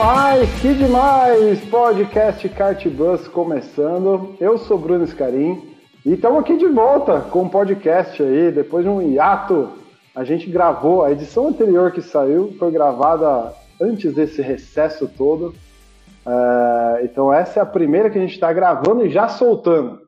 Demais, 0.00 0.48
que 0.62 0.72
demais! 0.72 1.60
Podcast 1.66 2.48
Kartbus 2.48 3.28
começando. 3.28 4.34
Eu 4.40 4.56
sou 4.56 4.78
Bruno 4.78 5.06
Scarim 5.06 5.76
e 6.06 6.14
estamos 6.14 6.40
aqui 6.40 6.56
de 6.56 6.68
volta 6.68 7.20
com 7.20 7.40
o 7.40 7.42
um 7.42 7.48
podcast 7.50 8.22
aí, 8.22 8.50
depois 8.50 8.82
de 8.82 8.88
um 8.88 9.02
hiato 9.02 9.68
a 10.14 10.24
gente 10.24 10.48
gravou, 10.48 11.04
a 11.04 11.12
edição 11.12 11.48
anterior 11.48 11.92
que 11.92 12.00
saiu 12.00 12.54
foi 12.58 12.70
gravada 12.70 13.54
antes 13.78 14.14
desse 14.14 14.40
recesso 14.40 15.06
todo. 15.06 15.54
É, 16.26 17.04
então 17.04 17.30
essa 17.30 17.60
é 17.60 17.62
a 17.62 17.66
primeira 17.66 18.08
que 18.08 18.16
a 18.16 18.22
gente 18.22 18.32
está 18.32 18.50
gravando 18.54 19.04
e 19.04 19.10
já 19.10 19.28
soltando. 19.28 20.00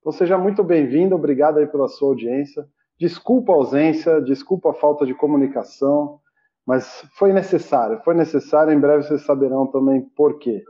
Então 0.00 0.10
seja 0.10 0.38
muito 0.38 0.64
bem-vindo, 0.64 1.14
obrigado 1.14 1.58
aí 1.58 1.66
pela 1.66 1.88
sua 1.88 2.08
audiência. 2.08 2.64
Desculpa 2.98 3.52
a 3.52 3.56
ausência, 3.56 4.22
desculpa 4.22 4.70
a 4.70 4.74
falta 4.74 5.04
de 5.04 5.12
comunicação, 5.12 6.18
mas 6.66 7.04
foi 7.18 7.32
necessário, 7.32 8.00
foi 8.04 8.14
necessário, 8.14 8.72
em 8.72 8.78
breve 8.78 9.04
vocês 9.04 9.22
saberão 9.22 9.66
também 9.66 10.00
por 10.16 10.38
quê. 10.38 10.62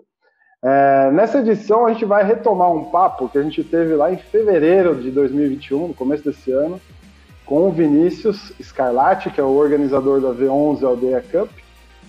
É, 0.63 1.11
nessa 1.13 1.41
edição 1.41 1.87
a 1.87 1.93
gente 1.93 2.05
vai 2.05 2.25
retomar 2.25 2.73
um 2.73 2.85
papo 2.87 3.29
que 3.29 3.37
a 3.39 3.43
gente 3.43 3.63
teve 3.63 3.95
lá 3.95 4.13
em 4.13 4.17
fevereiro 4.17 4.95
de 4.95 5.11
2021, 5.11 5.89
no 5.89 5.95
começo 5.95 6.25
desse 6.25 6.51
ano, 6.51 6.81
com 7.45 7.69
o 7.69 7.71
Vinícius 7.71 8.53
Scarlatti, 8.63 9.31
que 9.31 9.41
é 9.41 9.45
o 9.45 9.55
organizador 9.55 10.21
da 10.21 10.31
V11 10.31 10.83
Aldeia 10.83 11.23
Cup. 11.23 11.51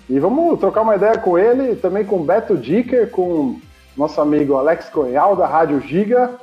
E 0.10 0.20
vamos 0.20 0.60
trocar 0.60 0.84
uma 0.84 0.96
ideia 0.96 1.18
com 1.18 1.38
ele, 1.38 1.76
também 1.76 2.06
com 2.06 2.18
o 2.18 2.24
Beto 2.24 2.56
Dicker, 2.56 3.10
com 3.10 3.60
nosso 3.98 4.22
amigo 4.22 4.56
Alex 4.56 4.90
Conhal, 4.90 5.36
da 5.36 5.48
Rádio 5.48 5.82
Giga, 5.82 6.40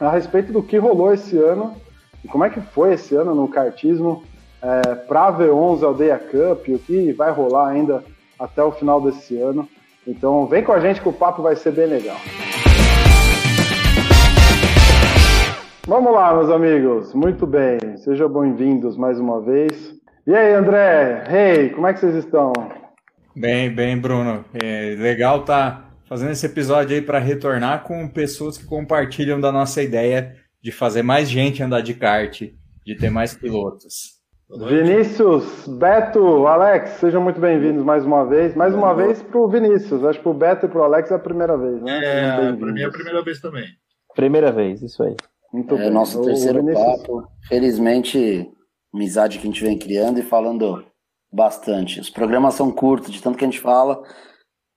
a 0.00 0.10
respeito 0.10 0.52
do 0.52 0.62
que 0.62 0.78
rolou 0.78 1.12
esse 1.12 1.38
ano 1.38 1.76
e 2.24 2.28
como 2.28 2.44
é 2.44 2.50
que 2.50 2.60
foi 2.60 2.94
esse 2.94 3.14
ano 3.14 3.34
no 3.34 3.46
kartismo 3.46 4.24
é, 4.64 4.94
para 4.94 5.26
a 5.26 5.32
V11 5.38 5.82
Aldeia 5.82 6.18
Cup, 6.18 6.68
o 6.68 6.78
que 6.78 7.12
vai 7.12 7.30
rolar 7.30 7.68
ainda 7.68 8.02
até 8.38 8.62
o 8.62 8.72
final 8.72 8.98
desse 8.98 9.36
ano. 9.36 9.68
Então 10.06 10.46
vem 10.46 10.64
com 10.64 10.72
a 10.72 10.80
gente 10.80 11.02
que 11.02 11.08
o 11.08 11.12
papo 11.12 11.42
vai 11.42 11.54
ser 11.54 11.72
bem 11.72 11.86
legal. 11.86 12.16
Vamos 15.86 16.12
lá, 16.14 16.34
meus 16.34 16.50
amigos. 16.50 17.12
Muito 17.12 17.46
bem. 17.46 17.78
Sejam 17.98 18.28
bem-vindos 18.30 18.96
mais 18.96 19.20
uma 19.20 19.42
vez. 19.42 19.94
E 20.26 20.34
aí, 20.34 20.54
André? 20.54 21.24
Hey, 21.28 21.70
como 21.70 21.86
é 21.86 21.92
que 21.92 22.00
vocês 22.00 22.14
estão? 22.14 22.54
Bem, 23.36 23.70
bem, 23.70 23.98
Bruno. 23.98 24.46
É 24.54 24.94
legal 24.98 25.44
tá 25.44 25.90
fazendo 26.08 26.32
esse 26.32 26.46
episódio 26.46 26.96
aí 26.96 27.02
para 27.02 27.18
retornar 27.18 27.82
com 27.84 28.08
pessoas 28.08 28.56
que 28.56 28.64
compartilham 28.64 29.38
da 29.38 29.52
nossa 29.52 29.82
ideia 29.82 30.36
de 30.62 30.72
fazer 30.72 31.02
mais 31.02 31.28
gente 31.28 31.62
andar 31.62 31.82
de 31.82 31.92
kart, 31.92 32.40
de 32.86 32.96
ter 32.96 33.10
mais 33.10 33.34
pilotos. 33.34 34.13
Vinícius, 34.50 35.66
Beto, 35.66 36.46
Alex, 36.46 36.90
sejam 37.00 37.22
muito 37.22 37.40
bem-vindos 37.40 37.82
mais 37.82 38.04
uma 38.04 38.26
vez. 38.26 38.54
Mais 38.54 38.74
uma 38.74 38.94
vez 38.94 39.22
para 39.22 39.38
o 39.38 39.48
Vinícius. 39.48 40.04
Acho 40.04 40.18
que 40.18 40.22
para 40.22 40.30
o 40.30 40.34
Beto 40.34 40.66
e 40.66 40.68
para 40.68 40.80
o 40.80 40.84
Alex 40.84 41.10
é 41.10 41.14
a 41.14 41.18
primeira 41.18 41.56
vez, 41.56 41.80
né? 41.80 42.00
É, 42.04 42.52
para 42.52 42.72
mim 42.72 42.82
é 42.82 42.84
a 42.84 42.90
primeira 42.90 43.22
vez 43.22 43.40
também. 43.40 43.64
Primeira 44.14 44.52
vez, 44.52 44.82
isso 44.82 45.02
aí. 45.02 45.16
Muito 45.52 45.74
é 45.76 45.78
bem. 45.78 45.90
nosso 45.90 46.22
terceiro 46.22 46.62
papo. 46.72 47.26
Felizmente, 47.48 48.46
amizade 48.92 49.38
que 49.38 49.44
a 49.44 49.50
gente 49.50 49.64
vem 49.64 49.78
criando 49.78 50.18
e 50.18 50.22
falando 50.22 50.84
bastante. 51.32 51.98
Os 51.98 52.10
programas 52.10 52.54
são 52.54 52.70
curtos, 52.70 53.10
de 53.10 53.22
tanto 53.22 53.38
que 53.38 53.44
a 53.44 53.48
gente 53.48 53.60
fala, 53.60 54.02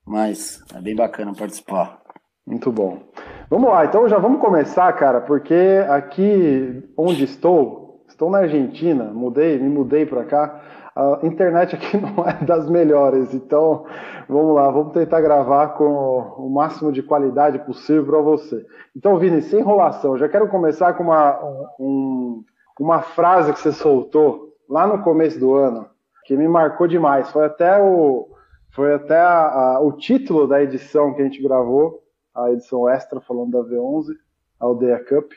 mas 0.05 0.63
é 0.73 0.79
bem 0.79 0.95
bacana 0.95 1.33
participar. 1.35 2.01
Muito 2.45 2.71
bom. 2.71 3.03
Vamos 3.49 3.69
lá, 3.69 3.85
então 3.85 4.07
já 4.07 4.17
vamos 4.17 4.39
começar, 4.39 4.91
cara, 4.93 5.21
porque 5.21 5.83
aqui 5.89 6.83
onde 6.97 7.25
estou, 7.25 7.86
estou 8.17 8.31
na 8.31 8.39
Argentina, 8.39 9.03
mudei, 9.13 9.59
me 9.59 9.69
mudei 9.69 10.03
para 10.03 10.25
cá 10.25 10.59
a 10.95 11.19
internet 11.21 11.75
aqui 11.75 11.95
não 12.01 12.27
é 12.27 12.33
das 12.43 12.67
melhores, 12.67 13.31
então 13.31 13.85
vamos 14.27 14.55
lá, 14.55 14.71
vamos 14.71 14.91
tentar 14.91 15.21
gravar 15.21 15.69
com 15.75 16.33
o 16.37 16.49
máximo 16.49 16.91
de 16.91 17.03
qualidade 17.03 17.59
possível 17.59 18.03
para 18.03 18.19
você. 18.19 18.65
Então, 18.95 19.19
Vini, 19.19 19.43
sem 19.43 19.59
enrolação, 19.59 20.17
já 20.17 20.27
quero 20.27 20.47
começar 20.47 20.93
com 20.93 21.03
uma, 21.03 21.39
um, 21.79 22.43
uma 22.79 23.03
frase 23.03 23.53
que 23.53 23.59
você 23.59 23.71
soltou 23.71 24.55
lá 24.67 24.87
no 24.87 25.03
começo 25.03 25.39
do 25.39 25.53
ano, 25.53 25.87
que 26.25 26.35
me 26.35 26.47
marcou 26.47 26.87
demais. 26.87 27.29
Foi 27.29 27.45
até 27.45 27.79
o, 27.79 28.27
foi 28.71 28.95
até 28.95 29.19
a, 29.19 29.75
a, 29.75 29.79
o 29.79 29.91
título 29.91 30.47
da 30.47 30.63
edição 30.63 31.13
que 31.13 31.21
a 31.21 31.25
gente 31.25 31.43
gravou, 31.43 32.01
a 32.33 32.51
edição 32.51 32.89
extra 32.89 33.21
falando 33.21 33.51
da 33.51 33.69
V11, 33.69 34.13
a 34.59 34.65
Aldeia 34.65 35.05
Cup, 35.05 35.31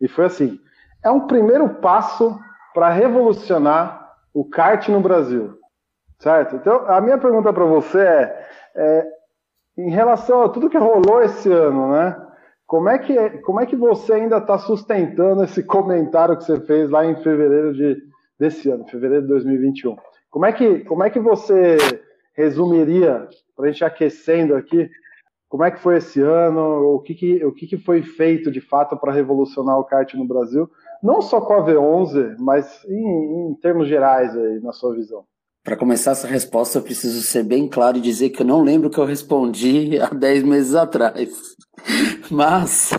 e 0.00 0.08
foi 0.08 0.24
assim: 0.24 0.58
é 1.04 1.10
um 1.10 1.26
primeiro 1.26 1.68
passo 1.68 2.38
para 2.72 2.88
revolucionar 2.88 4.12
o 4.32 4.44
kart 4.44 4.88
no 4.88 5.00
Brasil, 5.00 5.56
certo? 6.18 6.56
Então, 6.56 6.86
a 6.88 7.00
minha 7.00 7.18
pergunta 7.18 7.52
para 7.52 7.64
você 7.64 8.00
é, 8.00 8.48
é, 8.74 9.06
em 9.78 9.90
relação 9.90 10.42
a 10.42 10.48
tudo 10.48 10.70
que 10.70 10.78
rolou 10.78 11.22
esse 11.22 11.52
ano, 11.52 11.92
né? 11.92 12.20
Como 12.66 12.88
é 12.88 12.98
que, 12.98 13.30
como 13.42 13.60
é 13.60 13.66
que 13.66 13.76
você 13.76 14.14
ainda 14.14 14.38
está 14.38 14.58
sustentando 14.58 15.44
esse 15.44 15.62
comentário 15.64 16.36
que 16.36 16.44
você 16.44 16.58
fez 16.62 16.90
lá 16.90 17.04
em 17.04 17.14
fevereiro 17.22 17.74
de, 17.74 18.02
desse 18.40 18.70
ano, 18.70 18.88
fevereiro 18.88 19.22
de 19.22 19.28
2021? 19.28 19.96
Como 20.30 20.46
é 20.46 20.52
que, 20.52 20.80
como 20.80 21.04
é 21.04 21.10
que 21.10 21.20
você 21.20 21.76
resumiria, 22.34 23.28
para 23.54 23.66
a 23.66 23.70
gente 23.70 23.84
aquecendo 23.84 24.56
aqui, 24.56 24.90
como 25.48 25.62
é 25.62 25.70
que 25.70 25.78
foi 25.78 25.98
esse 25.98 26.20
ano, 26.20 26.94
o 26.94 27.00
que, 27.00 27.14
que, 27.14 27.44
o 27.44 27.52
que, 27.52 27.68
que 27.68 27.78
foi 27.78 28.02
feito 28.02 28.50
de 28.50 28.60
fato 28.60 28.96
para 28.96 29.12
revolucionar 29.12 29.78
o 29.78 29.84
kart 29.84 30.12
no 30.14 30.26
Brasil 30.26 30.68
não 31.04 31.20
só 31.20 31.38
com 31.38 31.52
a 31.52 31.62
V11, 31.62 32.36
mas 32.38 32.82
em, 32.86 33.50
em 33.50 33.54
termos 33.60 33.86
gerais 33.86 34.34
aí, 34.34 34.58
na 34.60 34.72
sua 34.72 34.94
visão? 34.94 35.22
Para 35.62 35.76
começar 35.76 36.12
essa 36.12 36.26
resposta, 36.26 36.78
eu 36.78 36.82
preciso 36.82 37.20
ser 37.20 37.42
bem 37.42 37.68
claro 37.68 37.98
e 37.98 38.00
dizer 38.00 38.30
que 38.30 38.40
eu 38.40 38.46
não 38.46 38.62
lembro 38.62 38.88
o 38.88 38.90
que 38.90 38.98
eu 38.98 39.04
respondi 39.04 39.98
há 40.00 40.08
10 40.08 40.44
meses 40.44 40.74
atrás. 40.74 41.30
Mas 42.30 42.90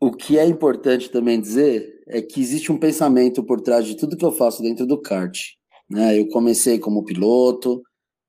o 0.00 0.12
que 0.12 0.38
é 0.38 0.46
importante 0.46 1.10
também 1.10 1.40
dizer 1.40 1.84
é 2.06 2.22
que 2.22 2.40
existe 2.40 2.70
um 2.70 2.78
pensamento 2.78 3.42
por 3.42 3.60
trás 3.60 3.84
de 3.84 3.96
tudo 3.96 4.16
que 4.16 4.24
eu 4.24 4.30
faço 4.30 4.62
dentro 4.62 4.86
do 4.86 5.00
kart. 5.00 5.36
Né? 5.90 6.20
Eu 6.20 6.28
comecei 6.28 6.78
como 6.78 7.04
piloto, 7.04 7.82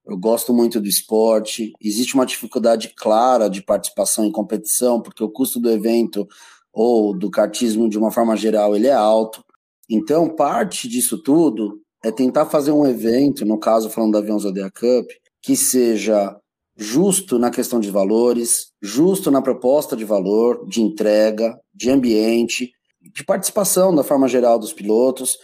eu 0.08 0.18
gosto 0.18 0.54
muito 0.54 0.80
do 0.80 0.88
esporte, 0.88 1.72
existe 1.80 2.16
uma 2.16 2.26
dificuldade 2.26 2.94
clara 2.96 3.48
de 3.48 3.64
participação 3.64 4.26
em 4.26 4.32
competição, 4.32 5.02
porque 5.02 5.24
o 5.24 5.30
custo 5.30 5.60
do 5.60 5.70
evento 5.70 6.28
ou 6.76 7.18
do 7.18 7.32
kartismo 7.32 7.90
de 7.90 7.98
uma 7.98 8.12
forma 8.12 8.36
geral, 8.36 8.76
ele 8.76 8.88
é 8.88 8.94
alto. 8.94 9.42
Então, 9.90 10.28
parte 10.28 10.90
disso 10.90 11.18
tudo 11.24 11.80
é 12.04 12.12
tentar 12.12 12.48
fazer 12.48 12.72
um 12.72 12.86
evento, 12.86 13.46
no 13.46 13.58
caso 13.58 13.90
falando 13.90 14.12
da 14.12 14.20
Avião 14.20 14.38
Zodea 14.38 14.70
Cup, 14.70 15.10
que 15.42 15.56
seja 15.56 16.38
justo 16.78 17.40
na 17.40 17.50
questão 17.50 17.80
de 17.80 17.90
valores, 17.90 18.74
justo 18.82 19.32
na 19.32 19.42
proposta 19.42 19.96
de 19.96 20.04
valor, 20.04 20.68
de 20.68 20.82
entrega, 20.82 21.58
de 21.74 21.90
ambiente, 21.90 22.72
de 23.02 23.24
participação 23.24 23.96
da 23.96 24.04
forma 24.04 24.28
geral 24.28 24.60
dos 24.60 24.74
pilotos. 24.74 25.38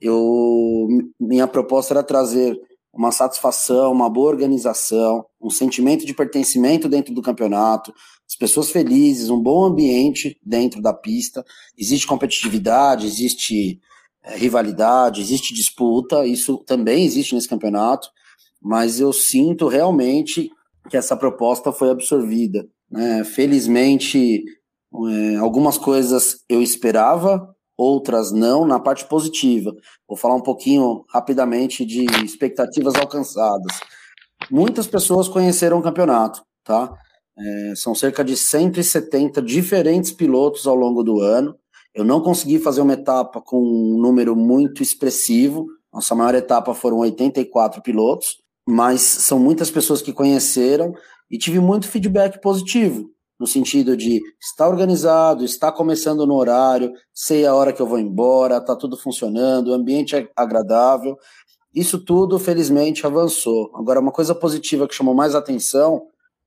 Eu, 0.00 0.88
minha 1.20 1.46
proposta 1.46 1.92
era 1.92 2.02
trazer 2.02 2.58
uma 2.92 3.12
satisfação, 3.12 3.92
uma 3.92 4.10
boa 4.10 4.30
organização, 4.30 5.24
um 5.40 5.50
sentimento 5.50 6.04
de 6.04 6.14
pertencimento 6.14 6.88
dentro 6.88 7.14
do 7.14 7.22
campeonato, 7.22 7.92
as 8.28 8.36
pessoas 8.36 8.70
felizes, 8.70 9.30
um 9.30 9.40
bom 9.40 9.64
ambiente 9.64 10.38
dentro 10.44 10.82
da 10.82 10.92
pista. 10.92 11.44
Existe 11.76 12.06
competitividade, 12.06 13.06
existe 13.06 13.80
é, 14.22 14.36
rivalidade, 14.36 15.20
existe 15.20 15.54
disputa, 15.54 16.26
isso 16.26 16.58
também 16.58 17.04
existe 17.04 17.34
nesse 17.34 17.48
campeonato, 17.48 18.10
mas 18.60 19.00
eu 19.00 19.12
sinto 19.12 19.68
realmente 19.68 20.50
que 20.90 20.96
essa 20.96 21.16
proposta 21.16 21.72
foi 21.72 21.90
absorvida. 21.90 22.68
Né? 22.90 23.24
Felizmente, 23.24 24.42
é, 25.10 25.36
algumas 25.36 25.78
coisas 25.78 26.44
eu 26.48 26.62
esperava, 26.62 27.54
outras 27.78 28.32
não, 28.32 28.66
na 28.66 28.80
parte 28.80 29.04
positiva. 29.04 29.72
Vou 30.06 30.16
falar 30.16 30.34
um 30.34 30.42
pouquinho 30.42 31.04
rapidamente 31.08 31.84
de 31.86 32.04
expectativas 32.24 32.96
alcançadas. 32.96 33.80
Muitas 34.50 34.88
pessoas 34.88 35.28
conheceram 35.28 35.78
o 35.78 35.82
campeonato, 35.82 36.42
tá? 36.64 36.92
É, 37.38 37.74
são 37.76 37.94
cerca 37.94 38.24
de 38.24 38.36
170 38.36 39.40
diferentes 39.40 40.10
pilotos 40.10 40.66
ao 40.66 40.74
longo 40.74 41.04
do 41.04 41.20
ano. 41.20 41.54
Eu 41.94 42.04
não 42.04 42.20
consegui 42.20 42.58
fazer 42.58 42.80
uma 42.80 42.94
etapa 42.94 43.40
com 43.40 43.60
um 43.60 44.00
número 44.00 44.34
muito 44.34 44.82
expressivo. 44.82 45.66
Nossa 45.92 46.16
maior 46.16 46.34
etapa 46.34 46.74
foram 46.74 46.98
84 46.98 47.80
pilotos, 47.80 48.38
mas 48.66 49.00
são 49.00 49.38
muitas 49.38 49.70
pessoas 49.70 50.02
que 50.02 50.12
conheceram 50.12 50.92
e 51.30 51.38
tive 51.38 51.60
muito 51.60 51.88
feedback 51.88 52.40
positivo, 52.40 53.10
no 53.38 53.46
sentido 53.46 53.96
de 53.96 54.20
estar 54.40 54.68
organizado, 54.68 55.44
está 55.44 55.70
começando 55.70 56.26
no 56.26 56.34
horário, 56.34 56.92
sei 57.14 57.46
a 57.46 57.54
hora 57.54 57.72
que 57.72 57.80
eu 57.80 57.86
vou 57.86 57.98
embora, 57.98 58.56
está 58.56 58.74
tudo 58.74 58.96
funcionando, 58.96 59.68
o 59.68 59.74
ambiente 59.74 60.16
é 60.16 60.28
agradável. 60.36 61.16
Isso 61.74 62.04
tudo, 62.04 62.38
felizmente, 62.38 63.06
avançou. 63.06 63.70
Agora, 63.74 64.00
uma 64.00 64.10
coisa 64.10 64.34
positiva 64.34 64.88
que 64.88 64.94
chamou 64.94 65.14
mais 65.14 65.34
atenção 65.34 66.02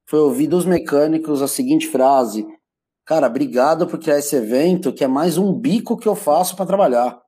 foi 0.05 0.19
ouvir 0.19 0.47
dos 0.47 0.65
mecânicos 0.65 1.41
a 1.41 1.47
seguinte 1.47 1.87
frase: 1.87 2.45
Cara, 3.05 3.27
obrigado 3.27 3.87
por 3.87 3.99
criar 3.99 4.19
esse 4.19 4.35
evento, 4.35 4.91
que 4.91 5.03
é 5.03 5.07
mais 5.07 5.37
um 5.37 5.53
bico 5.53 5.97
que 5.97 6.07
eu 6.07 6.15
faço 6.15 6.55
para 6.55 6.65
trabalhar. 6.65 7.21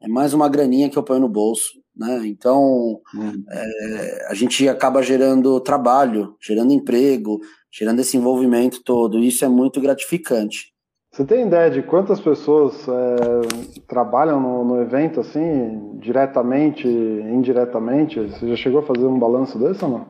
É 0.00 0.08
mais 0.08 0.32
uma 0.32 0.48
graninha 0.48 0.88
que 0.88 0.96
eu 0.96 1.02
ponho 1.02 1.20
no 1.20 1.28
bolso. 1.28 1.72
Né? 1.96 2.22
Então, 2.26 3.00
hum. 3.14 3.44
é, 3.50 4.26
a 4.30 4.34
gente 4.34 4.68
acaba 4.68 5.02
gerando 5.02 5.58
trabalho, 5.60 6.36
gerando 6.40 6.72
emprego, 6.72 7.40
gerando 7.70 8.00
esse 8.00 8.16
envolvimento 8.16 8.82
todo. 8.84 9.18
E 9.18 9.28
isso 9.28 9.44
é 9.44 9.48
muito 9.48 9.80
gratificante. 9.80 10.72
Você 11.10 11.24
tem 11.24 11.46
ideia 11.46 11.70
de 11.70 11.82
quantas 11.82 12.20
pessoas 12.20 12.86
é, 12.86 13.80
trabalham 13.88 14.40
no, 14.40 14.64
no, 14.64 14.80
evento, 14.80 15.18
assim, 15.20 15.98
diretamente, 15.98 16.86
indiretamente? 16.86 18.20
Você 18.20 18.48
já 18.48 18.56
chegou 18.56 18.80
a 18.80 18.84
fazer 18.84 19.06
um 19.06 19.18
balanço 19.18 19.58
desse 19.58 19.84
ou 19.84 19.90
não? 19.90 20.06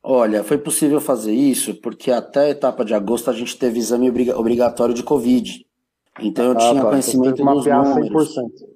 Olha, 0.00 0.44
foi 0.44 0.58
possível 0.58 1.00
fazer 1.00 1.32
isso 1.32 1.74
porque 1.80 2.10
até 2.10 2.40
a 2.40 2.50
etapa 2.50 2.84
de 2.84 2.94
agosto 2.94 3.30
a 3.30 3.32
gente 3.32 3.58
teve 3.58 3.78
exame 3.78 4.08
obrigatório 4.32 4.94
de 4.94 5.02
Covid. 5.02 5.66
Então 6.20 6.44
eu 6.44 6.52
ah, 6.52 6.56
tinha 6.56 6.82
tá. 6.82 6.90
conhecimento 6.90 7.42
então, 7.42 7.54
dos 7.54 7.66
números. 7.66 8.36
100%. 8.36 8.73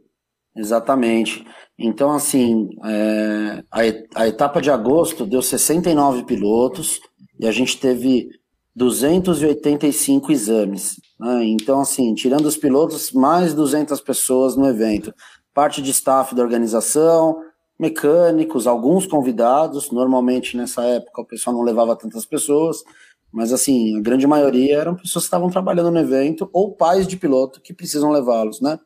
Exatamente. 0.58 1.46
Então, 1.78 2.10
assim, 2.10 2.69
é, 2.84 3.64
a, 3.70 4.22
a 4.22 4.26
etapa 4.26 4.60
de 4.60 4.72
agosto 4.72 5.25
deu 5.25 5.40
69 5.40 6.25
pilotos 6.25 7.00
e 7.38 7.46
a 7.46 7.52
gente 7.52 7.78
teve 7.78 8.28
285 8.75 10.32
exames. 10.32 11.00
Né? 11.19 11.44
Então, 11.44 11.81
assim, 11.81 12.12
tirando 12.12 12.46
os 12.46 12.56
pilotos, 12.56 13.12
mais 13.12 13.55
200 13.55 14.00
pessoas 14.00 14.56
no 14.56 14.66
evento. 14.66 15.14
Parte 15.55 15.81
de 15.81 15.93
staff 15.93 16.34
da 16.34 16.43
organização, 16.43 17.40
mecânicos, 17.78 18.66
alguns 18.66 19.06
convidados. 19.06 19.93
Normalmente, 19.93 20.56
nessa 20.56 20.82
época, 20.82 21.22
o 21.22 21.25
pessoal 21.25 21.55
não 21.55 21.62
levava 21.62 21.94
tantas 21.94 22.26
pessoas, 22.26 22.82
mas, 23.31 23.52
assim, 23.52 23.96
a 23.96 24.00
grande 24.00 24.26
maioria 24.26 24.78
eram 24.78 24.96
pessoas 24.96 25.25
que 25.25 25.28
estavam 25.28 25.50
trabalhando 25.50 25.93
no 25.93 26.00
evento 26.00 26.50
ou 26.52 26.75
pais 26.75 27.06
de 27.06 27.16
piloto 27.16 27.60
que 27.60 27.72
precisam 27.72 28.10
levá-los, 28.10 28.60
né? 28.60 28.81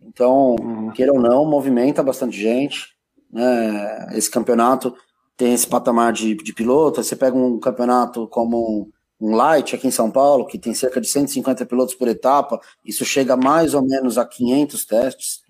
Então, 0.00 0.56
uhum. 0.60 0.90
queira 0.92 1.12
ou 1.12 1.20
não, 1.20 1.44
movimenta 1.44 2.02
bastante 2.02 2.40
gente. 2.40 2.94
Né? 3.30 4.08
Esse 4.12 4.30
campeonato 4.30 4.94
tem 5.36 5.54
esse 5.54 5.66
patamar 5.66 6.12
de, 6.12 6.34
de 6.34 6.52
piloto. 6.52 7.02
Você 7.02 7.16
pega 7.16 7.36
um 7.36 7.58
campeonato 7.58 8.26
como 8.28 8.90
um 9.20 9.34
Light 9.34 9.74
aqui 9.74 9.88
em 9.88 9.92
São 9.92 10.10
Paulo, 10.10 10.46
que 10.46 10.58
tem 10.58 10.72
cerca 10.74 11.00
de 11.00 11.08
150 11.08 11.66
pilotos 11.66 11.94
por 11.94 12.06
etapa, 12.06 12.60
isso 12.84 13.04
chega 13.04 13.36
mais 13.36 13.74
ou 13.74 13.82
menos 13.82 14.16
a 14.16 14.24
500 14.24 14.84
testes. 14.84 15.40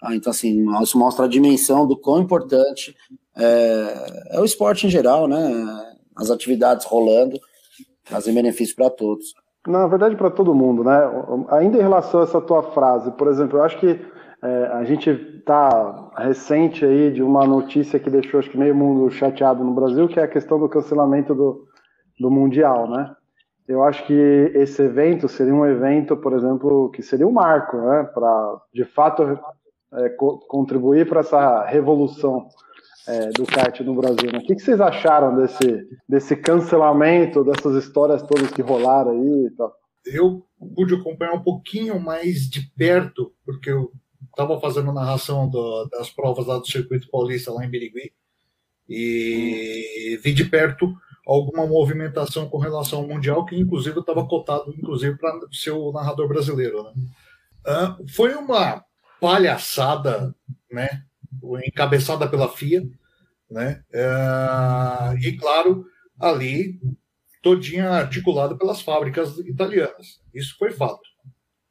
Ah, 0.00 0.14
então, 0.14 0.30
assim, 0.30 0.64
isso 0.82 0.98
mostra 0.98 1.24
a 1.24 1.28
dimensão 1.28 1.86
do 1.86 1.98
quão 1.98 2.22
importante 2.22 2.94
é, 3.36 4.28
é 4.30 4.40
o 4.40 4.44
esporte 4.44 4.86
em 4.86 4.90
geral, 4.90 5.26
né? 5.26 5.96
As 6.14 6.30
atividades 6.30 6.86
rolando 6.86 7.40
trazem 8.04 8.32
benefício 8.32 8.76
para 8.76 8.88
todos. 8.88 9.34
Na 9.66 9.86
verdade, 9.86 10.16
para 10.16 10.30
todo 10.30 10.54
mundo, 10.54 10.84
né? 10.84 10.98
Ainda 11.50 11.78
em 11.78 11.82
relação 11.82 12.20
a 12.20 12.22
essa 12.22 12.40
tua 12.40 12.62
frase, 12.62 13.10
por 13.12 13.28
exemplo, 13.28 13.58
eu 13.58 13.64
acho 13.64 13.78
que 13.78 14.00
é, 14.42 14.66
a 14.72 14.84
gente 14.84 15.10
está 15.10 16.10
recente 16.16 16.84
aí 16.84 17.10
de 17.10 17.22
uma 17.22 17.46
notícia 17.46 17.98
que 17.98 18.10
deixou 18.10 18.38
acho 18.38 18.50
que 18.50 18.58
meio 18.58 18.74
mundo 18.74 19.10
chateado 19.10 19.64
no 19.64 19.74
Brasil, 19.74 20.06
que 20.08 20.20
é 20.20 20.22
a 20.22 20.28
questão 20.28 20.58
do 20.58 20.68
cancelamento 20.68 21.34
do, 21.34 21.66
do 22.20 22.30
Mundial, 22.30 22.88
né? 22.88 23.14
Eu 23.66 23.82
acho 23.82 24.06
que 24.06 24.12
esse 24.54 24.80
evento 24.82 25.28
seria 25.28 25.54
um 25.54 25.66
evento, 25.66 26.16
por 26.16 26.32
exemplo, 26.32 26.90
que 26.90 27.02
seria 27.02 27.26
um 27.26 27.32
marco, 27.32 27.76
né? 27.76 28.04
Para, 28.14 28.60
de 28.72 28.84
fato, 28.84 29.38
é, 29.94 30.08
co 30.10 30.38
contribuir 30.48 31.08
para 31.08 31.20
essa 31.20 31.64
revolução 31.64 32.46
é, 33.08 33.30
do 33.30 33.46
kart 33.46 33.80
no 33.80 33.94
Brasil. 33.94 34.30
Né? 34.32 34.38
O 34.38 34.42
que, 34.42 34.54
que, 34.54 34.62
vocês 34.62 34.80
acharam 34.80 35.36
desse, 35.36 35.88
desse 36.08 36.36
cancelamento, 36.36 37.44
dessas 37.44 37.84
histórias 37.84 38.22
todas 38.22 38.50
que 38.50 38.62
rolaram 38.62 39.12
aí 39.12 39.46
e 39.46 39.50
tal? 39.56 39.72
Eu 40.04 40.46
pude 40.74 40.94
acompanhar 40.94 41.32
um 41.32 41.42
pouquinho 41.42 41.98
mais 42.00 42.48
de 42.48 42.62
perto, 42.76 43.32
porque 43.44 43.70
eu 43.70 43.92
estava 44.28 44.60
fazendo 44.60 44.92
narração 44.92 45.48
do, 45.48 45.86
das 45.86 46.10
provas 46.10 46.46
lá 46.46 46.58
do 46.58 46.66
Circuito 46.66 47.08
Paulista, 47.10 47.52
lá 47.52 47.64
em 47.64 47.70
Birigui, 47.70 48.12
e 48.88 50.18
vi 50.22 50.32
de 50.32 50.44
perto 50.44 50.94
alguma 51.26 51.66
movimentação 51.66 52.48
com 52.48 52.58
relação 52.58 53.00
ao 53.00 53.08
Mundial, 53.08 53.44
que 53.44 53.58
inclusive 53.58 53.98
estava 53.98 54.26
cotado 54.28 54.72
inclusive 54.78 55.18
para 55.18 55.32
ser 55.50 55.72
o 55.72 55.90
narrador 55.90 56.28
brasileiro. 56.28 56.84
Né? 56.84 56.92
Uh, 57.66 58.08
foi 58.08 58.34
uma 58.34 58.84
palhaçada, 59.20 60.34
né? 60.70 61.02
Encabeçada 61.64 62.28
pela 62.28 62.48
FIA, 62.48 62.82
né? 63.50 63.82
Uh, 63.92 65.18
e 65.18 65.36
claro, 65.36 65.86
ali 66.18 66.80
todinha 67.42 67.90
articulada 67.90 68.56
pelas 68.56 68.80
fábricas 68.80 69.38
italianas. 69.38 70.20
Isso 70.34 70.56
foi 70.58 70.72
fato, 70.72 71.08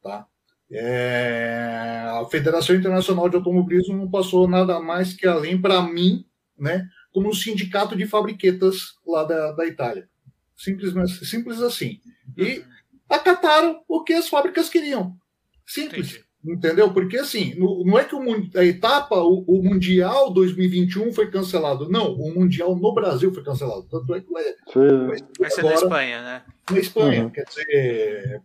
tá? 0.01 0.25
É, 0.71 2.07
a 2.09 2.25
Federação 2.29 2.75
Internacional 2.75 3.29
de 3.29 3.35
Automobilismo 3.35 3.95
não 3.95 4.09
passou 4.09 4.47
nada 4.47 4.79
mais 4.79 5.13
que 5.13 5.27
além 5.27 5.61
para 5.61 5.81
mim, 5.81 6.25
né? 6.57 6.87
como 7.15 7.29
um 7.29 7.33
sindicato 7.33 7.95
de 7.95 8.05
fabriquetas 8.05 8.95
lá 9.07 9.23
da, 9.23 9.53
da 9.53 9.65
Itália. 9.65 10.09
Simples, 10.53 10.93
simples 11.29 11.61
assim. 11.61 12.01
E 12.37 12.61
acataram 13.07 13.81
o 13.87 14.03
que 14.03 14.11
as 14.11 14.27
fábricas 14.27 14.67
queriam. 14.67 15.17
Simples. 15.65 16.09
Entendi. 16.09 16.24
Entendeu? 16.47 16.93
Porque 16.93 17.17
assim, 17.17 17.55
não 17.57 17.97
é 17.97 18.03
que 18.03 18.13
o, 18.13 18.21
a 18.55 18.63
etapa, 18.63 19.15
o, 19.15 19.43
o, 19.47 19.63
Mundial 19.63 20.31
2021 20.31 21.11
foi 21.11 21.31
cancelado. 21.31 21.89
Não, 21.89 22.13
o 22.13 22.35
Mundial 22.35 22.75
no 22.75 22.93
Brasil 22.93 23.33
foi 23.33 23.43
cancelado. 23.43 23.87
Tanto 23.89 24.13
é 24.13 24.21
que 24.21 24.31
vai, 24.31 24.43
vai, 24.75 25.17
vai 25.39 25.49
ser 25.49 25.63
na 25.63 25.73
Espanha, 25.73 26.21
né? 26.21 26.43
Na 26.69 26.79
Espanha. 26.79 27.23
Uhum. 27.23 27.29
Quer 27.31 27.45
dizer, 27.45 28.41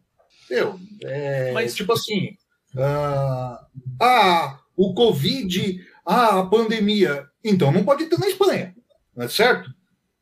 meu, 0.50 0.81
é, 1.05 1.52
Mas... 1.52 1.75
tipo 1.75 1.93
assim, 1.93 2.37
uh, 2.75 3.58
ah, 4.00 4.58
o 4.75 4.94
Covid, 4.94 5.85
ah, 6.06 6.41
a 6.41 6.46
pandemia. 6.46 7.26
Então 7.44 7.70
não 7.70 7.85
pode 7.85 8.06
ter 8.06 8.19
na 8.19 8.29
Espanha, 8.29 8.75
não 9.14 9.26
é 9.26 9.29
certo? 9.29 9.70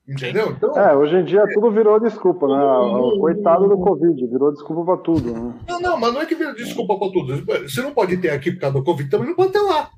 Entendeu? 0.08 0.52
Então, 0.52 0.78
é, 0.78 0.96
hoje 0.96 1.16
em 1.16 1.24
dia 1.24 1.44
tudo 1.52 1.70
virou 1.70 2.00
desculpa, 2.00 2.46
né? 2.46 2.64
O 2.64 3.18
coitado 3.20 3.68
do 3.68 3.76
Covid, 3.76 4.26
virou 4.26 4.52
desculpa 4.52 4.84
para 4.84 5.02
tudo. 5.02 5.32
Né? 5.32 5.54
Não, 5.68 5.80
não, 5.80 6.00
mas 6.00 6.14
não 6.14 6.22
é 6.22 6.26
que 6.26 6.34
virou 6.34 6.54
desculpa 6.54 6.98
para 6.98 7.12
tudo. 7.12 7.44
Você 7.68 7.82
não 7.82 7.92
pode 7.92 8.16
ter 8.16 8.30
aqui 8.30 8.52
por 8.52 8.60
causa 8.60 8.78
do 8.78 8.84
Covid, 8.84 9.10
também 9.10 9.28
não 9.28 9.36
pode 9.36 9.52
ter 9.52 9.60
lá. 9.60 9.90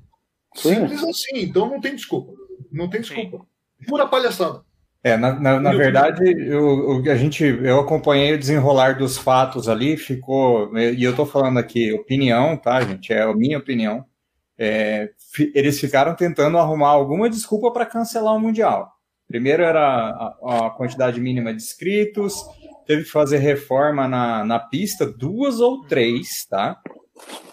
Sim. 0.53 0.75
Simples 0.75 1.03
assim, 1.03 1.43
então 1.43 1.69
não 1.69 1.79
tem 1.79 1.95
desculpa. 1.95 2.33
Não 2.71 2.89
tem 2.89 2.99
desculpa. 2.99 3.37
Sim. 3.79 3.85
Pura 3.87 4.05
palhaçada. 4.05 4.61
É, 5.03 5.15
na, 5.17 5.39
na, 5.39 5.59
na 5.59 5.71
verdade, 5.71 6.23
eu, 6.23 7.01
eu, 7.03 7.11
a 7.11 7.15
gente, 7.15 7.43
eu 7.43 7.79
acompanhei 7.79 8.33
o 8.33 8.39
desenrolar 8.39 8.97
dos 8.97 9.17
fatos 9.17 9.69
ali, 9.69 9.95
ficou. 9.95 10.77
E 10.77 11.03
eu 11.03 11.15
tô 11.15 11.25
falando 11.25 11.57
aqui 11.57 11.93
opinião, 11.93 12.57
tá, 12.57 12.81
gente? 12.81 13.13
É 13.13 13.21
a 13.21 13.33
minha 13.33 13.57
opinião 13.57 14.05
é, 14.63 15.09
eles 15.55 15.79
ficaram 15.79 16.15
tentando 16.15 16.55
arrumar 16.55 16.89
alguma 16.89 17.27
desculpa 17.27 17.71
para 17.71 17.83
cancelar 17.83 18.35
o 18.35 18.39
Mundial. 18.39 18.91
Primeiro 19.31 19.63
era 19.63 19.79
a, 19.81 20.67
a, 20.67 20.69
quantidade 20.71 21.21
mínima 21.21 21.53
de 21.53 21.63
inscritos, 21.63 22.35
teve 22.85 23.03
que 23.03 23.09
fazer 23.09 23.37
reforma 23.37 24.05
na, 24.05 24.43
na 24.43 24.59
pista, 24.59 25.05
duas 25.05 25.61
ou 25.61 25.85
três, 25.85 26.45
tá? 26.49 26.77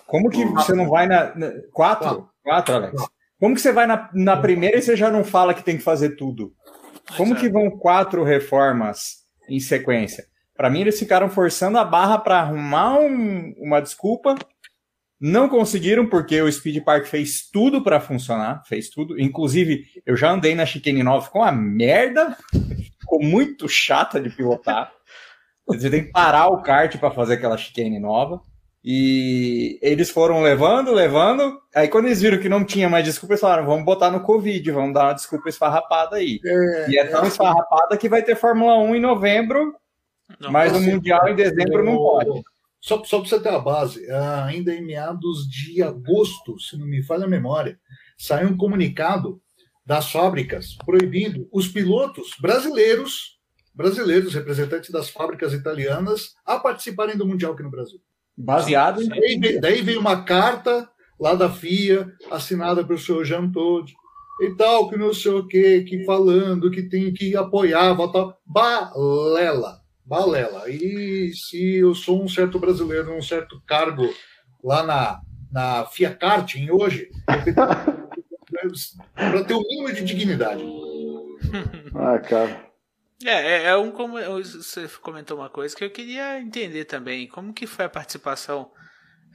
Como 0.04 0.28
que 0.28 0.44
você 0.44 0.74
não 0.74 0.88
vai 0.88 1.06
na. 1.06 1.32
na 1.36 1.52
quatro? 1.72 2.28
Quatro, 2.42 2.74
Alex. 2.74 3.00
Como 3.38 3.54
que 3.54 3.60
você 3.60 3.70
vai 3.70 3.86
na, 3.86 4.10
na 4.12 4.36
primeira 4.36 4.76
e 4.76 4.82
você 4.82 4.96
já 4.96 5.08
não 5.08 5.22
fala 5.22 5.54
que 5.54 5.62
tem 5.62 5.76
que 5.76 5.84
fazer 5.84 6.16
tudo? 6.16 6.52
Como 7.16 7.36
que 7.36 7.48
vão 7.48 7.70
quatro 7.70 8.24
reformas 8.24 9.18
em 9.48 9.60
sequência? 9.60 10.24
Para 10.56 10.68
mim, 10.68 10.80
eles 10.80 10.98
ficaram 10.98 11.30
forçando 11.30 11.78
a 11.78 11.84
barra 11.84 12.18
para 12.18 12.40
arrumar 12.40 12.98
um, 12.98 13.54
uma 13.58 13.80
desculpa 13.80 14.34
não 15.20 15.48
conseguiram 15.48 16.06
porque 16.06 16.40
o 16.40 16.50
Speed 16.50 16.82
Park 16.84 17.06
fez 17.06 17.48
tudo 17.50 17.82
para 17.82 18.00
funcionar, 18.00 18.62
fez 18.66 18.88
tudo. 18.88 19.20
Inclusive, 19.20 19.84
eu 20.06 20.16
já 20.16 20.30
andei 20.30 20.54
na 20.54 20.66
chicane 20.66 21.02
nova, 21.02 21.24
ficou 21.24 21.42
uma 21.42 21.52
merda, 21.52 22.36
ficou 23.00 23.22
muito 23.22 23.68
chata 23.68 24.20
de 24.20 24.30
pilotar. 24.30 24.92
Você 25.66 25.90
tem 25.90 26.04
que 26.04 26.12
parar 26.12 26.48
o 26.48 26.62
kart 26.62 26.96
para 26.98 27.10
fazer 27.10 27.34
aquela 27.34 27.56
chicane 27.56 27.98
nova. 27.98 28.40
E 28.82 29.78
eles 29.82 30.08
foram 30.08 30.40
levando, 30.40 30.92
levando. 30.92 31.58
Aí 31.74 31.88
quando 31.88 32.06
eles 32.06 32.22
viram 32.22 32.38
que 32.38 32.48
não 32.48 32.64
tinha 32.64 32.88
mais 32.88 33.04
desculpa, 33.04 33.34
eles 33.34 33.40
falaram: 33.40 33.66
vamos 33.66 33.84
botar 33.84 34.10
no 34.10 34.20
Covid, 34.20 34.70
vamos 34.70 34.94
dar 34.94 35.06
uma 35.06 35.12
desculpa 35.14 35.48
esfarrapada 35.48 36.16
aí. 36.16 36.40
É, 36.44 36.90
e 36.90 36.96
é 36.96 37.04
tão 37.04 37.24
é. 37.24 37.28
esfarrapada 37.28 37.96
que 37.96 38.08
vai 38.08 38.22
ter 38.22 38.36
Fórmula 38.36 38.78
1 38.78 38.94
em 38.94 39.00
novembro, 39.00 39.74
não, 40.40 40.50
mas 40.52 40.72
o 40.74 40.80
Mundial 40.80 41.28
em 41.28 41.34
dezembro 41.34 41.84
não 41.84 41.96
pode. 41.96 42.42
Só, 42.80 43.02
só 43.04 43.20
para 43.20 43.28
você 43.28 43.40
ter 43.40 43.48
a 43.48 43.58
base, 43.58 44.10
ainda 44.44 44.72
em 44.74 44.84
meados 44.84 45.48
de 45.48 45.82
agosto, 45.82 46.58
se 46.60 46.76
não 46.76 46.86
me 46.86 47.02
falha 47.02 47.24
a 47.24 47.28
memória, 47.28 47.78
saiu 48.16 48.48
um 48.48 48.56
comunicado 48.56 49.40
das 49.84 50.12
fábricas, 50.12 50.76
proibindo 50.84 51.48
os 51.52 51.66
pilotos 51.66 52.32
brasileiros, 52.40 53.38
brasileiros, 53.74 54.34
representantes 54.34 54.90
das 54.90 55.08
fábricas 55.08 55.52
italianas, 55.52 56.34
a 56.44 56.58
participarem 56.58 57.16
do 57.16 57.26
Mundial 57.26 57.52
aqui 57.52 57.62
no 57.62 57.70
Brasil. 57.70 57.98
Baseado 58.36 59.02
em. 59.02 59.08
Daí, 59.08 59.60
daí 59.60 59.82
veio 59.82 59.98
uma 59.98 60.24
carta 60.24 60.88
lá 61.18 61.34
da 61.34 61.50
FIA, 61.50 62.12
assinada 62.30 62.84
pelo 62.84 62.98
senhor 62.98 63.24
Jean 63.24 63.50
Todt, 63.50 63.92
e 64.40 64.54
tal, 64.54 64.88
que 64.88 64.96
não 64.96 65.12
sei 65.12 65.32
o 65.32 65.46
quê, 65.46 65.84
que 65.88 66.04
falando 66.04 66.70
que 66.70 66.82
tem 66.82 67.12
que 67.12 67.34
apoiar, 67.36 67.94
votar. 67.94 68.36
Balela, 68.46 69.80
balela. 70.08 70.68
E 70.70 71.32
se 71.34 71.76
eu 71.76 71.94
sou 71.94 72.22
um 72.22 72.28
certo 72.28 72.58
brasileiro, 72.58 73.14
um 73.14 73.22
certo 73.22 73.62
cargo 73.66 74.08
lá 74.64 74.82
na, 74.82 75.20
na 75.52 75.86
FIA 75.86 76.14
Karting 76.14 76.70
hoje, 76.70 77.10
para 79.14 79.44
ter 79.44 79.54
o 79.54 79.62
mínimo 79.62 79.92
de 79.92 80.04
dignidade. 80.04 80.64
Ah, 81.94 82.18
cara. 82.18 82.68
É, 83.24 83.30
é, 83.30 83.64
é 83.64 83.76
um 83.76 83.90
como 83.90 84.18
você 84.18 84.86
comentou 85.00 85.38
uma 85.38 85.48
coisa 85.48 85.74
que 85.74 85.82
eu 85.82 85.90
queria 85.90 86.38
entender 86.38 86.84
também, 86.84 87.26
como 87.26 87.52
que 87.52 87.66
foi 87.66 87.86
a 87.86 87.88
participação, 87.88 88.70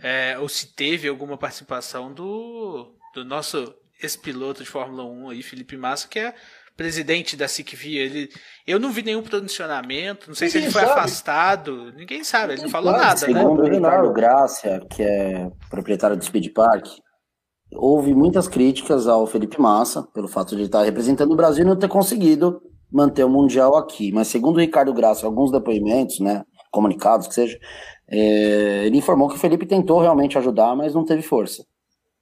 é, 0.01 0.37
ou 0.37 0.47
se 0.47 0.73
teve 0.73 1.07
alguma 1.07 1.37
participação 1.37 2.13
do, 2.13 2.95
do 3.13 3.25
nosso 3.25 3.75
ex-piloto 4.01 4.63
de 4.63 4.69
Fórmula 4.69 5.03
1 5.03 5.29
aí, 5.31 5.43
Felipe 5.43 5.75
Massa, 5.75 6.07
que 6.07 6.19
é 6.19 6.35
presidente 6.75 7.35
da 7.35 7.47
SICVIA. 7.47 8.03
Ele, 8.03 8.29
eu 8.65 8.79
não 8.79 8.91
vi 8.91 9.03
nenhum 9.03 9.23
posicionamento, 9.23 10.27
não 10.27 10.35
sei 10.35 10.47
ninguém 10.47 10.61
se 10.61 10.67
ele 10.67 10.71
foi 10.71 10.81
sabe. 10.81 10.99
afastado, 10.99 11.93
ninguém 11.93 12.23
sabe, 12.23 12.53
ele 12.53 12.63
não 12.63 12.69
falou 12.69 12.91
nada, 12.91 13.17
Segundo 13.17 13.35
né? 13.35 13.41
Segundo 13.41 13.61
o 13.61 13.69
Ricardo 13.69 14.13
Gracia, 14.13 14.81
que 14.89 15.03
é 15.03 15.49
proprietário 15.69 16.17
do 16.17 16.25
Speed 16.25 16.53
Park, 16.53 16.87
houve 17.75 18.13
muitas 18.13 18.47
críticas 18.47 19.07
ao 19.07 19.25
Felipe 19.27 19.59
Massa 19.59 20.03
pelo 20.13 20.27
fato 20.27 20.49
de 20.49 20.55
ele 20.55 20.65
estar 20.65 20.83
representando 20.83 21.31
o 21.31 21.35
Brasil 21.35 21.63
e 21.63 21.67
não 21.67 21.77
ter 21.77 21.87
conseguido 21.87 22.61
manter 22.91 23.23
o 23.23 23.29
Mundial 23.29 23.75
aqui. 23.75 24.11
Mas 24.11 24.27
segundo 24.27 24.57
o 24.57 24.59
Ricardo 24.59 24.93
Graça, 24.93 25.25
alguns 25.25 25.51
depoimentos, 25.51 26.19
né, 26.19 26.43
comunicados 26.71 27.27
que 27.27 27.33
seja, 27.33 27.57
é, 28.07 28.85
ele 28.85 28.97
informou 28.97 29.29
que 29.29 29.35
o 29.35 29.39
Felipe 29.39 29.65
tentou 29.65 29.99
realmente 29.99 30.37
ajudar, 30.37 30.75
mas 30.75 30.93
não 30.93 31.03
teve 31.03 31.21
força. 31.21 31.63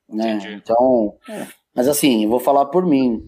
Né? 0.10 0.40
Então, 0.54 1.14
é. 1.30 1.48
mas 1.76 1.88
assim, 1.88 2.28
vou 2.28 2.40
falar 2.40 2.66
por 2.66 2.86
mim. 2.86 3.22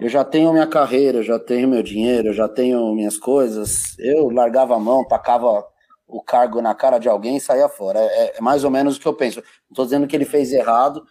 Eu 0.00 0.08
já 0.08 0.24
tenho 0.24 0.50
minha 0.50 0.66
carreira, 0.66 1.22
já 1.22 1.38
tenho 1.38 1.68
meu 1.68 1.82
dinheiro, 1.82 2.32
já 2.32 2.48
tenho 2.48 2.94
minhas 2.94 3.18
coisas. 3.18 3.94
Eu 3.98 4.30
largava 4.30 4.74
a 4.74 4.78
mão, 4.78 5.06
tacava 5.06 5.62
o 6.08 6.22
cargo 6.22 6.62
na 6.62 6.74
cara 6.74 6.98
de 6.98 7.06
alguém 7.06 7.36
e 7.36 7.40
saía 7.40 7.68
fora. 7.68 7.98
É, 8.00 8.38
é 8.38 8.40
mais 8.40 8.64
ou 8.64 8.70
menos 8.70 8.96
o 8.96 9.00
que 9.00 9.06
eu 9.06 9.12
penso. 9.12 9.40
Não 9.40 9.72
estou 9.72 9.84
dizendo 9.84 10.06
que 10.06 10.16
ele 10.16 10.24
fez 10.24 10.52
errado, 10.52 11.04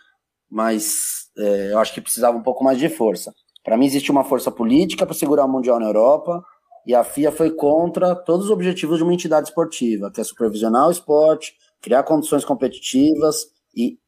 mas 0.49 1.29
é, 1.37 1.73
eu 1.73 1.77
acho 1.77 1.93
que 1.93 2.01
precisava 2.01 2.35
um 2.35 2.41
pouco 2.41 2.63
mais 2.63 2.79
de 2.79 2.89
força. 2.89 3.31
Para 3.63 3.77
mim, 3.77 3.85
existe 3.85 4.09
uma 4.09 4.23
força 4.23 4.49
política 4.49 5.05
para 5.05 5.13
segurar 5.13 5.45
o 5.45 5.49
Mundial 5.49 5.79
na 5.79 5.85
Europa, 5.85 6.43
e 6.83 6.95
a 6.95 7.03
FIA 7.03 7.31
foi 7.31 7.51
contra 7.51 8.15
todos 8.15 8.45
os 8.45 8.51
objetivos 8.51 8.97
de 8.97 9.03
uma 9.03 9.13
entidade 9.13 9.49
esportiva, 9.49 10.09
que 10.09 10.19
é 10.19 10.23
supervisionar 10.23 10.87
o 10.87 10.91
esporte, 10.91 11.53
criar 11.79 12.01
condições 12.01 12.43
competitivas 12.43 13.45
e 13.75 13.99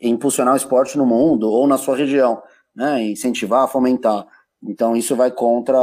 impulsionar 0.00 0.54
o 0.54 0.56
esporte 0.56 0.96
no 0.96 1.04
mundo 1.04 1.50
ou 1.50 1.66
na 1.66 1.76
sua 1.76 1.96
região, 1.96 2.42
né? 2.74 3.02
incentivar, 3.04 3.68
fomentar. 3.68 4.26
Então, 4.62 4.96
isso 4.96 5.16
vai 5.16 5.30
contra 5.30 5.78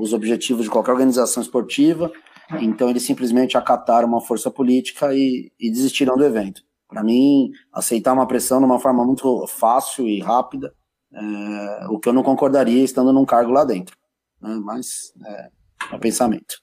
os 0.00 0.12
objetivos 0.12 0.64
de 0.64 0.70
qualquer 0.70 0.92
organização 0.92 1.42
esportiva. 1.42 2.12
Então, 2.60 2.88
eles 2.88 3.02
simplesmente 3.02 3.56
acataram 3.56 4.06
uma 4.06 4.20
força 4.20 4.50
política 4.50 5.12
e, 5.12 5.50
e 5.58 5.70
desistiram 5.70 6.16
do 6.16 6.24
evento. 6.24 6.62
Para 6.88 7.02
mim, 7.02 7.50
aceitar 7.72 8.12
uma 8.12 8.26
pressão 8.26 8.58
de 8.60 8.66
uma 8.66 8.78
forma 8.78 9.04
muito 9.04 9.46
fácil 9.48 10.06
e 10.06 10.20
rápida 10.20 10.72
é, 11.14 11.86
o 11.88 11.98
que 11.98 12.08
eu 12.08 12.12
não 12.12 12.22
concordaria 12.22 12.82
estando 12.82 13.12
num 13.12 13.24
cargo 13.24 13.52
lá 13.52 13.64
dentro. 13.64 13.96
Né? 14.40 14.60
Mas 14.62 15.12
é, 15.24 15.48
é 15.94 15.98
pensamento. 15.98 16.56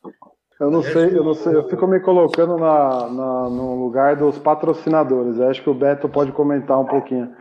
Eu 0.59 0.69
não 0.69 0.83
sei, 0.83 1.17
eu 1.17 1.23
não 1.23 1.33
sei, 1.33 1.55
eu 1.55 1.67
fico 1.67 1.87
me 1.87 1.99
colocando 1.99 2.55
na, 2.55 3.09
na, 3.09 3.49
no 3.49 3.83
lugar 3.83 4.15
dos 4.15 4.37
patrocinadores. 4.37 5.37
Eu 5.37 5.49
acho 5.49 5.63
que 5.63 5.69
o 5.69 5.73
Beto 5.73 6.07
pode 6.07 6.31
comentar 6.31 6.79
um 6.79 6.85
pouquinho. 6.85 7.33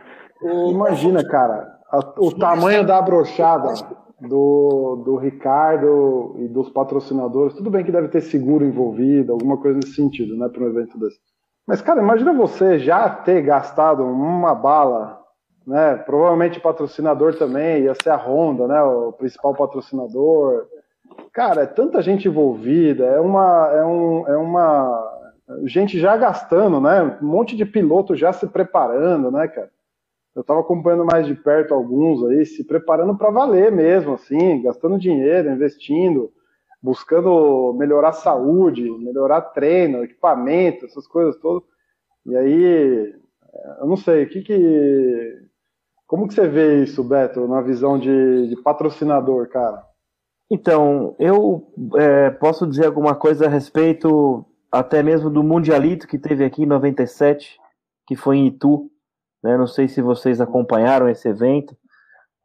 Imagina, 0.71 1.23
cara, 1.23 1.67
o 2.17 2.31
tamanho 2.31 2.85
da 2.85 3.01
brochada 3.01 3.73
do, 4.19 5.03
do 5.05 5.15
Ricardo 5.15 6.35
e 6.39 6.47
dos 6.47 6.69
patrocinadores. 6.69 7.53
Tudo 7.53 7.69
bem 7.69 7.83
que 7.83 7.91
deve 7.91 8.07
ter 8.07 8.21
seguro 8.21 8.65
envolvido, 8.65 9.33
alguma 9.33 9.57
coisa 9.57 9.79
nesse 9.79 9.95
sentido, 9.95 10.37
né, 10.37 10.47
para 10.47 10.63
um 10.63 10.67
evento 10.67 10.97
desse. 10.99 11.19
Mas, 11.67 11.81
cara, 11.81 12.01
imagina 12.01 12.33
você 12.33 12.79
já 12.79 13.09
ter 13.09 13.41
gastado 13.41 14.03
uma 14.03 14.55
bala 14.55 15.21
né? 15.65 15.95
Provavelmente 15.95 16.59
patrocinador 16.59 17.35
também 17.35 17.83
ia 17.83 17.93
ser 17.95 18.09
a 18.09 18.17
Honda, 18.17 18.67
né? 18.67 18.81
O 18.81 19.11
principal 19.13 19.53
patrocinador. 19.53 20.65
Cara, 21.33 21.63
é 21.63 21.65
tanta 21.65 22.01
gente 22.01 22.27
envolvida, 22.27 23.05
é 23.05 23.19
uma, 23.19 23.69
é 23.73 23.85
um, 23.85 24.27
é 24.27 24.37
uma 24.37 25.31
gente 25.65 25.99
já 25.99 26.17
gastando, 26.17 26.81
né? 26.81 27.17
Um 27.21 27.25
monte 27.25 27.55
de 27.55 27.65
piloto 27.65 28.15
já 28.15 28.33
se 28.33 28.47
preparando, 28.47 29.31
né, 29.31 29.47
cara? 29.47 29.69
Eu 30.35 30.41
estava 30.41 30.61
acompanhando 30.61 31.05
mais 31.05 31.27
de 31.27 31.35
perto 31.35 31.73
alguns 31.73 32.23
aí, 32.29 32.45
se 32.45 32.63
preparando 32.63 33.17
para 33.17 33.29
valer 33.29 33.71
mesmo, 33.71 34.13
assim, 34.13 34.61
gastando 34.61 34.97
dinheiro, 34.97 35.51
investindo, 35.51 36.31
buscando 36.81 37.73
melhorar 37.77 38.13
saúde, 38.13 38.89
melhorar 38.99 39.41
treino, 39.41 40.03
equipamento, 40.03 40.85
essas 40.85 41.05
coisas 41.05 41.35
todas. 41.41 41.63
E 42.25 42.35
aí, 42.35 43.13
eu 43.79 43.87
não 43.87 43.97
sei, 43.97 44.23
o 44.23 44.29
que 44.29 44.41
que 44.41 45.51
como 46.11 46.27
que 46.27 46.33
você 46.33 46.45
vê 46.45 46.83
isso, 46.83 47.01
Beto, 47.05 47.47
na 47.47 47.61
visão 47.61 47.97
de, 47.97 48.49
de 48.49 48.61
patrocinador, 48.61 49.47
cara? 49.47 49.81
Então, 50.51 51.15
eu 51.17 51.71
é, 51.95 52.29
posso 52.31 52.67
dizer 52.67 52.85
alguma 52.85 53.15
coisa 53.15 53.45
a 53.45 53.49
respeito 53.49 54.45
até 54.69 55.01
mesmo 55.01 55.29
do 55.29 55.41
Mundialito 55.41 56.05
que 56.05 56.19
teve 56.19 56.43
aqui 56.43 56.63
em 56.63 56.65
97, 56.65 57.57
que 58.05 58.17
foi 58.17 58.35
em 58.35 58.47
Itu. 58.47 58.90
Né? 59.43 59.57
Não 59.57 59.67
sei 59.67 59.87
se 59.87 60.01
vocês 60.01 60.39
acompanharam 60.39 61.09
esse 61.09 61.27
evento. 61.27 61.75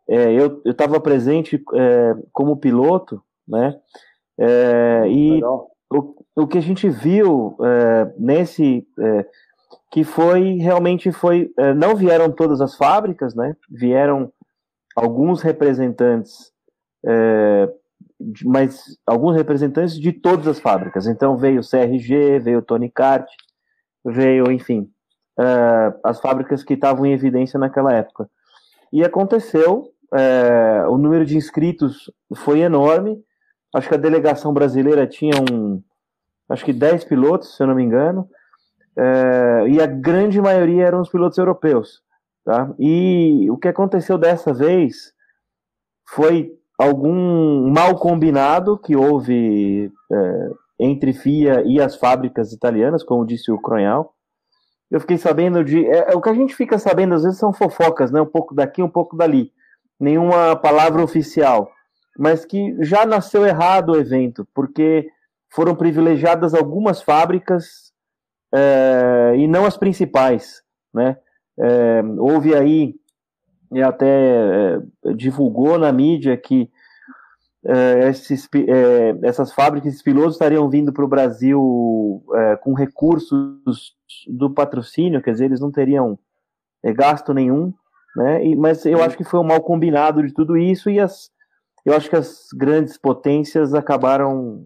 É, 0.09 0.33
eu 0.33 0.63
estava 0.65 1.01
presente 1.01 1.63
é, 1.75 2.15
como 2.33 2.57
piloto, 2.57 3.23
né? 3.47 3.79
É, 4.39 5.05
e 5.09 5.43
o, 5.91 6.15
o, 6.37 6.47
que 6.47 6.59
a 6.59 6.61
gente 6.61 6.89
viu 6.89 7.57
é, 7.61 8.15
nesse 8.19 8.87
é, 9.01 9.27
que 9.91 10.05
foi 10.05 10.57
realmente 10.57 11.11
foi 11.11 11.51
é, 11.59 11.75
não 11.75 11.97
vieram 11.97 12.31
todas 12.31 12.61
as 12.61 12.77
fábricas, 12.77 13.35
né? 13.35 13.57
Vieram 13.69 14.33
alguns 14.95 15.43
representantes, 15.43 16.53
mas 18.45 18.99
alguns 19.07 19.37
representantes 19.37 19.99
de 19.99 20.13
todas 20.13 20.47
as 20.47 20.59
fábricas. 20.59 21.07
Então 21.07 21.37
veio 21.37 21.61
o 21.61 21.69
CRG, 21.69 22.39
veio 22.39 22.59
o 22.61 22.63
Tony 22.63 22.91
Kart, 22.91 23.29
veio, 24.05 24.51
enfim, 24.51 24.91
é, 25.39 25.95
as 26.05 26.21
fábricas 26.21 26.63
que 26.63 26.75
estavam 26.75 27.07
em 27.07 27.13
evidência 27.13 27.59
naquela 27.59 27.93
época. 27.93 28.29
E 28.93 29.05
aconteceu, 29.05 29.91
é, 30.15 30.85
o 30.89 30.97
número 30.97 31.25
de 31.25 31.37
inscritos 31.37 32.11
foi 32.35 32.61
enorme. 32.61 33.23
Acho 33.75 33.89
que 33.89 33.95
a 33.95 33.99
delegação 33.99 34.53
brasileira 34.53 35.07
tinha 35.07 35.35
um, 35.51 35.83
acho 36.49 36.65
que 36.65 36.73
10 36.73 37.05
pilotos, 37.05 37.57
se 37.57 37.63
eu 37.63 37.67
não 37.67 37.75
me 37.75 37.83
engano. 37.83 38.29
É, 38.97 39.69
e 39.69 39.81
a 39.81 39.87
grande 39.87 40.41
maioria 40.41 40.87
eram 40.87 41.01
os 41.01 41.11
pilotos 41.11 41.37
europeus. 41.37 42.03
Tá? 42.45 42.73
E 42.79 43.51
o 43.51 43.59
que 43.59 43.69
aconteceu 43.69 44.17
dessa 44.17 44.55
vez 44.55 45.13
foi 46.09 46.53
algum 46.79 47.69
mal 47.71 47.99
combinado 47.99 48.79
que 48.79 48.95
houve 48.95 49.91
é, 50.13 50.51
entre 50.79 51.13
FIA 51.13 51.63
e 51.67 51.81
as 51.81 51.97
fábricas 51.97 52.53
italianas, 52.53 53.03
como 53.03 53.27
disse 53.27 53.51
o 53.51 53.61
Cronhal. 53.61 54.15
Eu 54.91 55.01
fiquei 55.01 55.19
sabendo 55.19 55.65
de. 55.65 55.85
É, 55.87 56.13
é, 56.13 56.15
o 56.15 56.21
que 56.21 56.29
a 56.29 56.35
gente 56.35 56.55
fica 56.55 56.79
sabendo 56.79 57.15
às 57.15 57.23
vezes 57.23 57.39
são 57.39 57.53
fofocas, 57.53 58.11
né? 58.11 58.21
um 58.21 58.27
pouco 58.27 58.55
daqui, 58.55 58.83
um 58.83 58.89
pouco 58.89 59.17
dali. 59.17 59.53
Nenhuma 59.99 60.57
palavra 60.57 61.03
oficial. 61.03 61.71
Mas 62.19 62.45
que 62.45 62.77
já 62.81 63.05
nasceu 63.05 63.47
errado 63.47 63.91
o 63.91 63.97
evento, 63.97 64.47
porque 64.55 65.09
foram 65.51 65.75
privilegiadas 65.75 66.55
algumas 66.55 67.03
fábricas 67.03 67.93
é, 68.55 69.35
e 69.37 69.47
não 69.47 69.67
as 69.67 69.77
principais, 69.77 70.63
né? 70.95 71.17
É, 71.59 72.03
houve 72.19 72.55
aí 72.55 72.95
e 73.73 73.83
até 73.83 74.07
é, 74.07 75.13
divulgou 75.15 75.79
na 75.79 75.91
mídia 75.91 76.37
que 76.37 76.71
é, 77.69 78.09
esses, 78.09 78.49
é, 78.55 79.19
essas 79.23 79.53
fábricas, 79.53 79.89
esses 79.89 80.03
pilotos 80.03 80.35
estariam 80.35 80.69
vindo 80.69 80.93
para 80.93 81.05
o 81.05 81.09
Brasil 81.09 82.25
é, 82.35 82.57
com 82.57 82.75
recursos 82.75 83.95
do 84.29 84.51
patrocínio, 84.51 85.23
quer 85.23 85.33
dizer, 85.33 85.47
eles 85.47 85.61
não 85.61 85.73
teriam 85.73 86.19
gasto 86.95 87.35
nenhum, 87.35 87.73
né? 88.15 88.45
E, 88.45 88.55
mas 88.55 88.87
eu 88.87 89.03
acho 89.03 89.17
que 89.17 89.25
foi 89.25 89.41
um 89.41 89.45
mal 89.45 89.61
combinado 89.61 90.25
de 90.25 90.33
tudo 90.33 90.57
isso 90.57 90.89
e 90.89 91.01
as, 91.01 91.31
eu 91.85 91.95
acho 91.95 92.09
que 92.09 92.17
as 92.17 92.47
grandes 92.55 92.97
potências 92.97 93.75
acabaram 93.75 94.65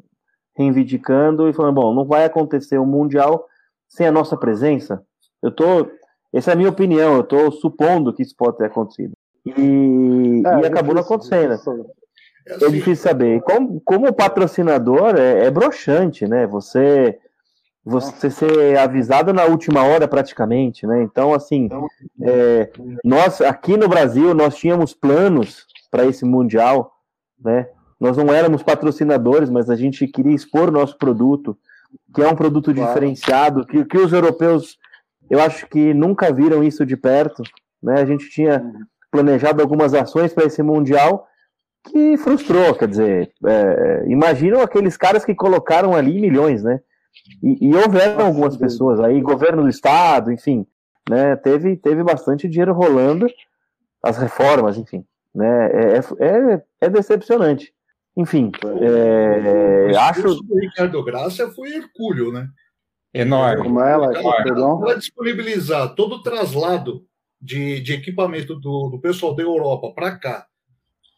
reivindicando 0.57 1.49
e 1.49 1.53
falando, 1.55 1.75
bom, 1.75 1.95
não 1.95 2.05
vai 2.05 2.25
acontecer 2.25 2.77
o 2.77 2.85
Mundial 2.85 3.47
sem 3.89 4.07
a 4.07 4.13
nossa 4.13 4.37
presença? 4.37 5.03
Eu 5.43 5.51
tô, 5.51 5.91
essa 6.33 6.51
é 6.51 6.55
a 6.55 6.57
minha 6.57 6.69
opinião, 6.69 7.15
eu 7.15 7.23
estou 7.23 7.51
supondo 7.51 8.13
que 8.13 8.23
isso 8.23 8.35
pode 8.37 8.59
ter 8.59 8.67
acontecido. 8.67 9.13
e, 9.47 10.43
É, 10.45 10.61
e 10.61 10.67
acabou 10.67 10.95
não 10.95 11.01
acontecendo. 11.01 11.55
É 12.47 12.53
É 12.53 12.57
assim, 12.57 12.71
difícil 12.71 12.97
saber. 13.03 13.41
Como, 13.43 13.81
como 13.81 14.13
patrocinador, 14.13 15.15
é, 15.17 15.45
é 15.47 15.51
broxante, 15.51 16.27
né? 16.27 16.47
Você, 16.47 17.19
você 17.85 18.31
ser 18.31 18.79
avisado 18.79 19.33
na 19.33 19.45
última 19.45 19.83
hora, 19.85 20.07
praticamente, 20.09 20.87
né? 20.87 21.03
Então, 21.03 21.33
assim, 21.35 21.69
é, 22.23 22.71
nós 23.05 23.41
aqui 23.41 23.77
no 23.77 23.89
Brasil, 23.89 24.35
nós 24.35 24.57
tínhamos 24.57 24.95
planos 24.95 25.67
para 25.91 26.05
esse 26.05 26.25
Mundial, 26.25 26.93
né? 27.43 27.69
Nós 27.99 28.17
não 28.17 28.33
éramos 28.33 28.63
patrocinadores, 28.63 29.51
mas 29.51 29.69
a 29.69 29.77
gente 29.77 30.07
queria 30.07 30.35
expor 30.35 30.69
o 30.69 30.73
nosso 30.73 30.97
produto, 30.97 31.57
que 32.15 32.23
é 32.23 32.29
um 32.29 32.37
produto 32.37 32.73
Claro. 32.73 32.89
diferenciado, 32.89 33.67
que, 33.67 33.85
que 33.85 33.99
os 33.99 34.13
europeus, 34.13 34.79
eu 35.29 35.41
acho 35.41 35.67
que 35.67 35.93
nunca 35.93 36.33
viram 36.33 36.65
isso 36.65 36.87
de 36.87 36.97
perto, 36.97 37.43
né? 37.83 38.01
A 38.01 38.05
gente 38.07 38.31
tinha 38.31 38.65
planejado 39.11 39.61
algumas 39.61 39.93
ações 39.93 40.33
para 40.33 40.47
esse 40.47 40.63
Mundial, 40.63 41.27
que 41.85 42.17
frustrou, 42.19 42.75
quer 42.75 42.89
dizer, 42.89 43.33
é, 43.47 44.05
imaginam 44.09 44.61
aqueles 44.61 44.97
caras 44.97 45.25
que 45.25 45.35
colocaram 45.35 45.95
ali 45.95 46.21
milhões, 46.21 46.63
né? 46.63 46.81
E, 47.43 47.69
e 47.69 47.75
houveram 47.75 48.15
Nossa, 48.17 48.27
algumas 48.27 48.57
Deus. 48.57 48.73
pessoas 48.73 49.01
aí, 49.01 49.21
governo 49.21 49.63
do 49.63 49.69
estado, 49.69 50.31
enfim, 50.31 50.67
né? 51.09 51.37
Teve, 51.37 51.77
teve 51.77 52.03
bastante 52.03 52.49
dinheiro 52.49 52.73
rolando, 52.73 53.27
as 54.03 54.19
reformas, 54.19 54.77
enfim, 54.77 55.05
né? 55.35 55.71
É, 55.73 55.99
é, 55.99 56.63
é 56.83 56.89
decepcionante. 56.89 57.73
Enfim, 58.17 58.51
é, 58.65 59.93
o 59.93 59.99
acho. 59.99 60.23
do 60.23 60.59
Ricardo 60.59 61.03
Graça 61.05 61.51
foi 61.53 61.73
hercúleo, 61.75 62.33
né? 62.33 62.49
Enorme. 63.15 63.63
Como 63.65 63.81
é? 63.81 63.93
Ela- 63.93 64.43
Perdão? 64.43 64.79
Para 64.81 64.95
disponibilizar 64.97 65.95
todo 65.95 66.17
o 66.17 66.23
traslado 66.23 67.05
de, 67.41 67.81
de 67.81 67.95
equipamento 67.95 68.55
do, 68.55 68.91
do 68.91 69.01
pessoal 69.01 69.35
da 69.35 69.43
Europa 69.43 69.93
para 69.95 70.17
cá, 70.19 70.47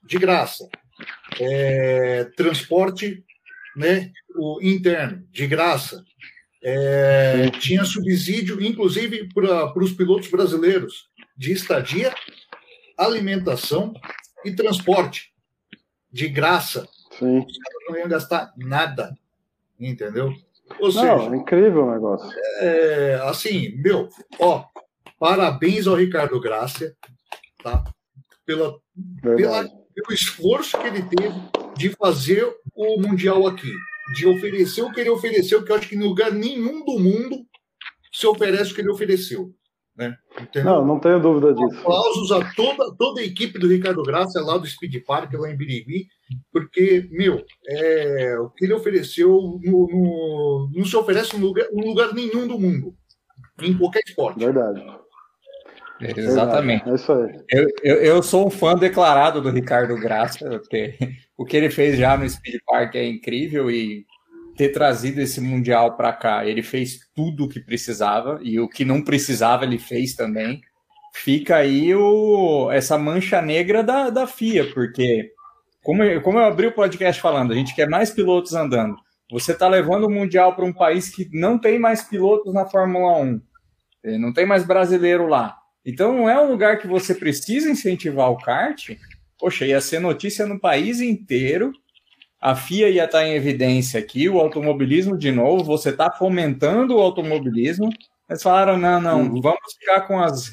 de 0.04 0.18
graça. 0.18 0.68
É, 1.40 2.24
transporte 2.36 3.24
né, 3.76 4.12
o 4.34 4.58
interno, 4.62 5.26
de 5.30 5.46
graça. 5.46 6.04
É, 6.62 7.50
tinha 7.58 7.84
subsídio, 7.84 8.62
inclusive, 8.62 9.28
para 9.32 9.76
os 9.78 9.92
pilotos 9.92 10.28
brasileiros, 10.28 11.08
de 11.36 11.52
estadia, 11.52 12.14
alimentação 12.96 13.92
e 14.44 14.52
transporte, 14.54 15.32
de 16.10 16.28
graça. 16.28 16.86
Sim. 17.18 17.38
Os 17.38 17.58
caras 17.58 17.78
não 17.88 17.98
iam 17.98 18.08
gastar 18.08 18.52
nada, 18.56 19.16
entendeu? 19.78 20.32
Ou 20.78 20.90
seja, 20.92 21.16
Não, 21.16 21.34
é 21.34 21.36
incrível 21.36 21.86
o 21.86 21.92
negócio. 21.92 22.30
é, 22.60 23.20
assim, 23.24 23.76
meu, 23.82 24.08
ó, 24.38 24.64
parabéns 25.18 25.86
ao 25.86 25.96
Ricardo 25.96 26.40
Gracia, 26.40 26.94
tá? 27.62 27.84
Pela, 28.46 28.78
pela. 29.22 29.81
Pelo 29.94 30.12
esforço 30.12 30.78
que 30.78 30.86
ele 30.86 31.02
teve 31.02 31.34
de 31.76 31.90
fazer 31.90 32.46
o 32.74 33.00
Mundial 33.00 33.46
aqui, 33.46 33.72
de 34.14 34.26
oferecer 34.26 34.82
o 34.82 34.92
que 34.92 35.00
ele 35.00 35.10
ofereceu, 35.10 35.64
que 35.64 35.72
eu 35.72 35.76
acho 35.76 35.88
que 35.88 35.96
em 35.96 36.02
lugar 36.02 36.32
nenhum 36.32 36.84
do 36.84 36.98
mundo 36.98 37.36
se 38.12 38.26
oferece 38.26 38.72
o 38.72 38.74
que 38.74 38.80
ele 38.80 38.90
ofereceu. 38.90 39.50
Né? 39.94 40.14
Entendeu? 40.40 40.72
Não, 40.72 40.86
não 40.86 40.98
tenho 40.98 41.20
dúvida 41.20 41.52
disso. 41.52 41.78
Aplausos 41.80 42.32
a 42.32 42.52
toda, 42.54 42.94
toda 42.96 43.20
a 43.20 43.24
equipe 43.24 43.58
do 43.58 43.68
Ricardo 43.68 44.02
Graça 44.02 44.40
lá 44.40 44.56
do 44.56 44.66
Speed 44.66 45.04
Park, 45.06 45.34
lá 45.34 45.50
em 45.50 45.56
Birigui, 45.56 46.06
porque, 46.50 47.06
meu, 47.10 47.44
é, 47.68 48.38
o 48.38 48.48
que 48.50 48.64
ele 48.64 48.72
ofereceu 48.72 49.28
no, 49.62 49.86
no- 49.88 50.70
não 50.74 50.84
se 50.86 50.96
oferece 50.96 51.36
em 51.36 51.40
lugar, 51.40 51.66
em 51.70 51.84
lugar 51.86 52.14
nenhum 52.14 52.48
do 52.48 52.58
mundo, 52.58 52.94
em 53.60 53.76
qualquer 53.76 54.00
esporte. 54.06 54.38
Verdade. 54.42 54.82
Exatamente. 56.16 56.88
É 56.88 56.94
isso 56.94 57.12
aí. 57.12 57.40
Eu, 57.50 57.68
eu, 57.82 57.96
eu 57.96 58.22
sou 58.22 58.46
um 58.46 58.50
fã 58.50 58.74
declarado 58.74 59.40
do 59.40 59.50
Ricardo 59.50 59.94
Graça. 59.96 60.48
porque 60.58 60.96
O 61.36 61.44
que 61.44 61.56
ele 61.56 61.70
fez 61.70 61.98
já 61.98 62.16
no 62.16 62.28
Speed 62.28 62.60
Park 62.64 62.94
é 62.94 63.04
incrível 63.04 63.70
e 63.70 64.06
ter 64.56 64.68
trazido 64.68 65.20
esse 65.20 65.40
Mundial 65.40 65.96
para 65.96 66.12
cá. 66.12 66.46
Ele 66.46 66.62
fez 66.62 67.00
tudo 67.14 67.44
o 67.44 67.48
que 67.48 67.60
precisava 67.60 68.38
e 68.42 68.60
o 68.60 68.68
que 68.68 68.84
não 68.84 69.02
precisava 69.02 69.64
ele 69.64 69.78
fez 69.78 70.14
também. 70.14 70.60
Fica 71.14 71.56
aí 71.56 71.94
o, 71.94 72.70
essa 72.70 72.96
mancha 72.96 73.42
negra 73.42 73.82
da, 73.82 74.08
da 74.08 74.26
FIA, 74.26 74.72
porque, 74.72 75.30
como 75.82 76.02
eu, 76.02 76.22
como 76.22 76.38
eu 76.38 76.44
abri 76.44 76.68
o 76.68 76.74
podcast 76.74 77.20
falando, 77.20 77.52
a 77.52 77.56
gente 77.56 77.74
quer 77.74 77.88
mais 77.88 78.10
pilotos 78.10 78.54
andando. 78.54 78.96
Você 79.30 79.52
está 79.52 79.68
levando 79.68 80.04
o 80.04 80.10
Mundial 80.10 80.54
para 80.54 80.64
um 80.64 80.72
país 80.72 81.14
que 81.14 81.28
não 81.32 81.58
tem 81.58 81.78
mais 81.78 82.02
pilotos 82.02 82.54
na 82.54 82.66
Fórmula 82.66 83.18
1, 83.18 83.42
eh, 84.04 84.18
não 84.18 84.32
tem 84.32 84.46
mais 84.46 84.64
brasileiro 84.64 85.26
lá. 85.26 85.56
Então 85.84 86.12
não 86.12 86.30
é 86.30 86.40
um 86.40 86.50
lugar 86.50 86.78
que 86.78 86.86
você 86.86 87.14
precisa 87.14 87.70
incentivar 87.70 88.30
o 88.30 88.38
kart. 88.38 88.90
Poxa, 89.38 89.66
ia 89.66 89.80
ser 89.80 89.98
notícia 89.98 90.46
no 90.46 90.60
país 90.60 91.00
inteiro. 91.00 91.72
A 92.40 92.54
FIA 92.54 92.88
ia 92.88 93.04
estar 93.04 93.24
em 93.24 93.34
evidência 93.34 94.00
aqui, 94.00 94.28
o 94.28 94.40
automobilismo 94.40 95.16
de 95.16 95.30
novo, 95.30 95.62
você 95.62 95.90
está 95.90 96.10
fomentando 96.10 96.96
o 96.96 97.00
automobilismo. 97.00 97.88
Eles 98.28 98.42
falaram: 98.42 98.76
não, 98.76 99.00
não, 99.00 99.40
vamos 99.40 99.74
ficar 99.78 100.02
com 100.02 100.18
as 100.18 100.50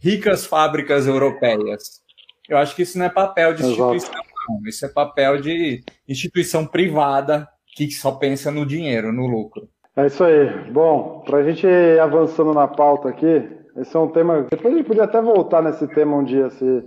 ricas 0.00 0.46
fábricas 0.46 1.06
europeias. 1.06 2.02
Eu 2.48 2.58
acho 2.58 2.76
que 2.76 2.82
isso 2.82 2.98
não 2.98 3.06
é 3.06 3.10
papel 3.10 3.54
de 3.54 3.62
Exato. 3.62 3.94
instituição, 3.94 4.22
não. 4.48 4.68
Isso 4.68 4.84
é 4.84 4.88
papel 4.88 5.40
de 5.40 5.82
instituição 6.06 6.66
privada 6.66 7.48
que 7.74 7.90
só 7.90 8.12
pensa 8.12 8.50
no 8.50 8.66
dinheiro, 8.66 9.12
no 9.12 9.26
lucro. 9.26 9.68
É 9.96 10.06
isso 10.06 10.22
aí. 10.22 10.70
Bom, 10.70 11.22
para 11.24 11.38
a 11.38 11.42
gente 11.42 11.66
ir 11.66 11.98
avançando 12.00 12.52
na 12.52 12.68
pauta 12.68 13.08
aqui, 13.08 13.48
esse 13.76 13.96
é 13.96 14.00
um 14.00 14.08
tema. 14.08 14.46
Depois 14.50 14.74
a 14.74 14.76
gente 14.76 14.86
podia 14.86 15.04
até 15.04 15.20
voltar 15.20 15.62
nesse 15.62 15.86
tema 15.88 16.16
um 16.16 16.24
dia, 16.24 16.50
se 16.50 16.84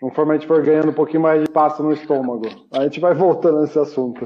conforme 0.00 0.32
a 0.32 0.34
gente 0.34 0.48
for 0.48 0.60
ganhando 0.62 0.90
um 0.90 0.94
pouquinho 0.94 1.22
mais 1.22 1.38
de 1.38 1.44
espaço 1.44 1.82
no 1.82 1.92
estômago. 1.92 2.42
A 2.72 2.82
gente 2.82 2.98
vai 2.98 3.14
voltando 3.14 3.60
nesse 3.60 3.78
assunto. 3.78 4.24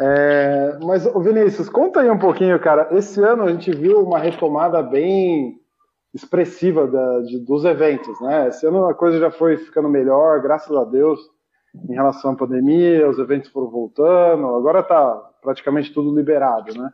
É, 0.00 0.78
mas, 0.82 1.04
Vinícius, 1.22 1.68
conta 1.68 2.00
aí 2.00 2.10
um 2.10 2.18
pouquinho, 2.18 2.58
cara. 2.58 2.88
Esse 2.96 3.22
ano 3.22 3.42
a 3.44 3.52
gente 3.52 3.70
viu 3.70 4.02
uma 4.02 4.18
retomada 4.18 4.82
bem 4.82 5.60
expressiva 6.14 6.86
da- 6.86 7.20
de- 7.20 7.38
dos 7.38 7.64
eventos, 7.64 8.18
né? 8.20 8.48
Esse 8.48 8.66
ano 8.66 8.86
a 8.86 8.94
coisa 8.94 9.18
já 9.18 9.30
foi 9.30 9.58
ficando 9.58 9.88
melhor, 9.88 10.40
graças 10.40 10.74
a 10.74 10.84
Deus, 10.84 11.20
em 11.88 11.94
relação 11.94 12.32
à 12.32 12.36
pandemia, 12.36 13.08
os 13.08 13.18
eventos 13.18 13.50
foram 13.50 13.70
voltando, 13.70 14.46
agora 14.56 14.82
tá 14.82 15.14
praticamente 15.42 15.92
tudo 15.92 16.14
liberado, 16.16 16.72
né? 16.76 16.90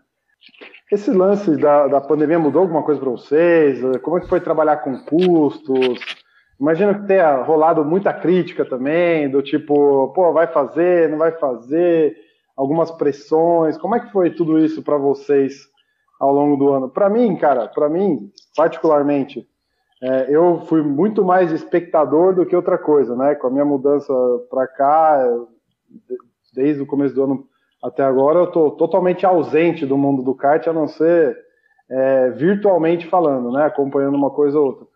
Esse 0.90 1.10
lance 1.10 1.56
da, 1.56 1.88
da 1.88 2.00
pandemia 2.00 2.38
mudou 2.38 2.62
alguma 2.62 2.82
coisa 2.82 3.00
para 3.00 3.10
vocês? 3.10 3.80
Como 4.02 4.18
é 4.18 4.20
que 4.20 4.28
foi 4.28 4.40
trabalhar 4.40 4.76
com 4.78 4.96
custos? 5.00 5.98
Imagino 6.60 6.94
que 6.94 7.08
tenha 7.08 7.42
rolado 7.42 7.84
muita 7.84 8.14
crítica 8.14 8.64
também, 8.64 9.28
do 9.28 9.42
tipo, 9.42 10.12
pô, 10.14 10.32
vai 10.32 10.46
fazer, 10.46 11.08
não 11.08 11.18
vai 11.18 11.32
fazer, 11.32 12.16
algumas 12.56 12.92
pressões. 12.92 13.76
Como 13.76 13.96
é 13.96 14.00
que 14.00 14.12
foi 14.12 14.30
tudo 14.30 14.58
isso 14.60 14.80
para 14.80 14.96
vocês 14.96 15.68
ao 16.20 16.32
longo 16.32 16.56
do 16.56 16.72
ano? 16.72 16.88
Para 16.88 17.10
mim, 17.10 17.34
cara, 17.36 17.66
para 17.66 17.88
mim, 17.88 18.30
particularmente, 18.56 19.44
é, 20.00 20.26
eu 20.30 20.60
fui 20.66 20.82
muito 20.82 21.24
mais 21.24 21.50
espectador 21.50 22.32
do 22.32 22.46
que 22.46 22.54
outra 22.54 22.78
coisa, 22.78 23.16
né? 23.16 23.34
Com 23.34 23.48
a 23.48 23.50
minha 23.50 23.64
mudança 23.64 24.14
para 24.48 24.68
cá, 24.68 25.26
desde 26.54 26.80
o 26.80 26.86
começo 26.86 27.12
do 27.12 27.24
ano 27.24 27.48
até 27.82 28.02
agora, 28.02 28.40
eu 28.40 28.44
estou 28.44 28.70
totalmente 28.72 29.24
ausente 29.24 29.86
do 29.86 29.96
mundo 29.96 30.22
do 30.22 30.34
kart, 30.34 30.66
a 30.66 30.72
não 30.72 30.88
ser 30.88 31.36
é, 31.88 32.30
virtualmente 32.30 33.06
falando, 33.06 33.52
né? 33.52 33.64
Acompanhando 33.64 34.16
uma 34.16 34.30
coisa 34.30 34.58
ou 34.58 34.66
outra. 34.66 34.86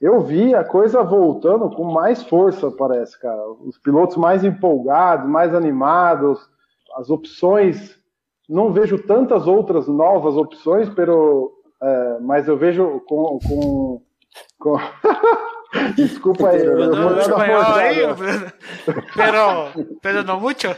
Eu 0.00 0.20
vi 0.20 0.54
a 0.54 0.62
coisa 0.62 1.02
voltando 1.02 1.70
com 1.70 1.84
mais 1.84 2.22
força, 2.22 2.70
parece, 2.70 3.18
cara. 3.18 3.42
Os 3.64 3.78
pilotos 3.78 4.16
mais 4.16 4.44
empolgados, 4.44 5.28
mais 5.28 5.54
animados, 5.54 6.38
as 6.96 7.08
opções. 7.08 7.96
Não 8.48 8.72
vejo 8.72 8.98
tantas 8.98 9.46
outras 9.46 9.88
novas 9.88 10.36
opções, 10.36 10.88
pero, 10.90 11.52
é, 11.82 12.18
mas 12.20 12.46
eu 12.46 12.56
vejo 12.56 13.00
com. 13.06 13.38
com, 13.38 14.02
com... 14.58 14.76
Desculpa 15.96 16.50
aí, 16.50 16.64
eu 16.64 16.90
dar 16.90 17.00
uma 17.00 17.20
espanhol 17.20 17.74
aí, 17.74 17.96
pero, 19.14 19.86
pero 20.02 20.22
no 20.22 20.40
mucho. 20.40 20.68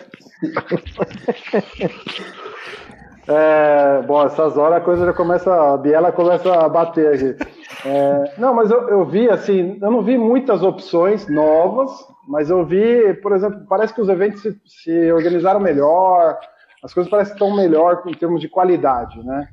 É, 3.31 4.01
bom, 4.07 4.25
essas 4.25 4.57
horas 4.57 4.79
a 4.79 4.81
coisa 4.81 5.05
já 5.05 5.13
começa, 5.13 5.75
a 5.75 5.77
biela 5.77 6.11
começa 6.11 6.51
a 6.51 6.67
bater 6.67 7.15
aqui. 7.15 7.37
É, 7.85 8.35
não, 8.39 8.55
mas 8.55 8.71
eu, 8.71 8.89
eu 8.89 9.05
vi 9.05 9.29
assim, 9.29 9.79
eu 9.83 9.91
não 9.91 10.03
vi 10.03 10.17
muitas 10.17 10.63
opções 10.63 11.29
novas, 11.29 11.91
mas 12.27 12.49
eu 12.49 12.65
vi, 12.65 13.13
por 13.15 13.33
exemplo, 13.33 13.67
parece 13.69 13.93
que 13.93 14.01
os 14.01 14.09
eventos 14.09 14.41
se, 14.41 14.59
se 14.65 15.13
organizaram 15.13 15.61
melhor, 15.61 16.39
as 16.83 16.95
coisas 16.95 17.11
parecem 17.11 17.35
que 17.35 17.43
estão 17.43 17.55
melhor 17.55 18.03
em 18.07 18.15
termos 18.15 18.41
de 18.41 18.49
qualidade, 18.49 19.23
né? 19.23 19.49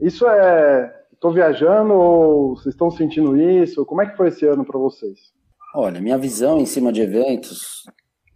Isso 0.00 0.26
é, 0.26 0.94
estou 1.18 1.32
viajando 1.32 1.92
ou 1.92 2.56
vocês 2.56 2.74
estão 2.74 2.90
sentindo 2.90 3.36
isso? 3.36 3.84
Como 3.84 4.00
é 4.00 4.06
que 4.06 4.16
foi 4.16 4.28
esse 4.28 4.46
ano 4.46 4.64
para 4.64 4.78
vocês? 4.78 5.18
Olha, 5.74 6.00
minha 6.00 6.16
visão 6.16 6.58
em 6.58 6.66
cima 6.66 6.92
de 6.92 7.02
eventos, 7.02 7.84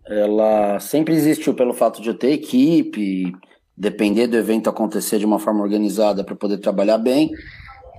ela 0.07 0.79
sempre 0.81 1.15
existiu 1.15 1.55
pelo 1.55 1.73
fato 1.73 2.03
de 2.03 2.09
eu 2.09 2.19
ter 2.19 2.33
equipe, 2.33 3.33
depender 3.77 4.27
do 4.27 4.37
evento 4.37 4.69
acontecer 4.69 5.19
de 5.19 5.25
uma 5.25 5.39
forma 5.39 5.63
organizada 5.63 6.25
para 6.25 6.35
poder 6.35 6.59
trabalhar 6.59 6.99
bem, 6.99 7.31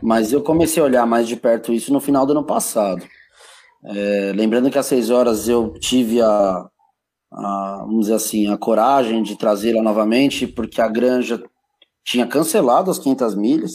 mas 0.02 0.34
eu 0.34 0.44
comecei 0.44 0.84
a 0.84 0.86
olhar 0.86 1.06
mais 1.06 1.28
de 1.28 1.38
perto 1.38 1.74
isso 1.74 1.92
no 1.92 2.02
final 2.02 2.26
do 2.26 2.34
ano 2.34 2.46
passado. 2.46 3.04
É, 3.86 4.34
lembrando 4.36 4.70
que 4.70 4.78
às 4.78 4.86
seis 4.86 5.10
horas 5.10 5.48
eu 5.48 5.74
tive 5.80 6.22
a, 6.22 6.68
a, 7.32 7.78
vamos 7.86 8.02
dizer 8.02 8.16
assim, 8.16 8.52
a 8.52 8.58
coragem 8.58 9.24
de 9.24 9.38
trazê-la 9.38 9.82
novamente, 9.82 10.46
porque 10.46 10.82
a 10.82 10.88
Granja 10.88 11.42
tinha 12.04 12.28
cancelado 12.28 12.92
as 12.92 13.00
500 13.00 13.36
milhas. 13.36 13.72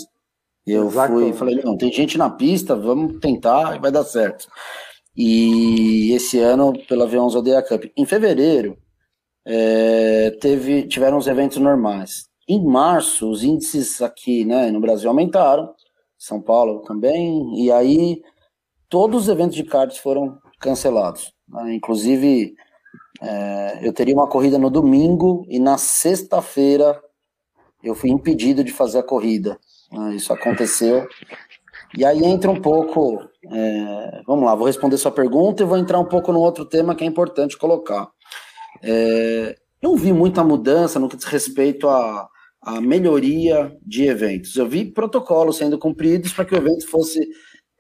Eu 0.71 0.89
Exato. 0.89 1.13
fui 1.13 1.33
falei, 1.33 1.63
não, 1.65 1.77
tem 1.77 1.93
gente 1.93 2.19
na 2.19 2.29
pista, 2.29 2.77
vamos 2.77 3.19
tentar 3.21 3.77
e 3.77 3.79
vai 3.79 3.91
dar 3.91 4.05
certo. 4.05 4.47
E 5.17 6.13
esse 6.13 6.39
ano, 6.39 6.73
pela 6.87 7.09
V11 7.09 7.37
Odeia 7.37 7.63
Cup. 7.63 7.87
Em 7.97 8.05
fevereiro, 8.05 8.77
é, 9.47 10.31
teve, 10.41 10.87
tiveram 10.87 11.17
os 11.17 11.27
eventos 11.27 11.59
normais. 11.59 12.29
Em 12.49 12.65
março, 12.65 13.31
os 13.31 13.43
índices 13.43 14.01
aqui 14.01 14.45
né, 14.45 14.71
no 14.71 14.81
Brasil 14.81 15.09
aumentaram, 15.09 15.75
São 16.17 16.41
Paulo 16.41 16.83
também, 16.83 17.63
e 17.63 17.71
aí 17.71 18.23
todos 18.89 19.23
os 19.23 19.29
eventos 19.29 19.57
de 19.57 19.65
karts 19.65 19.99
foram 19.99 20.39
cancelados. 20.61 21.33
Né? 21.49 21.75
Inclusive, 21.75 22.55
é, 23.21 23.81
eu 23.83 23.93
teria 23.93 24.15
uma 24.15 24.29
corrida 24.29 24.59
no 24.59 24.71
domingo 24.71 25.45
e 25.49 25.59
na 25.59 25.79
sexta-feira 25.79 27.01
eu 27.83 27.95
fui 27.95 28.11
impedido 28.11 28.63
de 28.63 28.73
fazer 28.73 28.99
a 28.99 29.03
corrida. 29.03 29.59
Né? 29.93 30.17
Isso 30.17 30.33
aconteceu. 30.33 31.07
E 31.97 32.05
aí 32.05 32.25
entra 32.25 32.51
um 32.51 32.61
pouco. 32.61 33.29
É, 33.51 34.23
vamos 34.27 34.45
lá, 34.45 34.55
vou 34.55 34.67
responder 34.67 34.97
sua 34.99 35.11
pergunta 35.11 35.63
e 35.63 35.67
vou 35.67 35.79
entrar 35.79 35.99
um 35.99 36.05
pouco 36.05 36.33
no 36.33 36.41
outro 36.41 36.65
tema 36.65 36.95
que 36.95 37.05
é 37.05 37.07
importante 37.07 37.57
colocar. 37.57 38.09
É, 38.83 39.57
não 39.83 39.97
vi 39.97 40.13
muita 40.13 40.45
mudança 40.45 40.99
no 40.99 41.09
que 41.09 41.17
diz 41.17 41.25
respeito 41.25 41.89
à, 41.89 42.29
à 42.61 42.81
melhoria 42.81 43.73
de 43.87 44.05
eventos. 44.05 44.57
Eu 44.57 44.69
vi 44.69 44.85
protocolos 44.85 45.57
sendo 45.57 45.79
cumpridos 45.79 46.33
para 46.33 46.45
que 46.45 46.55
o 46.55 46.59
evento 46.59 46.87
fosse 46.89 47.21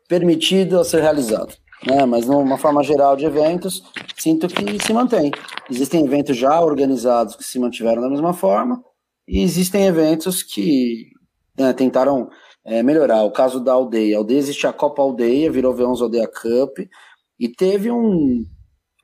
permitido 0.08 0.78
a 0.78 0.84
ser 0.84 1.02
realizado. 1.02 1.54
Né? 1.86 2.04
Mas, 2.06 2.26
numa 2.26 2.58
forma 2.58 2.82
geral 2.82 3.16
de 3.16 3.24
eventos, 3.24 3.82
sinto 4.16 4.48
que 4.48 4.82
se 4.82 4.92
mantém. 4.92 5.30
Existem 5.70 6.04
eventos 6.04 6.36
já 6.36 6.60
organizados 6.60 7.36
que 7.36 7.44
se 7.44 7.58
mantiveram 7.58 8.02
da 8.02 8.10
mesma 8.10 8.32
forma, 8.32 8.82
e 9.26 9.42
existem 9.42 9.86
eventos 9.86 10.42
que 10.42 11.10
né, 11.58 11.72
tentaram 11.72 12.28
é, 12.64 12.82
melhorar. 12.82 13.24
O 13.24 13.30
caso 13.30 13.60
da 13.60 13.72
aldeia. 13.72 14.16
A 14.16 14.18
aldeia 14.18 14.38
existe 14.38 14.66
a 14.66 14.72
Copa 14.72 15.02
Aldeia, 15.02 15.50
virou 15.50 15.74
V11 15.74 16.02
Aldeia 16.02 16.28
Cup, 16.28 16.78
e 17.38 17.48
teve 17.48 17.90
um, 17.90 18.44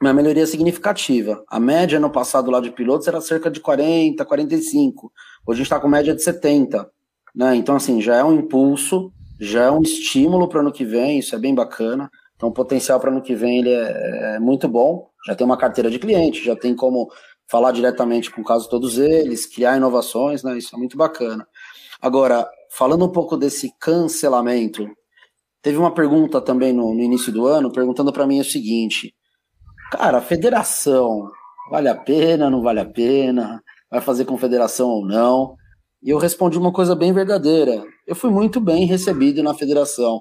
uma 0.01 0.13
melhoria 0.13 0.47
significativa. 0.47 1.43
A 1.49 1.59
média 1.59 1.99
no 1.99 2.11
passado 2.11 2.51
lá 2.51 2.61
de 2.61 2.71
pilotos 2.71 3.09
era 3.09 3.21
cerca 3.21 3.51
de 3.51 3.61
40, 3.61 4.25
45. 4.25 5.13
Hoje 5.47 5.57
a 5.57 5.57
gente 5.57 5.67
está 5.67 5.81
com 5.81 5.89
média 5.89 6.15
de 6.15 6.23
70. 6.23 6.89
Né? 7.35 7.57
Então, 7.57 7.77
assim, 7.77 8.01
já 8.01 8.17
é 8.17 8.25
um 8.25 8.35
impulso, 8.35 9.13
já 9.41 9.65
é 9.65 9.71
um 9.71 9.83
estímulo 9.83 10.49
para 10.49 10.61
ano 10.61 10.73
que 10.73 10.85
vem, 10.85 11.19
isso 11.19 11.35
é 11.35 11.39
bem 11.39 11.55
bacana. 11.55 12.11
Então, 12.37 12.49
o 12.49 12.53
potencial 12.53 13.01
para 13.01 13.11
ano 13.11 13.23
que 13.23 13.35
vem 13.35 13.59
ele 13.61 13.71
é, 13.71 14.35
é, 14.35 14.39
muito 14.39 14.69
bom. 14.69 15.09
Já 15.27 15.35
tem 15.35 15.45
uma 15.45 15.57
carteira 15.57 15.91
de 15.91 15.99
cliente, 15.99 16.45
já 16.45 16.55
tem 16.55 16.75
como 16.75 17.11
falar 17.51 17.73
diretamente 17.73 18.31
com 18.31 18.41
o 18.41 18.45
caso 18.45 18.69
todos 18.69 18.99
eles, 18.99 19.47
criar 19.47 19.77
inovações, 19.77 20.43
né? 20.43 20.59
Isso 20.59 20.75
é 20.75 20.79
muito 20.79 20.97
bacana. 20.97 21.47
Agora, 22.05 22.47
falando 22.69 23.07
um 23.07 23.09
pouco 23.11 23.35
desse 23.35 23.73
cancelamento, 23.81 24.87
teve 25.63 25.79
uma 25.79 25.91
pergunta 25.91 26.39
também 26.39 26.71
no, 26.71 26.93
no 26.93 27.01
início 27.01 27.33
do 27.33 27.47
ano, 27.47 27.73
perguntando 27.73 28.13
para 28.13 28.27
mim 28.27 28.41
o 28.41 28.45
seguinte: 28.45 29.15
cara, 29.91 30.21
federação 30.21 31.31
vale 31.71 31.89
a 31.89 31.95
pena, 31.95 32.51
não 32.51 32.61
vale 32.61 32.81
a 32.81 32.85
pena? 32.85 33.63
Vai 33.91 34.03
fazer 34.03 34.27
confederação 34.27 34.91
ou 34.91 35.07
não? 35.07 35.57
E 36.03 36.11
eu 36.11 36.19
respondi 36.19 36.59
uma 36.59 36.71
coisa 36.71 36.95
bem 36.95 37.11
verdadeira. 37.11 37.83
Eu 38.07 38.15
fui 38.15 38.29
muito 38.29 38.61
bem 38.61 38.85
recebido 38.85 39.43
na 39.43 39.55
federação 39.55 40.21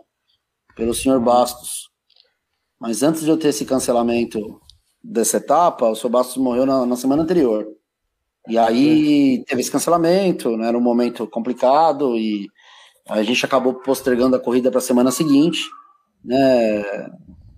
pelo 0.78 0.94
senhor 0.94 1.20
Bastos. 1.20 1.90
Mas 2.80 3.04
antes 3.04 3.24
de 3.24 3.30
eu 3.30 3.36
ter 3.36 3.50
esse 3.50 3.66
cancelamento 3.66 4.40
dessa 5.04 5.36
etapa, 5.36 5.90
o 5.90 5.96
senhor 5.96 6.12
Bastos 6.12 6.38
morreu 6.38 6.66
na, 6.66 6.86
na 6.86 6.96
semana 6.96 7.24
anterior. 7.24 7.68
E 8.48 8.58
aí 8.58 9.44
teve 9.46 9.62
esse 9.62 9.72
cancelamento, 9.72 10.58
né, 10.58 10.68
era 10.68 10.78
um 10.78 10.82
momento 10.82 11.26
complicado 11.28 12.18
e 12.18 12.50
a 13.08 13.24
gente 13.24 13.46
acabou 13.46 13.76
postergando 13.76 14.36
a 14.36 14.40
corrida 14.40 14.70
para 14.70 14.80
a 14.80 14.82
semana 14.82 15.12
seguinte. 15.12 15.62
Né, 16.24 16.82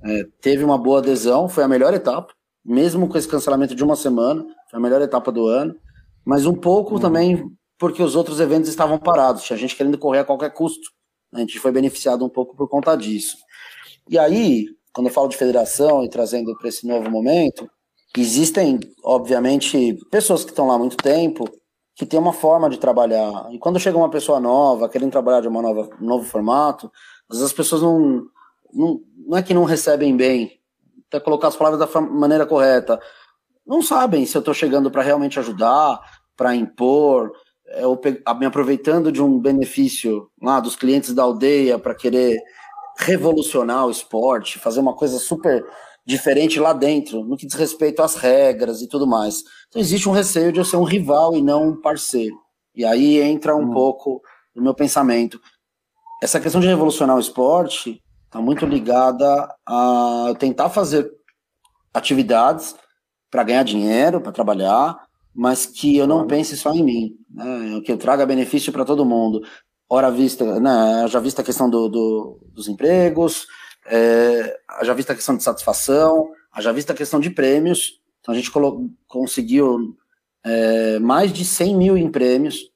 é, 0.04 0.24
teve 0.42 0.64
uma 0.64 0.78
boa 0.78 1.00
adesão, 1.00 1.50
foi 1.50 1.64
a 1.64 1.68
melhor 1.68 1.94
etapa, 1.94 2.34
mesmo 2.64 3.08
com 3.08 3.18
esse 3.18 3.28
cancelamento 3.28 3.76
de 3.76 3.84
uma 3.84 3.96
semana, 3.96 4.46
foi 4.70 4.80
a 4.80 4.82
melhor 4.82 5.02
etapa 5.02 5.32
do 5.32 5.48
ano, 5.48 5.76
mas 6.24 6.46
um 6.46 6.54
pouco 6.54 6.96
uhum. 6.96 7.00
também 7.00 7.52
porque 7.78 8.02
os 8.02 8.16
outros 8.16 8.40
eventos 8.40 8.70
estavam 8.70 8.98
parados, 8.98 9.44
tinha 9.44 9.58
gente 9.58 9.76
querendo 9.76 9.98
correr 9.98 10.20
a 10.20 10.26
qualquer 10.26 10.54
custo. 10.54 10.90
A 11.34 11.40
gente 11.40 11.60
foi 11.60 11.72
beneficiado 11.72 12.24
um 12.24 12.30
pouco 12.30 12.56
por 12.56 12.70
conta 12.70 12.96
disso. 12.96 13.36
E 14.10 14.18
aí, 14.18 14.68
quando 14.94 15.08
eu 15.08 15.14
falo 15.14 15.28
de 15.28 15.36
federação 15.36 16.04
e 16.04 16.10
trazendo 16.10 16.56
para 16.58 16.70
esse 16.70 16.88
novo 16.88 17.10
momento, 17.10 17.70
existem, 18.22 18.80
obviamente, 19.04 19.98
pessoas 20.10 20.44
que 20.44 20.52
estão 20.52 20.68
lá 20.68 20.76
há 20.76 20.80
muito 20.80 20.98
tempo 20.98 21.46
que 21.96 22.06
tem 22.06 22.20
uma 22.20 22.34
forma 22.34 22.70
de 22.70 22.78
trabalhar. 22.78 23.48
E 23.52 23.58
quando 23.58 23.80
chega 23.80 23.98
uma 23.98 24.10
pessoa 24.10 24.40
nova, 24.40 24.90
querendo 24.90 25.12
trabalhar 25.12 25.42
de 25.42 25.48
uma 25.48 25.62
nova, 25.62 25.90
um 26.02 26.06
novo 26.06 26.26
formato, 26.26 26.92
às 27.30 27.38
vezes 27.38 27.52
as 27.52 27.56
pessoas 27.56 27.82
não, 27.82 28.26
não, 28.74 29.00
não 29.28 29.38
é 29.38 29.42
que 29.42 29.54
não 29.54 29.64
recebem 29.64 30.16
bem, 30.16 30.60
até 31.08 31.20
colocar 31.20 31.48
as 31.48 31.56
palavras 31.56 31.80
da 31.80 32.02
maneira 32.02 32.46
correta, 32.46 33.00
não 33.66 33.82
sabem 33.82 34.26
se 34.26 34.36
eu 34.36 34.40
estou 34.40 34.54
chegando 34.54 34.92
para 34.92 35.02
realmente 35.02 35.40
ajudar, 35.40 36.00
para 36.36 36.56
impor, 36.56 37.32
é, 37.68 37.88
ou 37.88 38.00
me 38.38 38.46
aproveitando 38.46 39.12
de 39.12 39.22
um 39.22 39.40
benefício 39.40 40.30
lá 40.42 40.60
dos 40.60 40.76
clientes 40.76 41.14
da 41.14 41.24
aldeia 41.24 41.80
para 41.80 41.96
querer 41.96 42.38
revolucionar 43.00 43.88
o 43.88 43.92
esporte, 43.92 44.60
fazer 44.60 44.80
uma 44.80 44.94
coisa 44.94 45.18
super 45.18 45.66
diferente 46.06 46.60
lá 46.60 46.72
dentro, 46.72 47.24
no 47.24 47.36
que 47.36 47.48
diz 47.48 47.56
respeito 47.56 48.02
às 48.02 48.16
regras 48.16 48.82
e 48.82 48.88
tudo 48.88 49.08
mais. 49.08 49.44
Então 49.68 49.82
existe 49.82 50.08
um 50.08 50.12
receio 50.12 50.52
de 50.52 50.60
eu 50.60 50.66
ser 50.66 50.78
um 50.78 50.84
rival 50.84 51.36
e 51.36 51.42
não 51.42 51.70
um 51.70 51.82
parceiro. 51.82 52.36
E 52.76 52.86
aí 52.86 53.20
entra 53.22 53.56
um 53.56 53.70
hum. 53.70 53.74
pouco 53.74 54.22
no 54.56 54.62
meu 54.62 54.74
pensamento. 54.74 55.40
Essa 56.22 56.40
questão 56.40 56.62
de 56.62 56.68
revolucionar 56.68 57.16
o 57.16 57.20
esporte 57.20 58.02
está 58.26 58.40
muito 58.40 58.66
ligada 58.66 59.48
a 59.66 60.34
tentar 60.38 60.70
fazer 60.70 61.10
atividades 61.94 62.76
para 63.32 63.44
ganhar 63.44 63.64
dinheiro, 63.64 64.22
para 64.22 64.32
trabalhar, 64.32 64.98
mas 65.34 65.66
que 65.66 65.98
eu 65.98 66.08
não 66.08 66.28
pense 66.28 66.56
só 66.56 66.74
em 66.74 66.84
mim, 66.84 67.12
né? 67.30 67.82
que 67.84 67.92
eu 67.92 67.98
traga 67.98 68.26
benefício 68.26 68.72
para 68.72 68.86
todo 68.86 69.06
mundo. 69.06 69.42
Ora 69.90 70.10
vista, 70.10 70.60
né, 70.60 71.08
já 71.08 71.20
vista 71.20 71.42
a 71.42 71.46
questão 71.46 71.70
do, 71.70 71.88
do 71.88 72.40
dos 72.52 72.68
empregos, 72.68 73.46
é, 73.86 74.60
já 74.84 74.94
vista 74.94 75.14
a 75.14 75.16
questão 75.16 75.38
de 75.38 75.44
satisfação, 75.44 76.32
já 76.60 76.72
vista 76.72 76.94
a 76.94 76.96
questão 76.96 77.20
de 77.20 77.30
prêmios. 77.30 78.00
Então 78.20 78.34
a 78.34 78.38
gente 78.38 78.52
conseguiu 79.08 79.96
é, 80.44 81.00
mais 81.00 81.32
de 81.32 81.46
100 81.46 81.76
mil 81.76 81.98
em 81.98 82.10
prêmios 82.10 82.72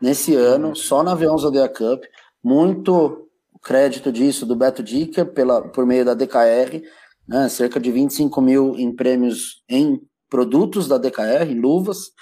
nesse 0.00 0.34
ano, 0.34 0.76
só 0.76 1.02
na 1.02 1.16
V11 1.16 1.44
Odeia 1.44 1.68
Cup. 1.68 2.04
Muito 2.42 3.28
crédito 3.62 4.12
disso 4.12 4.46
do 4.46 4.54
Beto 4.54 4.82
Dica 4.82 5.24
pela, 5.24 5.60
por 5.60 5.84
meio 5.84 6.04
da 6.04 6.14
DKR, 6.14 6.82
né, 7.26 7.48
cerca 7.48 7.80
de 7.80 7.90
25 7.90 8.40
mil 8.40 8.76
em 8.78 8.94
prêmios 8.94 9.64
em 9.68 10.00
produtos 10.30 10.86
da 10.86 10.98
DKR, 10.98 11.52
luvas. 11.54 12.12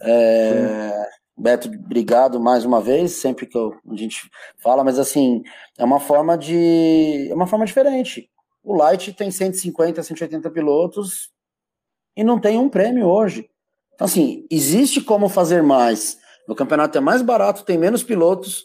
É, 0.00 1.08
Beto, 1.38 1.68
obrigado 1.68 2.40
mais 2.40 2.64
uma 2.64 2.80
vez, 2.80 3.12
sempre 3.12 3.46
que 3.46 3.56
eu, 3.56 3.72
a 3.88 3.94
gente 3.94 4.28
fala, 4.56 4.82
mas 4.82 4.98
assim, 4.98 5.42
é 5.78 5.84
uma 5.84 6.00
forma 6.00 6.36
de. 6.36 7.28
É 7.30 7.34
uma 7.34 7.46
forma 7.46 7.64
diferente. 7.64 8.28
O 8.62 8.74
Light 8.74 9.12
tem 9.12 9.30
150, 9.30 10.02
180 10.02 10.50
pilotos 10.50 11.30
e 12.16 12.24
não 12.24 12.40
tem 12.40 12.58
um 12.58 12.68
prêmio 12.68 13.06
hoje. 13.06 13.48
Então, 13.94 14.04
assim, 14.04 14.46
existe 14.50 15.00
como 15.00 15.28
fazer 15.28 15.62
mais. 15.62 16.18
O 16.48 16.56
campeonato 16.56 16.98
é 16.98 17.00
mais 17.00 17.22
barato, 17.22 17.64
tem 17.64 17.78
menos 17.78 18.02
pilotos, 18.02 18.64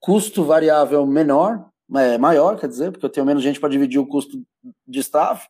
custo 0.00 0.44
variável 0.44 1.06
menor, 1.06 1.68
é, 1.94 2.18
maior, 2.18 2.58
quer 2.58 2.66
dizer, 2.68 2.90
porque 2.90 3.06
eu 3.06 3.10
tenho 3.10 3.26
menos 3.26 3.44
gente 3.44 3.60
para 3.60 3.68
dividir 3.68 4.00
o 4.00 4.06
custo 4.06 4.42
de 4.86 4.98
staff, 4.98 5.46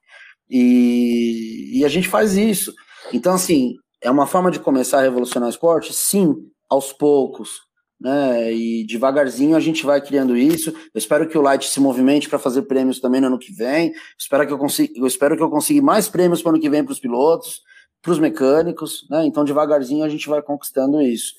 e, 0.50 1.78
e 1.78 1.84
a 1.84 1.88
gente 1.88 2.08
faz 2.08 2.34
isso. 2.36 2.74
Então, 3.10 3.34
assim, 3.34 3.76
é 4.02 4.10
uma 4.10 4.26
forma 4.26 4.50
de 4.50 4.58
começar 4.60 4.98
a 4.98 5.02
revolucionar 5.02 5.46
o 5.46 5.50
esporte? 5.50 5.92
Sim, 5.92 6.34
aos 6.68 6.92
poucos. 6.92 7.60
Né? 8.00 8.52
E 8.52 8.84
devagarzinho 8.84 9.56
a 9.56 9.60
gente 9.60 9.86
vai 9.86 10.00
criando 10.00 10.36
isso. 10.36 10.70
Eu 10.70 10.98
espero 10.98 11.28
que 11.28 11.38
o 11.38 11.42
Light 11.42 11.68
se 11.68 11.78
movimente 11.78 12.28
para 12.28 12.38
fazer 12.38 12.62
prêmios 12.62 12.98
também 12.98 13.20
no 13.20 13.28
ano 13.28 13.38
que 13.38 13.52
vem. 13.52 13.92
Espero 14.18 14.44
que 14.44 14.52
eu 14.52 14.58
consiga, 14.58 14.92
eu 14.98 15.06
espero 15.06 15.36
que 15.36 15.42
eu 15.42 15.48
consiga 15.48 15.80
mais 15.80 16.08
prêmios 16.08 16.42
para 16.42 16.50
o 16.50 16.52
ano 16.54 16.60
que 16.60 16.68
vem 16.68 16.84
para 16.84 16.92
os 16.92 16.98
pilotos, 16.98 17.60
para 18.02 18.10
os 18.10 18.18
mecânicos. 18.18 19.06
Né? 19.08 19.24
Então, 19.24 19.44
devagarzinho 19.44 20.04
a 20.04 20.08
gente 20.08 20.28
vai 20.28 20.42
conquistando 20.42 21.00
isso. 21.00 21.34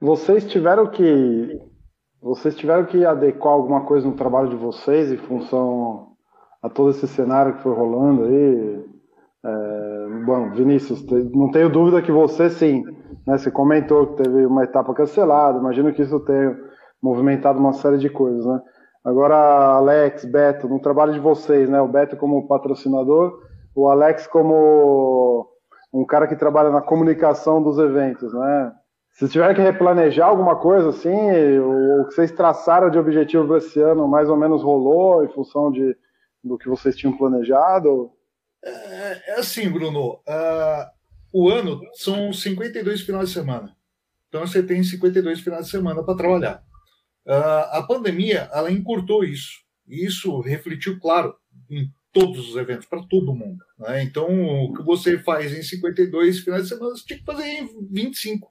Vocês 0.00 0.44
tiveram 0.44 0.88
que 0.90 1.60
vocês 2.20 2.54
tiveram 2.56 2.84
que 2.84 3.04
adequar 3.04 3.52
alguma 3.52 3.86
coisa 3.86 4.06
no 4.06 4.14
trabalho 4.14 4.50
de 4.50 4.56
vocês 4.56 5.10
em 5.10 5.16
função 5.16 6.08
a 6.62 6.68
todo 6.68 6.90
esse 6.90 7.06
cenário 7.06 7.56
que 7.56 7.62
foi 7.62 7.72
rolando 7.72 8.24
aí? 8.24 8.84
É, 9.42 9.89
bom, 10.24 10.50
Vinícius, 10.50 11.04
não 11.32 11.50
tenho 11.50 11.70
dúvida 11.70 12.02
que 12.02 12.12
você 12.12 12.50
sim, 12.50 12.84
né? 13.26 13.38
Você 13.38 13.50
comentou 13.50 14.08
que 14.08 14.22
teve 14.22 14.46
uma 14.46 14.64
etapa 14.64 14.92
cancelada, 14.94 15.58
imagino 15.58 15.92
que 15.92 16.02
isso 16.02 16.20
tenha 16.20 16.56
movimentado 17.02 17.58
uma 17.58 17.72
série 17.72 17.98
de 17.98 18.10
coisas, 18.10 18.44
né? 18.44 18.60
Agora, 19.04 19.36
Alex, 19.76 20.24
Beto, 20.26 20.68
no 20.68 20.78
trabalho 20.80 21.12
de 21.12 21.20
vocês, 21.20 21.68
né? 21.68 21.80
O 21.80 21.88
Beto 21.88 22.16
como 22.16 22.46
patrocinador, 22.46 23.38
o 23.74 23.88
Alex 23.88 24.26
como 24.26 25.48
um 25.92 26.04
cara 26.04 26.26
que 26.26 26.36
trabalha 26.36 26.70
na 26.70 26.82
comunicação 26.82 27.62
dos 27.62 27.78
eventos, 27.78 28.32
né? 28.34 28.72
Se 29.12 29.28
tiver 29.28 29.54
que 29.54 29.60
replanejar 29.60 30.28
alguma 30.28 30.56
coisa 30.56 30.90
assim, 30.90 31.10
o 31.58 32.06
que 32.06 32.14
vocês 32.14 32.30
traçaram 32.30 32.90
de 32.90 32.98
objetivo 32.98 33.46
para 33.46 33.58
esse 33.58 33.80
ano 33.80 34.06
mais 34.06 34.30
ou 34.30 34.36
menos 34.36 34.62
rolou 34.62 35.24
em 35.24 35.28
função 35.28 35.70
de, 35.70 35.96
do 36.42 36.56
que 36.56 36.68
vocês 36.68 36.96
tinham 36.96 37.16
planejado? 37.16 38.10
É, 38.64 39.32
é 39.32 39.40
assim, 39.40 39.68
Bruno. 39.68 40.20
Uh, 40.26 40.90
o 41.32 41.48
ano 41.48 41.80
são 41.94 42.32
52 42.32 43.02
finais 43.02 43.28
de 43.28 43.34
semana. 43.34 43.76
Então 44.28 44.46
você 44.46 44.62
tem 44.62 44.82
52 44.82 45.40
finais 45.40 45.66
de 45.66 45.70
semana 45.70 46.02
para 46.02 46.16
trabalhar. 46.16 46.62
Uh, 47.26 47.66
a 47.70 47.84
pandemia 47.86 48.48
ela 48.52 48.70
encurtou 48.70 49.24
isso. 49.24 49.60
E 49.88 50.06
isso 50.06 50.40
refletiu, 50.40 50.98
claro, 51.00 51.34
em 51.68 51.90
todos 52.12 52.48
os 52.48 52.56
eventos, 52.56 52.86
para 52.86 53.02
todo 53.02 53.34
mundo. 53.34 53.58
Né? 53.78 54.02
Então, 54.02 54.26
o 54.64 54.72
que 54.72 54.82
você 54.82 55.18
faz 55.18 55.52
em 55.52 55.62
52 55.62 56.40
finais 56.40 56.64
de 56.64 56.68
semana, 56.68 56.96
você 56.96 57.04
tinha 57.04 57.18
que 57.18 57.24
fazer 57.24 57.44
em 57.44 57.68
25. 57.90 58.50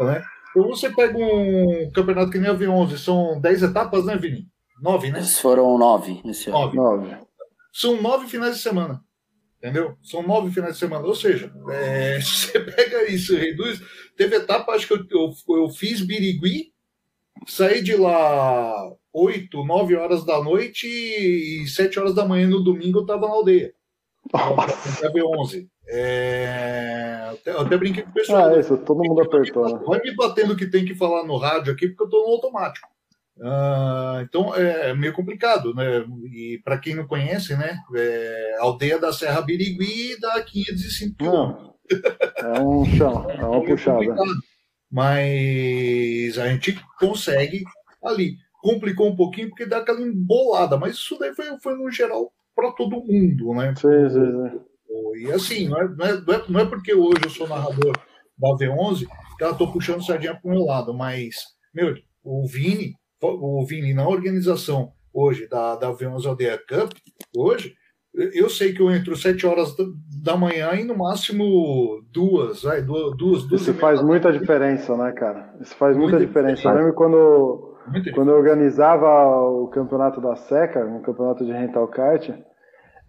Né? 0.00 0.22
Então, 0.50 0.68
você 0.68 0.90
pega 0.90 1.18
um 1.18 1.90
campeonato 1.92 2.30
que 2.30 2.38
nem 2.38 2.50
a 2.50 2.54
V11, 2.54 2.96
são 2.98 3.40
10 3.40 3.62
etapas, 3.62 4.04
né, 4.04 4.16
Vini? 4.16 4.46
9, 4.80 5.10
né? 5.10 5.22
Foram 5.24 5.76
9 5.76 6.22
esse 6.26 6.50
ano. 6.50 6.72
9. 6.72 7.16
São 7.72 8.00
9 8.00 8.28
finais 8.28 8.56
de 8.56 8.62
semana. 8.62 9.02
Entendeu? 9.58 9.96
São 10.02 10.22
nove 10.22 10.52
finais 10.52 10.74
de 10.74 10.78
semana. 10.78 11.04
Ou 11.04 11.14
seja, 11.14 11.52
é, 11.70 12.18
você 12.22 12.60
pega 12.60 13.10
isso, 13.10 13.36
reduz. 13.36 13.80
Teve 14.16 14.36
etapa, 14.36 14.72
acho 14.72 14.86
que 14.86 14.94
eu, 14.94 15.04
eu, 15.10 15.56
eu 15.56 15.68
fiz 15.68 16.00
Birigui, 16.00 16.72
saí 17.46 17.82
de 17.82 17.96
lá 17.96 18.90
8, 19.12 19.64
9 19.64 19.96
horas 19.96 20.24
da 20.24 20.42
noite 20.42 20.86
e 20.86 21.66
7 21.66 21.98
horas 21.98 22.14
da 22.14 22.24
manhã 22.24 22.48
no 22.48 22.62
domingo 22.62 22.98
eu 22.98 23.02
estava 23.02 23.26
na 23.26 23.32
aldeia. 23.32 23.74
Na 24.32 25.10
B11. 25.10 25.68
É... 25.88 27.30
Até, 27.32 27.50
eu 27.52 27.60
até 27.60 27.76
brinquei 27.76 28.02
com 28.02 28.10
o 28.10 28.14
pessoal. 28.14 28.54
Ah, 28.54 28.60
isso, 28.60 28.76
todo 28.78 29.02
mundo 29.02 29.22
apertou. 29.22 29.64
Né? 29.66 29.84
Vai 29.86 30.00
me 30.00 30.14
batendo 30.14 30.52
o 30.52 30.56
que 30.56 30.66
tem 30.66 30.84
que 30.84 30.94
falar 30.94 31.24
no 31.24 31.36
rádio 31.36 31.72
aqui, 31.72 31.88
porque 31.88 32.02
eu 32.02 32.06
estou 32.06 32.26
no 32.26 32.34
automático. 32.34 32.88
Uh, 33.40 34.20
então 34.22 34.52
é 34.54 34.92
meio 34.94 35.12
complicado, 35.12 35.72
né? 35.72 36.04
E 36.32 36.60
para 36.64 36.78
quem 36.78 36.94
não 36.94 37.06
conhece, 37.06 37.56
né? 37.56 37.78
É, 37.94 38.56
aldeia 38.58 38.98
da 38.98 39.12
Serra 39.12 39.40
Birigui 39.40 40.18
dá 40.20 40.42
505 40.42 41.16
quilômetros. 41.16 41.68
É 42.36 42.60
um 42.60 42.84
chão, 42.84 43.30
é 43.30 43.44
uma 43.44 43.62
puxada. 43.64 44.00
Mas 44.90 46.38
a 46.38 46.48
gente 46.48 46.80
consegue 46.98 47.64
ali. 48.02 48.36
Complicou 48.60 49.08
um 49.08 49.16
pouquinho 49.16 49.50
porque 49.50 49.66
dá 49.66 49.78
aquela 49.78 50.00
embolada, 50.00 50.76
mas 50.76 50.96
isso 50.96 51.16
daí 51.16 51.32
foi, 51.32 51.46
foi 51.60 51.76
no 51.76 51.88
geral 51.92 52.32
para 52.56 52.72
todo 52.72 53.04
mundo, 53.04 53.54
né? 53.54 53.72
Sim, 53.76 54.08
sim, 54.10 54.50
sim. 54.50 54.60
E 55.20 55.30
assim, 55.30 55.68
não 55.68 55.80
é, 55.80 55.88
não, 55.88 56.06
é, 56.06 56.44
não 56.48 56.60
é 56.60 56.64
porque 56.66 56.92
hoje 56.92 57.20
eu 57.24 57.30
sou 57.30 57.46
narrador 57.46 57.96
da 58.36 58.48
V11 58.48 59.06
que 59.36 59.44
eu 59.44 59.56
tô 59.56 59.70
puxando 59.70 60.04
sardinha 60.04 60.34
para 60.34 60.48
o 60.48 60.52
meu 60.52 60.64
lado, 60.64 60.92
mas, 60.92 61.36
meu, 61.72 61.94
o 62.24 62.46
Vini 62.48 62.94
o 63.20 63.64
Vini, 63.66 63.94
na 63.94 64.08
organização 64.08 64.92
hoje 65.12 65.46
da, 65.48 65.76
da 65.76 65.92
V11 65.92 66.26
Aldeia 66.26 66.58
Cup, 66.58 66.92
hoje, 67.36 67.74
eu 68.14 68.48
sei 68.48 68.72
que 68.72 68.80
eu 68.80 68.90
entro 68.90 69.16
sete 69.16 69.46
horas 69.46 69.74
da 70.22 70.36
manhã 70.36 70.72
e 70.74 70.84
no 70.84 70.96
máximo 70.96 72.02
duas, 72.12 72.62
vai, 72.62 72.82
duas, 72.82 73.16
duas, 73.16 73.44
duas 73.44 73.62
Isso 73.62 73.74
faz 73.74 74.02
muita 74.02 74.32
diferença, 74.32 74.96
né, 74.96 75.12
cara? 75.12 75.54
Isso 75.60 75.74
faz 75.76 75.96
muita, 75.96 76.12
muita 76.12 76.26
diferença. 76.26 76.56
diferença. 76.56 76.80
Eu 76.80 76.86
lembro 76.86 76.94
quando, 76.94 77.76
quando 78.14 78.30
eu 78.30 78.36
organizava 78.36 79.38
o 79.48 79.68
campeonato 79.68 80.20
da 80.20 80.34
SECA, 80.36 80.84
um 80.84 81.02
campeonato 81.02 81.44
de 81.44 81.52
rental 81.52 81.86
kart, 81.88 82.30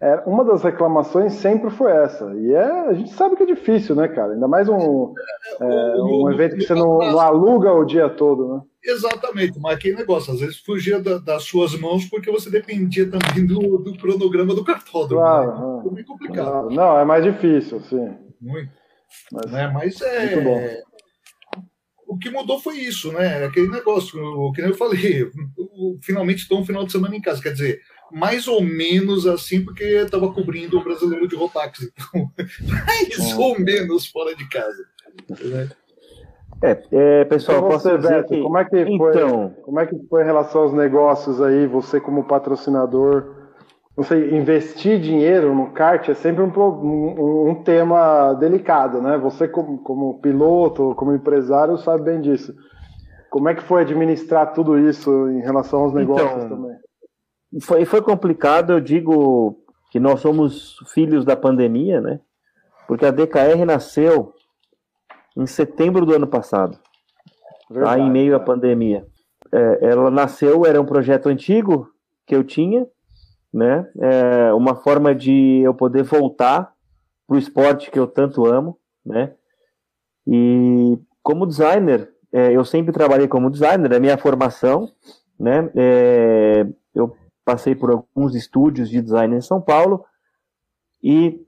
é, 0.00 0.22
uma 0.26 0.44
das 0.44 0.62
reclamações 0.62 1.34
sempre 1.34 1.70
foi 1.70 1.92
essa. 1.92 2.32
E 2.34 2.54
é, 2.54 2.88
a 2.88 2.92
gente 2.94 3.10
sabe 3.10 3.36
que 3.36 3.42
é 3.42 3.46
difícil, 3.46 3.94
né, 3.94 4.08
cara? 4.08 4.32
Ainda 4.32 4.48
mais 4.48 4.68
um, 4.68 5.12
é, 5.60 6.02
um 6.02 6.30
evento 6.30 6.56
que 6.56 6.62
você 6.62 6.74
não, 6.74 6.98
não, 6.98 7.20
aluga 7.20 7.72
o 7.72 7.84
dia 7.84 8.08
todo, 8.08 8.54
né? 8.54 8.60
Exatamente, 8.82 9.58
mas 9.60 9.74
aquele 9.74 9.96
negócio, 9.96 10.32
às 10.32 10.40
vezes 10.40 10.58
fugia 10.58 11.00
da, 11.00 11.18
das 11.18 11.44
suas 11.44 11.74
mãos 11.78 12.06
porque 12.06 12.30
você 12.30 12.48
dependia 12.48 13.08
também 13.10 13.44
do, 13.46 13.78
do 13.78 13.96
cronograma 13.98 14.54
do 14.54 14.64
cartódromo. 14.64 15.22
Claro, 15.22 15.76
né? 15.76 15.82
Foi 15.82 15.92
muito 15.92 16.06
complicado. 16.06 16.46
Claro. 16.46 16.70
Não, 16.70 16.98
é 16.98 17.04
mais 17.04 17.22
difícil, 17.22 17.80
sim. 17.82 18.16
Muito. 18.40 18.72
Mas, 19.32 19.52
né? 19.52 19.68
mas 19.68 20.00
é. 20.00 20.82
O 22.06 22.18
que 22.18 22.30
mudou 22.30 22.58
foi 22.58 22.78
isso, 22.78 23.12
né? 23.12 23.44
Aquele 23.44 23.68
negócio, 23.68 24.20
o 24.20 24.50
que 24.52 24.60
eu 24.60 24.74
falei, 24.74 25.30
finalmente 26.02 26.42
estou 26.42 26.60
um 26.60 26.66
final 26.66 26.84
de 26.84 26.90
semana 26.90 27.14
em 27.14 27.20
casa. 27.20 27.40
Quer 27.40 27.52
dizer, 27.52 27.80
mais 28.10 28.48
ou 28.48 28.60
menos 28.60 29.26
assim, 29.26 29.64
porque 29.64 29.84
estava 29.84 30.32
cobrindo 30.32 30.78
o 30.78 30.82
brasileiro 30.82 31.28
de 31.28 31.36
Rotax. 31.36 31.82
Então, 31.82 32.32
mais 32.66 33.32
ou 33.34 33.60
menos 33.60 34.06
fora 34.06 34.34
de 34.34 34.48
casa. 34.48 34.84
É, 36.62 36.82
é 36.92 37.24
pessoal, 37.24 37.58
então 37.58 37.70
você, 37.70 37.96
Beto, 37.96 38.28
que... 38.34 38.42
como 38.42 38.58
é 38.58 38.64
que 38.64 38.96
foi? 38.98 39.10
Então... 39.10 39.54
Como 39.62 39.80
é 39.80 39.86
que 39.86 39.96
foi 40.08 40.22
em 40.22 40.26
relação 40.26 40.62
aos 40.62 40.72
negócios 40.72 41.40
aí? 41.40 41.66
Você 41.66 41.98
como 42.00 42.24
patrocinador, 42.24 43.34
não 43.96 44.04
sei, 44.04 44.36
investir 44.36 45.00
dinheiro 45.00 45.54
no 45.54 45.72
kart 45.72 46.06
é 46.08 46.14
sempre 46.14 46.42
um, 46.42 46.48
um, 46.48 47.50
um 47.50 47.62
tema 47.62 48.34
delicado, 48.34 49.00
né? 49.00 49.16
Você 49.18 49.48
como, 49.48 49.78
como 49.78 50.20
piloto, 50.20 50.94
como 50.96 51.14
empresário, 51.14 51.78
sabe 51.78 52.04
bem 52.04 52.20
disso. 52.20 52.54
Como 53.30 53.48
é 53.48 53.54
que 53.54 53.62
foi 53.62 53.82
administrar 53.82 54.52
tudo 54.52 54.78
isso 54.78 55.30
em 55.30 55.40
relação 55.40 55.84
aos 55.84 55.94
negócios 55.94 56.44
então, 56.44 56.48
também? 56.48 56.76
Foi, 57.62 57.84
foi 57.84 58.02
complicado, 58.02 58.72
eu 58.72 58.80
digo 58.80 59.56
que 59.90 59.98
nós 59.98 60.20
somos 60.20 60.76
filhos 60.92 61.24
da 61.24 61.36
pandemia, 61.36 62.00
né? 62.00 62.20
Porque 62.86 63.06
a 63.06 63.10
DKR 63.10 63.64
nasceu 63.64 64.34
em 65.36 65.46
setembro 65.46 66.04
do 66.04 66.14
ano 66.14 66.26
passado, 66.26 66.78
Verdade, 67.70 68.00
lá 68.00 68.06
em 68.06 68.10
meio 68.10 68.34
à 68.34 68.40
pandemia. 68.40 69.06
É, 69.52 69.90
ela 69.90 70.10
nasceu, 70.10 70.64
era 70.64 70.80
um 70.80 70.86
projeto 70.86 71.28
antigo 71.28 71.88
que 72.26 72.34
eu 72.34 72.44
tinha, 72.44 72.86
né? 73.52 73.88
É 73.98 74.52
uma 74.52 74.76
forma 74.76 75.14
de 75.14 75.60
eu 75.64 75.74
poder 75.74 76.02
voltar 76.04 76.72
para 77.26 77.36
o 77.36 77.38
esporte 77.38 77.90
que 77.90 77.98
eu 77.98 78.06
tanto 78.06 78.46
amo, 78.46 78.78
né? 79.04 79.34
E 80.26 80.98
como 81.22 81.46
designer, 81.46 82.08
é, 82.32 82.52
eu 82.52 82.64
sempre 82.64 82.92
trabalhei 82.92 83.26
como 83.26 83.50
designer, 83.50 83.92
é 83.92 83.98
minha 83.98 84.16
formação, 84.16 84.88
né? 85.38 85.70
É, 85.74 86.66
eu 86.94 87.16
passei 87.44 87.74
por 87.74 87.90
alguns 87.90 88.34
estúdios 88.34 88.88
de 88.88 89.00
design 89.00 89.34
em 89.34 89.40
São 89.40 89.60
Paulo 89.60 90.04
e 91.02 91.40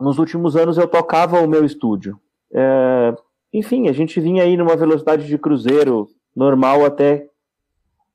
nos 0.00 0.18
últimos 0.18 0.56
anos 0.56 0.78
eu 0.78 0.88
tocava 0.88 1.40
o 1.40 1.48
meu 1.48 1.64
estúdio. 1.64 2.18
É, 2.52 3.14
enfim, 3.52 3.88
a 3.88 3.92
gente 3.92 4.20
vinha 4.20 4.42
aí 4.42 4.56
numa 4.56 4.76
velocidade 4.76 5.26
de 5.26 5.38
cruzeiro 5.38 6.08
normal 6.34 6.84
até 6.84 7.26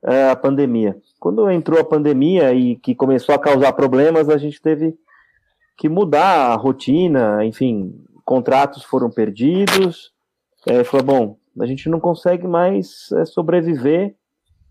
é, 0.03 0.29
a 0.29 0.35
pandemia. 0.35 0.97
Quando 1.19 1.49
entrou 1.49 1.79
a 1.79 1.85
pandemia 1.85 2.53
e 2.53 2.75
que 2.75 2.93
começou 2.93 3.33
a 3.33 3.39
causar 3.39 3.73
problemas, 3.73 4.29
a 4.29 4.37
gente 4.37 4.61
teve 4.61 4.95
que 5.77 5.89
mudar 5.89 6.51
a 6.51 6.55
rotina, 6.55 7.43
enfim, 7.45 8.03
contratos 8.25 8.83
foram 8.83 9.09
perdidos. 9.09 10.11
É, 10.65 10.83
falou, 10.83 11.05
bom, 11.05 11.37
a 11.59 11.65
gente 11.65 11.89
não 11.89 11.99
consegue 11.99 12.47
mais 12.47 13.11
é, 13.13 13.25
sobreviver 13.25 14.15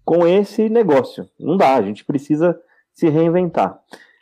com 0.04 0.26
esse 0.26 0.68
negócio. 0.68 1.28
Não 1.38 1.56
dá, 1.56 1.74
a 1.74 1.82
gente 1.82 2.04
precisa 2.04 2.58
se 2.92 3.08
reinventar. 3.08 3.80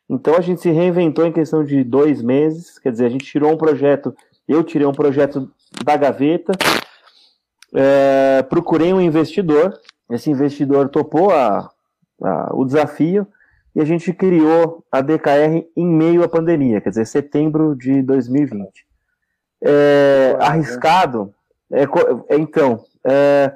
Então 0.09 0.35
a 0.35 0.40
gente 0.40 0.61
se 0.61 0.70
reinventou 0.70 1.24
em 1.24 1.33
questão 1.33 1.64
de 1.64 1.85
dois 1.85 2.20
meses, 2.20 2.79
quer 2.79 2.90
dizer, 2.90 3.07
a 3.07 3.11
gente 3.11 3.24
tirou 3.24 3.53
um 3.53 3.57
projeto, 3.57 4.14
eu 4.52 4.64
tirei 4.64 4.86
um 4.86 4.92
projeto 4.92 5.50
da 5.84 5.96
gaveta, 5.96 6.52
é, 7.74 8.42
procurei 8.42 8.92
um 8.92 9.00
investidor, 9.00 9.78
esse 10.10 10.30
investidor 10.30 10.88
topou 10.88 11.30
a, 11.30 11.70
a, 12.22 12.50
o 12.52 12.64
desafio 12.64 13.26
e 13.74 13.80
a 13.80 13.84
gente 13.84 14.12
criou 14.12 14.84
a 14.90 15.00
DKR 15.00 15.64
em 15.76 15.86
meio 15.86 16.24
à 16.24 16.28
pandemia, 16.28 16.80
quer 16.80 16.90
dizer, 16.90 17.06
setembro 17.06 17.76
de 17.76 18.02
2020. 18.02 18.86
É, 19.62 20.36
arriscado, 20.40 21.32
é, 21.70 21.84
é 22.28 22.36
então, 22.36 22.84
é, 23.04 23.52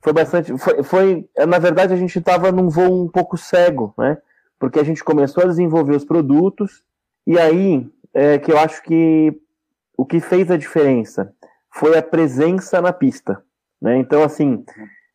foi 0.00 0.12
bastante. 0.12 0.56
Foi, 0.56 0.82
foi 0.82 1.28
na 1.46 1.58
verdade, 1.58 1.92
a 1.92 1.96
gente 1.96 2.18
estava 2.18 2.50
num 2.50 2.68
voo 2.68 3.04
um 3.04 3.08
pouco 3.08 3.36
cego, 3.36 3.94
né? 3.98 4.16
Porque 4.58 4.78
a 4.78 4.84
gente 4.84 5.04
começou 5.04 5.44
a 5.44 5.46
desenvolver 5.46 5.96
os 5.96 6.04
produtos, 6.04 6.82
e 7.26 7.38
aí 7.38 7.86
é 8.14 8.38
que 8.38 8.52
eu 8.52 8.58
acho 8.58 8.82
que 8.82 9.36
o 9.96 10.04
que 10.04 10.20
fez 10.20 10.50
a 10.50 10.56
diferença 10.56 11.32
foi 11.70 11.96
a 11.96 12.02
presença 12.02 12.80
na 12.80 12.92
pista. 12.92 13.42
Né? 13.80 13.98
Então, 13.98 14.22
assim, 14.22 14.64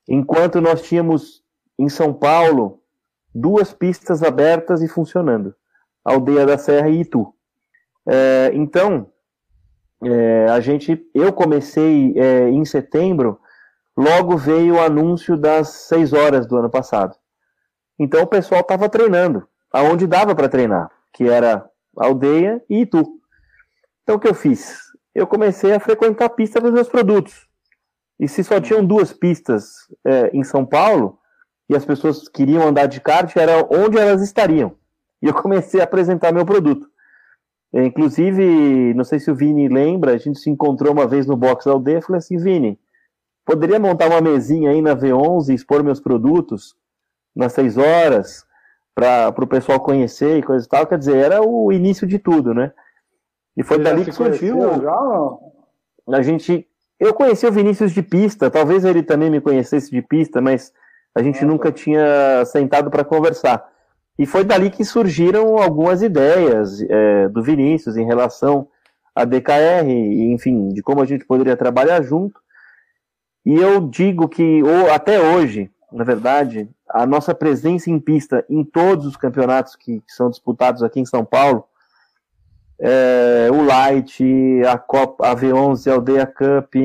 enquanto 0.08 0.62
nós 0.62 0.82
tínhamos 0.82 1.44
em 1.78 1.90
São 1.90 2.14
Paulo 2.14 2.82
duas 3.34 3.74
pistas 3.74 4.24
abertas 4.24 4.82
e 4.82 4.88
funcionando, 4.88 5.56
Aldeia 6.04 6.46
da 6.46 6.58
Serra 6.58 6.90
e 6.90 7.02
Itu. 7.02 7.34
É, 8.08 8.52
então, 8.54 9.12
é, 10.04 10.48
a 10.50 10.60
gente, 10.60 11.06
eu 11.14 11.32
comecei 11.34 12.14
é, 12.16 12.50
em 12.50 12.64
setembro 12.66 13.40
Logo 13.98 14.38
veio 14.38 14.76
o 14.76 14.80
anúncio 14.80 15.36
das 15.36 15.70
seis 15.70 16.14
horas 16.14 16.46
do 16.46 16.56
ano 16.56 16.70
passado. 16.70 17.16
Então 17.98 18.22
o 18.22 18.28
pessoal 18.28 18.62
estava 18.62 18.88
treinando, 18.88 19.48
aonde 19.74 20.06
dava 20.06 20.36
para 20.36 20.48
treinar, 20.48 20.92
que 21.12 21.28
era 21.28 21.68
Aldeia 21.98 22.64
e 22.70 22.82
Itu. 22.82 23.17
Então 24.08 24.16
o 24.16 24.20
que 24.22 24.28
eu 24.30 24.34
fiz? 24.34 24.80
Eu 25.14 25.28
comecei 25.28 25.74
a 25.74 25.82
frequentar 25.82 26.28
a 26.28 26.30
pista 26.30 26.62
dos 26.62 26.72
meus 26.72 26.88
produtos. 26.88 27.46
E 28.18 28.26
se 28.26 28.42
só 28.42 28.58
tinham 28.62 28.86
duas 28.86 29.12
pistas 29.12 29.66
é, 30.06 30.30
em 30.34 30.46
São 30.46 30.66
Paulo, 30.66 31.20
e 31.70 31.76
as 31.76 31.84
pessoas 31.84 32.30
queriam 32.30 32.66
andar 32.66 32.86
de 32.86 33.02
kart, 33.02 33.36
era 33.36 33.68
onde 33.70 33.98
elas 33.98 34.22
estariam. 34.22 34.78
E 35.22 35.28
eu 35.28 35.34
comecei 35.36 35.82
a 35.82 35.84
apresentar 35.84 36.32
meu 36.32 36.46
produto. 36.46 36.88
É, 37.74 37.84
inclusive, 37.84 38.94
não 38.94 39.04
sei 39.04 39.20
se 39.20 39.30
o 39.30 39.36
Vini 39.36 39.68
lembra, 39.68 40.14
a 40.14 40.18
gente 40.18 40.40
se 40.40 40.50
encontrou 40.50 40.94
uma 40.94 41.06
vez 41.06 41.28
no 41.28 41.36
box 41.36 41.66
da 41.66 41.74
aldeia 41.74 41.98
e 41.98 42.02
falei 42.02 42.20
assim, 42.20 42.38
Vini, 42.38 42.80
poderia 43.46 43.78
montar 43.78 44.08
uma 44.08 44.22
mesinha 44.22 44.72
aí 44.72 44.82
na 44.82 44.96
V11 44.96 45.50
e 45.50 45.54
expor 45.54 45.84
meus 45.84 46.00
produtos 46.00 46.78
nas 47.36 47.52
seis 47.52 47.78
horas 47.78 48.46
para 48.96 49.36
o 49.38 49.48
pessoal 49.48 49.82
conhecer 49.82 50.38
e 50.38 50.44
coisa 50.44 50.66
e 50.66 50.70
tal? 50.70 50.88
Quer 50.88 50.98
dizer, 50.98 51.18
era 51.18 51.46
o 51.46 51.74
início 51.74 52.08
de 52.08 52.18
tudo, 52.18 52.54
né? 52.54 52.72
E 53.58 53.64
foi 53.64 53.78
Você 53.78 53.84
dali 53.84 54.06
que 54.06 54.12
surgiu. 54.12 54.60
Já, 54.60 56.18
a 56.18 56.22
gente. 56.22 56.68
Eu 57.00 57.14
conheci 57.14 57.46
o 57.46 57.52
Vinícius 57.52 57.92
de 57.92 58.02
pista, 58.02 58.50
talvez 58.50 58.86
ele 58.86 59.04
também 59.04 59.30
me 59.30 59.42
conhecesse 59.42 59.92
de 59.92 60.02
pista, 60.02 60.40
mas 60.40 60.72
a 61.16 61.22
gente 61.22 61.44
ah, 61.44 61.48
nunca 61.48 61.72
tá. 61.72 61.76
tinha 61.76 62.46
sentado 62.46 62.90
para 62.90 63.04
conversar. 63.04 63.68
E 64.18 64.26
foi 64.26 64.44
dali 64.44 64.70
que 64.70 64.84
surgiram 64.84 65.58
algumas 65.58 66.02
ideias 66.02 66.82
é, 66.82 67.30
do 67.30 67.44
Vinícius 67.44 67.98
em 67.98 68.06
relação 68.06 68.68
à 69.16 69.26
DKR, 69.26 69.88
enfim, 69.88 70.70
de 70.70 70.82
como 70.82 71.02
a 71.02 71.06
gente 71.06 71.26
poderia 71.26 71.56
trabalhar 71.56 72.02
junto. 72.02 72.40
E 73.46 73.56
eu 73.56 73.80
digo 73.80 74.28
que, 74.28 74.64
ou 74.64 74.92
até 74.92 75.22
hoje, 75.22 75.70
na 75.92 76.04
verdade, 76.04 76.68
a 76.90 77.06
nossa 77.06 77.34
presença 77.34 77.90
em 77.92 78.00
pista 78.00 78.44
em 78.50 78.64
todos 78.64 79.06
os 79.06 79.16
campeonatos 79.16 79.76
que, 79.76 80.02
que 80.02 80.12
são 80.12 80.30
disputados 80.30 80.82
aqui 80.82 81.00
em 81.00 81.06
São 81.06 81.24
Paulo, 81.24 81.66
é, 82.80 83.50
o 83.52 83.64
Light, 83.66 84.24
a 84.68 84.78
Copa, 84.78 85.28
a 85.28 85.36
V11, 85.36 85.90
a 85.90 85.94
Aldeia 85.96 86.26
Cup, 86.26 86.76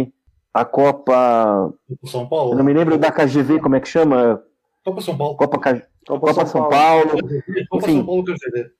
a 0.52 0.64
Copa. 0.64 1.72
São 2.06 2.28
Paulo. 2.28 2.52
Eu 2.52 2.56
não 2.56 2.64
me 2.64 2.72
lembro 2.72 2.98
da 2.98 3.10
KGV, 3.10 3.60
como 3.60 3.76
é 3.76 3.80
que 3.80 3.88
chama? 3.88 4.42
Copa 4.84 5.00
São 5.00 5.16
Paulo. 5.16 5.36
Copa, 5.36 5.58
Copa, 5.58 5.86
Copa 6.06 6.34
São, 6.34 6.46
São, 6.46 6.68
Paulo. 6.68 7.08
Paulo. 7.08 7.28
Copa 7.70 7.84
Enfim, 7.84 7.96
São 7.96 8.06
Paulo 8.06 8.24
KGV. 8.24 8.70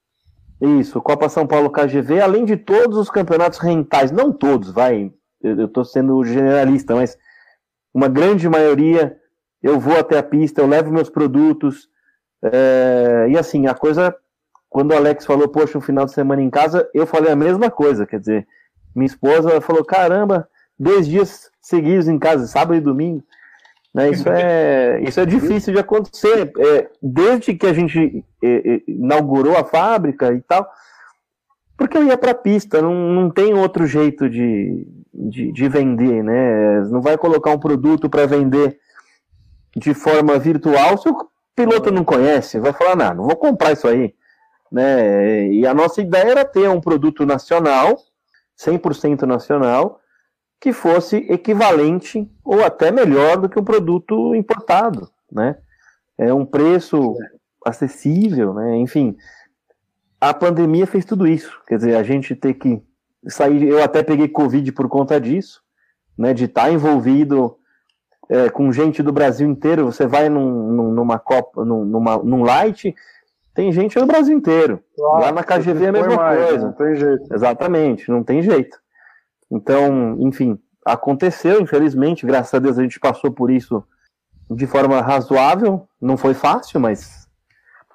Isso, 0.63 1.03
Copa 1.03 1.29
São 1.29 1.45
Paulo 1.45 1.71
KGV, 1.71 2.21
além 2.21 2.45
de 2.45 2.57
todos 2.57 2.97
os 2.97 3.11
campeonatos 3.11 3.59
rentais, 3.59 4.13
não 4.13 4.33
todos, 4.33 4.71
vai, 4.71 5.13
eu 5.43 5.67
estou 5.67 5.85
sendo 5.85 6.25
generalista, 6.25 6.95
mas 6.95 7.19
uma 7.93 8.07
grande 8.07 8.49
maioria, 8.49 9.17
eu 9.61 9.81
vou 9.81 9.99
até 9.99 10.19
a 10.19 10.23
pista, 10.23 10.61
eu 10.61 10.69
levo 10.69 10.93
meus 10.93 11.11
produtos, 11.11 11.89
é, 12.45 13.27
e 13.31 13.37
assim, 13.37 13.67
a 13.67 13.75
coisa, 13.75 14.15
quando 14.73 14.93
o 14.93 14.97
Alex 14.97 15.27
falou, 15.27 15.49
poxa, 15.49 15.77
um 15.77 15.83
final 15.83 16.07
de 16.07 16.13
semana 16.13 16.41
em 16.41 16.49
casa, 16.49 16.89
eu 16.95 17.07
falei 17.07 17.31
a 17.31 17.37
mesma 17.37 17.71
coisa, 17.71 18.07
quer 18.07 18.19
dizer, 18.19 18.47
minha 18.95 19.07
esposa 19.07 19.61
falou, 19.61 19.85
caramba, 19.85 20.49
dois 20.79 21.07
dias 21.07 21.51
seguidos 21.61 22.09
em 22.09 22.19
casa, 22.19 22.47
sábado 22.47 22.75
e 22.75 22.81
domingo, 22.81 23.23
né? 23.95 24.11
Isso, 24.11 24.29
é, 24.29 25.01
isso 25.07 25.21
é 25.21 25.27
difícil 25.27 25.75
de 25.75 25.79
acontecer. 25.79 26.51
É, 26.59 26.89
desde 27.03 27.55
que 27.55 27.67
a 27.67 27.73
gente 27.75 28.25
é, 28.43 28.75
é 28.75 28.83
inaugurou 28.89 29.57
a 29.57 29.65
fábrica 29.65 30.33
e 30.33 30.41
tal, 30.41 30.67
porque 31.77 31.99
eu 31.99 32.05
ia 32.05 32.17
para 32.17 32.31
a 32.31 32.35
pista, 32.35 32.81
não, 32.81 32.95
não 32.95 33.31
tem 33.31 33.53
outro 33.53 33.87
jeito 33.87 34.29
de, 34.31 34.87
de, 35.13 35.53
de 35.53 35.69
vender, 35.69 36.25
né? 36.25 36.81
Não 36.89 37.03
vai 37.03 37.19
colocar 37.19 37.51
um 37.51 37.59
produto 37.59 38.09
para 38.09 38.27
vender 38.27 38.79
de 39.77 39.93
forma 39.93 40.39
virtual 40.39 40.97
se 40.97 41.09
o 41.09 41.29
piloto 41.55 41.91
não 41.93 42.05
conhece, 42.05 42.59
vai 42.59 42.73
falar, 42.73 42.97
não, 42.97 43.15
não 43.15 43.25
vou 43.25 43.37
comprar 43.37 43.73
isso 43.73 43.87
aí. 43.87 44.15
Né? 44.73 45.49
E 45.49 45.67
a 45.67 45.75
nossa 45.75 46.01
ideia 46.01 46.31
era 46.31 46.45
ter 46.47 46.67
um 46.71 46.81
produto 46.81 47.27
nacional, 47.27 47.99
100% 48.59 49.23
nacional, 49.23 50.01
que 50.59 50.73
fosse 50.73 51.17
equivalente 51.29 52.27
ou 52.43 52.65
até 52.65 52.91
melhor 52.91 53.37
do 53.37 53.51
que 53.51 53.59
um 53.59 53.65
produto 53.65 54.35
importado, 54.35 55.11
né? 55.31 55.59
É 56.17 56.33
um 56.33 56.47
preço 56.47 57.17
acessível, 57.67 58.55
né? 58.55 58.77
Enfim, 58.77 59.17
a 60.21 60.33
pandemia 60.33 60.87
fez 60.87 61.05
tudo 61.05 61.27
isso. 61.27 61.61
Quer 61.67 61.77
dizer, 61.77 61.97
a 61.97 62.03
gente 62.05 62.37
ter 62.37 62.55
que 62.55 62.81
sair. 63.27 63.65
Eu 63.65 63.83
até 63.83 64.03
peguei 64.05 64.29
Covid 64.29 64.71
por 64.73 64.89
conta 64.89 65.21
disso, 65.21 65.61
né? 66.17 66.33
De 66.33 66.45
estar 66.45 66.71
envolvido 66.71 67.57
é, 68.29 68.49
com 68.49 68.73
gente 68.73 69.03
do 69.03 69.13
Brasil 69.13 69.51
inteiro. 69.51 69.87
Você 69.87 70.07
vai 70.07 70.29
num, 70.29 70.93
numa 70.93 71.19
Copa, 71.19 71.65
num, 71.65 71.85
numa, 71.85 72.19
num 72.19 72.45
Light, 72.45 72.95
tem 73.55 73.71
gente 73.73 73.99
do 73.99 74.07
Brasil 74.07 74.37
inteiro. 74.37 74.83
Claro, 74.97 75.21
Lá 75.21 75.33
na 75.33 75.45
KGV 75.45 75.85
é 75.85 75.89
a 75.89 75.93
mesma 75.93 76.17
mais, 76.17 76.47
coisa. 76.47 76.67
Não 76.67 76.73
tem 76.73 76.97
jeito. 76.97 77.35
Exatamente, 77.35 78.11
não 78.11 78.25
tem 78.25 78.43
jeito. 78.43 78.79
Então, 79.51 80.17
enfim, 80.21 80.59
aconteceu, 80.85 81.61
infelizmente, 81.61 82.27
graças 82.27 82.55
a 82.55 82.59
Deus 82.59 82.79
a 82.79 82.83
gente 82.83 82.99
passou 82.99 83.31
por 83.31 83.51
isso 83.51 83.85
de 84.51 84.67
forma 84.67 85.01
razoável, 85.01 85.89
não 86.01 86.17
foi 86.17 86.35
fácil, 86.35 86.81
mas 86.81 87.27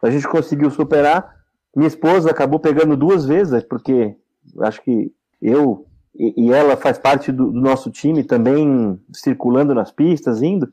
a 0.02 0.10
gente 0.10 0.28
conseguiu 0.28 0.70
superar. 0.72 1.36
Minha 1.76 1.88
esposa 1.88 2.32
acabou 2.32 2.60
pegando 2.60 2.96
duas 2.96 3.26
vezes, 3.26 3.63
porque 3.63 4.15
acho 4.62 4.82
que 4.82 5.12
eu 5.41 5.86
e, 6.15 6.52
ela 6.52 6.76
faz 6.76 6.98
parte 6.98 7.32
do, 7.32 7.52
do, 7.52 7.62
nosso 7.62 7.91
time 7.91 8.24
também 8.24 9.00
circulando 9.13 9.76
nas 9.76 9.91
pistas, 9.91 10.41
indo, 10.41 10.67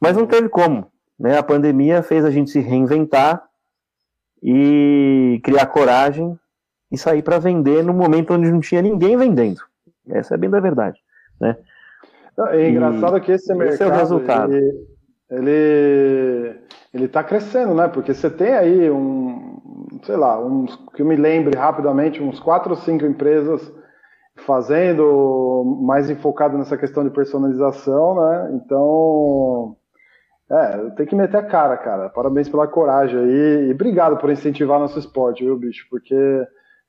mas 0.00 0.16
não 0.16 0.26
teve 0.26 0.48
como. 0.48 0.90
Né? 1.18 1.36
A 1.36 1.42
pandemia 1.42 2.02
fez 2.02 2.24
a 2.24 2.30
gente 2.30 2.50
se 2.50 2.60
reinventar 2.60 3.42
e 4.42 5.40
criar 5.42 5.66
coragem 5.66 6.38
e 6.90 6.98
sair 6.98 7.22
para 7.22 7.38
vender 7.38 7.82
no 7.82 7.92
momento 7.92 8.34
onde 8.34 8.50
não 8.50 8.60
tinha 8.60 8.82
ninguém 8.82 9.16
vendendo. 9.16 9.60
Essa 10.08 10.34
é 10.34 10.38
bem 10.38 10.50
da 10.50 10.60
verdade, 10.60 11.00
né? 11.40 11.56
É 12.50 12.68
engraçado 12.68 13.16
e 13.16 13.20
que 13.20 13.32
esse 13.32 13.52
mercado, 13.54 13.74
esse 13.74 13.82
é 13.82 13.86
o 13.86 13.90
resultado. 13.90 14.54
Ele, 14.54 14.86
ele, 15.30 16.60
ele 16.92 17.08
tá 17.08 17.24
crescendo, 17.24 17.74
né? 17.74 17.88
Porque 17.88 18.12
você 18.12 18.28
tem 18.28 18.52
aí 18.54 18.90
um, 18.90 19.58
sei 20.02 20.16
lá, 20.16 20.38
uns, 20.38 20.76
que 20.94 21.02
eu 21.02 21.06
me 21.06 21.16
lembre 21.16 21.58
rapidamente, 21.58 22.22
uns 22.22 22.38
quatro 22.38 22.70
ou 22.70 22.76
cinco 22.76 23.06
empresas 23.06 23.72
fazendo 24.44 25.80
mais 25.82 26.10
enfocado 26.10 26.58
nessa 26.58 26.76
questão 26.76 27.02
de 27.02 27.10
personalização, 27.10 28.16
né? 28.16 28.50
Então, 28.54 29.76
é, 30.50 30.90
tem 30.90 31.06
que 31.06 31.16
meter 31.16 31.38
a 31.38 31.42
cara, 31.42 31.76
cara. 31.76 32.08
Parabéns 32.08 32.48
pela 32.48 32.68
coragem 32.68 33.18
aí 33.18 33.68
e 33.68 33.72
obrigado 33.72 34.16
por 34.16 34.30
incentivar 34.30 34.78
nosso 34.78 34.98
esporte, 34.98 35.44
viu, 35.44 35.56
bicho? 35.56 35.86
Porque 35.90 36.14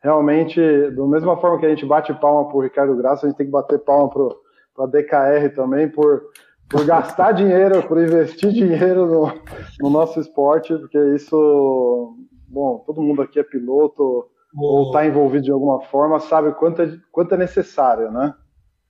realmente, 0.02 0.62
da 0.92 1.06
mesma 1.06 1.38
forma 1.38 1.60
que 1.60 1.66
a 1.66 1.70
gente 1.70 1.86
bate 1.86 2.14
palma 2.14 2.48
pro 2.50 2.60
Ricardo 2.60 2.96
Graça, 2.96 3.26
a 3.26 3.30
gente 3.30 3.38
tem 3.38 3.48
que 3.48 3.52
bater 3.52 3.80
palma 3.80 4.10
pro, 4.10 4.40
pra 4.76 4.86
DKR 4.86 5.56
também 5.56 5.90
por, 5.90 6.22
por 6.70 6.86
gastar 6.86 7.32
dinheiro, 7.34 7.82
por 7.88 7.98
investir 7.98 8.52
dinheiro 8.52 9.08
no, 9.08 9.34
no, 9.82 9.90
nosso 9.90 10.20
esporte, 10.20 10.78
porque 10.78 11.00
isso, 11.16 12.16
bom, 12.48 12.84
todo 12.86 13.02
mundo 13.02 13.24
aqui 13.24 13.40
é 13.40 13.44
piloto 13.44 14.28
oh. 14.56 14.64
ou 14.64 14.84
está 14.88 15.04
envolvido 15.04 15.46
de 15.46 15.52
alguma 15.52 15.82
forma, 15.82 16.20
sabe 16.20 16.52
quanto 16.54 16.84
é, 16.84 16.96
quanto 17.12 17.34
é 17.34 17.38
necessário, 17.38 18.12
né? 18.12 18.36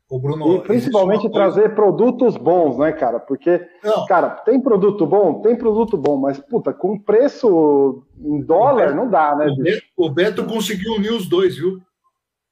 Bruno, 0.10 0.56
e 0.56 0.62
principalmente 0.62 1.30
trazer 1.30 1.76
produtos 1.76 2.38
bons, 2.38 2.78
né, 2.78 2.93
cara? 2.93 3.20
Porque, 3.20 3.67
Não. 3.84 4.06
cara, 4.06 4.30
tem 4.30 4.62
produto 4.62 5.06
bom? 5.06 5.41
Tem 5.41 5.54
produto 5.54 5.98
bom, 5.98 6.15
mas, 6.15 6.39
puta, 6.39 6.74
com 6.74 6.98
preço 6.98 8.06
em 8.17 8.41
dólar 8.41 8.96
não 8.96 9.10
dá, 9.10 9.36
né, 9.36 9.48
o 9.48 9.58
Beto, 9.58 9.86
o 9.98 10.10
Beto, 10.10 10.46
conseguiu 10.46 10.93
o 10.93 11.00
News 11.00 11.28
2, 11.28 11.58
viu? 11.58 11.82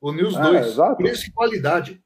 O 0.02 0.12
News 0.12 0.36
2, 0.36 0.78
é, 0.78 0.96
preço 0.96 1.30
e 1.30 1.32
qualidade. 1.32 2.02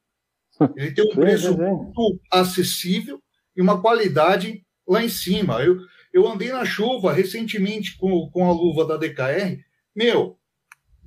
Ele 0.76 0.92
tem 0.92 1.04
um 1.04 1.10
sim, 1.14 1.20
preço 1.20 1.52
sim, 1.52 1.58
muito 1.58 2.20
acessível 2.32 3.20
e 3.56 3.60
uma 3.60 3.80
qualidade 3.80 4.64
lá 4.86 5.02
em 5.02 5.08
cima. 5.08 5.62
Eu, 5.62 5.78
eu 6.12 6.28
andei 6.28 6.52
na 6.52 6.64
chuva 6.64 7.12
recentemente 7.12 7.98
com, 7.98 8.30
com 8.30 8.48
a 8.48 8.52
luva 8.52 8.86
da 8.86 8.96
DKR. 8.96 9.58
Meu, 9.94 10.38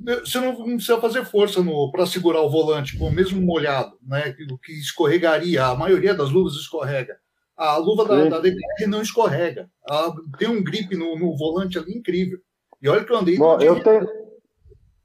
você 0.04 0.40
não, 0.40 0.56
precisa 0.56 1.00
fazer 1.00 1.26
força 1.26 1.64
para 1.92 2.06
segurar 2.06 2.42
o 2.42 2.50
volante 2.50 2.98
com 2.98 3.08
o 3.08 3.12
mesmo 3.12 3.42
molhado, 3.42 3.98
né? 4.06 4.36
O 4.52 4.58
que 4.58 4.74
escorregaria. 4.74 5.66
A 5.66 5.76
maioria 5.76 6.14
das 6.14 6.30
luvas 6.30 6.54
escorrega. 6.54 7.18
A 7.56 7.78
luva 7.78 8.06
da, 8.06 8.30
da 8.30 8.40
DKR 8.40 8.88
não 8.88 9.02
escorrega. 9.02 9.70
Ela 9.88 10.14
tem 10.38 10.48
um 10.48 10.64
grip 10.64 10.96
no, 10.98 11.18
no, 11.18 11.38
volante 11.38 11.78
ali 11.78 11.94
incrível. 11.98 12.40
E 12.82 12.90
olha 12.90 13.04
que 13.04 13.12
eu 13.12 13.18
andei. 13.18 13.38
Bom, 13.38 13.60
eu 13.62 13.82
tenho, 13.82 14.08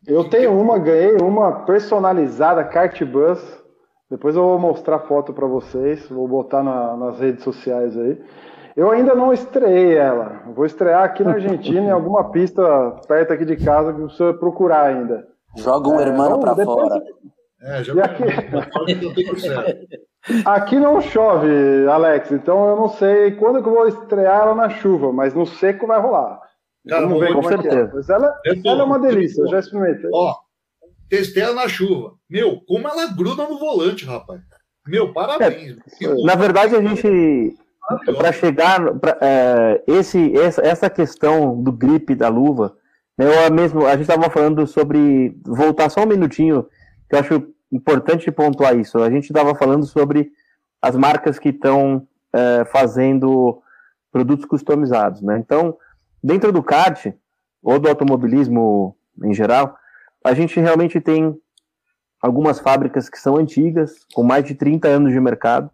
eu 0.07 0.25
tenho 0.25 0.59
uma, 0.59 0.79
ganhei 0.79 1.17
uma 1.17 1.65
personalizada 1.65 2.65
Kart 2.65 3.01
Bus. 3.05 3.39
Depois 4.11 4.35
eu 4.35 4.43
vou 4.43 4.59
mostrar 4.59 5.01
foto 5.01 5.33
para 5.33 5.47
vocês. 5.47 6.09
Vou 6.09 6.27
botar 6.27 6.63
na, 6.63 6.97
nas 6.97 7.21
redes 7.21 7.45
sociais 7.45 7.97
aí. 7.97 8.19
Eu 8.79 8.93
ainda 8.93 9.12
não 9.12 9.33
estreiei 9.33 9.97
ela. 9.97 10.41
Vou 10.55 10.64
estrear 10.64 11.03
aqui 11.03 11.24
na 11.24 11.33
Argentina, 11.33 11.81
em 11.81 11.91
alguma 11.91 12.31
pista 12.31 12.62
perto 13.09 13.33
aqui 13.33 13.45
de 13.45 13.57
casa 13.57 13.93
que 13.93 14.01
você 14.03 14.33
procurar 14.35 14.85
ainda. 14.87 15.26
Joga 15.57 15.89
um 15.89 15.99
é, 15.99 16.03
hermano 16.05 16.39
para 16.39 16.55
depois... 16.55 16.89
fora. 16.89 17.03
É, 17.61 17.83
joga 17.83 18.05
aqui... 18.05 18.22
Aqui 20.45 20.79
não 20.79 21.01
chove, 21.01 21.49
Alex, 21.89 22.33
então 22.33 22.68
eu 22.68 22.76
não 22.76 22.89
sei 22.89 23.31
quando 23.33 23.62
que 23.62 23.68
eu 23.68 23.74
vou 23.74 23.89
estrear 23.89 24.43
ela 24.43 24.55
na 24.55 24.68
chuva, 24.68 25.12
mas 25.12 25.33
no 25.33 25.47
seco 25.47 25.87
vai 25.87 25.99
rolar. 26.01 26.41
Cara, 26.87 27.07
Vamos 27.07 27.20
ver 27.20 27.33
com 27.33 27.41
como 27.41 27.51
é 27.51 27.59
que 27.59 27.68
é. 27.68 27.70
certeza. 27.70 27.93
Mas 27.95 28.09
ela, 28.11 28.33
tô- 28.62 28.70
ela 28.70 28.83
é 28.83 28.85
uma 28.85 28.99
delícia, 28.99 29.41
eu 29.41 29.47
eu 29.47 29.51
já 29.51 29.59
experimentei. 29.61 30.11
Ó, 30.12 30.35
testei 31.09 31.43
ela 31.43 31.55
na 31.55 31.68
chuva. 31.68 32.12
Meu, 32.29 32.61
como 32.66 32.87
ela 32.87 33.07
gruda 33.07 33.47
no 33.47 33.59
volante, 33.59 34.05
rapaz. 34.05 34.41
Meu, 34.87 35.12
parabéns. 35.12 35.79
Na 36.24 36.35
verdade, 36.35 36.76
a 36.76 36.83
gente, 36.83 37.57
para 38.16 38.32
chegar 38.32 38.95
pra, 38.99 39.16
é, 39.20 39.82
esse 39.86 40.36
essa, 40.36 40.62
essa 40.62 40.91
questão 40.91 41.61
do 41.62 41.72
gripe 41.72 42.14
da 42.14 42.28
luva, 42.28 42.76
né, 43.16 43.47
eu 43.47 43.53
mesmo 43.53 43.86
a 43.86 43.93
gente 43.93 44.03
estava 44.03 44.30
falando 44.30 44.66
sobre 44.66 45.36
voltar 45.45 45.89
só 45.89 46.03
um 46.03 46.07
minutinho, 46.07 46.66
que 47.09 47.16
eu 47.16 47.20
acho 47.20 47.49
importante 47.72 48.30
pontuar 48.30 48.76
isso. 48.76 48.99
A 48.99 49.11
gente 49.11 49.26
estava 49.26 49.55
falando 49.55 49.86
sobre 49.86 50.30
as 50.80 50.95
marcas 50.97 51.39
que 51.39 51.49
estão 51.49 52.07
é, 52.32 52.64
fazendo 52.66 53.62
produtos 54.12 54.45
customizados, 54.45 55.22
né? 55.22 55.39
Então, 55.39 55.76
dentro 56.22 56.53
do 56.53 56.62
kart 56.62 57.12
ou 57.62 57.78
do 57.78 57.89
automobilismo 57.89 58.97
em 59.24 59.34
geral, 59.34 59.76
a 60.24 60.34
gente 60.34 60.61
realmente 60.61 61.01
tem 61.01 61.36
algumas 62.20 62.59
fábricas 62.59 63.09
que 63.09 63.18
são 63.18 63.36
antigas, 63.36 64.07
com 64.14 64.22
mais 64.22 64.45
de 64.45 64.55
30 64.55 64.89
anos 64.89 65.12
de 65.12 65.20
mercado, 65.20 65.70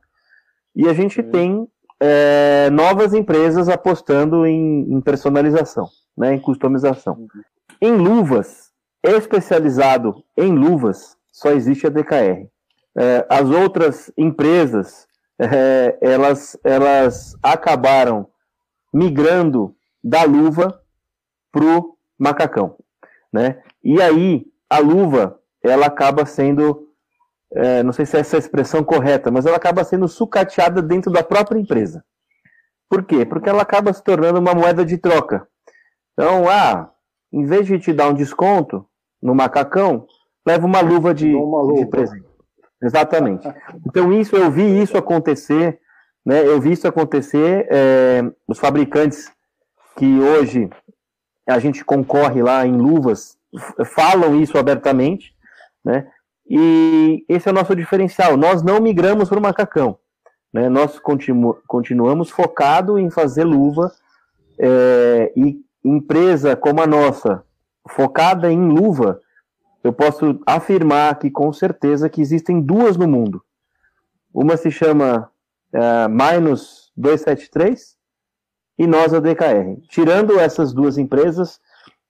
e 0.74 0.88
a 0.88 0.92
gente 0.92 1.22
tem 1.22 1.68
é, 2.00 2.68
novas 2.70 3.14
empresas 3.14 3.68
apostando 3.68 4.46
em, 4.46 4.92
em 4.92 5.00
personalização, 5.00 5.88
né, 6.16 6.34
em 6.34 6.40
customização. 6.40 7.26
Em 7.80 7.96
luvas, 7.96 8.70
especializado 9.02 10.24
em 10.36 10.52
luvas, 10.52 11.16
só 11.30 11.50
existe 11.50 11.86
a 11.86 11.90
DKR. 11.90 12.48
É, 12.96 13.26
as 13.28 13.50
outras 13.50 14.12
empresas, 14.16 15.06
é, 15.38 15.98
elas, 16.00 16.56
elas 16.62 17.36
acabaram 17.42 18.28
migrando 18.92 19.74
da 20.02 20.22
luva 20.22 20.80
pro 21.50 21.96
macacão, 22.18 22.76
né? 23.32 23.60
E 23.82 24.00
aí 24.00 24.46
a 24.70 24.78
luva 24.78 25.38
ela 25.62 25.86
acaba 25.86 26.24
sendo, 26.24 26.88
é, 27.54 27.82
não 27.82 27.92
sei 27.92 28.04
se 28.04 28.16
é 28.16 28.20
essa 28.20 28.36
a 28.36 28.38
expressão 28.38 28.82
correta, 28.82 29.30
mas 29.30 29.46
ela 29.46 29.56
acaba 29.56 29.84
sendo 29.84 30.08
sucateada 30.08 30.82
dentro 30.82 31.12
da 31.12 31.22
própria 31.22 31.58
empresa. 31.58 32.04
Por 32.88 33.04
quê? 33.04 33.24
Porque 33.24 33.48
ela 33.48 33.62
acaba 33.62 33.92
se 33.92 34.02
tornando 34.02 34.38
uma 34.38 34.54
moeda 34.54 34.84
de 34.84 34.98
troca. 34.98 35.46
Então, 36.12 36.48
ah, 36.48 36.90
em 37.32 37.44
vez 37.44 37.66
de 37.66 37.78
te 37.78 37.92
dar 37.92 38.08
um 38.08 38.14
desconto 38.14 38.86
no 39.22 39.34
macacão, 39.34 40.06
leva 40.46 40.66
uma 40.66 40.80
luva 40.80 41.14
de, 41.14 41.34
uma 41.34 41.62
luva. 41.62 41.84
de 41.84 41.86
presente. 41.86 42.26
Exatamente. 42.82 43.48
Então, 43.86 44.12
isso 44.12 44.36
eu 44.36 44.50
vi 44.50 44.82
isso 44.82 44.96
acontecer, 44.96 45.80
né? 46.24 46.46
Eu 46.46 46.60
vi 46.60 46.72
isso 46.72 46.86
acontecer. 46.86 47.66
é, 47.70 48.22
os 48.46 48.58
fabricantes 48.58 49.32
que 49.96 50.20
hoje 50.20 50.68
a 51.48 51.58
gente 51.58 51.84
concorre 51.84 52.42
lá 52.42 52.66
em 52.66 52.76
luvas 52.76 53.36
falam 53.94 54.40
isso 54.40 54.58
abertamente, 54.58 55.34
né? 55.84 56.06
E 56.48 57.24
esse 57.28 57.48
é 57.48 57.52
o 57.52 57.54
nosso 57.54 57.74
diferencial. 57.74 58.36
Nós 58.36 58.62
não 58.62 58.80
migramos 58.80 59.28
para 59.28 59.38
o 59.38 59.42
macacão, 59.42 59.98
né? 60.52 60.68
Nós 60.68 60.98
continu 60.98 61.56
continuamos 61.66 62.30
focado 62.30 62.98
em 62.98 63.10
fazer 63.10 63.44
luva 63.44 63.90
é, 64.58 65.32
e 65.36 65.58
empresa 65.84 66.56
como 66.56 66.80
a 66.82 66.86
nossa, 66.86 67.44
focada 67.88 68.50
em 68.50 68.68
luva, 68.68 69.20
eu 69.82 69.92
posso 69.92 70.40
afirmar 70.46 71.18
que 71.18 71.30
com 71.30 71.52
certeza 71.52 72.08
que 72.08 72.20
existem 72.20 72.60
duas 72.60 72.96
no 72.96 73.06
mundo. 73.06 73.42
Uma 74.32 74.56
se 74.56 74.70
chama 74.70 75.30
é, 75.72 76.08
Minus 76.08 76.90
273 76.96 77.96
e 78.78 78.86
nós 78.86 79.12
a 79.12 79.20
DKR. 79.20 79.80
Tirando 79.88 80.38
essas 80.38 80.72
duas 80.72 80.96
empresas, 80.98 81.60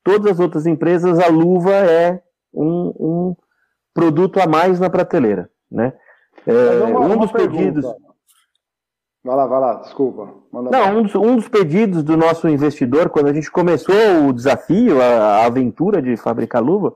todas 0.03 0.33
as 0.33 0.41
outras 0.41 0.67
empresas, 0.67 1.19
a 1.19 1.29
luva 1.29 1.73
é 1.73 2.23
um, 2.53 2.93
um 2.99 3.37
produto 3.95 4.39
a 4.41 4.47
mais 4.47 4.79
na 4.81 4.91
prateleira. 4.91 5.49
Né? 5.71 5.93
É, 6.47 6.83
uma- 6.85 7.01
um 7.01 7.17
dos 7.17 7.33
pergunta. 7.33 7.57
pedidos. 7.59 7.85
Vai 9.25 9.37
lá, 9.37 9.47
vai 9.47 9.61
lá, 9.61 9.75
desculpa. 9.77 10.35
Manda 10.53 10.71
Não, 10.71 10.99
um 10.99 11.03
dos, 11.05 11.15
um 11.15 11.37
dos 11.37 11.49
pedidos 11.49 12.03
do 12.03 12.15
nosso 12.15 12.47
investidor, 12.47 13.09
quando 13.09 13.29
a 13.29 13.33
gente 13.33 13.51
começou 13.51 13.95
o 14.29 14.33
desafio, 14.35 15.01
a, 15.01 15.05
a 15.39 15.47
aventura 15.47 16.03
de 16.03 16.15
fabricar 16.19 16.63
luva, 16.63 16.95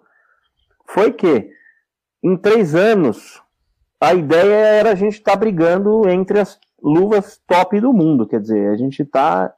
foi 0.87 1.11
que 1.13 1.51
em 2.23 2.37
três 2.37 2.75
anos 2.75 3.43
a 3.99 4.13
ideia 4.13 4.55
era 4.55 4.91
a 4.93 4.95
gente 4.95 5.15
estar 5.15 5.37
brigando 5.37 6.07
entre 6.09 6.39
as 6.39 6.59
luvas 6.83 7.41
top 7.47 7.81
do 7.81 7.93
mundo. 7.95 8.27
Quer 8.27 8.41
dizer, 8.41 8.69
a 8.73 8.77
gente 8.77 9.03
está 9.03 9.55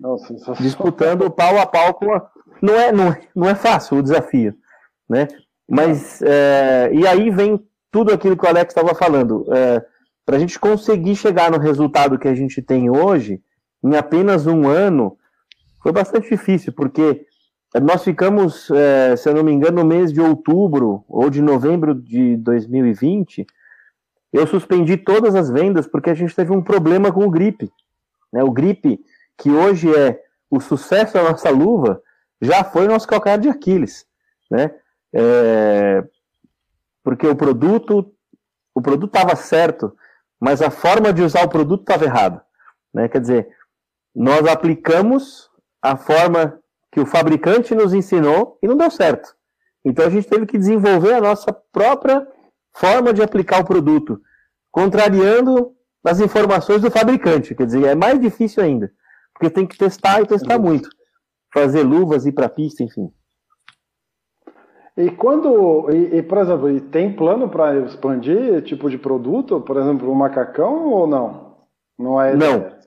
Nossa, 0.00 0.26
sensacional. 0.28 0.62
disputando 0.62 1.30
pau 1.30 1.58
a 1.58 1.66
pau 1.66 1.92
com 1.94 2.12
a. 2.14 2.30
Não 2.62 2.74
é, 2.74 2.90
não, 2.92 3.08
é- 3.12 3.20
não 3.36 3.48
é 3.48 3.54
fácil 3.54 3.98
o 3.98 4.02
desafio, 4.02 4.54
né? 5.08 5.28
Mas 5.68 6.20
é, 6.22 6.90
e 6.92 7.06
aí 7.06 7.30
vem 7.30 7.60
tudo 7.90 8.12
aquilo 8.12 8.36
que 8.36 8.44
o 8.44 8.48
Alex 8.48 8.74
estava 8.74 8.94
falando. 8.94 9.44
Para 10.24 10.36
a 10.36 10.38
gente 10.38 10.58
conseguir 10.58 11.16
chegar 11.16 11.50
no 11.50 11.58
resultado 11.58 12.18
que 12.18 12.28
a 12.28 12.34
gente 12.34 12.62
tem 12.62 12.88
hoje, 12.88 13.42
em 13.82 13.96
apenas 13.96 14.46
um 14.46 14.68
ano, 14.68 15.18
foi 15.82 15.92
bastante 15.92 16.28
difícil, 16.28 16.72
porque 16.72 17.26
nós 17.80 18.04
ficamos, 18.04 18.70
é, 18.70 19.16
se 19.16 19.28
eu 19.28 19.34
não 19.34 19.42
me 19.42 19.52
engano, 19.52 19.82
no 19.82 19.88
mês 19.88 20.12
de 20.12 20.20
outubro 20.20 21.04
ou 21.08 21.30
de 21.30 21.40
novembro 21.40 21.94
de 21.94 22.36
2020, 22.36 23.46
eu 24.32 24.46
suspendi 24.46 24.96
todas 24.96 25.34
as 25.34 25.50
vendas 25.50 25.86
porque 25.86 26.10
a 26.10 26.14
gente 26.14 26.34
teve 26.34 26.52
um 26.52 26.62
problema 26.62 27.10
com 27.10 27.24
o 27.24 27.30
gripe. 27.30 27.70
Né? 28.32 28.42
O 28.44 28.50
gripe, 28.50 29.00
que 29.38 29.50
hoje 29.50 29.94
é 29.94 30.20
o 30.50 30.60
sucesso 30.60 31.14
da 31.14 31.22
nossa 31.22 31.50
luva, 31.50 32.00
já 32.40 32.62
foi 32.62 32.86
nosso 32.86 33.08
calcanhar 33.08 33.38
de 33.38 33.48
Aquiles. 33.48 34.06
Né? 34.50 34.70
É, 35.14 36.04
porque 37.04 37.26
o 37.26 37.36
produto 37.36 38.12
o 38.74 38.80
produto 38.80 39.14
estava 39.14 39.36
certo, 39.36 39.94
mas 40.40 40.62
a 40.62 40.70
forma 40.70 41.12
de 41.12 41.22
usar 41.22 41.44
o 41.44 41.48
produto 41.48 41.82
estava 41.82 42.04
errada. 42.04 42.42
Né? 42.92 43.08
Quer 43.08 43.20
dizer, 43.20 43.48
nós 44.14 44.46
aplicamos 44.46 45.50
a 45.80 45.96
forma 45.96 46.58
que 46.90 47.00
o 47.00 47.06
fabricante 47.06 47.74
nos 47.74 47.94
ensinou 47.94 48.58
e 48.62 48.68
não 48.68 48.76
deu 48.76 48.90
certo. 48.90 49.34
Então 49.84 50.06
a 50.06 50.10
gente 50.10 50.28
teve 50.28 50.46
que 50.46 50.58
desenvolver 50.58 51.14
a 51.14 51.20
nossa 51.20 51.52
própria 51.52 52.26
forma 52.74 53.12
de 53.12 53.22
aplicar 53.22 53.60
o 53.60 53.64
produto, 53.64 54.20
contrariando 54.70 55.74
as 56.04 56.20
informações 56.20 56.82
do 56.82 56.90
fabricante. 56.90 57.54
Quer 57.54 57.66
dizer, 57.66 57.84
é 57.84 57.94
mais 57.94 58.20
difícil 58.20 58.62
ainda, 58.62 58.92
porque 59.32 59.50
tem 59.50 59.66
que 59.66 59.76
testar 59.76 60.20
e 60.20 60.26
testar 60.26 60.58
muito. 60.58 60.88
Fazer 61.52 61.82
luvas, 61.82 62.24
ir 62.26 62.32
para 62.32 62.46
a 62.46 62.50
pista, 62.50 62.82
enfim. 62.82 63.12
E 64.96 65.10
quando, 65.10 65.90
e, 65.90 66.18
e, 66.18 66.22
por 66.22 66.38
exemplo, 66.38 66.70
e 66.70 66.80
tem 66.80 67.14
plano 67.14 67.48
para 67.48 67.78
expandir 67.80 68.62
tipo 68.62 68.90
de 68.90 68.98
produto, 68.98 69.60
por 69.60 69.76
exemplo, 69.78 70.10
o 70.10 70.14
macacão 70.14 70.88
ou 70.88 71.06
não? 71.06 71.56
Não 71.98 72.20
é. 72.20 72.34
Não. 72.36 72.56
ideia? 72.56 72.78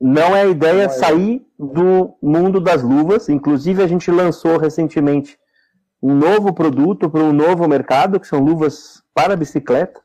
Não 0.00 0.36
é 0.36 0.42
a 0.42 0.46
ideia 0.46 0.74
Não 0.74 0.82
é. 0.82 0.88
sair 0.88 1.46
do 1.58 2.14
mundo 2.22 2.60
das 2.60 2.82
luvas. 2.82 3.28
Inclusive, 3.28 3.82
a 3.82 3.86
gente 3.88 4.10
lançou 4.10 4.56
recentemente 4.56 5.36
um 6.00 6.14
novo 6.14 6.52
produto 6.52 7.10
para 7.10 7.24
um 7.24 7.32
novo 7.32 7.66
mercado, 7.66 8.20
que 8.20 8.26
são 8.28 8.38
luvas 8.38 9.02
para 9.12 9.34
bicicleta, 9.34 10.00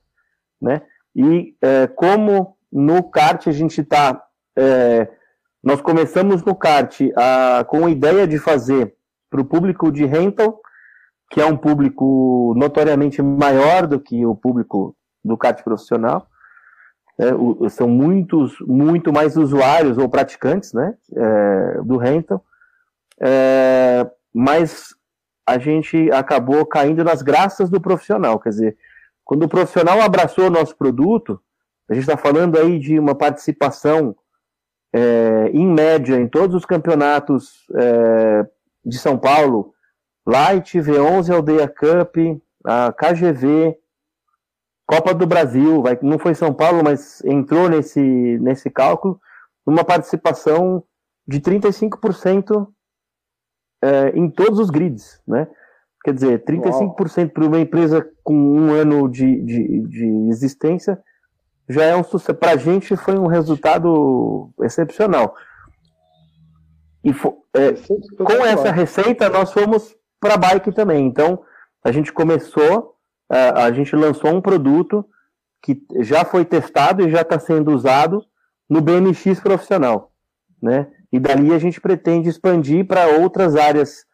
né? 0.59 0.81
E 1.15 1.55
é, 1.61 1.85
como 1.85 2.57
no 2.71 3.03
kart 3.03 3.45
a 3.45 3.51
gente 3.51 3.81
está, 3.81 4.19
nós 5.63 5.79
começamos 5.79 6.43
no 6.43 6.55
kart 6.55 6.99
a, 7.15 7.63
com 7.65 7.85
a 7.85 7.91
ideia 7.91 8.27
de 8.27 8.39
fazer 8.39 8.95
para 9.29 9.41
o 9.41 9.45
público 9.45 9.91
de 9.91 10.05
rental, 10.05 10.59
que 11.33 11.41
é 11.41 11.45
um 11.47 11.57
público 11.57 12.53
notoriamente 12.55 13.19
maior 13.23 13.87
do 13.87 13.99
que 13.99 14.23
o 14.23 14.35
público 14.35 14.95
do 15.25 15.35
kart 15.35 15.63
profissional. 15.63 16.27
É, 17.17 17.33
o- 17.33 17.67
são 17.69 17.87
muitos, 17.87 18.55
muito 18.61 19.11
mais 19.11 19.35
usuários 19.35 19.97
ou 19.97 20.07
praticantes 20.07 20.73
né, 20.73 20.95
é, 21.15 21.81
do 21.83 21.97
rental, 21.97 22.45
É, 23.19 24.09
mas 24.33 24.95
a 25.45 25.57
gente 25.57 26.11
acabou 26.11 26.65
caindo 26.65 27.03
nas 27.03 27.21
graças 27.21 27.69
do 27.69 27.79
profissional. 27.79 28.39
Quer 28.39 28.49
dizer, 28.49 28.77
quando 29.23 29.43
o 29.43 29.49
profissional 29.49 30.01
abraçou 30.01 30.47
o 30.47 30.49
nosso 30.51 30.75
produto, 30.75 31.39
a 31.89 31.93
gente 31.93 32.03
está 32.03 32.17
falando 32.17 32.57
aí 32.59 32.79
de 32.79 32.97
uma 32.99 33.15
participação 33.15 34.15
é, 34.93 35.49
em 35.53 35.65
média 35.67 36.15
em 36.19 36.27
todos 36.27 36.55
os 36.55 36.65
campeonatos 36.65 37.65
é, 37.75 38.45
de 38.85 38.97
São 38.99 39.17
Paulo, 39.17 39.72
Light, 40.25 40.79
V11, 40.79 41.33
Aldeia 41.33 41.67
Cup, 41.67 42.15
a 42.65 42.93
KGV, 42.93 43.77
Copa 44.85 45.13
do 45.13 45.25
Brasil, 45.25 45.81
vai, 45.81 45.97
não 46.01 46.19
foi 46.19 46.35
São 46.35 46.53
Paulo, 46.53 46.83
mas 46.83 47.23
entrou 47.23 47.69
nesse, 47.69 47.99
nesse 47.99 48.69
cálculo, 48.69 49.19
uma 49.65 49.83
participação 49.83 50.83
de 51.27 51.39
35% 51.39 52.67
é, 53.81 54.09
em 54.09 54.29
todos 54.29 54.59
os 54.59 54.69
grids, 54.69 55.21
né? 55.27 55.47
Quer 56.03 56.13
dizer, 56.13 56.43
35% 56.43 57.31
para 57.31 57.45
uma 57.45 57.59
empresa 57.59 58.05
com 58.23 58.33
um 58.35 58.73
ano 58.73 59.09
de, 59.09 59.41
de, 59.41 59.79
de 59.87 60.05
existência 60.29 61.01
já 61.67 61.85
é 61.85 61.95
um 61.95 62.03
sucesso. 62.03 62.37
Para 62.37 62.51
a 62.51 62.57
gente 62.57 62.95
foi 62.97 63.17
um 63.17 63.27
resultado 63.27 64.51
excepcional. 64.61 65.33
E 67.03 67.11
é, 67.11 67.73
com 68.17 68.45
essa 68.45 68.71
receita 68.71 69.29
nós 69.29 69.53
fomos 69.53 69.95
para 70.23 70.37
bike 70.37 70.71
também. 70.71 71.05
Então 71.05 71.43
a 71.83 71.91
gente 71.91 72.13
começou, 72.13 72.95
a, 73.29 73.65
a 73.65 73.71
gente 73.73 73.93
lançou 73.93 74.31
um 74.31 74.41
produto 74.41 75.05
que 75.61 75.81
já 75.99 76.23
foi 76.23 76.45
testado 76.45 77.05
e 77.05 77.11
já 77.11 77.21
está 77.21 77.37
sendo 77.37 77.71
usado 77.71 78.23
no 78.69 78.79
BMX 78.79 79.41
profissional, 79.41 80.13
né? 80.61 80.87
E 81.11 81.19
dali 81.19 81.53
a 81.53 81.59
gente 81.59 81.79
pretende 81.79 82.29
expandir 82.29 82.87
para 82.87 83.07
outras 83.07 83.55
áreas 83.55 84.05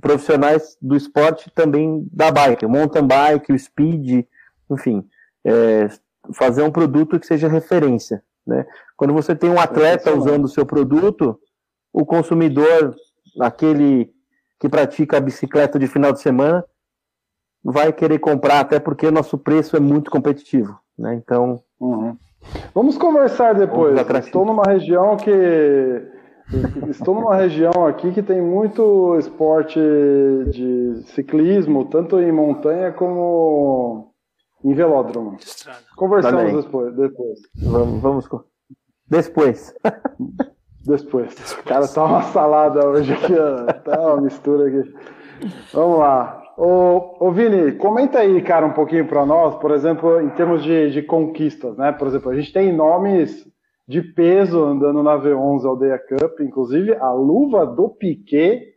profissionais 0.00 0.76
do 0.80 0.96
esporte 0.96 1.50
também 1.54 2.08
da 2.10 2.30
bike, 2.30 2.64
o 2.64 2.70
mountain 2.70 3.06
bike, 3.06 3.52
o 3.52 3.58
speed, 3.58 4.24
enfim, 4.70 5.06
é, 5.44 5.88
fazer 6.32 6.62
um 6.62 6.70
produto 6.70 7.20
que 7.20 7.26
seja 7.26 7.46
referência, 7.46 8.22
né? 8.46 8.66
Quando 8.96 9.12
você 9.12 9.36
tem 9.36 9.50
um 9.50 9.60
atleta 9.60 10.16
usando 10.16 10.46
o 10.46 10.48
seu 10.48 10.64
produto, 10.64 11.38
o 11.92 12.06
consumidor, 12.06 12.96
aquele 13.38 14.10
que 14.62 14.68
pratica 14.68 15.16
a 15.16 15.20
bicicleta 15.20 15.76
de 15.76 15.88
final 15.88 16.12
de 16.12 16.20
semana, 16.20 16.64
vai 17.64 17.92
querer 17.92 18.20
comprar, 18.20 18.60
até 18.60 18.78
porque 18.78 19.04
o 19.04 19.10
nosso 19.10 19.36
preço 19.36 19.76
é 19.76 19.80
muito 19.80 20.08
competitivo. 20.08 20.78
Né? 20.96 21.16
Então. 21.16 21.60
Uhum. 21.80 22.16
Vamos 22.72 22.96
conversar 22.96 23.56
depois. 23.56 23.98
Estou 24.24 24.44
numa 24.44 24.62
região 24.62 25.16
que. 25.16 25.32
Estou 26.88 27.12
numa 27.12 27.34
região 27.34 27.86
aqui 27.88 28.12
que 28.12 28.22
tem 28.22 28.40
muito 28.40 29.16
esporte 29.18 29.80
de 29.80 31.02
ciclismo, 31.06 31.86
tanto 31.86 32.20
em 32.20 32.30
montanha 32.30 32.92
como 32.92 34.12
em 34.64 34.74
velódromo. 34.74 35.38
Conversamos 35.96 36.64
depois, 36.64 36.94
depois. 36.94 37.40
Vamos, 37.56 38.00
vamos. 38.00 38.28
Depois. 39.08 39.74
Depois. 40.86 41.52
O 41.52 41.64
cara 41.64 41.86
tá 41.86 42.04
uma 42.04 42.22
salada 42.22 42.86
hoje 42.86 43.12
aqui, 43.12 43.34
ó. 43.34 43.72
Tá 43.72 44.00
uma 44.00 44.22
mistura 44.22 44.68
aqui. 44.68 44.94
Vamos 45.72 45.98
lá. 45.98 46.42
Ô, 46.56 47.16
ô 47.18 47.30
Vini, 47.30 47.72
comenta 47.72 48.18
aí, 48.18 48.42
cara, 48.42 48.66
um 48.66 48.72
pouquinho 48.72 49.06
para 49.06 49.24
nós, 49.24 49.56
por 49.56 49.70
exemplo, 49.70 50.20
em 50.20 50.28
termos 50.30 50.62
de, 50.62 50.90
de, 50.90 51.02
conquistas, 51.02 51.76
né? 51.76 51.92
Por 51.92 52.06
exemplo, 52.06 52.30
a 52.30 52.34
gente 52.34 52.52
tem 52.52 52.72
nomes 52.72 53.46
de 53.88 54.02
peso 54.02 54.62
andando 54.62 55.02
na 55.02 55.18
V11 55.18 55.64
Aldeia 55.64 55.98
Cup, 55.98 56.40
inclusive 56.40 56.94
a 56.94 57.10
luva 57.12 57.66
do 57.66 57.88
Piquet 57.88 58.72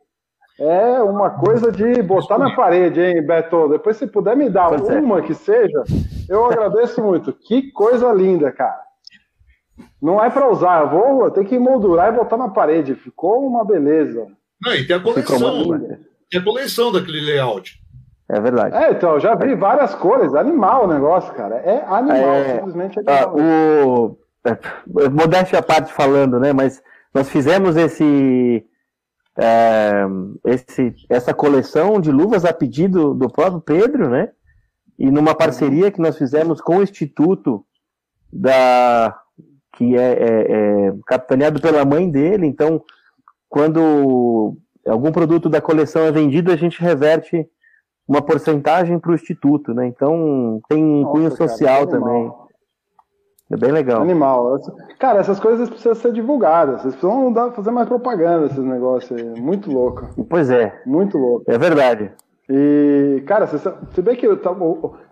é 0.57 1.01
uma 1.03 1.31
coisa 1.31 1.69
de 1.69 2.01
botar 2.01 2.37
na 2.37 2.55
parede, 2.55 3.01
hein, 3.01 3.21
Beto? 3.21 3.67
Depois, 3.67 3.97
se 3.97 4.07
puder 4.07 4.37
me 4.37 4.49
dar 4.49 4.71
é. 4.73 4.99
uma 4.99 5.21
que 5.21 5.33
seja, 5.33 5.83
eu 6.29 6.45
agradeço 6.45 7.03
muito. 7.03 7.33
Que 7.33 7.71
coisa 7.71 8.11
linda, 8.13 8.51
cara. 8.53 8.84
Não 10.01 10.23
é 10.23 10.29
para 10.29 10.49
usar, 10.49 10.81
eu 10.81 10.89
vou 10.89 11.31
ter 11.31 11.45
que 11.45 11.57
moldurar 11.57 12.13
e 12.13 12.17
botar 12.17 12.37
na 12.37 12.49
parede. 12.49 12.95
Ficou 12.95 13.45
uma 13.45 13.65
beleza. 13.65 14.27
Não, 14.61 14.73
e 14.73 14.85
tem 14.85 14.95
a 14.95 14.99
coleção. 14.99 15.79
Tem 16.29 16.39
a 16.39 16.43
coleção 16.43 16.91
daquele 16.91 17.21
layout. 17.21 17.79
É 18.27 18.39
verdade. 18.39 18.75
É, 18.75 18.91
então, 18.91 19.19
já 19.19 19.35
vi 19.35 19.55
várias 19.55 19.93
cores. 19.93 20.33
Animal 20.33 20.85
o 20.85 20.87
negócio, 20.87 21.33
cara. 21.33 21.55
É 21.57 21.83
animal, 21.85 22.17
é, 22.17 22.55
simplesmente 22.55 22.99
animal. 22.99 23.17
Ah, 23.17 23.33
o... 23.33 24.17
É, 24.45 25.09
modéstia 25.09 25.59
à 25.59 25.61
parte 25.61 25.91
falando, 25.93 26.39
né? 26.39 26.53
Mas 26.53 26.81
nós 27.13 27.29
fizemos 27.29 27.75
esse, 27.75 28.65
é, 29.37 30.05
esse, 30.45 30.95
essa 31.09 31.33
coleção 31.33 31.99
de 31.99 32.11
luvas 32.11 32.45
a 32.45 32.53
pedido 32.53 33.13
do 33.13 33.29
próprio 33.29 33.61
Pedro, 33.61 34.09
né? 34.09 34.31
E 34.97 35.11
numa 35.11 35.35
parceria 35.35 35.91
que 35.91 36.01
nós 36.01 36.17
fizemos 36.17 36.61
com 36.61 36.77
o 36.77 36.83
Instituto 36.83 37.65
da 38.31 39.15
que 39.75 39.97
é, 39.97 40.11
é, 40.11 40.87
é 40.87 40.93
capitaneado 41.05 41.61
pela 41.61 41.85
mãe 41.85 42.09
dele. 42.09 42.47
Então, 42.47 42.81
quando 43.49 44.57
algum 44.87 45.11
produto 45.11 45.49
da 45.49 45.61
coleção 45.61 46.03
é 46.03 46.11
vendido, 46.11 46.51
a 46.51 46.55
gente 46.55 46.81
reverte 46.81 47.47
uma 48.07 48.21
porcentagem 48.21 48.99
para 48.99 49.11
o 49.11 49.15
instituto, 49.15 49.73
né? 49.73 49.87
Então 49.87 50.61
tem 50.69 50.83
um 50.83 51.01
Nossa, 51.01 51.11
cunho 51.11 51.31
social 51.35 51.87
cara, 51.87 51.99
também. 51.99 52.31
É 53.51 53.57
bem 53.57 53.71
legal. 53.71 54.01
Animal. 54.01 54.59
Cara, 54.99 55.19
essas 55.19 55.39
coisas 55.39 55.69
precisam 55.69 55.93
ser 55.93 56.11
divulgadas. 56.11 56.81
Vocês 56.81 56.95
precisam 56.95 57.51
fazer 57.51 57.71
mais 57.71 57.87
propaganda 57.87 58.47
esses 58.47 58.57
negócios 58.57 59.19
aí. 59.19 59.39
Muito 59.39 59.71
louco. 59.71 60.09
Pois 60.27 60.49
é. 60.49 60.81
Muito 60.85 61.17
louco. 61.17 61.45
É 61.47 61.57
verdade. 61.57 62.11
E, 62.49 63.23
cara, 63.25 63.47
você, 63.47 63.57
você 63.57 64.01
vê 64.01 64.15
que 64.15 64.27
eu 64.27 64.37
tá, 64.37 64.55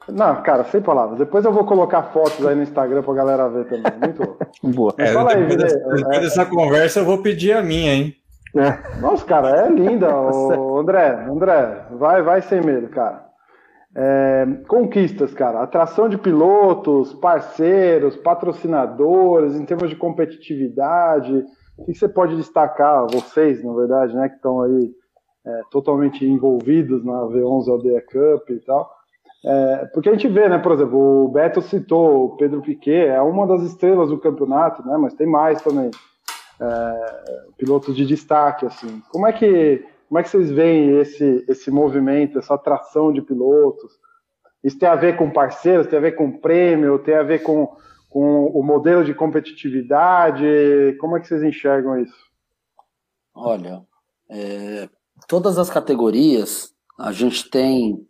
Não, 0.10 0.44
cara, 0.44 0.64
sem 0.66 0.82
palavras. 0.82 1.18
Depois 1.18 1.44
eu 1.44 1.52
vou 1.52 1.66
colocar 1.66 2.04
fotos 2.04 2.46
aí 2.46 2.56
no 2.56 2.62
Instagram 2.62 3.02
pra 3.02 3.14
galera 3.14 3.50
ver 3.50 3.66
também. 3.66 3.92
Muito 4.00 4.24
louco. 4.24 4.46
Boa. 4.64 4.94
É, 4.98 5.08
fala 5.08 5.34
aí, 5.34 5.48
depois, 5.48 5.58
dessa, 5.58 5.90
depois 5.96 6.20
dessa 6.22 6.46
conversa 6.46 7.00
eu 7.00 7.06
vou 7.06 7.24
pedir 7.24 7.54
a 7.54 7.64
minha, 7.64 7.94
hein? 7.94 8.16
É. 8.56 9.00
Nossa, 9.00 9.26
cara, 9.26 9.66
é 9.66 9.70
linda, 9.70 10.14
o 10.16 10.78
André. 10.78 11.26
André, 11.28 11.86
vai, 11.92 12.22
vai 12.22 12.42
sem 12.42 12.62
medo, 12.62 12.88
cara. 12.90 13.26
É, 13.96 14.46
conquistas, 14.68 15.34
cara. 15.34 15.62
Atração 15.62 16.08
de 16.08 16.20
pilotos, 16.20 17.14
parceiros, 17.14 18.16
patrocinadores, 18.16 19.56
em 19.56 19.66
termos 19.66 19.90
de 19.90 19.96
competitividade. 19.96 21.44
O 21.76 21.86
que 21.86 21.96
você 21.96 22.08
pode 22.08 22.36
destacar, 22.36 23.08
vocês, 23.12 23.64
na 23.64 23.74
verdade, 23.74 24.16
né, 24.16 24.30
que 24.30 24.36
estão 24.36 24.62
aí 24.62 24.92
é, 25.46 25.62
totalmente 25.72 26.26
envolvidos 26.26 27.04
na 27.04 27.22
V11 27.24 27.68
Aldeia 27.70 28.02
Cup 28.02 28.50
e 28.50 28.60
tal. 28.60 28.90
É, 29.46 29.86
porque 29.94 30.10
a 30.10 30.14
gente 30.14 30.28
vê, 30.28 30.48
né, 30.48 30.58
por 30.58 30.72
exemplo, 30.72 31.26
o 31.26 31.28
Beto 31.28 31.62
citou 31.62 32.26
o 32.26 32.38
Pedro 32.38 32.62
Piquet, 32.62 33.08
é 33.08 33.22
uma 33.22 33.46
das 33.46 33.62
estrelas 33.64 34.10
do 34.10 34.18
campeonato, 34.18 34.86
né, 34.88 34.96
mas 34.98 35.14
tem 35.14 35.28
mais 35.28 35.62
também 35.62 35.92
é, 36.62 37.46
pilotos 37.58 37.96
de 37.96 38.06
destaque, 38.06 38.66
assim. 38.66 39.02
Como 39.12 39.28
é 39.28 39.34
que 39.34 39.86
como 40.08 40.20
é 40.20 40.24
que 40.24 40.30
vocês 40.30 40.52
veem 40.52 41.00
esse 41.00 41.44
esse 41.48 41.72
movimento, 41.72 42.40
essa 42.40 42.54
atração 42.54 43.12
de 43.12 43.22
pilotos? 43.22 43.92
Isso 44.64 44.80
tem 44.80 44.88
a 44.88 44.96
ver 44.96 45.18
com 45.18 45.30
parceiros, 45.30 45.88
tem 45.88 46.00
a 46.00 46.02
ver 46.02 46.14
com 46.14 46.40
prêmio, 46.40 47.00
tem 47.00 47.16
a 47.16 47.24
ver 47.24 47.44
com, 47.44 47.76
com 48.10 48.46
o 48.46 48.64
modelo 48.64 49.04
de 49.04 49.14
competitividade? 49.14 50.96
Como 51.02 51.18
é 51.18 51.20
que 51.20 51.28
vocês 51.28 51.44
enxergam 51.44 52.00
isso? 52.00 52.32
Olha, 53.36 53.82
é, 54.30 54.88
todas 55.28 55.58
as 55.58 55.70
categorias 55.70 56.74
a 56.98 57.12
gente 57.12 57.50
tem 57.50 58.06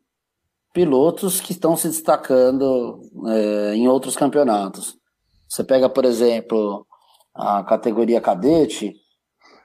pilotos 0.73 1.39
que 1.39 1.51
estão 1.51 1.77
se 1.77 1.87
destacando 1.87 3.01
é, 3.27 3.75
em 3.75 3.87
outros 3.87 4.15
campeonatos. 4.15 4.97
Você 5.47 5.63
pega, 5.63 5.87
por 5.87 6.03
exemplo, 6.03 6.85
a 7.33 7.63
categoria 7.63 8.19
cadete, 8.19 8.95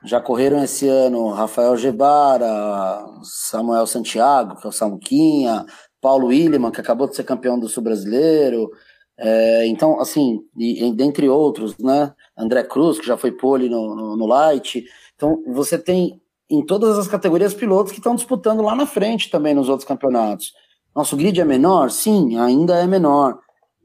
já 0.04 0.20
correram 0.20 0.62
esse 0.62 0.86
ano 0.86 1.30
Rafael 1.30 1.76
Gebara, 1.76 3.04
Samuel 3.22 3.86
Santiago, 3.86 4.56
que 4.60 4.66
é 4.66 4.68
o 4.68 4.72
Samuquinha, 4.72 5.64
Paulo 6.00 6.28
Williman, 6.28 6.70
que 6.70 6.80
acabou 6.80 7.08
de 7.08 7.16
ser 7.16 7.24
campeão 7.24 7.58
do 7.58 7.68
Sul 7.68 7.82
Brasileiro. 7.82 8.70
É, 9.16 9.66
então, 9.66 9.98
assim, 9.98 10.40
e, 10.56 10.86
e, 10.86 10.92
dentre 10.94 11.28
outros, 11.28 11.76
né? 11.78 12.14
André 12.36 12.62
Cruz, 12.62 13.00
que 13.00 13.06
já 13.06 13.16
foi 13.16 13.32
pole 13.32 13.68
no, 13.68 13.96
no, 13.96 14.16
no 14.16 14.26
Light. 14.26 14.84
Então, 15.16 15.42
você 15.48 15.76
tem 15.76 16.20
em 16.50 16.64
todas 16.64 16.98
as 16.98 17.06
categorias 17.06 17.54
pilotos 17.54 17.92
que 17.92 17.98
estão 17.98 18.14
disputando 18.14 18.62
lá 18.62 18.74
na 18.74 18.86
frente 18.86 19.30
também 19.30 19.54
nos 19.54 19.68
outros 19.68 19.86
campeonatos. 19.86 20.52
Nosso 20.94 21.16
grid 21.16 21.40
é 21.40 21.44
menor? 21.44 21.90
Sim, 21.90 22.38
ainda 22.38 22.76
é 22.76 22.86
menor. 22.86 23.38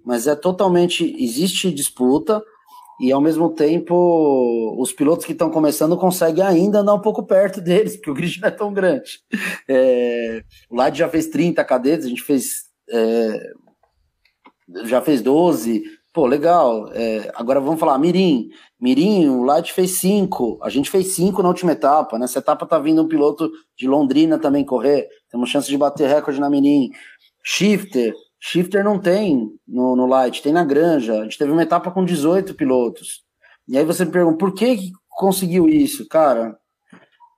Mas 0.05 0.27
é 0.27 0.35
totalmente. 0.35 1.15
Existe 1.21 1.71
disputa 1.71 2.41
e 2.99 3.11
ao 3.11 3.21
mesmo 3.21 3.49
tempo 3.49 4.77
os 4.79 4.93
pilotos 4.93 5.25
que 5.25 5.33
estão 5.33 5.49
começando 5.49 5.97
conseguem 5.97 6.43
ainda 6.43 6.79
andar 6.79 6.93
um 6.93 7.01
pouco 7.01 7.23
perto 7.23 7.59
deles, 7.61 7.95
porque 7.95 8.11
o 8.11 8.13
grid 8.13 8.39
não 8.39 8.47
é 8.47 8.51
tão 8.51 8.73
grande. 8.73 9.19
É, 9.67 10.43
o 10.69 10.75
Lade 10.75 10.99
já 10.99 11.09
fez 11.09 11.27
30 11.27 11.63
cadetes, 11.65 12.05
a 12.05 12.09
gente 12.09 12.23
fez 12.23 12.63
é, 12.89 13.51
já 14.85 15.01
fez 15.01 15.21
12. 15.21 15.83
Pô, 16.13 16.27
legal. 16.27 16.89
É, 16.93 17.31
agora 17.35 17.59
vamos 17.59 17.79
falar, 17.79 17.97
Mirim. 17.97 18.49
Mirim, 18.79 19.27
o 19.29 19.43
Light 19.43 19.73
fez 19.73 19.97
5. 19.97 20.59
A 20.61 20.69
gente 20.69 20.89
fez 20.89 21.07
5 21.15 21.41
na 21.41 21.49
última 21.49 21.71
etapa. 21.71 22.19
Nessa 22.19 22.37
etapa 22.37 22.67
tá 22.67 22.77
vindo 22.77 23.01
um 23.01 23.07
piloto 23.07 23.51
de 23.75 23.87
Londrina 23.87 24.37
também 24.37 24.63
correr. 24.63 25.07
Temos 25.31 25.49
chance 25.49 25.67
de 25.67 25.77
bater 25.77 26.07
recorde 26.07 26.39
na 26.39 26.51
Mirim. 26.51 26.91
Shifter, 27.43 28.13
Shifter 28.39 28.83
não 28.83 28.99
tem 28.99 29.49
no, 29.65 29.95
no 29.95 30.05
Light, 30.05 30.43
tem 30.43 30.51
na 30.51 30.65
Granja. 30.65 31.19
A 31.19 31.23
gente 31.23 31.37
teve 31.37 31.51
uma 31.51 31.63
etapa 31.63 31.89
com 31.89 32.03
18 32.03 32.53
pilotos. 32.53 33.23
E 33.67 33.77
aí 33.77 33.85
você 33.85 34.03
me 34.03 34.11
pergunta, 34.11 34.37
por 34.37 34.53
que, 34.53 34.75
que 34.75 34.91
conseguiu 35.09 35.69
isso? 35.69 36.07
Cara, 36.09 36.57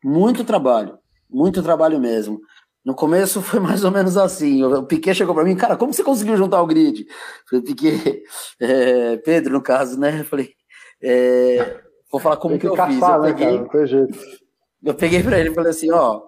muito 0.03 0.43
trabalho. 0.43 0.97
Muito 1.29 1.61
trabalho 1.61 1.99
mesmo. 1.99 2.41
No 2.85 2.93
começo 2.93 3.41
foi 3.41 3.59
mais 3.59 3.83
ou 3.83 3.91
menos 3.91 4.15
assim. 4.15 4.63
O 4.63 4.83
Piquet 4.83 5.15
chegou 5.15 5.33
para 5.33 5.43
mim, 5.43 5.55
cara, 5.55 5.75
como 5.75 5.91
você 5.91 6.03
conseguiu 6.03 6.37
juntar 6.37 6.61
o 6.61 6.67
grid? 6.67 7.07
Falei, 7.49 7.65
Piquet, 7.65 8.21
é, 8.59 9.17
Pedro, 9.17 9.53
no 9.53 9.61
caso, 9.61 9.99
né? 9.99 10.23
Falei, 10.23 10.51
é, 11.01 11.79
vou 12.11 12.21
falar 12.21 12.37
como 12.37 12.53
que, 12.53 12.61
que, 12.61 12.67
eu 12.67 12.75
caçar, 12.75 12.93
fiz. 12.93 13.01
Eu 13.01 13.21
né, 13.21 13.33
peguei, 13.33 13.57
cara, 13.65 14.07
eu 14.83 14.93
peguei 14.93 15.23
para 15.23 15.39
ele 15.39 15.49
e 15.49 15.53
falei 15.53 15.71
assim, 15.71 15.91
ó, 15.91 16.21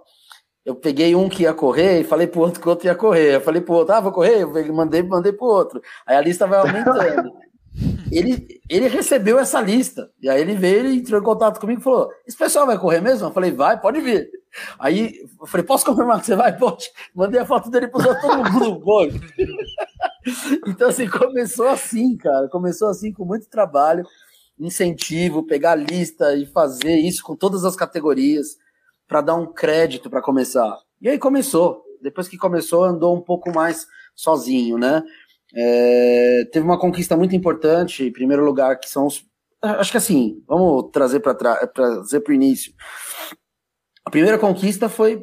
eu 0.65 0.75
peguei 0.75 1.15
um 1.15 1.29
que 1.29 1.43
ia 1.43 1.53
correr 1.53 2.01
e 2.01 2.03
falei 2.03 2.25
pro 2.25 2.41
outro 2.41 2.59
que 2.59 2.67
o 2.67 2.71
outro 2.71 2.87
ia 2.87 2.95
correr. 2.95 3.35
Eu 3.35 3.41
falei 3.41 3.61
pro 3.61 3.75
outro, 3.75 3.93
ah, 3.93 4.01
vou 4.01 4.11
correr? 4.11 4.41
Eu 4.41 4.73
mandei, 4.73 5.03
mandei 5.03 5.31
pro 5.31 5.45
outro. 5.45 5.81
Aí 6.05 6.17
a 6.17 6.21
lista 6.21 6.47
vai 6.47 6.59
aumentando. 6.59 7.31
ele, 8.11 8.59
ele 8.69 8.87
recebeu 8.87 9.39
essa 9.39 9.61
lista. 9.61 10.09
E 10.21 10.27
aí 10.27 10.41
ele 10.41 10.55
veio, 10.55 10.79
ele 10.79 10.95
entrou 10.97 11.21
em 11.21 11.23
contato 11.23 11.59
comigo 11.59 11.79
e 11.79 11.83
falou: 11.83 12.09
Esse 12.27 12.37
pessoal 12.37 12.65
vai 12.65 12.77
correr 12.77 12.99
mesmo? 12.99 13.27
Eu 13.27 13.31
falei: 13.31 13.51
Vai, 13.51 13.79
pode 13.79 14.01
vir. 14.01 14.27
Aí 14.79 15.27
eu 15.39 15.47
falei: 15.47 15.65
Posso 15.65 15.85
confirmar 15.85 16.19
que 16.19 16.27
você 16.27 16.35
vai? 16.35 16.55
Pode. 16.57 16.89
Mandei 17.13 17.39
a 17.39 17.45
foto 17.45 17.69
dele 17.69 17.87
para 17.87 18.15
todo 18.15 18.51
mundo. 18.51 18.81
Pode. 18.81 19.19
então, 20.67 20.89
assim, 20.89 21.07
começou 21.07 21.67
assim, 21.67 22.17
cara. 22.17 22.47
Começou 22.49 22.89
assim 22.89 23.11
com 23.11 23.25
muito 23.25 23.49
trabalho, 23.49 24.05
incentivo, 24.59 25.45
pegar 25.45 25.71
a 25.71 25.75
lista 25.75 26.35
e 26.35 26.45
fazer 26.45 26.95
isso 26.95 27.23
com 27.23 27.35
todas 27.35 27.65
as 27.65 27.75
categorias 27.75 28.57
para 29.07 29.21
dar 29.21 29.35
um 29.35 29.45
crédito 29.45 30.09
para 30.09 30.21
começar. 30.21 30.77
E 31.01 31.07
aí 31.07 31.17
começou. 31.17 31.83
Depois 32.01 32.27
que 32.27 32.37
começou, 32.37 32.83
andou 32.83 33.15
um 33.15 33.21
pouco 33.21 33.51
mais 33.51 33.87
sozinho, 34.15 34.77
né? 34.77 35.03
É, 35.55 36.45
teve 36.51 36.65
uma 36.65 36.79
conquista 36.79 37.15
muito 37.15 37.35
importante, 37.35 38.03
em 38.03 38.11
primeiro 38.11 38.43
lugar, 38.43 38.79
que 38.79 38.89
são 38.89 39.05
os. 39.05 39.25
Acho 39.61 39.91
que 39.91 39.97
assim, 39.97 40.43
vamos 40.47 40.91
trazer 40.91 41.19
para 41.19 41.33
trazer 41.33 42.19
para 42.19 42.31
o 42.31 42.35
início. 42.35 42.73
A 44.07 44.09
primeira 44.09 44.39
conquista 44.39 44.87
foi, 44.87 45.21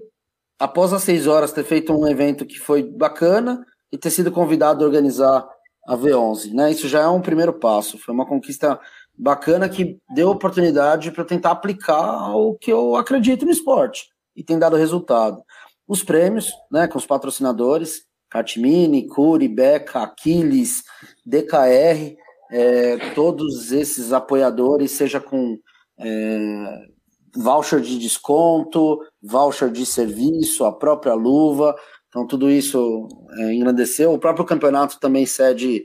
após 0.58 0.92
as 0.92 1.02
seis 1.02 1.26
horas, 1.26 1.52
ter 1.52 1.64
feito 1.64 1.90
um 1.90 2.06
evento 2.06 2.44
que 2.44 2.58
foi 2.58 2.82
bacana 2.82 3.64
e 3.90 3.96
ter 3.96 4.10
sido 4.10 4.30
convidado 4.30 4.84
a 4.84 4.86
organizar 4.86 5.48
a 5.88 5.96
V11. 5.96 6.52
Né? 6.52 6.70
Isso 6.70 6.86
já 6.86 7.00
é 7.00 7.08
um 7.08 7.22
primeiro 7.22 7.54
passo. 7.54 7.96
Foi 7.96 8.12
uma 8.12 8.26
conquista 8.26 8.78
bacana 9.16 9.70
que 9.70 9.96
deu 10.14 10.28
oportunidade 10.28 11.10
para 11.12 11.24
tentar 11.24 11.52
aplicar 11.52 12.36
o 12.36 12.56
que 12.56 12.70
eu 12.70 12.94
acredito 12.94 13.46
no 13.46 13.50
esporte 13.50 14.10
e 14.36 14.44
tem 14.44 14.58
dado 14.58 14.76
resultado. 14.76 15.42
Os 15.88 16.04
prêmios, 16.04 16.52
né, 16.70 16.86
com 16.86 16.98
os 16.98 17.06
patrocinadores, 17.06 18.04
Cartmini, 18.28 19.06
Curi, 19.06 19.48
Beca, 19.48 20.02
Aquiles, 20.02 20.82
DKR, 21.24 22.18
é, 22.50 22.98
todos 23.14 23.72
esses 23.72 24.12
apoiadores, 24.12 24.90
seja 24.90 25.20
com 25.20 25.58
é, 25.98 26.93
voucher 27.36 27.80
de 27.80 27.98
desconto, 27.98 28.98
voucher 29.22 29.70
de 29.70 29.84
serviço, 29.84 30.64
a 30.64 30.72
própria 30.72 31.14
luva, 31.14 31.74
então 32.08 32.26
tudo 32.26 32.50
isso 32.50 33.08
é, 33.38 33.54
engrandeceu. 33.54 34.12
O 34.12 34.18
próprio 34.18 34.44
campeonato 34.44 35.00
também 35.00 35.26
cede 35.26 35.84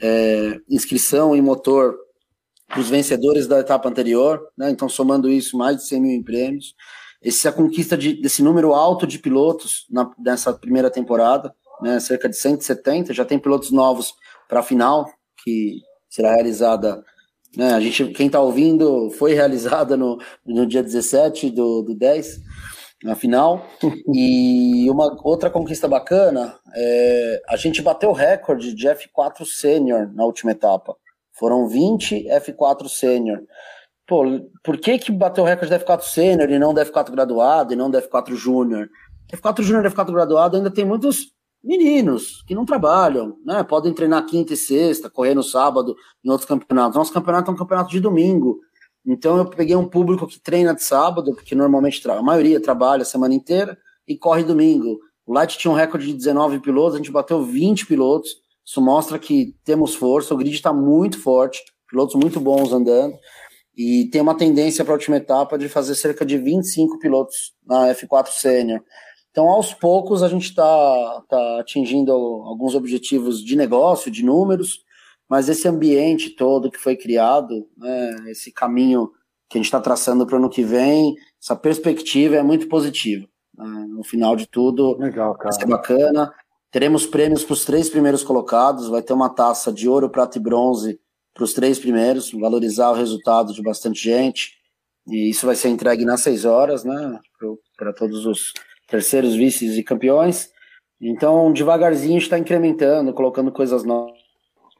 é, 0.00 0.58
inscrição 0.68 1.34
e 1.34 1.42
motor 1.42 1.96
para 2.68 2.80
os 2.80 2.88
vencedores 2.88 3.46
da 3.46 3.60
etapa 3.60 3.88
anterior, 3.88 4.40
né? 4.56 4.70
então 4.70 4.88
somando 4.88 5.28
isso, 5.28 5.56
mais 5.56 5.76
de 5.76 5.86
100 5.86 6.00
mil 6.00 6.24
prêmios. 6.24 6.74
Essa 7.22 7.52
conquista 7.52 7.96
de, 7.96 8.20
desse 8.20 8.42
número 8.42 8.74
alto 8.74 9.06
de 9.06 9.18
pilotos 9.18 9.86
na, 9.90 10.10
nessa 10.18 10.52
primeira 10.52 10.90
temporada, 10.90 11.54
né, 11.80 11.98
cerca 11.98 12.28
de 12.28 12.36
170, 12.36 13.12
já 13.12 13.24
tem 13.24 13.38
pilotos 13.38 13.70
novos 13.70 14.14
para 14.48 14.60
a 14.60 14.62
final, 14.62 15.06
que 15.42 15.80
será 16.08 16.34
realizada, 16.34 17.02
né, 17.56 17.74
a 17.74 17.80
gente, 17.80 18.06
quem 18.08 18.26
está 18.26 18.40
ouvindo, 18.40 19.10
foi 19.10 19.34
realizada 19.34 19.96
no, 19.96 20.18
no 20.44 20.66
dia 20.66 20.82
17 20.82 21.50
do, 21.50 21.82
do 21.82 21.94
10, 21.94 22.40
na 23.02 23.14
final, 23.14 23.66
e 24.14 24.88
uma 24.90 25.16
outra 25.22 25.50
conquista 25.50 25.86
bacana, 25.86 26.58
é, 26.74 27.42
a 27.48 27.56
gente 27.56 27.82
bateu 27.82 28.10
o 28.10 28.14
recorde 28.14 28.74
de 28.74 28.88
F4 28.88 29.44
Sênior 29.44 30.10
na 30.14 30.24
última 30.24 30.52
etapa, 30.52 30.96
foram 31.32 31.68
20 31.68 32.26
F4 32.28 32.88
Sênior, 32.88 33.40
Pô, 34.06 34.22
por 34.62 34.78
que 34.78 34.98
que 34.98 35.10
bateu 35.10 35.44
o 35.44 35.46
recorde 35.46 35.70
da 35.70 35.80
F4 35.80 36.02
Sênior 36.02 36.50
e 36.50 36.58
não 36.58 36.74
da 36.74 36.84
F4 36.84 37.10
graduado 37.10 37.72
e 37.72 37.76
não 37.76 37.90
da 37.90 38.02
F4 38.02 38.34
Júnior? 38.34 38.88
F4 39.32 39.62
Júnior 39.62 39.86
e 39.86 39.88
F4 39.88 40.12
graduado 40.12 40.56
ainda 40.56 40.70
tem 40.70 40.84
muitos 40.84 41.33
meninos 41.64 42.42
que 42.46 42.54
não 42.54 42.64
trabalham, 42.64 43.38
né? 43.44 43.62
Podem 43.62 43.92
treinar 43.92 44.26
quinta 44.26 44.52
e 44.52 44.56
sexta, 44.56 45.08
correr 45.08 45.34
no 45.34 45.42
sábado 45.42 45.96
em 46.22 46.30
outros 46.30 46.46
campeonatos. 46.46 46.96
Nosso 46.96 47.12
campeonato 47.12 47.50
é 47.50 47.54
um 47.54 47.56
campeonato 47.56 47.90
de 47.90 48.00
domingo. 48.00 48.60
Então 49.06 49.38
eu 49.38 49.46
peguei 49.46 49.74
um 49.74 49.88
público 49.88 50.26
que 50.26 50.38
treina 50.38 50.74
de 50.74 50.82
sábado, 50.82 51.34
porque 51.34 51.54
normalmente 51.54 52.08
a 52.08 52.22
maioria 52.22 52.60
trabalha 52.60 53.02
a 53.02 53.06
semana 53.06 53.34
inteira 53.34 53.76
e 54.06 54.16
corre 54.16 54.44
domingo. 54.44 54.98
O 55.26 55.32
Light 55.32 55.56
tinha 55.56 55.70
um 55.70 55.74
recorde 55.74 56.06
de 56.06 56.14
19 56.14 56.60
pilotos, 56.60 56.94
a 56.94 56.98
gente 56.98 57.10
bateu 57.10 57.42
20 57.42 57.86
pilotos. 57.86 58.30
Isso 58.64 58.80
mostra 58.80 59.18
que 59.18 59.54
temos 59.64 59.94
força, 59.94 60.34
o 60.34 60.36
grid 60.36 60.54
está 60.54 60.72
muito 60.72 61.20
forte, 61.20 61.62
pilotos 61.88 62.14
muito 62.14 62.40
bons 62.40 62.72
andando. 62.72 63.14
E 63.76 64.08
tem 64.10 64.20
uma 64.20 64.36
tendência 64.36 64.84
para 64.84 64.94
a 64.94 64.96
última 64.96 65.16
etapa 65.16 65.58
de 65.58 65.68
fazer 65.68 65.94
cerca 65.94 66.24
de 66.24 66.38
25 66.38 66.98
pilotos 66.98 67.54
na 67.66 67.88
F4 67.94 68.28
Sênior. 68.28 68.80
Então, 69.34 69.48
aos 69.48 69.74
poucos, 69.74 70.22
a 70.22 70.28
gente 70.28 70.44
está 70.44 71.24
tá 71.28 71.58
atingindo 71.58 72.12
alguns 72.12 72.76
objetivos 72.76 73.42
de 73.42 73.56
negócio, 73.56 74.08
de 74.08 74.24
números, 74.24 74.84
mas 75.28 75.48
esse 75.48 75.66
ambiente 75.66 76.30
todo 76.30 76.70
que 76.70 76.78
foi 76.78 76.94
criado, 76.94 77.68
né, 77.76 78.30
esse 78.30 78.52
caminho 78.52 79.10
que 79.50 79.58
a 79.58 79.60
gente 79.60 79.66
está 79.66 79.80
traçando 79.80 80.24
para 80.24 80.36
o 80.36 80.38
ano 80.38 80.48
que 80.48 80.62
vem, 80.62 81.16
essa 81.42 81.56
perspectiva 81.56 82.36
é 82.36 82.44
muito 82.44 82.68
positiva. 82.68 83.26
Né? 83.58 83.86
No 83.88 84.04
final 84.04 84.36
de 84.36 84.46
tudo, 84.46 84.96
Legal, 84.98 85.34
cara. 85.34 85.50
vai 85.50 85.52
ser 85.60 85.66
bacana. 85.66 86.32
Teremos 86.70 87.04
prêmios 87.04 87.44
para 87.44 87.54
os 87.54 87.64
três 87.64 87.90
primeiros 87.90 88.22
colocados, 88.22 88.86
vai 88.86 89.02
ter 89.02 89.14
uma 89.14 89.30
taça 89.30 89.72
de 89.72 89.88
ouro, 89.88 90.08
prata 90.10 90.38
e 90.38 90.40
bronze 90.40 91.00
para 91.34 91.42
os 91.42 91.52
três 91.52 91.76
primeiros, 91.80 92.30
valorizar 92.30 92.92
o 92.92 92.94
resultado 92.94 93.52
de 93.52 93.60
bastante 93.60 94.00
gente. 94.00 94.52
E 95.08 95.28
isso 95.28 95.44
vai 95.44 95.56
ser 95.56 95.70
entregue 95.70 96.04
nas 96.04 96.20
seis 96.20 96.44
horas, 96.44 96.84
né? 96.84 97.18
Para 97.76 97.92
todos 97.92 98.24
os 98.26 98.52
terceiros 98.88 99.34
vices 99.34 99.76
e 99.76 99.82
campeões. 99.82 100.50
Então, 101.00 101.52
devagarzinho 101.52 102.18
está 102.18 102.38
incrementando, 102.38 103.12
colocando 103.12 103.52
coisas 103.52 103.84
novas. 103.84 104.14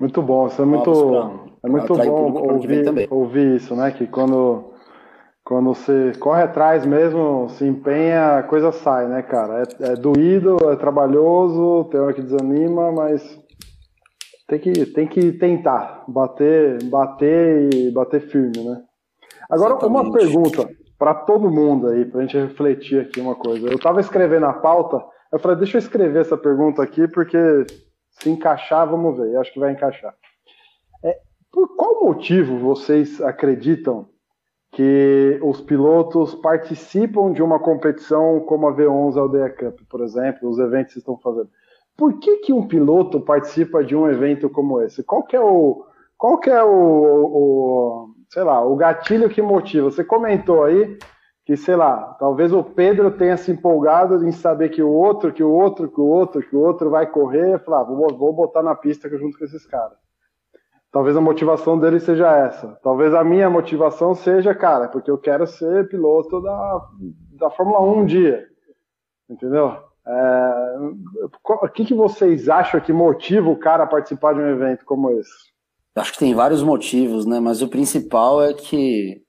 Muito 0.00 0.20
bom, 0.22 0.48
isso 0.48 0.60
é 0.60 0.64
muito, 0.64 0.90
pra, 0.90 1.30
é 1.64 1.68
muito 1.68 1.94
bom 1.94 2.52
ouvir, 2.52 3.08
ouvir 3.10 3.56
isso, 3.56 3.76
né? 3.76 3.92
Que 3.92 4.06
quando, 4.06 4.72
quando 5.44 5.72
você 5.72 6.12
corre 6.18 6.42
atrás 6.42 6.84
mesmo, 6.84 7.48
se 7.50 7.64
empenha, 7.64 8.38
a 8.38 8.42
coisa 8.42 8.72
sai, 8.72 9.06
né, 9.06 9.22
cara? 9.22 9.62
É, 9.62 9.92
é 9.92 9.94
doído, 9.94 10.56
é 10.70 10.76
trabalhoso, 10.76 11.84
tem 11.90 12.00
hora 12.00 12.12
que 12.12 12.22
desanima, 12.22 12.90
mas 12.90 13.22
tem 14.48 14.58
que, 14.58 14.86
tem 14.86 15.06
que 15.06 15.32
tentar 15.32 16.04
bater, 16.08 16.82
bater 16.84 17.72
e 17.72 17.90
bater 17.92 18.20
firme, 18.22 18.64
né? 18.64 18.82
Agora, 19.48 19.74
Exatamente. 19.74 20.06
uma 20.06 20.12
pergunta 20.12 20.68
para 21.04 21.12
todo 21.12 21.50
mundo 21.50 21.88
aí, 21.88 22.02
para 22.06 22.20
a 22.20 22.22
gente 22.22 22.38
refletir 22.38 22.98
aqui 22.98 23.20
uma 23.20 23.34
coisa. 23.34 23.68
Eu 23.68 23.76
estava 23.76 24.00
escrevendo 24.00 24.46
a 24.46 24.54
pauta, 24.54 25.04
eu 25.30 25.38
falei, 25.38 25.58
deixa 25.58 25.76
eu 25.76 25.78
escrever 25.80 26.22
essa 26.22 26.34
pergunta 26.34 26.82
aqui, 26.82 27.06
porque 27.06 27.36
se 28.08 28.30
encaixar, 28.30 28.88
vamos 28.88 29.18
ver, 29.18 29.34
eu 29.34 29.40
acho 29.42 29.52
que 29.52 29.60
vai 29.60 29.70
encaixar. 29.70 30.14
É, 31.04 31.18
por 31.52 31.76
qual 31.76 32.02
motivo 32.02 32.56
vocês 32.56 33.20
acreditam 33.20 34.08
que 34.72 35.38
os 35.42 35.60
pilotos 35.60 36.34
participam 36.36 37.34
de 37.34 37.42
uma 37.42 37.58
competição 37.58 38.40
como 38.40 38.66
a 38.66 38.74
V11 38.74 39.18
Aldeia 39.18 39.50
Cup, 39.50 39.80
por 39.90 40.00
exemplo, 40.00 40.48
os 40.48 40.58
eventos 40.58 40.94
que 40.94 41.00
estão 41.00 41.18
fazendo? 41.18 41.50
Por 41.98 42.18
que, 42.18 42.38
que 42.38 42.52
um 42.54 42.66
piloto 42.66 43.20
participa 43.20 43.84
de 43.84 43.94
um 43.94 44.08
evento 44.08 44.48
como 44.48 44.80
esse? 44.80 45.02
Qual 45.02 45.22
que 45.22 45.36
é 45.36 45.40
o, 45.40 45.84
qual 46.16 46.38
que 46.38 46.48
é 46.48 46.64
o, 46.64 46.66
o, 46.66 48.08
sei 48.28 48.42
lá, 48.42 48.64
o 48.64 48.76
gatilho 48.76 49.28
que 49.28 49.42
motiva? 49.42 49.90
Você 49.90 50.04
comentou 50.04 50.64
aí 50.64 50.98
que, 51.44 51.56
sei 51.56 51.76
lá, 51.76 52.16
talvez 52.18 52.52
o 52.52 52.62
Pedro 52.62 53.10
tenha 53.10 53.36
se 53.36 53.52
empolgado 53.52 54.26
em 54.26 54.32
saber 54.32 54.70
que 54.70 54.82
o 54.82 54.90
outro, 54.90 55.32
que 55.32 55.42
o 55.42 55.50
outro, 55.50 55.90
que 55.90 56.00
o 56.00 56.06
outro, 56.06 56.42
que 56.42 56.56
o 56.56 56.60
outro 56.60 56.90
vai 56.90 57.06
correr, 57.06 57.58
falar, 57.64 57.80
ah, 57.80 57.84
vou, 57.84 58.16
vou 58.16 58.32
botar 58.32 58.62
na 58.62 58.74
pista 58.74 59.08
junto 59.10 59.38
com 59.38 59.44
esses 59.44 59.66
caras. 59.66 59.98
Talvez 60.90 61.16
a 61.16 61.20
motivação 61.20 61.78
dele 61.78 61.98
seja 61.98 62.34
essa. 62.36 62.78
Talvez 62.82 63.12
a 63.12 63.24
minha 63.24 63.50
motivação 63.50 64.14
seja, 64.14 64.54
cara, 64.54 64.88
porque 64.88 65.10
eu 65.10 65.18
quero 65.18 65.46
ser 65.46 65.88
piloto 65.88 66.40
da, 66.40 66.80
da 67.32 67.50
Fórmula 67.50 67.80
1 67.80 67.98
um 67.98 68.06
dia. 68.06 68.46
Entendeu? 69.28 69.76
É, 70.06 70.76
o 71.62 71.68
que, 71.68 71.84
que 71.84 71.94
vocês 71.94 72.48
acham 72.48 72.80
que 72.80 72.92
motiva 72.92 73.50
o 73.50 73.58
cara 73.58 73.84
a 73.84 73.86
participar 73.88 74.34
de 74.34 74.40
um 74.40 74.48
evento 74.48 74.84
como 74.84 75.10
esse? 75.10 75.53
Acho 75.94 76.12
que 76.12 76.18
tem 76.18 76.34
vários 76.34 76.62
motivos, 76.62 77.24
né? 77.24 77.38
Mas 77.38 77.62
o 77.62 77.68
principal 77.68 78.42
é 78.42 78.52
que, 78.52 79.22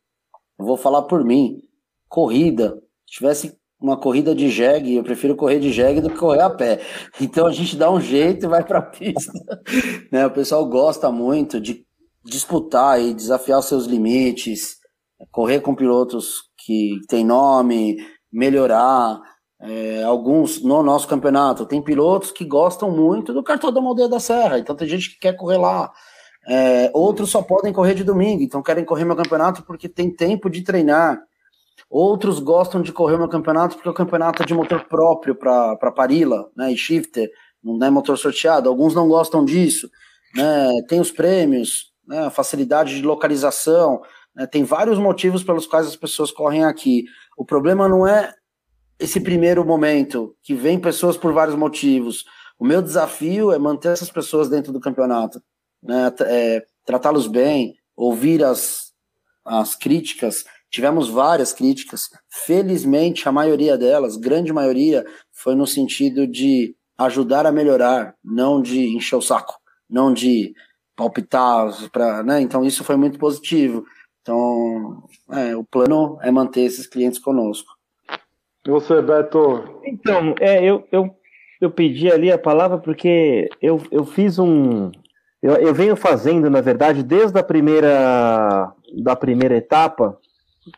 vou 0.57 0.76
falar 0.76 1.03
por 1.03 1.24
mim, 1.24 1.61
corrida. 2.09 2.82
Se 3.07 3.18
tivesse 3.18 3.57
uma 3.80 3.97
corrida 3.97 4.34
de 4.34 4.49
jegue, 4.49 4.95
eu 4.95 5.03
prefiro 5.03 5.36
correr 5.36 5.59
de 5.59 5.72
jegue 5.72 6.01
do 6.01 6.09
que 6.09 6.18
correr 6.18 6.41
a 6.41 6.49
pé. 6.49 6.82
Então 7.22 7.45
a 7.45 7.51
gente 7.51 7.76
dá 7.76 7.91
um 7.91 8.01
jeito 8.01 8.45
e 8.45 8.49
vai 8.49 8.63
para 8.63 8.80
a 8.80 8.82
pista. 8.82 9.32
né? 10.11 10.26
O 10.26 10.32
pessoal 10.32 10.66
gosta 10.68 11.11
muito 11.11 11.59
de 11.61 11.86
disputar 12.24 12.99
e 12.99 13.13
desafiar 13.13 13.59
os 13.59 13.66
seus 13.66 13.86
limites, 13.86 14.78
correr 15.32 15.59
com 15.61 15.76
pilotos 15.76 16.41
que 16.66 16.99
têm 17.07 17.24
nome, 17.24 17.97
melhorar. 18.32 19.22
É, 19.61 20.03
alguns 20.03 20.61
no 20.61 20.84
nosso 20.84 21.07
campeonato 21.07 21.66
tem 21.66 21.82
pilotos 21.82 22.32
que 22.32 22.43
gostam 22.43 22.91
muito 22.91 23.34
do 23.34 23.43
cartão 23.43 23.72
da 23.72 23.80
Aldeia 23.80 24.09
da 24.09 24.20
Serra, 24.20 24.59
então 24.59 24.76
tem 24.76 24.88
gente 24.88 25.11
que 25.11 25.20
quer 25.20 25.34
correr 25.34 25.57
lá. 25.57 25.91
É, 26.48 26.91
outros 26.93 27.32
só 27.32 27.41
podem 27.41 27.74
correr 27.74 27.96
de 27.96 28.04
domingo, 28.04 28.43
então 28.43 28.62
querem 28.62 28.86
correr 28.86 29.04
meu 29.04 29.16
campeonato 29.16 29.64
porque 29.64 29.89
tem 29.89 30.10
tempo 30.10 30.50
de 30.50 30.62
treinar. 30.62 31.22
Outros 31.89 32.39
gostam 32.39 32.82
de 32.82 32.91
correr 32.91 33.18
meu 33.18 33.28
campeonato 33.28 33.76
porque 33.76 33.89
o 33.89 33.93
campeonato 33.93 34.43
é 34.43 34.46
de 34.46 34.54
motor 34.54 34.86
próprio 34.86 35.36
para 35.36 35.91
Parila 35.91 36.50
né, 36.56 36.72
e 36.72 36.78
shifter, 36.78 37.30
não 37.64 37.86
é 37.86 37.89
motor 37.89 38.18
sorteado. 38.18 38.70
Alguns 38.70 38.93
não 38.93 39.08
gostam 39.08 39.43
disso. 39.43 39.89
Né, 40.36 40.70
tem 40.88 41.00
os 41.00 41.12
prêmios, 41.12 41.93
né, 42.08 42.26
a 42.26 42.30
facilidade 42.30 42.96
de 42.96 43.02
localização, 43.02 44.02
né, 44.36 44.46
tem 44.46 44.64
vários 44.64 45.00
motivos 45.00 45.43
pelos 45.43 45.66
quais 45.66 45.88
as 45.88 45.96
pessoas 45.96 46.32
correm 46.32 46.64
aqui. 46.64 47.06
O 47.38 47.46
problema 47.46 47.88
não 47.88 48.06
é 48.06 48.34
esse 49.00 49.20
primeiro 49.20 49.66
momento, 49.66 50.36
que 50.41 50.54
vem 50.54 50.80
pessoas 50.80 51.18
por 51.18 51.34
vários 51.34 51.56
motivos. 51.56 52.26
O 52.58 52.66
meu 52.66 52.82
desafio 52.82 53.52
é 53.52 53.60
manter 53.60 53.89
essas 53.89 54.10
pessoas 54.10 54.50
dentro 54.50 54.72
do 54.72 54.80
campeonato, 54.80 55.41
né, 55.86 56.11
é, 56.21 56.65
tratá-los 56.86 57.27
bem, 57.27 57.75
ouvir 57.95 58.43
as, 58.43 58.91
as 59.45 59.75
críticas. 59.75 60.43
Tivemos 60.69 61.07
várias 61.07 61.53
críticas. 61.53 62.09
Felizmente, 62.29 63.27
a 63.29 63.31
maioria 63.31 63.77
delas, 63.77 64.17
grande 64.17 64.51
maioria, 64.51 65.05
foi 65.31 65.55
no 65.55 65.65
sentido 65.65 66.27
de 66.27 66.75
ajudar 66.97 67.45
a 67.45 67.51
melhorar, 67.51 68.15
não 68.23 68.61
de 68.61 68.95
encher 68.95 69.15
o 69.15 69.21
saco, 69.21 69.55
não 69.89 70.13
de 70.13 70.53
palpitar 70.95 71.69
para, 71.91 72.23
né? 72.23 72.41
Então 72.41 72.63
isso 72.63 72.83
foi 72.83 72.95
muito 72.95 73.19
positivo. 73.19 73.86
Então, 74.21 75.03
é, 75.31 75.55
o 75.55 75.63
plano 75.63 76.17
é 76.21 76.31
manter 76.31 76.61
esses 76.61 76.88
clientes 76.88 77.19
conosco. 77.19 77.71
E 78.65 78.71
você, 78.71 78.99
Beto? 79.01 79.79
Então, 79.86 80.33
é, 80.39 80.63
eu, 80.63 80.88
eu, 80.91 81.15
eu 81.61 81.69
pedi 81.69 82.11
ali 82.11 82.31
a 82.31 82.38
palavra 82.38 82.79
porque 82.79 83.47
eu, 83.61 83.81
eu 83.91 84.03
fiz 84.03 84.39
um. 84.39 84.91
Eu, 85.46 85.58
eu 85.58 85.76
venho 85.76 85.96
fazendo, 85.96 86.50
na 86.50 86.60
verdade, 86.60 87.04
desde 87.04 87.38
a 87.38 87.43
primeira, 87.43 88.74
da 89.04 89.16
primeira 89.16 89.56
etapa, 89.56 90.18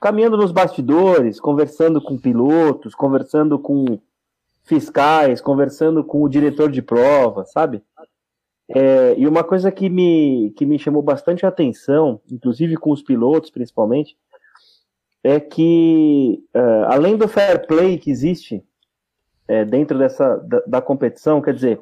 caminhando 0.02 0.36
nos 0.36 0.52
bastidores, 0.52 1.40
conversando 1.40 2.02
com 2.02 2.18
pilotos, 2.18 2.94
conversando 2.94 3.58
com 3.58 3.98
fiscais, 4.66 5.40
conversando 5.40 6.04
com 6.04 6.22
o 6.22 6.28
diretor 6.28 6.70
de 6.70 6.82
prova, 6.82 7.46
sabe? 7.46 7.82
É, 8.68 9.16
e 9.18 9.26
uma 9.26 9.42
coisa 9.42 9.72
que 9.72 9.88
me, 9.88 10.54
que 10.58 10.66
me 10.66 10.78
chamou 10.78 11.02
bastante 11.02 11.46
atenção, 11.46 12.20
inclusive 12.30 12.76
com 12.76 12.92
os 12.92 13.02
pilotos 13.02 13.50
principalmente, 13.50 14.18
é 15.24 15.40
que 15.40 16.44
uh, 16.54 16.92
além 16.92 17.16
do 17.16 17.30
fair 17.30 17.66
play 17.66 17.98
que 17.98 18.12
existe 18.12 18.62
é, 19.48 19.64
dentro 19.64 19.98
dessa 19.98 20.36
da, 20.40 20.60
da, 20.68 20.82
competição, 20.82 21.42
quer 21.42 21.54
dizer, 21.54 21.80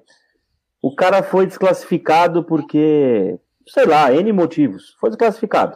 o 0.86 0.96
cara 0.96 1.24
foi 1.24 1.48
desclassificado 1.48 2.44
porque, 2.44 3.40
sei 3.68 3.88
lá, 3.88 4.14
N 4.14 4.32
motivos, 4.32 4.96
foi 5.00 5.10
desclassificado. 5.10 5.76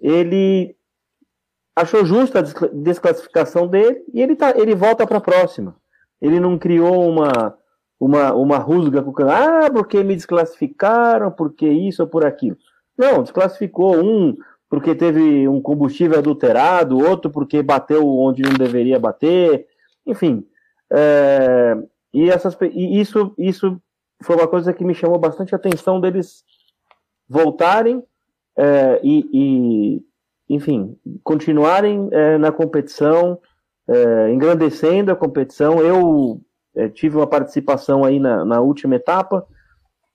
Ele 0.00 0.74
achou 1.76 2.02
justa 2.02 2.38
a 2.38 2.42
desclassificação 2.72 3.68
dele 3.68 4.02
e 4.14 4.22
ele, 4.22 4.36
tá, 4.36 4.54
ele 4.56 4.74
volta 4.74 5.06
para 5.06 5.18
a 5.18 5.20
próxima. 5.20 5.76
Ele 6.18 6.40
não 6.40 6.58
criou 6.58 7.06
uma, 7.06 7.58
uma, 8.00 8.32
uma 8.32 8.56
rusga 8.56 9.02
com 9.02 9.10
o 9.10 9.12
canal, 9.12 9.66
ah, 9.66 9.70
porque 9.70 10.02
me 10.02 10.16
desclassificaram, 10.16 11.30
porque 11.30 11.68
isso 11.68 12.00
ou 12.00 12.08
por 12.08 12.24
aquilo. 12.24 12.56
Não, 12.96 13.22
desclassificou 13.22 14.02
um 14.02 14.34
porque 14.70 14.94
teve 14.94 15.46
um 15.46 15.60
combustível 15.60 16.20
adulterado, 16.20 16.98
outro 16.98 17.30
porque 17.30 17.62
bateu 17.62 18.08
onde 18.08 18.40
não 18.40 18.54
deveria 18.54 18.98
bater, 18.98 19.66
enfim. 20.06 20.42
É, 20.90 21.76
e, 22.14 22.30
essas, 22.30 22.56
e 22.72 23.00
isso, 23.00 23.34
isso 23.36 23.82
foi 24.22 24.36
uma 24.36 24.46
coisa 24.46 24.72
que 24.72 24.84
me 24.84 24.94
chamou 24.94 25.18
bastante 25.18 25.52
atenção 25.52 26.00
deles 26.00 26.44
voltarem 27.28 28.04
é, 28.56 29.00
e, 29.02 29.28
e, 29.32 30.02
enfim, 30.48 30.96
continuarem 31.24 32.08
é, 32.12 32.38
na 32.38 32.52
competição, 32.52 33.40
é, 33.88 34.30
engrandecendo 34.30 35.10
a 35.10 35.16
competição. 35.16 35.80
Eu 35.80 36.40
é, 36.76 36.88
tive 36.88 37.16
uma 37.16 37.26
participação 37.26 38.04
aí 38.04 38.20
na, 38.20 38.44
na, 38.44 38.60
última 38.60 38.94
etapa, 38.94 39.44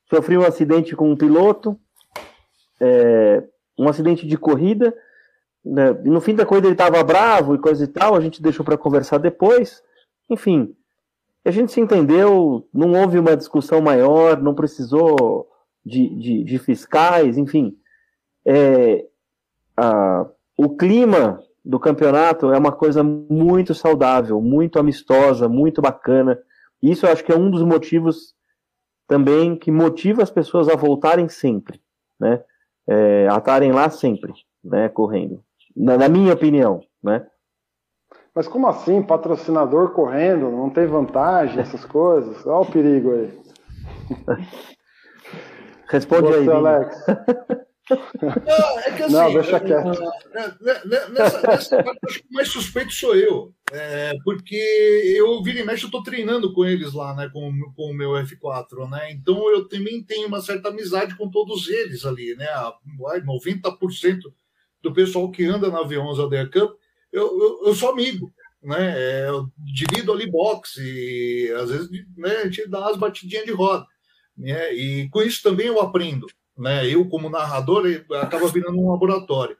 sofri 0.09 0.37
um 0.37 0.45
acidente 0.45 0.95
com 0.95 1.11
um 1.11 1.17
piloto, 1.17 1.77
é, 2.79 3.43
um 3.77 3.89
acidente 3.89 4.25
de 4.25 4.37
corrida. 4.37 4.95
Né, 5.65 5.91
no 6.05 6.21
fim 6.21 6.33
da 6.33 6.45
corrida 6.45 6.67
ele 6.67 6.75
estava 6.75 7.03
bravo 7.03 7.53
e 7.53 7.59
coisa 7.59 7.83
e 7.83 7.87
tal, 7.87 8.15
a 8.15 8.21
gente 8.21 8.41
deixou 8.41 8.63
para 8.63 8.77
conversar 8.77 9.17
depois. 9.17 9.83
Enfim, 10.29 10.73
a 11.49 11.51
gente 11.51 11.71
se 11.71 11.81
entendeu, 11.81 12.67
não 12.71 12.93
houve 12.93 13.17
uma 13.17 13.35
discussão 13.35 13.81
maior, 13.81 14.39
não 14.39 14.53
precisou 14.53 15.49
de, 15.83 16.07
de, 16.15 16.43
de 16.43 16.59
fiscais, 16.59 17.37
enfim. 17.37 17.75
É, 18.45 19.05
a, 19.75 20.27
o 20.55 20.69
clima 20.77 21.43
do 21.65 21.79
campeonato 21.79 22.53
é 22.53 22.57
uma 22.57 22.71
coisa 22.71 23.03
muito 23.03 23.73
saudável, 23.73 24.39
muito 24.39 24.77
amistosa, 24.77 25.49
muito 25.49 25.81
bacana. 25.81 26.39
Isso 26.81 27.07
eu 27.07 27.11
acho 27.11 27.23
que 27.23 27.31
é 27.31 27.35
um 27.35 27.49
dos 27.49 27.63
motivos 27.63 28.35
também 29.07 29.55
que 29.55 29.71
motiva 29.71 30.21
as 30.21 30.29
pessoas 30.29 30.69
a 30.69 30.75
voltarem 30.75 31.27
sempre, 31.27 31.81
né? 32.19 32.43
É, 32.87 33.27
a 33.27 33.37
estarem 33.37 33.71
lá 33.71 33.89
sempre, 33.89 34.33
né? 34.63 34.87
Correndo. 34.87 35.43
Na, 35.75 35.97
na, 35.97 36.07
minha 36.07 36.33
opinião, 36.33 36.81
né? 37.03 37.25
Mas 38.35 38.47
como 38.47 38.67
assim? 38.67 39.01
Patrocinador 39.01 39.91
correndo, 39.91 40.51
não 40.51 40.69
tem 40.69 40.85
vantagem, 40.85 41.59
essas 41.59 41.83
coisas? 41.85 42.45
Olha 42.45 42.67
o 42.67 42.71
perigo 42.71 43.11
aí. 43.13 43.39
Responde 45.89 46.27
Você, 46.27 46.37
aí. 46.37 46.49
Alex. 46.49 47.05
Não, 47.89 48.79
é 48.79 48.91
que 48.91 49.03
assim, 49.03 49.13
não, 49.13 49.33
deixa 49.33 49.59
quieto. 49.59 49.99
Né, 50.31 50.55
né, 50.61 51.07
nessa, 51.09 51.47
nessa 51.47 51.83
parte, 51.83 51.99
acho 52.07 52.19
que 52.19 52.27
o 52.29 52.33
mais 52.33 52.47
suspeito 52.47 52.93
sou 52.93 53.15
eu. 53.15 53.51
É, 53.71 54.13
porque 54.23 54.55
eu, 55.17 55.41
vira 55.41 55.59
e 55.59 55.65
mexe, 55.65 55.83
eu 55.83 55.87
estou 55.87 56.03
treinando 56.03 56.53
com 56.53 56.65
eles 56.65 56.93
lá, 56.93 57.15
né? 57.15 57.29
Com, 57.33 57.51
com 57.75 57.91
o 57.91 57.93
meu 57.93 58.11
F4, 58.11 58.89
né? 58.89 59.11
Então 59.11 59.49
eu 59.49 59.67
também 59.67 60.03
tenho 60.03 60.27
uma 60.27 60.41
certa 60.41 60.69
amizade 60.69 61.15
com 61.15 61.29
todos 61.29 61.67
eles 61.67 62.05
ali, 62.05 62.35
né? 62.35 62.47
90% 63.25 64.19
do 64.81 64.93
pessoal 64.93 65.29
que 65.31 65.45
anda 65.45 65.69
na 65.69 65.83
V11 65.83 66.25
ADR 66.25 66.51
Cup, 66.51 66.78
eu, 67.11 67.61
eu, 67.65 67.75
sou 67.75 67.91
amigo. 67.91 68.31
Né, 68.61 68.93
é, 68.97 69.29
eu 69.29 69.49
divido 69.57 70.11
ali 70.11 70.29
boxe 70.29 71.49
às 71.61 71.69
vezes 71.69 71.89
né, 72.17 72.29
a 72.29 72.43
gente 72.43 72.67
dá 72.67 72.81
umas 72.81 72.97
batidinhas 72.97 73.45
de 73.45 73.51
roda. 73.51 73.85
Né, 74.37 74.73
e 74.73 75.09
com 75.09 75.21
isso 75.21 75.41
também 75.41 75.67
eu 75.67 75.79
aprendo 75.79 76.27
né? 76.59 76.85
Eu, 76.85 77.07
como 77.07 77.29
narrador, 77.29 77.85
acaba 78.21 78.47
virando 78.49 78.77
um 78.77 78.91
laboratório. 78.91 79.57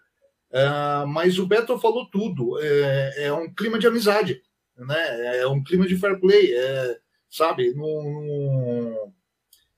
É, 0.52 1.06
mas 1.08 1.40
o 1.40 1.48
Beto 1.48 1.80
falou 1.80 2.10
tudo. 2.12 2.60
É, 2.60 3.26
é, 3.26 3.34
um 3.34 3.52
clima 3.54 3.80
de 3.80 3.88
amizade, 3.88 4.42
né? 4.78 5.38
É 5.38 5.48
um 5.48 5.64
clima 5.64 5.88
de 5.88 5.98
fair 5.98 6.20
play, 6.20 6.54
é, 6.54 7.00
sabe? 7.30 7.74
Num, 7.74 9.14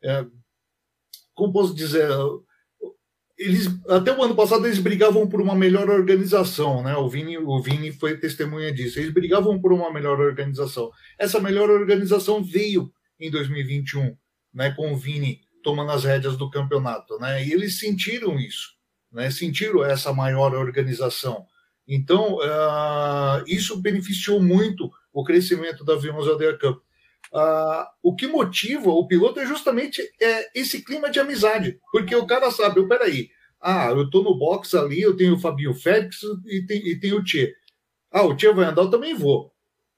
é, 0.03 0.26
como 1.36 1.53
posso 1.53 1.76
dizer? 1.76 2.09
Eles, 3.42 3.68
até 3.89 4.16
o 4.16 4.22
ano 4.22 4.36
passado 4.36 4.68
eles 4.68 4.78
brigavam 4.78 5.28
por 5.28 5.42
uma 5.42 5.56
melhor 5.56 5.89
organização, 5.89 6.84
né? 6.84 6.96
O 6.96 7.10
Vini, 7.10 7.39
o 7.39 7.60
Vini 7.60 7.92
foi 7.92 8.16
testemunha 8.16 8.72
disso. 8.72 9.00
Eles 9.00 9.12
brigavam 9.12 9.60
por 9.60 9.74
uma 9.74 9.92
melhor 9.92 10.20
organização. 10.20 10.92
Essa 11.18 11.39
melhor 11.39 11.68
organização 11.72 12.44
veio 12.44 12.92
em 13.20 13.32
2021, 13.32 14.16
né? 14.54 14.70
Com 14.72 14.94
o 14.94 14.96
Vini 14.96 15.42
tomando 15.64 15.92
as 15.92 16.04
rédeas 16.04 16.38
do 16.38 16.52
campeonato, 16.52 17.18
né? 17.18 17.44
E 17.44 17.52
eles 17.52 17.80
sentiram 17.80 18.39
isso, 18.39 18.76
né? 19.12 19.32
Sentiram 19.32 19.84
essa 19.84 20.14
maior 20.14 20.54
organização. 20.54 21.48
Então, 21.88 22.36
uh, 22.36 23.44
isso 23.48 23.82
beneficiou 23.82 24.39
muito 24.39 24.92
o 25.12 25.24
crescimento 25.24 25.84
da 25.84 25.96
V11 25.96 26.36
ADR 26.36 26.60
Cup. 26.60 26.84
Uh, 27.34 27.86
o 28.03 28.15
que 28.15 28.28
motiva 28.28 28.89
o 28.89 29.07
piloto 29.07 29.39
é 29.39 29.45
justamente 29.45 30.01
é, 30.22 30.59
esse 30.59 30.84
clima 30.84 31.09
de 31.09 31.19
amizade, 31.19 31.80
porque 31.91 32.13
o 32.13 32.28
cara 32.28 32.51
sabe, 32.51 32.80
eu, 32.80 32.88
peraí, 32.89 33.30
ah, 33.61 33.89
eu 33.91 34.09
tô 34.09 34.22
no 34.22 34.38
box 34.38 34.76
ali, 34.76 35.01
eu 35.01 35.15
tenho 35.15 35.36
o 35.36 35.39
Fabio 35.39 35.74
Félix 35.74 36.17
e 36.45 36.65
tem, 36.65 36.86
e 36.86 36.99
tem 36.99 37.13
o 37.13 37.24
Tchê. 37.24 37.53
Ah, 38.11 38.24
o 38.24 38.36
Tchê 38.36 38.51
vai 38.51 38.65
andar, 38.65 38.82
eu 38.84 38.89
também 38.89 39.13
vou. 39.13 39.51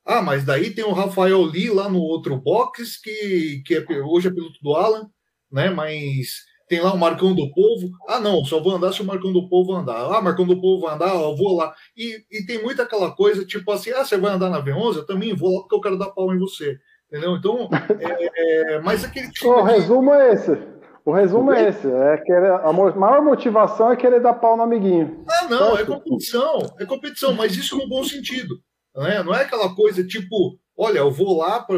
Ah, 0.05 0.21
mas 0.21 0.43
daí 0.45 0.71
tem 0.71 0.83
o 0.83 0.91
Rafael 0.91 1.41
Lee 1.43 1.69
lá 1.69 1.89
no 1.89 1.99
outro 1.99 2.35
box, 2.37 2.99
que, 3.01 3.63
que 3.65 3.75
é, 3.75 3.85
hoje 4.03 4.27
é 4.27 4.31
piloto 4.31 4.59
do 4.61 4.75
Alan, 4.75 5.09
né? 5.51 5.69
Mas 5.69 6.43
tem 6.67 6.81
lá 6.81 6.93
o 6.93 6.97
Marcão 6.97 7.33
do 7.33 7.51
Povo. 7.53 7.89
Ah, 8.07 8.19
não, 8.19 8.43
só 8.43 8.61
vou 8.61 8.75
andar 8.75 8.91
se 8.93 9.01
o 9.01 9.05
Marcão 9.05 9.31
do 9.31 9.47
Povo 9.47 9.73
andar. 9.73 10.13
Ah, 10.13 10.21
Marcão 10.21 10.45
do 10.45 10.59
Povo 10.59 10.81
vai 10.81 10.95
andar, 10.95 11.13
eu 11.13 11.35
vou 11.35 11.55
lá. 11.55 11.73
E, 11.95 12.23
e 12.31 12.45
tem 12.45 12.61
muita 12.61 12.83
aquela 12.83 13.11
coisa, 13.15 13.45
tipo 13.45 13.71
assim, 13.71 13.91
ah, 13.91 14.03
você 14.03 14.17
vai 14.17 14.33
andar 14.33 14.49
na 14.49 14.63
V11? 14.63 14.97
Eu 14.97 15.05
também 15.05 15.33
vou 15.33 15.53
lá 15.53 15.61
porque 15.61 15.75
eu 15.75 15.81
quero 15.81 15.97
dar 15.97 16.11
pau 16.11 16.33
em 16.33 16.39
você. 16.39 16.77
Entendeu? 17.13 17.35
Então, 17.35 17.69
é, 17.99 18.73
é, 18.73 18.79
mas 18.79 19.03
aquele 19.03 19.29
tipo 19.31 19.49
O 19.49 19.61
resumo 19.61 20.11
é 20.15 20.33
esse. 20.33 20.57
O 21.05 21.11
resumo 21.11 21.51
é 21.51 21.69
esse. 21.69 21.87
É 21.87 22.17
querer, 22.17 22.51
a 22.51 22.73
maior 22.73 23.23
motivação 23.23 23.91
é 23.91 23.95
querer 23.95 24.19
dar 24.19 24.33
pau 24.33 24.57
no 24.57 24.63
amiguinho. 24.63 25.23
Ah, 25.29 25.47
não, 25.47 25.77
é 25.77 25.85
competição. 25.85 26.75
É 26.79 26.85
competição, 26.85 27.35
mas 27.35 27.55
isso 27.55 27.77
no 27.77 27.87
bom 27.87 28.03
sentido. 28.03 28.59
Né? 28.95 29.21
Não 29.21 29.35
é 29.35 29.43
aquela 29.43 29.75
coisa 29.75 30.03
tipo, 30.03 30.57
olha, 30.75 30.99
eu 30.99 31.11
vou 31.11 31.37
lá 31.37 31.59
para 31.59 31.77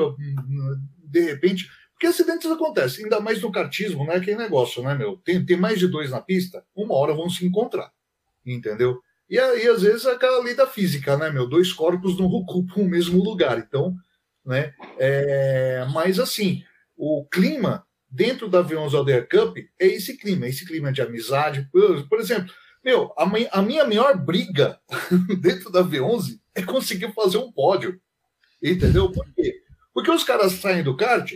de 1.03 1.19
repente 1.19 1.67
porque 1.91 2.07
acidentes 2.07 2.49
acontecem, 2.49 3.05
ainda 3.05 3.19
mais 3.19 3.41
no 3.41 3.51
kartismo, 3.51 4.05
né? 4.05 4.15
Aquele 4.15 4.38
negócio, 4.38 4.83
né, 4.83 4.93
meu? 4.93 5.17
Tem, 5.17 5.45
tem 5.45 5.55
mais 5.55 5.79
de 5.79 5.88
dois 5.88 6.11
na 6.11 6.21
pista, 6.21 6.63
uma 6.75 6.93
hora 6.93 7.13
vão 7.13 7.29
se 7.29 7.45
encontrar, 7.45 7.89
entendeu? 8.45 8.99
E 9.29 9.39
aí, 9.39 9.67
às 9.67 9.81
vezes, 9.81 10.05
é 10.05 10.11
aquela 10.11 10.43
lei 10.43 10.53
da 10.53 10.67
física, 10.67 11.17
né, 11.17 11.29
meu? 11.29 11.47
Dois 11.47 11.71
corpos 11.71 12.17
não 12.19 12.25
ocupam 12.25 12.81
o 12.83 12.89
mesmo 12.89 13.23
lugar. 13.23 13.57
Então, 13.57 13.95
né? 14.45 14.73
É... 14.97 15.85
Mas, 15.93 16.19
assim, 16.19 16.63
o 16.95 17.25
clima 17.25 17.85
dentro 18.09 18.47
da 18.47 18.63
V11 18.63 18.93
Alder 18.93 19.27
Cup 19.27 19.57
é 19.79 19.87
esse 19.87 20.17
clima, 20.17 20.47
esse 20.47 20.65
clima 20.65 20.91
de 20.91 21.01
amizade. 21.01 21.67
Por, 22.09 22.19
exemplo, 22.19 22.53
meu, 22.83 23.11
a, 23.17 23.23
a, 23.51 23.61
minha 23.61 23.85
maior 23.85 24.17
briga 24.17 24.79
dentro 25.41 25.69
da 25.71 25.83
V11 25.83 26.39
é 26.55 26.61
conseguir 26.61 27.13
fazer 27.13 27.37
um 27.37 27.51
pódio. 27.51 27.99
Entendeu? 28.63 29.11
Por 29.11 29.25
quê? 29.35 29.61
Porque 29.93 30.11
os 30.11 30.23
caras 30.23 30.53
saem 30.53 30.83
do 30.83 30.95
kart, 30.95 31.33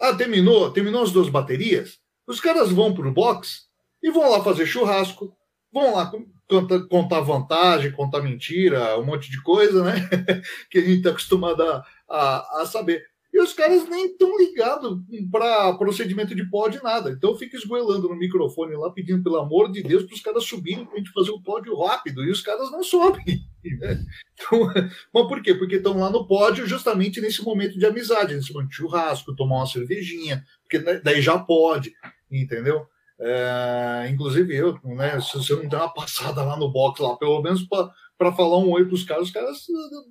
ah, 0.00 0.14
terminou, 0.14 0.70
terminou 0.70 1.02
as 1.02 1.12
duas 1.12 1.28
baterias, 1.28 1.98
os 2.26 2.40
caras 2.40 2.70
vão 2.70 2.94
pro 2.94 3.12
box 3.12 3.66
e 4.02 4.10
vão 4.10 4.30
lá 4.30 4.42
fazer 4.42 4.66
churrasco, 4.66 5.36
vão 5.72 5.94
lá 5.94 6.10
contar, 6.48 6.80
contar 6.88 7.20
vantagem, 7.20 7.92
contar 7.92 8.20
mentira, 8.20 8.98
um 8.98 9.04
monte 9.04 9.30
de 9.30 9.40
coisa, 9.42 9.84
né? 9.84 10.08
que 10.70 10.78
a 10.78 10.82
gente 10.82 10.98
está 10.98 11.10
acostumado 11.10 11.62
a, 11.62 11.84
a, 12.12 12.62
a 12.62 12.66
saber. 12.66 13.02
E 13.32 13.40
os 13.40 13.54
caras 13.54 13.88
nem 13.88 14.08
estão 14.08 14.36
ligados 14.36 15.00
para 15.30 15.72
procedimento 15.78 16.34
de 16.34 16.44
pódio 16.50 16.82
nada. 16.82 17.10
Então 17.10 17.30
eu 17.30 17.36
fico 17.36 17.56
esgoelando 17.56 18.06
no 18.06 18.14
microfone 18.14 18.76
lá, 18.76 18.90
pedindo 18.90 19.22
pelo 19.22 19.38
amor 19.38 19.72
de 19.72 19.82
Deus 19.82 20.02
para 20.02 20.14
os 20.14 20.20
caras 20.20 20.44
subirem 20.44 20.84
para 20.84 20.94
a 20.94 20.98
gente 20.98 21.12
fazer 21.12 21.30
o 21.30 21.40
pódio 21.40 21.74
rápido. 21.80 22.22
E 22.22 22.30
os 22.30 22.42
caras 22.42 22.70
não 22.70 22.82
sobem. 22.82 23.24
Né? 23.78 24.04
Então, 24.34 24.66
mas 25.14 25.28
por 25.28 25.40
quê? 25.40 25.54
Porque 25.54 25.76
estão 25.76 25.96
lá 25.96 26.10
no 26.10 26.26
pódio 26.26 26.66
justamente 26.66 27.20
nesse 27.20 27.44
momento 27.44 27.78
de 27.78 27.86
amizade, 27.86 28.34
nesse 28.34 28.52
momento 28.52 28.70
de 28.70 28.74
churrasco, 28.74 29.36
tomar 29.36 29.58
uma 29.58 29.66
cervejinha, 29.68 30.44
porque 30.64 30.80
daí 30.80 31.22
já 31.22 31.38
pode, 31.38 31.92
entendeu? 32.28 32.84
É, 33.20 34.08
inclusive 34.10 34.52
eu, 34.52 34.76
né? 34.82 35.20
Se 35.20 35.48
eu 35.48 35.62
não 35.62 35.68
der 35.68 35.76
uma 35.76 35.94
passada 35.94 36.42
lá 36.42 36.56
no 36.56 36.72
box 36.72 37.00
lá, 37.00 37.16
pelo 37.16 37.40
menos 37.40 37.62
para 37.62 37.88
para 38.22 38.32
falar 38.32 38.58
um 38.58 38.70
oi 38.70 38.84
para 38.84 38.94
os 38.94 39.02
caras, 39.02 39.24
os 39.24 39.32
caras 39.32 39.66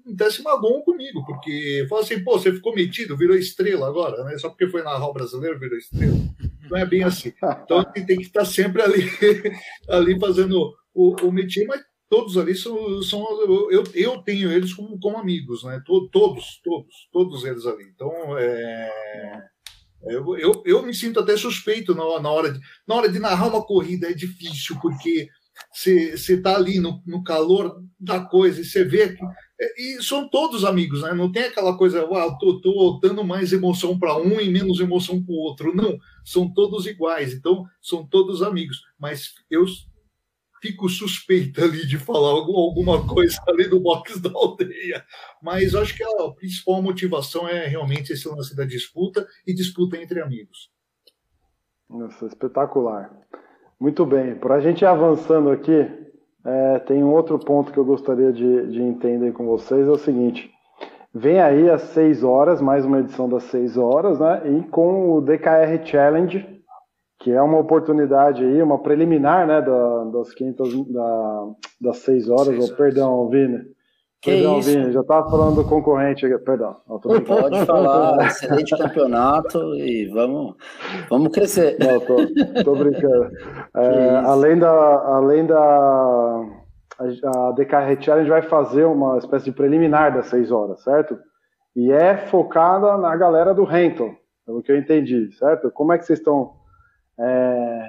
descem 0.05 0.43
magoam 0.43 0.81
comigo, 0.81 1.25
porque 1.25 1.85
fala 1.87 2.01
assim, 2.01 2.21
pô, 2.21 2.37
você 2.37 2.51
ficou 2.51 2.75
metido, 2.75 3.15
virou 3.15 3.37
estrela 3.37 3.87
agora, 3.87 4.21
né? 4.25 4.37
Só 4.37 4.49
porque 4.49 4.67
foi 4.67 4.83
na 4.83 4.97
Raul 4.97 5.13
brasileiro 5.13 5.57
virou 5.57 5.77
estrela. 5.77 6.17
Não 6.69 6.77
é 6.77 6.85
bem 6.85 7.03
assim. 7.03 7.31
Então 7.63 7.83
tem 7.93 8.17
que 8.17 8.23
estar 8.23 8.43
sempre 8.43 8.81
ali, 8.81 9.09
ali 9.87 10.19
fazendo 10.19 10.73
o, 10.93 11.15
o 11.25 11.31
metido, 11.31 11.67
mas 11.67 11.81
todos 12.09 12.37
ali 12.37 12.53
são, 12.53 13.01
são 13.01 13.25
eu, 13.71 13.83
eu 13.93 14.17
tenho 14.23 14.51
eles 14.51 14.73
como, 14.73 14.99
como 14.99 15.17
amigos, 15.17 15.63
né? 15.63 15.81
Todos, 15.85 16.59
todos, 16.61 17.09
todos 17.13 17.45
eles 17.45 17.65
ali. 17.65 17.85
Então, 17.95 18.11
é, 18.37 18.91
eu, 20.03 20.37
eu, 20.37 20.63
eu 20.65 20.83
me 20.83 20.93
sinto 20.93 21.21
até 21.21 21.37
suspeito 21.37 21.95
na, 21.95 22.19
na, 22.19 22.29
hora 22.29 22.51
de, 22.51 22.59
na 22.85 22.95
hora 22.95 23.09
de 23.09 23.19
narrar 23.19 23.47
uma 23.47 23.65
corrida, 23.65 24.09
é 24.09 24.13
difícil, 24.13 24.77
porque 24.81 25.29
você 25.71 26.13
está 26.15 26.55
ali 26.55 26.79
no, 26.79 27.01
no, 27.05 27.23
calor 27.23 27.83
da 27.99 28.19
coisa 28.19 28.61
e 28.61 28.65
você 28.65 28.83
vê 28.83 29.15
que. 29.15 29.23
É, 29.59 29.81
e 29.81 30.03
são 30.03 30.27
todos 30.29 30.65
amigos, 30.65 31.01
né? 31.01 31.13
Não 31.13 31.31
tem 31.31 31.43
aquela 31.43 31.77
coisa, 31.77 32.01
ah, 32.01 32.37
tô, 32.39 32.59
tô 32.61 32.99
dando 33.01 33.23
mais 33.23 33.53
emoção 33.53 33.97
para 33.97 34.17
um 34.17 34.39
e 34.39 34.49
menos 34.49 34.79
emoção 34.79 35.23
para 35.23 35.33
o 35.33 35.37
outro. 35.37 35.75
Não, 35.75 35.97
são 36.25 36.51
todos 36.51 36.85
iguais, 36.85 37.33
então 37.33 37.65
são 37.81 38.05
todos 38.05 38.41
amigos. 38.41 38.81
Mas 38.99 39.33
eu 39.49 39.65
fico 40.61 40.87
suspeita 40.87 41.63
ali 41.63 41.85
de 41.87 41.97
falar 41.97 42.29
alguma 42.29 43.05
coisa 43.07 43.41
ali 43.47 43.67
do 43.67 43.79
box 43.79 44.19
da 44.19 44.29
aldeia. 44.29 45.03
Mas 45.41 45.73
acho 45.73 45.95
que 45.95 46.03
a 46.03 46.31
principal 46.31 46.81
motivação 46.81 47.47
é 47.47 47.65
realmente 47.67 48.13
esse 48.13 48.27
lance 48.27 48.55
da 48.55 48.63
disputa 48.63 49.27
e 49.45 49.53
disputa 49.53 49.97
entre 49.97 50.21
amigos. 50.21 50.71
Nossa, 51.89 52.25
espetacular. 52.27 53.11
Muito 53.81 54.05
bem, 54.05 54.35
para 54.35 54.53
a 54.53 54.59
gente 54.59 54.83
ir 54.83 54.85
avançando 54.85 55.49
aqui, 55.49 55.89
é, 56.45 56.77
tem 56.85 57.03
um 57.03 57.11
outro 57.15 57.39
ponto 57.39 57.71
que 57.71 57.79
eu 57.79 57.83
gostaria 57.83 58.31
de, 58.31 58.67
de 58.67 58.79
entender 58.79 59.31
com 59.31 59.43
vocês, 59.47 59.87
é 59.87 59.89
o 59.89 59.97
seguinte, 59.97 60.51
vem 61.11 61.41
aí 61.41 61.67
às 61.67 61.81
6 61.81 62.23
horas, 62.23 62.61
mais 62.61 62.85
uma 62.85 62.99
edição 62.99 63.27
das 63.27 63.41
6 63.45 63.77
horas, 63.77 64.19
né, 64.19 64.43
e 64.45 64.61
com 64.69 65.13
o 65.13 65.21
DKR 65.21 65.83
Challenge, 65.83 66.61
que 67.17 67.31
é 67.31 67.41
uma 67.41 67.57
oportunidade 67.57 68.45
aí, 68.45 68.61
uma 68.61 68.77
preliminar, 68.77 69.47
né, 69.47 69.59
da, 69.59 70.03
das 70.03 70.31
500, 70.31 70.87
da, 70.93 71.47
das 71.81 71.97
6 71.97 72.29
horas, 72.29 72.45
seis 72.45 72.59
horas. 72.59 72.71
perdão, 72.77 73.29
Vini, 73.29 73.65
que 74.21 74.31
Perdão, 74.31 74.59
isso? 74.59 74.69
Vini, 74.69 74.91
já 74.91 75.01
estava 75.01 75.29
falando 75.29 75.55
do 75.55 75.67
concorrente. 75.67 76.27
Perdão. 76.39 76.77
Pode 77.01 77.25
falar, 77.65 78.27
excelente 78.27 78.77
campeonato 78.77 79.75
e 79.75 80.05
vamos, 80.07 80.55
vamos 81.09 81.31
crescer. 81.33 81.77
Não, 81.79 81.99
tô, 81.99 82.17
tô 82.63 82.75
brincando. 82.75 83.31
É, 83.73 84.15
além 84.25 84.59
da, 84.59 84.69
além 84.69 85.45
da 85.45 86.41
a 86.99 87.51
DKR 87.53 88.01
Challenge 88.01 88.29
vai 88.29 88.41
fazer 88.41 88.83
uma 88.83 89.17
espécie 89.17 89.45
de 89.45 89.53
preliminar 89.53 90.13
das 90.13 90.27
seis 90.27 90.51
horas, 90.51 90.83
certo? 90.83 91.17
E 91.75 91.91
é 91.91 92.17
focada 92.17 92.97
na 92.97 93.15
galera 93.15 93.53
do 93.53 93.63
Renton, 93.63 94.13
pelo 94.45 94.61
que 94.61 94.71
eu 94.71 94.77
entendi, 94.77 95.31
certo? 95.37 95.71
Como 95.71 95.93
é 95.93 95.97
que 95.97 96.05
vocês 96.05 96.19
estão 96.19 96.51
é, 97.17 97.87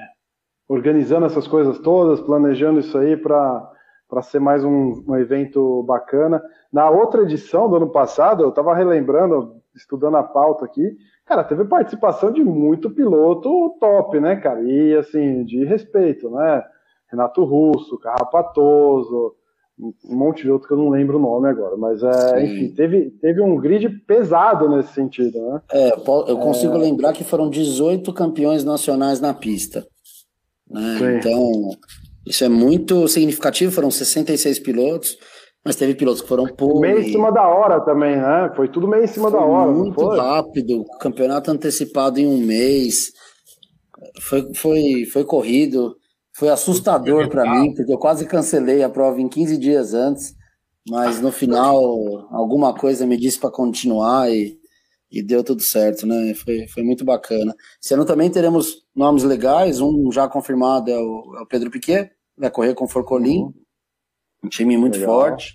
organizando 0.69 1.27
essas 1.27 1.47
coisas 1.49 1.79
todas, 1.81 2.21
planejando 2.21 2.79
isso 2.81 2.97
aí 2.97 3.17
para 3.17 3.72
para 4.13 4.21
ser 4.21 4.41
mais 4.41 4.63
um, 4.63 5.03
um, 5.09 5.17
evento 5.17 5.83
bacana. 5.85 6.43
Na 6.71 6.91
outra 6.91 7.23
edição 7.23 7.67
do 7.67 7.77
ano 7.77 7.89
passado, 7.89 8.43
eu 8.43 8.51
estava 8.51 8.75
relembrando, 8.75 9.57
estudando 9.75 10.19
a 10.19 10.23
pauta 10.23 10.67
aqui, 10.67 10.99
cara, 11.25 11.43
teve 11.43 11.65
participação 11.65 12.31
de 12.31 12.45
muito 12.45 12.91
piloto 12.91 13.75
top, 13.81 14.21
né, 14.21 14.37
cara? 14.37 14.63
E 14.65 14.95
assim, 14.95 15.43
de 15.47 15.65
respeito, 15.65 16.29
né? 16.29 16.63
Renato 17.11 17.43
Russo, 17.43 17.99
Carrapatoso, 17.99 19.35
um 19.81 20.15
monte 20.15 20.43
de 20.43 20.51
outro 20.51 20.69
que 20.69 20.75
eu 20.75 20.79
não 20.79 20.91
lembro 20.91 21.17
o 21.17 21.23
nome 21.23 21.49
agora, 21.49 21.79
mas 21.79 22.03
é, 22.03 22.45
enfim, 22.45 22.75
teve, 22.75 23.13
teve 23.13 23.41
um 23.41 23.57
grid 23.57 23.89
pesado 24.07 24.69
nesse 24.69 24.93
sentido, 24.93 25.41
né? 25.41 25.63
É, 25.73 25.93
eu 25.93 26.37
consigo 26.37 26.75
é... 26.75 26.79
lembrar 26.79 27.15
que 27.15 27.25
foram 27.25 27.49
18 27.49 28.13
campeões 28.13 28.63
nacionais 28.63 29.23
na 29.23 29.33
pista. 29.33 29.87
Né? 30.71 31.19
Então, 31.19 31.71
isso 32.27 32.45
é 32.45 32.49
muito 32.49 33.07
significativo, 33.09 33.73
foram 33.73 33.91
66 33.91 34.59
pilotos, 34.61 35.17
mas 35.65 35.77
teve 35.77 35.95
pilotos 35.95 36.23
que 36.23 36.29
foram 36.29 36.47
por. 36.47 36.81
Meio 36.81 37.01
em 37.01 37.11
cima 37.11 37.31
da 37.31 37.47
hora 37.47 37.81
também, 37.81 38.17
né? 38.17 38.53
Foi 38.57 38.69
tudo 38.69 38.89
meio 38.89 39.05
em 39.05 39.09
cima 39.09 39.31
foi 39.31 39.39
da 39.39 39.45
hora. 39.45 39.71
Muito 39.71 40.09
rápido, 40.09 40.85
campeonato 41.01 41.51
antecipado 41.51 42.19
em 42.19 42.27
um 42.27 42.39
mês. 42.39 43.13
Foi, 44.21 44.55
foi, 44.55 45.05
foi 45.13 45.25
corrido, 45.25 45.97
foi 46.35 46.49
assustador 46.49 47.29
para 47.29 47.49
mim, 47.49 47.73
porque 47.75 47.93
eu 47.93 47.99
quase 47.99 48.27
cancelei 48.27 48.83
a 48.83 48.89
prova 48.89 49.21
em 49.21 49.29
15 49.29 49.57
dias 49.59 49.95
antes, 49.95 50.35
mas 50.89 51.21
no 51.21 51.31
final 51.31 51.79
alguma 52.31 52.75
coisa 52.75 53.07
me 53.07 53.17
disse 53.17 53.39
para 53.39 53.51
continuar 53.51 54.31
e 54.31 54.57
e 55.13 55.23
deu 55.23 55.45
tudo 55.45 55.61
certo, 55.63 56.07
né? 56.07 56.35
Foi, 56.35 56.67
foi 56.69 56.83
muito 56.83 57.05
bacana. 57.05 57.55
Esse 57.83 57.93
ano 57.93 58.07
também 58.07 58.31
teremos 58.31 58.83
nomes 58.97 59.23
legais, 59.23 59.81
um 59.81 60.11
já 60.11 60.27
confirmado 60.27 60.91
é 60.91 60.99
o, 60.99 61.37
é 61.37 61.43
o 61.43 61.47
Pedro 61.47 61.71
Piquet, 61.71 62.11
vai 62.37 62.51
correr 62.51 62.75
com 62.75 62.87
o 62.87 62.89
Forcolim, 62.89 63.43
uhum. 63.43 63.53
um 64.45 64.49
time 64.49 64.79
muito 64.79 64.99
Legal. 64.99 65.15
forte, 65.15 65.55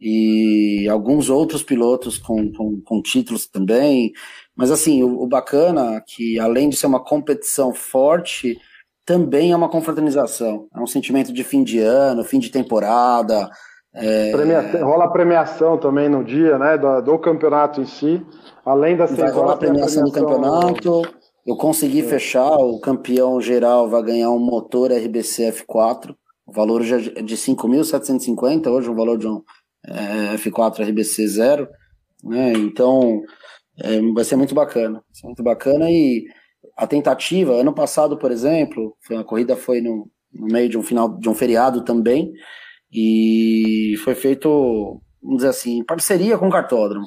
e 0.00 0.88
alguns 0.88 1.28
outros 1.28 1.64
pilotos 1.64 2.16
com, 2.16 2.52
com, 2.52 2.80
com 2.80 3.02
títulos 3.02 3.46
também. 3.46 4.12
Mas 4.54 4.70
assim, 4.70 5.02
o, 5.02 5.22
o, 5.22 5.26
bacana 5.26 5.96
é 5.96 6.00
que 6.00 6.38
além 6.38 6.68
de 6.68 6.76
ser 6.76 6.86
uma 6.86 7.02
competição 7.02 7.74
forte, 7.74 8.56
também 9.04 9.52
é 9.52 9.56
uma 9.56 9.68
confraternização. 9.68 10.68
É 10.74 10.80
um 10.80 10.86
sentimento 10.86 11.32
de 11.32 11.42
fim 11.42 11.64
de 11.64 11.80
ano, 11.80 12.24
fim 12.24 12.38
de 12.38 12.50
temporada. 12.50 13.50
É... 13.94 14.32
Premiação, 14.32 14.84
rola 14.84 15.12
premiação 15.12 15.78
também 15.78 16.08
no 16.08 16.24
dia, 16.24 16.58
né? 16.58 16.78
Do, 16.78 17.00
do 17.02 17.18
campeonato 17.18 17.80
em 17.80 17.86
si. 17.86 18.24
Além 18.64 18.96
das 18.96 19.14
vai 19.14 19.30
rolar 19.30 19.54
a 19.54 19.56
premiação, 19.56 20.04
do 20.04 20.12
campeonato. 20.12 21.02
Eu 21.44 21.56
consegui 21.56 22.00
é. 22.00 22.04
fechar, 22.04 22.56
o 22.56 22.80
campeão 22.80 23.40
geral 23.40 23.88
vai 23.88 24.02
ganhar 24.02 24.30
um 24.30 24.38
motor 24.38 24.92
RBC 24.92 25.52
F4. 25.52 26.14
O 26.46 26.52
valor 26.52 26.82
já 26.82 26.96
é 26.96 27.22
de 27.22 27.36
5.750, 27.36 28.68
hoje 28.68 28.88
o 28.88 28.94
valor 28.94 29.18
de 29.18 29.26
um 29.26 29.42
é, 29.86 30.36
F4 30.36 30.88
RBC 30.88 31.26
0. 31.26 31.68
Né? 32.24 32.52
Então, 32.52 33.22
é, 33.82 34.00
vai 34.14 34.24
ser 34.24 34.36
muito 34.36 34.54
bacana. 34.54 34.94
Vai 34.94 35.14
ser 35.14 35.26
muito 35.26 35.42
bacana 35.42 35.90
e 35.90 36.24
a 36.76 36.86
tentativa, 36.86 37.52
ano 37.52 37.74
passado, 37.74 38.16
por 38.16 38.30
exemplo, 38.30 38.96
a 39.10 39.24
corrida 39.24 39.56
foi 39.56 39.80
no, 39.80 40.08
no 40.32 40.46
meio 40.46 40.68
de 40.68 40.78
um 40.78 40.82
final 40.82 41.08
de 41.18 41.28
um 41.28 41.34
feriado 41.34 41.84
também, 41.84 42.32
e 42.92 43.96
foi 44.04 44.14
feito, 44.14 45.00
vamos 45.22 45.38
dizer 45.38 45.48
assim, 45.48 45.82
parceria 45.82 46.36
com 46.36 46.48
o 46.48 46.52
cartódromo. 46.52 47.06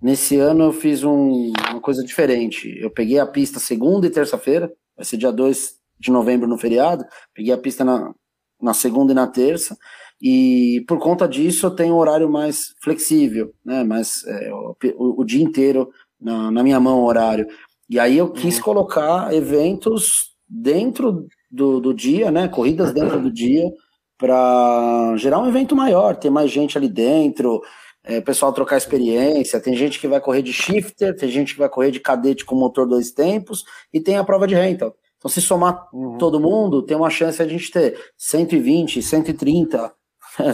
Nesse 0.00 0.38
ano 0.38 0.64
eu 0.64 0.72
fiz 0.72 1.04
um, 1.04 1.52
uma 1.70 1.80
coisa 1.80 2.02
diferente. 2.02 2.74
Eu 2.80 2.90
peguei 2.90 3.18
a 3.18 3.26
pista 3.26 3.60
segunda 3.60 4.06
e 4.06 4.10
terça-feira, 4.10 4.72
vai 4.96 5.04
ser 5.04 5.18
dia 5.18 5.30
2 5.30 5.74
de 5.98 6.10
novembro 6.10 6.48
no 6.48 6.56
feriado. 6.56 7.04
Peguei 7.34 7.52
a 7.52 7.58
pista 7.58 7.84
na, 7.84 8.14
na 8.60 8.72
segunda 8.72 9.12
e 9.12 9.14
na 9.14 9.26
terça. 9.26 9.76
E 10.20 10.84
por 10.88 10.98
conta 10.98 11.28
disso 11.28 11.66
eu 11.66 11.70
tenho 11.70 11.94
um 11.94 11.98
horário 11.98 12.30
mais 12.30 12.74
flexível, 12.82 13.52
né? 13.64 13.84
Mas 13.84 14.24
é, 14.26 14.50
o, 14.52 15.20
o, 15.20 15.24
dia 15.24 15.42
inteiro 15.42 15.90
na, 16.18 16.50
na, 16.50 16.62
minha 16.62 16.80
mão 16.80 17.00
o 17.00 17.04
horário. 17.06 17.46
E 17.88 17.98
aí 17.98 18.16
eu 18.16 18.30
quis 18.30 18.56
uhum. 18.56 18.62
colocar 18.62 19.34
eventos 19.34 20.34
dentro 20.48 21.26
do, 21.50 21.80
do 21.80 21.92
dia, 21.92 22.30
né? 22.30 22.48
Corridas 22.48 22.94
dentro 22.94 23.20
do 23.20 23.30
dia 23.30 23.70
para 24.18 25.14
gerar 25.16 25.38
um 25.38 25.48
evento 25.48 25.76
maior, 25.76 26.16
ter 26.16 26.30
mais 26.30 26.50
gente 26.50 26.78
ali 26.78 26.88
dentro, 26.88 27.62
é, 28.02 28.20
pessoal 28.20 28.52
trocar 28.52 28.76
experiência. 28.76 29.60
Tem 29.60 29.74
gente 29.76 29.98
que 29.98 30.08
vai 30.08 30.20
correr 30.20 30.42
de 30.42 30.52
shifter, 30.52 31.14
tem 31.16 31.28
gente 31.28 31.52
que 31.52 31.58
vai 31.58 31.68
correr 31.68 31.90
de 31.90 32.00
cadete 32.00 32.44
com 32.44 32.54
motor 32.54 32.86
dois 32.86 33.10
tempos 33.10 33.64
e 33.92 34.00
tem 34.00 34.16
a 34.16 34.24
prova 34.24 34.46
de 34.46 34.54
rental. 34.54 34.94
Então, 35.18 35.30
se 35.30 35.40
somar 35.40 35.88
uhum. 35.92 36.16
todo 36.18 36.40
mundo, 36.40 36.82
tem 36.82 36.96
uma 36.96 37.10
chance 37.10 37.38
de 37.38 37.42
a 37.42 37.46
gente 37.46 37.70
ter 37.70 37.98
120, 38.16 39.02
130, 39.02 39.92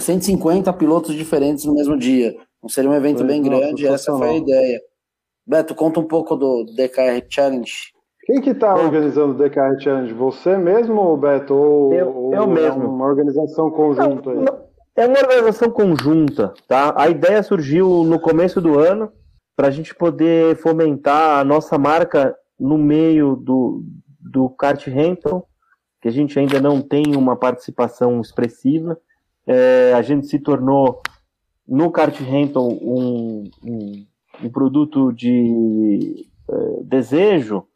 150 0.00 0.72
pilotos 0.72 1.14
diferentes 1.14 1.64
no 1.64 1.74
mesmo 1.74 1.96
dia. 1.96 2.34
Então, 2.58 2.68
seria 2.68 2.90
um 2.90 2.94
evento 2.94 3.24
bem 3.24 3.42
grande, 3.42 3.86
essa 3.86 4.16
foi 4.16 4.28
a 4.28 4.36
ideia. 4.36 4.80
Beto, 5.46 5.74
conta 5.74 6.00
um 6.00 6.06
pouco 6.06 6.36
do 6.36 6.64
DKR 6.76 7.26
Challenge. 7.28 7.92
Quem 8.24 8.40
que 8.40 8.50
está 8.50 8.74
organizando 8.74 9.34
o 9.34 9.36
DKR 9.36 9.80
Challenge? 9.80 10.12
Você 10.12 10.56
mesmo, 10.56 11.16
Beto? 11.16 11.54
Ou, 11.54 11.92
eu, 11.92 12.16
ou 12.16 12.34
eu 12.34 12.42
é 12.44 12.46
mesmo. 12.46 12.88
uma 12.88 13.06
organização 13.06 13.70
conjunta 13.70 14.32
não, 14.32 14.38
aí? 14.38 14.44
Não, 14.44 14.62
é 14.94 15.06
uma 15.06 15.18
organização 15.18 15.70
conjunta, 15.70 16.54
tá? 16.68 16.94
A 16.96 17.08
ideia 17.08 17.42
surgiu 17.42 18.04
no 18.04 18.20
começo 18.20 18.60
do 18.60 18.78
ano 18.78 19.10
para 19.56 19.68
a 19.68 19.70
gente 19.70 19.94
poder 19.94 20.56
fomentar 20.56 21.40
a 21.40 21.44
nossa 21.44 21.76
marca 21.76 22.36
no 22.58 22.78
meio 22.78 23.34
do, 23.34 23.84
do 24.20 24.48
kart 24.50 24.86
rental, 24.86 25.48
que 26.00 26.08
a 26.08 26.12
gente 26.12 26.38
ainda 26.38 26.60
não 26.60 26.80
tem 26.80 27.16
uma 27.16 27.34
participação 27.34 28.20
expressiva. 28.20 28.96
É, 29.46 29.92
a 29.94 30.02
gente 30.02 30.28
se 30.28 30.38
tornou 30.38 31.02
no 31.66 31.90
kart 31.90 32.16
rental 32.20 32.68
um, 32.68 33.50
um, 33.64 34.06
um 34.44 34.48
produto 34.48 35.12
de 35.12 36.24
é, 36.48 36.82
desejo, 36.84 37.66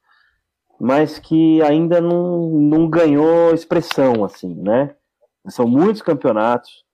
mas 0.81 1.19
que 1.19 1.63
ainda 1.63 2.01
não, 2.01 2.49
não 2.51 2.89
ganhou 2.89 3.55
expressão, 3.55 4.25
assim, 4.25 4.55
né? 4.55 4.95
São 5.49 5.67
muitos 5.67 6.03
campeonatos, 6.03 6.85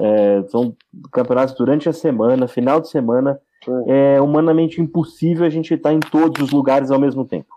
é, 0.00 0.42
são 0.48 0.74
campeonatos 1.12 1.54
durante 1.54 1.88
a 1.88 1.92
semana, 1.92 2.48
final 2.48 2.80
de 2.80 2.88
semana. 2.88 3.38
É 3.86 4.20
humanamente 4.20 4.80
impossível 4.80 5.44
a 5.44 5.50
gente 5.50 5.74
estar 5.74 5.92
em 5.92 6.00
todos 6.00 6.42
os 6.42 6.50
lugares 6.50 6.90
ao 6.90 6.98
mesmo 6.98 7.24
tempo. 7.24 7.54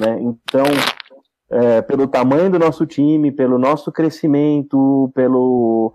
Né? 0.00 0.18
Então, 0.20 0.64
é, 1.50 1.82
pelo 1.82 2.06
tamanho 2.06 2.50
do 2.50 2.58
nosso 2.58 2.86
time, 2.86 3.32
pelo 3.32 3.58
nosso 3.58 3.90
crescimento, 3.90 5.10
pelo 5.14 5.92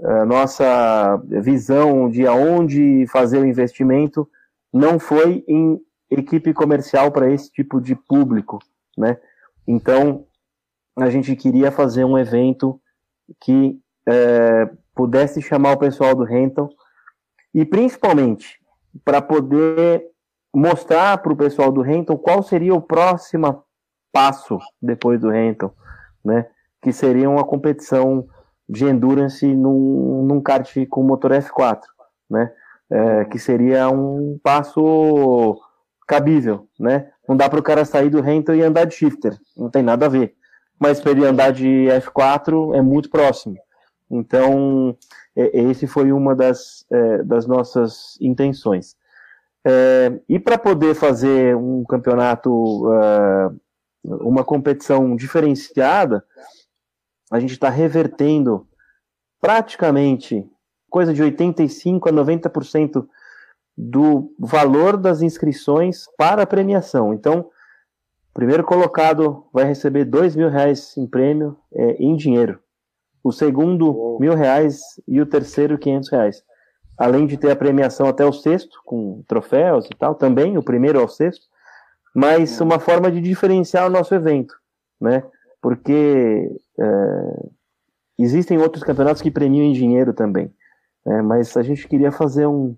é, 0.00 0.24
nossa 0.24 1.22
visão 1.42 2.08
de 2.08 2.26
aonde 2.26 3.06
fazer 3.08 3.38
o 3.38 3.46
investimento, 3.46 4.28
não 4.72 4.98
foi 4.98 5.44
em 5.46 5.78
equipe 6.10 6.52
comercial 6.52 7.12
para 7.12 7.30
esse 7.30 7.50
tipo 7.52 7.80
de 7.80 7.94
público, 7.94 8.58
né? 8.96 9.18
Então 9.66 10.26
a 10.96 11.10
gente 11.10 11.34
queria 11.34 11.72
fazer 11.72 12.04
um 12.04 12.18
evento 12.18 12.80
que 13.40 13.78
é, 14.06 14.70
pudesse 14.94 15.42
chamar 15.42 15.72
o 15.72 15.78
pessoal 15.78 16.14
do 16.14 16.24
rental 16.24 16.68
e 17.52 17.64
principalmente 17.64 18.60
para 19.04 19.20
poder 19.20 20.04
mostrar 20.54 21.18
para 21.18 21.32
o 21.32 21.36
pessoal 21.36 21.72
do 21.72 21.82
rental 21.82 22.16
qual 22.18 22.42
seria 22.42 22.74
o 22.74 22.82
próximo 22.82 23.64
passo 24.12 24.58
depois 24.80 25.20
do 25.20 25.30
rental, 25.30 25.74
né? 26.24 26.46
Que 26.80 26.92
seria 26.92 27.28
uma 27.28 27.44
competição 27.44 28.28
de 28.68 28.84
endurance 28.84 29.46
num, 29.46 30.24
num 30.24 30.40
kart 30.40 30.72
com 30.88 31.02
motor 31.02 31.32
F4, 31.32 31.80
né? 32.30 32.52
É, 32.90 33.24
que 33.24 33.38
seria 33.38 33.88
um 33.88 34.38
passo 34.42 35.60
cabível, 36.06 36.68
né? 36.78 37.10
Não 37.28 37.36
dá 37.36 37.48
para 37.48 37.60
o 37.60 37.62
cara 37.62 37.84
sair 37.84 38.10
do 38.10 38.20
rental 38.20 38.54
e 38.54 38.62
andar 38.62 38.84
de 38.84 38.94
shifter, 38.94 39.38
não 39.56 39.70
tem 39.70 39.82
nada 39.82 40.06
a 40.06 40.08
ver. 40.08 40.34
Mas 40.78 41.00
para 41.00 41.12
ele 41.12 41.24
andar 41.24 41.52
de 41.52 41.86
F4 41.88 42.74
é 42.74 42.82
muito 42.82 43.08
próximo. 43.08 43.56
Então, 44.10 44.96
é, 45.34 45.58
esse 45.62 45.86
foi 45.86 46.12
uma 46.12 46.34
das, 46.34 46.84
é, 46.90 47.22
das 47.22 47.46
nossas 47.46 48.18
intenções. 48.20 48.96
É, 49.66 50.20
e 50.28 50.38
para 50.38 50.58
poder 50.58 50.94
fazer 50.94 51.56
um 51.56 51.84
campeonato, 51.84 52.84
uma 54.04 54.44
competição 54.44 55.16
diferenciada, 55.16 56.22
a 57.30 57.40
gente 57.40 57.52
está 57.52 57.70
revertendo 57.70 58.66
praticamente 59.40 60.46
coisa 60.90 61.12
de 61.12 61.22
85% 61.22 62.08
a 62.08 62.12
90% 62.12 63.06
do 63.76 64.32
valor 64.38 64.96
das 64.96 65.22
inscrições 65.22 66.06
para 66.16 66.42
a 66.42 66.46
premiação. 66.46 67.12
Então, 67.12 67.40
o 67.40 68.34
primeiro 68.34 68.64
colocado 68.64 69.44
vai 69.52 69.64
receber 69.64 70.04
dois 70.04 70.36
mil 70.36 70.48
reais 70.48 70.96
em 70.96 71.06
prêmio 71.06 71.56
é, 71.72 71.92
em 71.94 72.16
dinheiro 72.16 72.58
o 73.24 73.32
segundo 73.32 74.18
mil 74.20 74.34
reais 74.34 75.00
e 75.08 75.18
o 75.18 75.24
terceiro 75.24 75.78
quinhentos 75.78 76.10
reais. 76.10 76.44
Além 76.96 77.26
de 77.26 77.38
ter 77.38 77.50
a 77.50 77.56
premiação 77.56 78.06
até 78.06 78.24
o 78.24 78.32
sexto, 78.32 78.78
com 78.84 79.24
troféus 79.26 79.86
e 79.86 79.96
tal, 79.98 80.14
também 80.14 80.58
o 80.58 80.62
primeiro 80.62 81.00
ao 81.00 81.08
sexto, 81.08 81.46
mas 82.14 82.60
uma 82.60 82.78
forma 82.78 83.10
de 83.10 83.20
diferenciar 83.20 83.86
o 83.86 83.90
nosso 83.90 84.14
evento, 84.14 84.54
né? 85.00 85.24
Porque 85.60 86.54
é, 86.78 87.46
existem 88.18 88.58
outros 88.58 88.84
campeonatos 88.84 89.22
que 89.22 89.30
premiam 89.30 89.64
em 89.64 89.72
dinheiro 89.72 90.12
também, 90.12 90.52
né? 91.04 91.22
mas 91.22 91.56
a 91.56 91.62
gente 91.62 91.88
queria 91.88 92.12
fazer 92.12 92.46
um, 92.46 92.76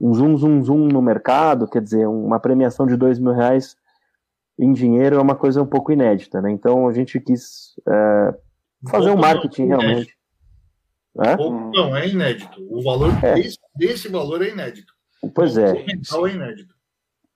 um 0.00 0.14
zoom, 0.14 0.36
zoom, 0.36 0.62
zoom 0.62 0.88
no 0.88 1.02
mercado, 1.02 1.68
quer 1.68 1.82
dizer, 1.82 2.06
uma 2.06 2.38
premiação 2.38 2.86
de 2.86 2.96
dois 2.96 3.18
mil 3.18 3.32
reais 3.32 3.76
em 4.58 4.72
dinheiro 4.72 5.16
é 5.16 5.20
uma 5.20 5.36
coisa 5.36 5.62
um 5.62 5.66
pouco 5.66 5.92
inédita, 5.92 6.40
né? 6.40 6.50
Então 6.50 6.88
a 6.88 6.92
gente 6.92 7.20
quis 7.20 7.74
é, 7.88 8.34
fazer 8.88 9.10
um 9.10 9.16
marketing 9.16 9.66
não, 9.66 9.78
realmente. 9.78 10.18
É? 11.20 11.36
Não, 11.36 11.96
é 11.96 12.08
inédito. 12.08 12.60
O 12.70 12.82
valor 12.82 13.12
é. 13.22 13.34
Desse, 13.34 13.58
desse, 13.74 14.08
valor 14.08 14.42
é 14.42 14.50
inédito. 14.50 14.92
Pois 15.34 15.56
é. 15.56 15.72
O 16.16 16.26
é 16.26 16.32
inédito. 16.32 16.74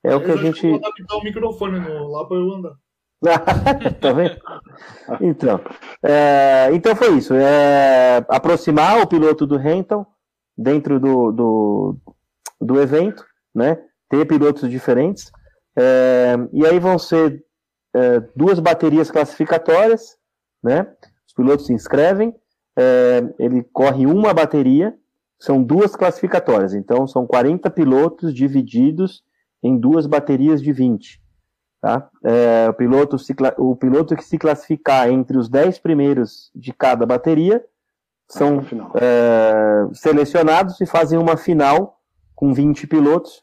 É 0.03 0.15
o 0.15 0.23
que 0.23 0.31
a 0.31 0.37
gente. 0.37 0.65
Eu 0.65 0.79
vou 0.79 0.79
adaptar 0.79 1.15
o 1.15 1.23
microfone 1.23 1.79
no, 1.79 2.07
lá 2.09 2.25
para 2.25 2.37
eu 2.37 2.53
andar. 2.53 2.75
tá 4.01 4.11
vendo? 4.11 4.37
Então, 5.21 5.61
é, 6.03 6.69
então 6.73 6.93
foi 6.93 7.17
isso. 7.17 7.33
É, 7.33 8.17
aproximar 8.27 9.01
o 9.01 9.07
piloto 9.07 9.47
do 9.47 9.55
rental 9.55 10.05
dentro 10.57 10.99
do, 10.99 11.31
do, 11.31 11.97
do 12.63 12.81
evento, 12.81 13.25
né? 13.53 13.77
Ter 14.09 14.25
pilotos 14.25 14.69
diferentes. 14.69 15.31
É, 15.77 16.35
e 16.51 16.65
aí 16.65 16.79
vão 16.79 16.97
ser 16.97 17.43
é, 17.95 18.19
duas 18.35 18.59
baterias 18.59 19.11
classificatórias, 19.11 20.17
né? 20.63 20.87
Os 21.27 21.33
pilotos 21.33 21.65
se 21.65 21.73
inscrevem, 21.73 22.35
é, 22.77 23.23
ele 23.39 23.63
corre 23.71 24.05
uma 24.05 24.33
bateria, 24.33 24.95
são 25.39 25.61
duas 25.61 25.95
classificatórias, 25.95 26.73
então 26.73 27.07
são 27.07 27.25
40 27.27 27.69
pilotos 27.69 28.33
divididos 28.33 29.23
em 29.61 29.77
duas 29.77 30.05
baterias 30.07 30.61
de 30.61 30.71
20. 30.71 31.21
Tá? 31.81 32.09
É, 32.23 32.69
o, 32.69 32.73
piloto 32.73 33.19
se, 33.19 33.35
o 33.57 33.75
piloto 33.75 34.15
que 34.15 34.23
se 34.23 34.37
classificar 34.37 35.09
entre 35.09 35.37
os 35.37 35.49
10 35.49 35.79
primeiros 35.79 36.49
de 36.55 36.71
cada 36.71 37.05
bateria 37.05 37.61
são 38.29 38.59
é, 38.95 39.93
selecionados 39.93 40.79
e 40.79 40.85
fazem 40.85 41.19
uma 41.19 41.35
final 41.35 41.99
com 42.43 42.51
20 42.51 42.87
pilotos, 42.87 43.39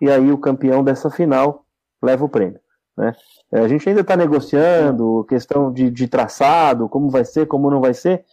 e 0.00 0.10
aí 0.10 0.32
o 0.32 0.38
campeão 0.38 0.82
dessa 0.82 1.08
final 1.08 1.64
leva 2.02 2.24
o 2.24 2.28
prêmio. 2.28 2.58
Né? 2.96 3.12
É, 3.52 3.60
a 3.60 3.68
gente 3.68 3.88
ainda 3.88 4.00
está 4.00 4.16
negociando 4.16 5.24
questão 5.28 5.72
de, 5.72 5.88
de, 5.88 6.08
traçado, 6.08 6.88
como 6.88 7.08
vai 7.08 7.24
ser, 7.24 7.46
como 7.46 7.70
não 7.70 7.80
vai 7.80 7.94
ser, 7.94 8.24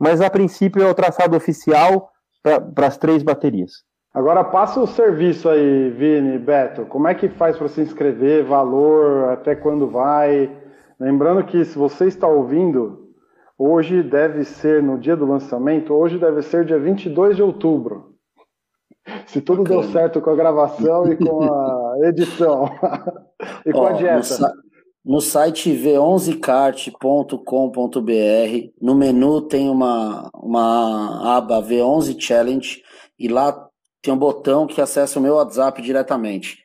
mas 0.00 0.22
a 0.22 0.30
princípio 0.30 0.82
é 0.82 0.90
o 0.90 0.94
traçado 0.94 1.36
oficial 1.36 2.10
para 2.42 2.86
as 2.86 2.96
três 2.96 3.22
baterias. 3.22 3.84
Agora 4.14 4.42
passa 4.44 4.80
o 4.80 4.86
serviço 4.86 5.46
aí, 5.46 5.90
Vini, 5.90 6.38
Beto. 6.38 6.86
Como 6.86 7.06
é 7.06 7.14
que 7.14 7.28
faz 7.28 7.58
para 7.58 7.68
se 7.68 7.82
inscrever? 7.82 8.46
Valor, 8.46 9.28
até 9.28 9.54
quando 9.54 9.90
vai? 9.90 10.50
Lembrando 10.98 11.44
que 11.44 11.62
se 11.66 11.76
você 11.76 12.06
está 12.06 12.26
ouvindo, 12.26 13.10
hoje 13.58 14.02
deve 14.02 14.42
ser 14.42 14.82
no 14.82 14.96
dia 14.98 15.14
do 15.14 15.26
lançamento, 15.26 15.92
hoje 15.92 16.18
deve 16.18 16.40
ser 16.40 16.64
dia 16.64 16.78
22 16.78 17.36
de 17.36 17.42
outubro. 17.42 18.15
Se 19.26 19.40
tudo 19.40 19.64
deu 19.64 19.82
certo 19.84 20.20
com 20.20 20.30
a 20.30 20.36
gravação 20.36 21.10
e 21.10 21.16
com 21.16 21.42
a 21.42 21.94
edição. 22.08 22.66
e 23.64 23.72
com 23.72 23.80
Ó, 23.80 23.86
a 23.86 23.92
dieta. 23.92 24.38
No, 25.04 25.14
no 25.14 25.20
site 25.20 25.70
v11kart.com.br, 25.70 28.70
no 28.80 28.94
menu 28.94 29.42
tem 29.42 29.68
uma, 29.70 30.28
uma 30.34 31.36
aba 31.36 31.62
V11 31.62 32.16
Challenge 32.18 32.82
e 33.18 33.28
lá 33.28 33.68
tem 34.02 34.12
um 34.12 34.18
botão 34.18 34.66
que 34.66 34.80
acessa 34.80 35.18
o 35.18 35.22
meu 35.22 35.34
WhatsApp 35.34 35.80
diretamente. 35.82 36.64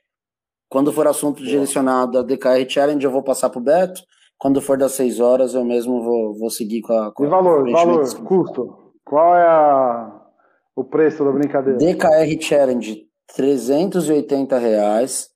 Quando 0.70 0.92
for 0.92 1.08
assunto 1.08 1.44
direcionado 1.44 2.18
a 2.18 2.24
DKR 2.24 2.68
Challenge, 2.68 3.04
eu 3.04 3.12
vou 3.12 3.24
passar 3.24 3.50
para 3.50 3.60
o 3.60 3.64
Beto. 3.64 4.02
Quando 4.38 4.62
for 4.62 4.78
das 4.78 4.94
6 4.94 5.20
horas, 5.20 5.54
eu 5.54 5.66
mesmo 5.66 6.02
vou, 6.02 6.38
vou 6.38 6.50
seguir 6.50 6.82
com 6.82 6.94
a. 6.94 7.12
Com 7.12 7.26
e 7.26 7.28
valor, 7.28 7.70
valor, 7.72 8.24
custo? 8.24 8.94
Qual 9.04 9.36
é 9.36 9.44
a, 9.44 10.21
o 10.82 10.86
preço 10.86 11.24
da 11.24 11.32
brincadeira? 11.32 11.78
DKR 11.78 12.42
Challenge, 12.42 13.06
380 13.36 14.58
reais, 14.58 15.30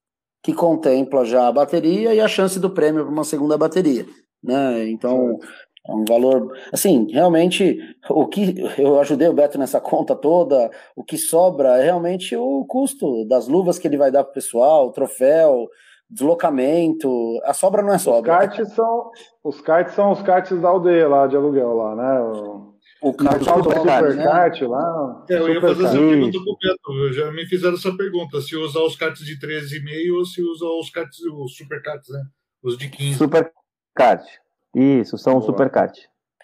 que 0.43 0.53
contempla 0.53 1.25
já 1.25 1.47
a 1.47 1.51
bateria 1.51 2.13
e 2.13 2.19
a 2.19 2.27
chance 2.27 2.59
do 2.59 2.69
prêmio 2.69 3.03
para 3.03 3.13
uma 3.13 3.23
segunda 3.23 3.57
bateria. 3.57 4.05
Né? 4.43 4.89
Então, 4.89 5.39
é 5.87 5.93
um 5.93 6.03
valor. 6.07 6.51
Assim, 6.73 7.07
realmente, 7.11 7.79
o 8.09 8.27
que 8.27 8.55
eu 8.77 8.99
ajudei 8.99 9.27
o 9.27 9.33
Beto 9.33 9.57
nessa 9.57 9.79
conta 9.79 10.15
toda, 10.15 10.69
o 10.95 11.03
que 11.03 11.17
sobra 11.17 11.77
é 11.77 11.83
realmente 11.83 12.35
o 12.35 12.65
custo 12.65 13.25
das 13.27 13.47
luvas 13.47 13.79
que 13.79 13.87
ele 13.87 13.97
vai 13.97 14.11
dar 14.11 14.23
pro 14.23 14.33
pessoal, 14.33 14.87
o 14.87 14.91
troféu, 14.91 15.67
deslocamento. 16.09 17.09
A 17.43 17.53
sobra 17.53 17.81
não 17.81 17.93
é 17.93 17.97
sobra. 17.97 18.33
Os 18.33 18.37
karts 18.39 18.73
são 18.73 19.11
os 19.43 19.61
karts 19.61 19.95
são 19.95 20.11
os 20.11 20.21
karts 20.21 20.59
da 20.59 20.69
aldeia 20.69 21.07
lá 21.07 21.27
de 21.27 21.35
aluguel 21.35 21.73
lá, 21.73 21.95
né? 21.95 22.74
O, 23.05 23.09
O 23.09 23.13
kart 23.15 23.41
o 23.41 24.15
né? 24.15 24.67
lá. 24.67 25.25
É, 25.29 25.33
eu 25.37 25.49
ia 25.53 25.61
fazer 25.61 25.85
essa 25.85 25.97
pergunta 25.97 26.39
pro 26.43 26.57
Beto. 26.59 27.13
Já 27.13 27.31
me 27.31 27.45
fizeram 27.45 27.75
essa 27.75 27.95
pergunta: 27.95 28.41
se 28.41 28.55
usar 28.55 28.79
os 28.81 28.95
cards 28.95 29.23
de 29.23 29.37
13,5 29.39 30.17
ou 30.17 30.25
se 30.25 30.41
usar 30.41 30.69
os 30.79 30.89
cards, 30.89 31.19
os 31.21 31.55
super 31.55 31.83
cards, 31.83 32.09
né? 32.09 32.23
Os 32.63 32.77
de 32.77 32.89
15. 32.89 33.17
Super 33.19 33.51
kart. 33.93 34.25
Isso, 34.73 35.17
são 35.19 35.33
Boa. 35.33 35.45
super 35.45 35.69
kart. 35.69 35.95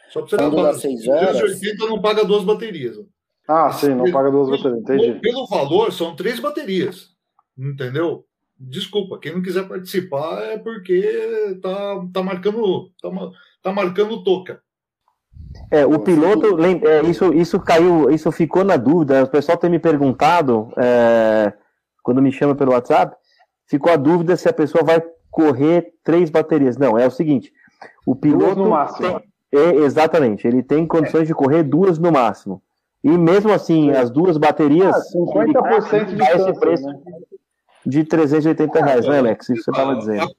Só 0.10 0.22
pra 0.22 0.30
você 0.30 0.38
Quando 0.38 0.56
lembrar, 0.56 0.72
dá 0.74 0.78
seis 0.80 1.08
o 1.08 1.12
horas- 1.12 1.38
380 1.40 1.86
não 1.88 2.00
paga 2.02 2.24
duas 2.26 2.44
baterias. 2.44 2.96
Ah, 3.48 3.72
sim, 3.72 3.96
não 3.96 4.12
paga 4.12 4.30
duas 4.30 4.50
baterias, 4.50 4.82
entendi. 4.82 5.20
Pelo 5.20 5.48
valor, 5.48 5.92
são 5.92 6.16
três 6.16 6.40
baterias. 6.40 7.08
Entendeu? 7.58 8.24
Desculpa, 8.58 9.18
quem 9.20 9.34
não 9.34 9.42
quiser 9.42 9.68
participar 9.68 10.44
é 10.44 10.58
porque 10.60 11.58
tá, 11.62 12.06
tá 12.14 12.22
marcando. 12.22 12.90
Tá, 13.02 13.10
tá 13.64 13.72
marcando 13.74 14.24
toca. 14.24 14.62
É, 15.70 15.86
o 15.86 16.00
piloto, 16.00 16.56
lem- 16.56 16.82
é, 16.84 17.02
isso, 17.04 17.34
isso 17.34 17.60
caiu, 17.60 18.10
isso 18.10 18.32
ficou 18.32 18.64
na 18.64 18.78
dúvida. 18.78 19.24
O 19.24 19.28
pessoal 19.28 19.58
tem 19.58 19.70
me 19.70 19.80
perguntado, 19.80 20.72
é, 20.78 21.54
quando 22.04 22.22
me 22.22 22.32
chama 22.32 22.56
pelo 22.56 22.72
WhatsApp, 22.74 23.16
ficou 23.68 23.92
a 23.92 23.96
dúvida 23.96 24.36
se 24.36 24.50
a 24.50 24.54
pessoa 24.54 24.84
vai 24.84 25.02
correr 25.30 25.94
três 26.04 26.30
baterias. 26.30 26.78
Não, 26.78 26.98
é 26.98 27.08
o 27.08 27.12
seguinte: 27.12 27.52
o 28.06 28.16
piloto. 28.16 28.56
no 28.56 28.70
máximo. 28.70 29.20
tem- 29.20 29.32
é, 29.54 29.76
exatamente, 29.78 30.48
ele 30.48 30.64
tem 30.64 30.88
condições 30.88 31.28
de 31.28 31.34
correr 31.34 31.64
duas 31.64 31.98
no 32.00 32.12
máximo. 32.12 32.62
E 33.04 33.10
mesmo 33.18 33.52
assim, 33.52 33.90
Sim. 33.92 33.98
as 33.98 34.10
duas 34.10 34.38
baterias. 34.38 34.96
Ah, 34.96 35.02
50% 35.02 36.16
de 36.16 36.22
esse 36.24 36.60
preço 36.60 36.86
né? 36.88 37.00
de 37.86 38.04
380 38.04 38.86
reais, 38.86 39.08
né, 39.08 39.18
Alex? 39.20 39.50
Isso 39.50 39.64
você 39.64 39.72
estava 39.72 39.96
dizendo. 39.96 40.30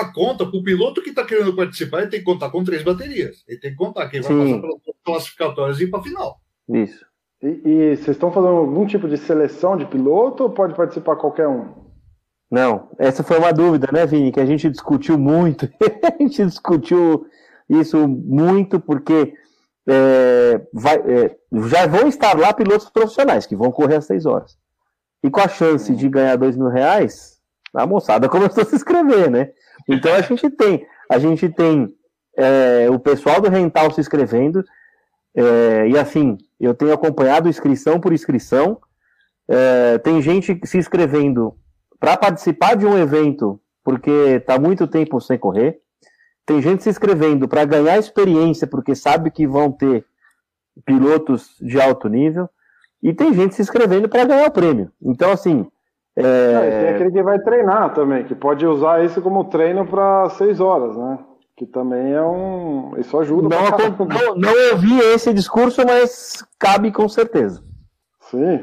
A, 0.00 0.12
conta, 0.12 0.44
para 0.44 0.58
o 0.58 0.62
piloto 0.62 1.02
que 1.02 1.10
está 1.10 1.24
querendo 1.24 1.54
participar, 1.54 2.00
ele 2.02 2.10
tem 2.10 2.18
que 2.20 2.26
contar 2.26 2.50
com 2.50 2.64
três 2.64 2.82
baterias. 2.82 3.44
Ele 3.46 3.60
tem 3.60 3.70
que 3.70 3.76
contar 3.76 4.08
que 4.08 4.16
ele 4.16 4.24
vai 4.24 4.32
Sim. 4.32 4.60
passar 4.60 4.60
pelas 4.60 4.96
classificatórias 5.04 5.80
e 5.80 5.84
ir 5.84 5.90
para 5.90 6.00
a 6.00 6.02
final. 6.02 6.40
Isso. 6.68 7.06
E, 7.42 7.46
e 7.64 7.96
vocês 7.96 8.08
estão 8.16 8.32
fazendo 8.32 8.56
algum 8.56 8.86
tipo 8.86 9.08
de 9.08 9.16
seleção 9.16 9.76
de 9.76 9.86
piloto 9.86 10.42
ou 10.42 10.50
pode 10.50 10.74
participar 10.74 11.16
qualquer 11.16 11.46
um? 11.46 11.84
Não, 12.50 12.90
essa 12.98 13.22
foi 13.22 13.38
uma 13.38 13.52
dúvida, 13.52 13.88
né, 13.92 14.06
Vini? 14.06 14.32
Que 14.32 14.40
a 14.40 14.46
gente 14.46 14.68
discutiu 14.70 15.18
muito. 15.18 15.68
a 16.02 16.22
gente 16.22 16.44
discutiu 16.44 17.26
isso 17.68 18.06
muito 18.08 18.80
porque 18.80 19.34
é, 19.88 20.60
vai- 20.72 21.02
é, 21.06 21.36
já 21.68 21.86
vão 21.86 22.08
estar 22.08 22.38
lá 22.38 22.52
pilotos 22.52 22.90
profissionais 22.90 23.46
que 23.46 23.56
vão 23.56 23.70
correr 23.70 23.96
às 23.96 24.06
seis 24.06 24.26
horas. 24.26 24.56
E 25.22 25.30
com 25.30 25.40
a 25.40 25.48
chance 25.48 25.94
de 25.94 26.08
ganhar 26.08 26.36
dois 26.36 26.56
mil 26.56 26.68
reais, 26.68 27.33
a 27.74 27.86
moçada 27.86 28.28
começou 28.28 28.62
a 28.62 28.66
se 28.66 28.76
inscrever, 28.76 29.30
né? 29.30 29.50
Então 29.88 30.14
a 30.14 30.20
gente 30.20 30.48
tem, 30.50 30.86
a 31.10 31.18
gente 31.18 31.48
tem 31.48 31.92
é, 32.36 32.88
o 32.90 32.98
pessoal 32.98 33.40
do 33.40 33.48
rental 33.48 33.90
se 33.90 34.00
inscrevendo. 34.00 34.64
é, 35.34 35.88
e 35.88 35.98
assim, 35.98 36.38
eu 36.60 36.74
tenho 36.74 36.92
acompanhado 36.92 37.48
inscrição 37.48 38.00
por 38.00 38.12
inscrição. 38.12 38.80
É, 39.48 39.98
tem 39.98 40.22
gente 40.22 40.58
se 40.64 40.78
inscrevendo 40.78 41.54
para 41.98 42.16
participar 42.16 42.76
de 42.76 42.86
um 42.86 42.96
evento 42.96 43.60
porque 43.82 44.10
está 44.10 44.58
muito 44.58 44.86
tempo 44.86 45.20
sem 45.20 45.38
correr. 45.38 45.78
Tem 46.46 46.60
gente 46.62 46.82
se 46.82 46.90
inscrevendo 46.90 47.48
para 47.48 47.64
ganhar 47.64 47.98
experiência 47.98 48.66
porque 48.66 48.94
sabe 48.94 49.30
que 49.30 49.46
vão 49.46 49.70
ter 49.70 50.04
pilotos 50.84 51.56
de 51.60 51.80
alto 51.80 52.08
nível. 52.08 52.48
E 53.02 53.12
tem 53.12 53.34
gente 53.34 53.54
se 53.54 53.62
inscrevendo 53.62 54.08
para 54.08 54.24
ganhar 54.24 54.48
o 54.48 54.52
prêmio. 54.52 54.90
Então, 55.02 55.30
assim. 55.30 55.66
Ah, 56.16 56.20
e 56.20 56.70
tem 56.70 56.88
É... 56.88 56.94
aquele 56.94 57.10
que 57.10 57.22
vai 57.22 57.38
treinar 57.40 57.92
também, 57.92 58.24
que 58.24 58.34
pode 58.34 58.66
usar 58.66 59.04
isso 59.04 59.20
como 59.20 59.44
treino 59.44 59.86
para 59.86 60.28
seis 60.30 60.60
horas, 60.60 60.96
né? 60.96 61.18
Que 61.56 61.66
também 61.66 62.12
é 62.12 62.22
um. 62.22 62.92
Isso 62.98 63.16
ajuda 63.18 63.48
Não, 63.48 63.66
pra 63.66 63.90
não, 63.90 64.34
não 64.36 64.72
ouvi 64.72 64.98
esse 64.98 65.32
discurso, 65.32 65.82
mas 65.86 66.44
cabe 66.58 66.90
com 66.92 67.08
certeza. 67.08 67.62
Sim, 68.20 68.60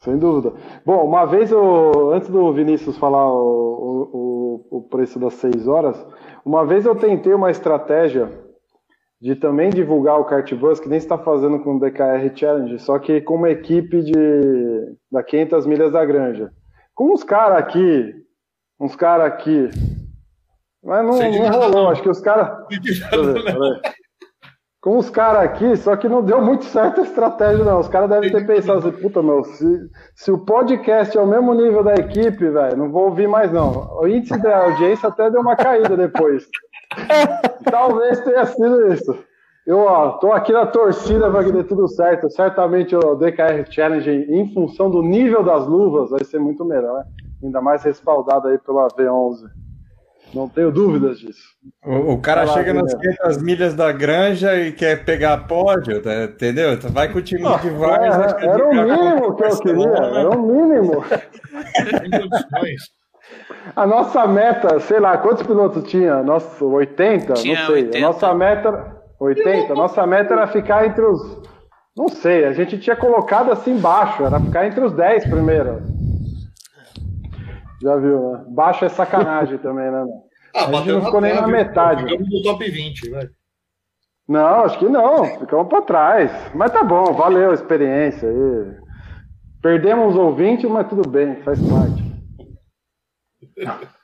sem 0.00 0.18
dúvida. 0.18 0.52
Bom, 0.84 1.04
uma 1.04 1.24
vez 1.26 1.50
eu, 1.50 2.10
antes 2.12 2.28
do 2.28 2.52
Vinícius 2.52 2.98
falar 2.98 3.26
o, 3.32 4.66
o, 4.70 4.78
o 4.78 4.82
preço 4.82 5.18
das 5.18 5.34
seis 5.34 5.66
horas, 5.66 5.96
uma 6.44 6.64
vez 6.66 6.84
eu 6.84 6.94
tentei 6.94 7.32
uma 7.32 7.50
estratégia 7.50 8.30
de 9.20 9.34
também 9.36 9.70
divulgar 9.70 10.18
o 10.18 10.24
Kartbus, 10.24 10.80
que 10.80 10.88
nem 10.88 10.98
está 10.98 11.18
fazendo 11.18 11.60
com 11.60 11.76
o 11.76 11.80
DKR 11.80 12.34
Challenge, 12.34 12.78
só 12.78 12.98
que 12.98 13.20
com 13.20 13.34
uma 13.34 13.50
equipe 13.50 14.02
de 14.02 14.94
da 15.12 15.22
500 15.22 15.66
milhas 15.66 15.92
da 15.92 16.04
Granja. 16.04 16.50
Com 17.00 17.14
uns 17.14 17.24
caras 17.24 17.56
aqui, 17.56 18.14
uns 18.78 18.94
caras 18.94 19.28
aqui. 19.28 19.70
Mas 20.84 21.02
não, 21.02 21.18
não 21.18 21.50
rolou, 21.50 21.88
acho 21.88 22.02
que 22.02 22.10
os 22.10 22.20
caras. 22.20 22.58
Peraí. 23.08 23.80
Com 24.82 24.98
os 24.98 25.08
caras 25.08 25.44
aqui, 25.44 25.76
só 25.78 25.96
que 25.96 26.10
não 26.10 26.22
deu 26.22 26.42
muito 26.42 26.66
certo 26.66 27.00
a 27.00 27.04
estratégia, 27.04 27.64
não. 27.64 27.80
Os 27.80 27.88
caras 27.88 28.10
devem 28.10 28.30
ter 28.30 28.46
pensado 28.46 28.86
assim, 28.86 29.00
puta, 29.00 29.22
meu, 29.22 29.42
se, 29.44 29.80
se 30.14 30.30
o 30.30 30.44
podcast 30.44 31.16
é 31.16 31.20
o 31.22 31.26
mesmo 31.26 31.54
nível 31.54 31.82
da 31.82 31.94
equipe, 31.94 32.50
velho, 32.50 32.76
não 32.76 32.92
vou 32.92 33.04
ouvir 33.04 33.26
mais, 33.26 33.50
não. 33.50 33.98
O 33.98 34.06
índice 34.06 34.38
da 34.38 34.64
audiência 34.64 35.08
até 35.08 35.30
deu 35.30 35.40
uma 35.40 35.56
caída 35.56 35.96
depois. 35.96 36.46
Talvez 37.64 38.20
tenha 38.20 38.44
sido 38.44 38.92
isso. 38.92 39.24
Eu, 39.70 39.78
ó, 39.78 40.08
tô 40.18 40.32
aqui 40.32 40.52
na 40.52 40.66
torcida 40.66 41.30
para 41.30 41.44
que 41.44 41.52
dê 41.52 41.62
tudo 41.62 41.86
certo. 41.86 42.28
Certamente 42.28 42.96
o 42.96 43.14
DKR 43.14 43.64
Challenge, 43.70 44.10
em 44.10 44.52
função 44.52 44.90
do 44.90 45.00
nível 45.00 45.44
das 45.44 45.64
luvas, 45.64 46.10
vai 46.10 46.24
ser 46.24 46.40
muito 46.40 46.64
melhor, 46.64 46.92
né? 46.92 47.04
Ainda 47.44 47.60
mais 47.60 47.84
respaldado 47.84 48.48
aí 48.48 48.58
pela 48.58 48.88
V11. 48.88 49.44
Não 50.34 50.48
tenho 50.48 50.72
dúvidas 50.72 51.20
disso. 51.20 51.40
O, 51.86 52.14
o 52.14 52.20
cara 52.20 52.40
Vai 52.40 52.48
lá, 52.48 52.54
chega 52.54 52.74
nas 52.74 52.94
Guilherme. 52.94 53.16
500 53.18 53.42
milhas 53.44 53.74
da 53.74 53.92
granja 53.92 54.56
e 54.56 54.72
quer 54.72 55.04
pegar 55.04 55.46
pódio, 55.46 56.02
tá- 56.02 56.24
entendeu? 56.24 56.72
Então 56.72 56.90
vai 56.90 57.12
com 57.12 57.20
o 57.20 57.22
time 57.22 57.44
de 57.60 57.70
Vargas. 57.70 58.32
É, 58.42 58.46
é 58.46 58.48
era 58.48 58.68
o 58.68 58.74
mínimo 58.74 59.36
que 59.36 59.44
eu 59.44 59.58
queria, 59.60 59.88
era 59.88 60.30
o 60.30 60.42
mínimo. 60.42 61.04
A 63.76 63.86
nossa 63.86 64.26
meta, 64.26 64.80
sei 64.80 64.98
lá, 64.98 65.16
quantos 65.18 65.46
pilotos 65.46 65.88
tinha? 65.88 66.24
Nossa, 66.24 66.64
80? 66.64 67.34
Tinha 67.34 67.60
não 67.60 67.66
sei. 67.66 67.84
80. 67.84 67.98
A 67.98 68.00
nossa 68.00 68.34
meta. 68.34 68.99
80? 69.20 69.72
A 69.72 69.76
nossa 69.76 70.06
meta 70.06 70.32
era 70.32 70.46
ficar 70.46 70.86
entre 70.86 71.04
os. 71.04 71.42
Não 71.96 72.08
sei, 72.08 72.46
a 72.46 72.52
gente 72.52 72.78
tinha 72.78 72.96
colocado 72.96 73.52
assim 73.52 73.78
baixo, 73.78 74.24
era 74.24 74.40
ficar 74.40 74.66
entre 74.66 74.82
os 74.82 74.92
10 74.92 75.24
primeiro. 75.28 75.82
Já 77.82 77.96
viu, 77.96 78.32
né? 78.32 78.44
Baixo 78.48 78.84
é 78.84 78.88
sacanagem 78.88 79.58
também, 79.62 79.90
né? 79.90 80.04
Ah, 80.54 80.66
A 80.66 80.72
gente 80.72 80.92
não 80.92 81.04
ficou 81.04 81.20
nem 81.20 81.34
na 81.34 81.46
metade. 81.46 82.04
Ficamos 82.04 82.28
no 82.28 82.42
top 82.42 82.70
20, 82.70 83.10
velho. 83.10 83.30
Não, 84.28 84.64
acho 84.64 84.78
que 84.78 84.88
não, 84.88 85.24
ficamos 85.24 85.68
para 85.68 85.82
trás. 85.82 86.30
Mas 86.54 86.72
tá 86.72 86.82
bom, 86.82 87.12
valeu 87.12 87.50
a 87.50 87.54
experiência 87.54 88.28
aí. 88.28 88.76
Perdemos 89.60 90.14
os 90.14 90.20
ouvintes, 90.20 90.70
mas 90.70 90.88
tudo 90.88 91.08
bem, 91.08 91.36
faz 91.42 91.58
parte. 91.68 92.10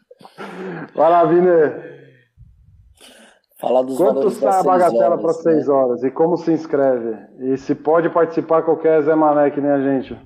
Vai 0.95 1.11
lá, 1.11 1.25
Viner. 1.25 1.96
Falar 3.59 3.83
dos 3.83 3.97
Quanto 3.97 4.29
das 4.29 4.43
a 4.43 4.63
bagatela 4.63 5.17
para 5.17 5.33
né? 5.33 5.39
seis 5.43 5.69
horas? 5.69 6.03
E 6.03 6.11
como 6.11 6.37
se 6.37 6.53
inscreve? 6.53 7.17
E 7.41 7.57
se 7.57 7.75
pode 7.75 8.11
participar 8.11 8.63
qualquer 8.63 9.03
Zé 9.03 9.15
Mané 9.15 9.51
que 9.51 9.61
nem 9.61 9.71
a 9.71 9.81
gente? 9.81 10.19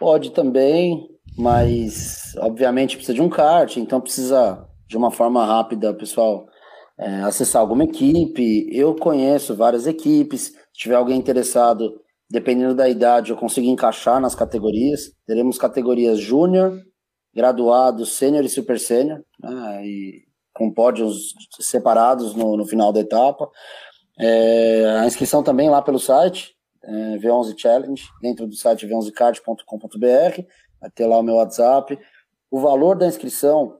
Pode 0.00 0.32
também, 0.32 1.08
mas 1.36 2.34
obviamente 2.38 2.96
precisa 2.96 3.14
de 3.14 3.22
um 3.22 3.28
kart, 3.28 3.76
então 3.76 4.00
precisa 4.00 4.66
de 4.88 4.96
uma 4.96 5.12
forma 5.12 5.44
rápida, 5.44 5.94
pessoal, 5.94 6.46
é, 6.98 7.20
acessar 7.22 7.62
alguma 7.62 7.84
equipe. 7.84 8.68
Eu 8.72 8.96
conheço 8.96 9.54
várias 9.54 9.86
equipes. 9.86 10.46
Se 10.46 10.52
tiver 10.72 10.96
alguém 10.96 11.18
interessado, 11.18 12.00
dependendo 12.28 12.74
da 12.74 12.88
idade, 12.88 13.30
eu 13.30 13.36
consigo 13.36 13.68
encaixar 13.68 14.20
nas 14.20 14.34
categorias. 14.34 15.12
Teremos 15.24 15.56
categorias 15.56 16.18
júnior, 16.18 16.80
graduado, 17.32 18.04
sênior 18.04 18.44
e 18.44 18.48
super 18.48 18.80
sênior, 18.80 19.20
né, 19.40 19.86
e 19.86 20.27
com 20.58 20.70
pódios 20.72 21.34
separados 21.60 22.34
no, 22.34 22.56
no 22.56 22.66
final 22.66 22.92
da 22.92 22.98
etapa. 22.98 23.48
É, 24.18 24.98
a 25.00 25.06
inscrição 25.06 25.40
também 25.40 25.70
lá 25.70 25.80
pelo 25.80 26.00
site, 26.00 26.56
é, 26.82 27.16
V11 27.18 27.54
Challenge, 27.56 28.02
dentro 28.20 28.46
do 28.46 28.56
site 28.56 28.84
v11kart.com.br, 28.84 30.42
vai 30.80 30.90
ter 30.90 31.06
lá 31.06 31.18
o 31.18 31.22
meu 31.22 31.36
WhatsApp. 31.36 31.96
O 32.50 32.58
valor 32.58 32.96
da 32.98 33.06
inscrição, 33.06 33.78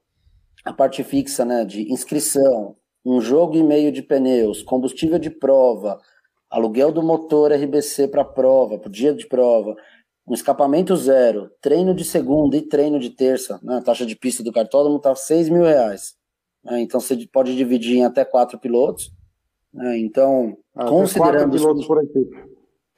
a 0.65 0.73
parte 0.73 1.03
fixa, 1.03 1.45
né, 1.45 1.65
de 1.65 1.93
inscrição, 1.93 2.77
um 3.05 3.21
jogo 3.21 3.57
e 3.57 3.63
meio 3.63 3.91
de 3.91 4.03
pneus, 4.03 4.63
combustível 4.63 5.19
de 5.19 5.31
prova, 5.31 5.99
aluguel 6.49 6.93
do 6.93 7.03
motor 7.03 7.53
RBC 7.53 8.09
para 8.09 8.25
prova, 8.25 8.79
para 8.79 8.89
o 8.89 8.93
dia 8.93 9.13
de 9.13 9.27
prova, 9.27 9.75
um 10.29 10.35
escapamento 10.35 10.95
zero, 10.95 11.51
treino 11.61 11.95
de 11.95 12.05
segunda 12.05 12.57
e 12.57 12.63
treino 12.63 13.01
de 13.01 13.11
terça, 13.11 13.59
né, 13.63 13.79
a 13.79 13.83
taxa 13.83 14.07
de 14.07 14.15
pista 14.15 14.45
do 14.45 14.53
cartódromo 14.53 14.99
está 14.99 15.15
6 15.15 15.49
mil 15.49 15.65
reais. 15.65 16.18
Né, 16.65 16.81
então 16.81 17.01
você 17.01 17.17
pode 17.33 17.57
dividir 17.57 17.97
em 17.99 18.05
até 18.05 18.25
quatro 18.25 18.59
pilotos. 18.59 19.11
Né? 19.73 19.99
Então, 19.99 20.57
Ah, 20.75 20.85
tem 20.85 20.89
considerando 20.91 21.33
quatro 21.51 21.55
os 21.57 21.61
pilotos 21.63 21.87
por 21.87 22.03
equipe. 22.03 22.49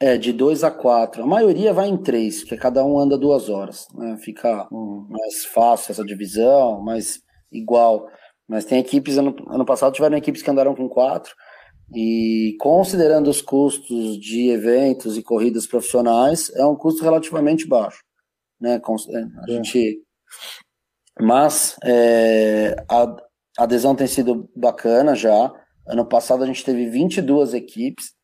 É, 0.02 0.16
de 0.16 0.32
dois 0.32 0.64
a 0.64 0.70
quatro. 0.70 1.22
A 1.22 1.26
maioria 1.26 1.72
vai 1.74 1.88
em 1.88 1.96
três, 1.98 2.40
porque 2.40 2.56
cada 2.56 2.82
um 2.84 2.98
anda 2.98 3.18
duas 3.18 3.48
horas. 3.50 3.86
Né? 3.94 4.16
Fica 4.18 4.66
Hum. 4.72 5.06
mais 5.10 5.44
fácil 5.44 5.92
essa 5.92 6.04
divisão, 6.04 6.80
mais 6.80 7.20
igual. 7.52 8.08
Mas 8.48 8.64
tem 8.64 8.78
equipes, 8.80 9.18
ano, 9.18 9.34
ano 9.48 9.64
passado 9.64 9.92
tiveram 9.92 10.16
equipes 10.16 10.42
que 10.42 10.50
andaram 10.50 10.74
com 10.74 10.88
quatro. 10.88 11.34
E 11.94 12.56
considerando 12.60 13.28
os 13.28 13.42
custos 13.42 14.16
de 14.18 14.48
eventos 14.48 15.18
e 15.18 15.22
corridas 15.22 15.66
profissionais, 15.66 16.50
é 16.54 16.64
um 16.64 16.76
custo 16.76 17.02
relativamente 17.02 17.66
baixo. 17.68 17.98
Né? 18.60 18.80
É, 18.80 19.18
A 19.18 19.44
É. 19.48 19.52
gente. 19.54 20.02
Mas 21.20 21.76
é, 21.84 22.76
a 22.88 23.16
a 23.60 23.64
adesão 23.64 23.94
tem 23.94 24.06
sido 24.06 24.48
bacana 24.56 25.14
já. 25.14 25.52
Ano 25.86 26.06
passado 26.06 26.42
a 26.42 26.46
gente 26.46 26.64
teve 26.64 26.88
22 26.88 27.52
equipes. 27.52 28.14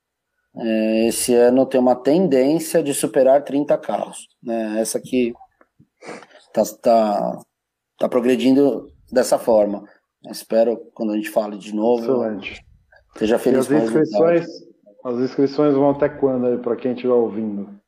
É, 0.56 1.08
esse 1.08 1.34
ano 1.34 1.66
tem 1.66 1.78
uma 1.78 1.94
tendência 1.94 2.82
de 2.82 2.94
superar 2.94 3.44
30 3.44 3.76
carros. 3.76 4.28
Né? 4.42 4.80
Essa 4.80 4.96
aqui 4.96 5.34
tá, 6.54 6.62
tá, 6.80 7.40
tá 7.98 8.08
progredindo 8.08 8.90
dessa 9.12 9.38
forma. 9.38 9.84
Espero, 10.30 10.78
quando 10.94 11.12
a 11.12 11.16
gente 11.16 11.28
fale 11.28 11.58
de 11.58 11.74
novo, 11.74 12.02
Excelente. 12.02 12.64
esteja 13.12 13.36
E 13.36 13.38
feliz 13.38 13.58
as 13.60 13.68
com 13.68 13.74
o 13.74 13.76
resultado. 13.76 14.02
inscrições, 14.02 14.46
as 15.04 15.18
inscrições 15.18 15.74
vão 15.74 15.90
até 15.90 16.08
quando 16.08 16.46
aí, 16.46 16.56
para 16.56 16.76
quem 16.76 16.92
estiver 16.92 17.12
ouvindo? 17.12 17.78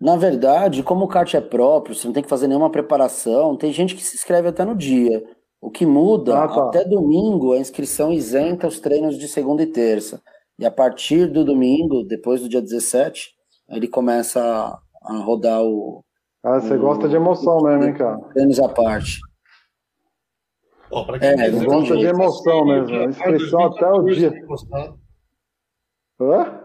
Na 0.00 0.16
verdade, 0.16 0.82
como 0.82 1.04
o 1.04 1.08
kart 1.08 1.32
é 1.34 1.40
próprio, 1.40 1.94
você 1.94 2.04
não 2.08 2.14
tem 2.14 2.22
que 2.22 2.28
fazer 2.28 2.48
nenhuma 2.48 2.70
preparação, 2.70 3.56
tem 3.56 3.72
gente 3.72 3.94
que 3.94 4.02
se 4.02 4.16
inscreve 4.16 4.48
até 4.48 4.64
no 4.64 4.74
dia. 4.74 5.37
O 5.60 5.70
que 5.70 5.84
muda, 5.84 6.44
Ah, 6.44 6.48
tá. 6.48 6.68
até 6.68 6.84
domingo, 6.84 7.52
a 7.52 7.58
inscrição 7.58 8.12
isenta 8.12 8.66
os 8.68 8.78
treinos 8.80 9.18
de 9.18 9.26
segunda 9.28 9.62
e 9.62 9.66
terça. 9.66 10.22
E 10.58 10.64
a 10.64 10.70
partir 10.70 11.26
do 11.26 11.44
domingo, 11.44 12.04
depois 12.04 12.40
do 12.40 12.48
dia 12.48 12.60
17, 12.62 13.30
ele 13.68 13.88
começa 13.88 14.40
a, 14.40 14.78
a 15.02 15.18
rodar 15.18 15.62
o 15.62 16.04
Ah, 16.44 16.60
você 16.60 16.76
gosta 16.76 17.08
de 17.08 17.16
emoção 17.16 17.60
mesmo, 17.62 17.84
hein, 17.84 17.94
cara? 17.94 18.18
treinos 18.32 18.58
à 18.60 18.68
parte. 18.68 19.18
Ó, 20.90 21.04
pra 21.04 21.16
É, 21.16 21.34
quiser 21.50 21.64
gosta 21.66 21.96
de 21.96 22.06
emoção 22.06 22.64
mesmo, 22.64 22.86
vídeo, 22.86 23.02
a 23.02 23.04
inscrição 23.06 23.64
até 23.66 23.86
o 23.90 24.02
2014 24.02 24.16
dia. 24.16 24.94
Hã? 26.20 26.60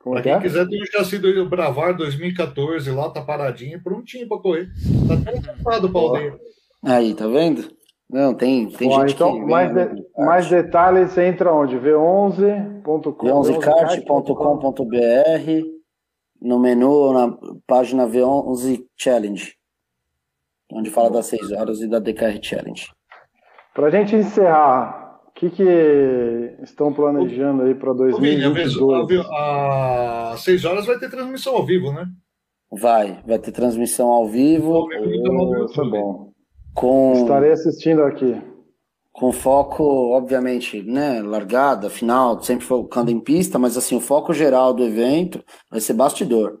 Como 0.00 0.14
Pra 0.14 0.20
é 0.20 0.22
que 0.22 0.28
quem 0.30 0.32
é? 0.32 0.40
quiser, 0.40 0.68
tem 0.68 0.82
o 0.82 0.86
chassi 0.86 1.18
do 1.18 1.48
Bravar 1.48 1.96
2014 1.96 2.90
lá, 2.90 3.10
tá 3.10 3.20
paradinho, 3.20 3.82
prontinho 3.82 4.26
pra 4.28 4.38
correr. 4.38 4.68
Tá 5.06 5.14
até 5.14 5.34
montado 5.56 5.90
pra 5.90 6.00
aldeia. 6.00 6.38
Aí, 6.82 7.14
tá 7.14 7.26
vendo? 7.26 7.68
Não, 8.10 8.32
tem, 8.34 8.66
tem 8.70 8.88
Ó, 8.90 9.00
gente 9.00 9.14
então, 9.14 9.34
que. 9.34 9.40
mais, 9.44 9.72
de- 9.74 10.02
mais 10.16 10.48
detalhes, 10.48 11.10
você 11.12 11.26
entra 11.26 11.52
onde? 11.52 11.76
V11.com. 11.78 13.26
v11kart.com.br 13.26 15.78
no 16.40 16.58
menu, 16.58 17.12
na 17.12 17.36
página 17.66 18.06
V11 18.06 18.84
Challenge, 18.96 19.54
onde 20.72 20.90
fala 20.90 21.10
das 21.10 21.26
6 21.26 21.52
horas 21.52 21.80
e 21.80 21.88
da 21.88 21.98
DKR 21.98 22.38
Challenge. 22.42 22.90
Pra 23.74 23.90
gente 23.90 24.16
encerrar, 24.16 25.20
o 25.28 25.32
que, 25.32 25.50
que 25.50 25.62
estão 26.62 26.92
planejando 26.92 27.62
aí 27.64 27.74
para 27.74 27.92
Ô, 27.92 27.94
Vini, 28.18 28.44
a 28.44 28.50
vez- 28.50 28.74
2022? 28.74 29.26
a- 29.30 30.30
Às 30.32 30.40
6 30.40 30.64
horas 30.64 30.86
vai 30.86 30.98
ter 30.98 31.10
transmissão 31.10 31.56
ao 31.56 31.64
vivo, 31.66 31.92
né? 31.92 32.06
Vai, 32.70 33.22
vai 33.26 33.38
ter 33.38 33.50
transmissão 33.52 34.08
ao 34.10 34.26
vivo 34.26 34.74
Ao 34.74 34.82
Oh, 34.86 35.64
isso 35.64 35.80
é 35.80 35.88
bom. 35.90 36.28
Com, 36.78 37.12
Estarei 37.14 37.50
assistindo 37.50 38.04
aqui. 38.04 38.40
com 39.12 39.32
foco, 39.32 39.82
obviamente, 40.12 40.80
né, 40.80 41.20
largada, 41.20 41.90
final, 41.90 42.40
sempre 42.40 42.64
focando 42.64 43.10
em 43.10 43.18
pista, 43.18 43.58
mas 43.58 43.76
assim, 43.76 43.96
o 43.96 44.00
foco 44.00 44.32
geral 44.32 44.72
do 44.72 44.84
evento 44.84 45.42
vai 45.68 45.80
ser 45.80 45.94
bastidor. 45.94 46.60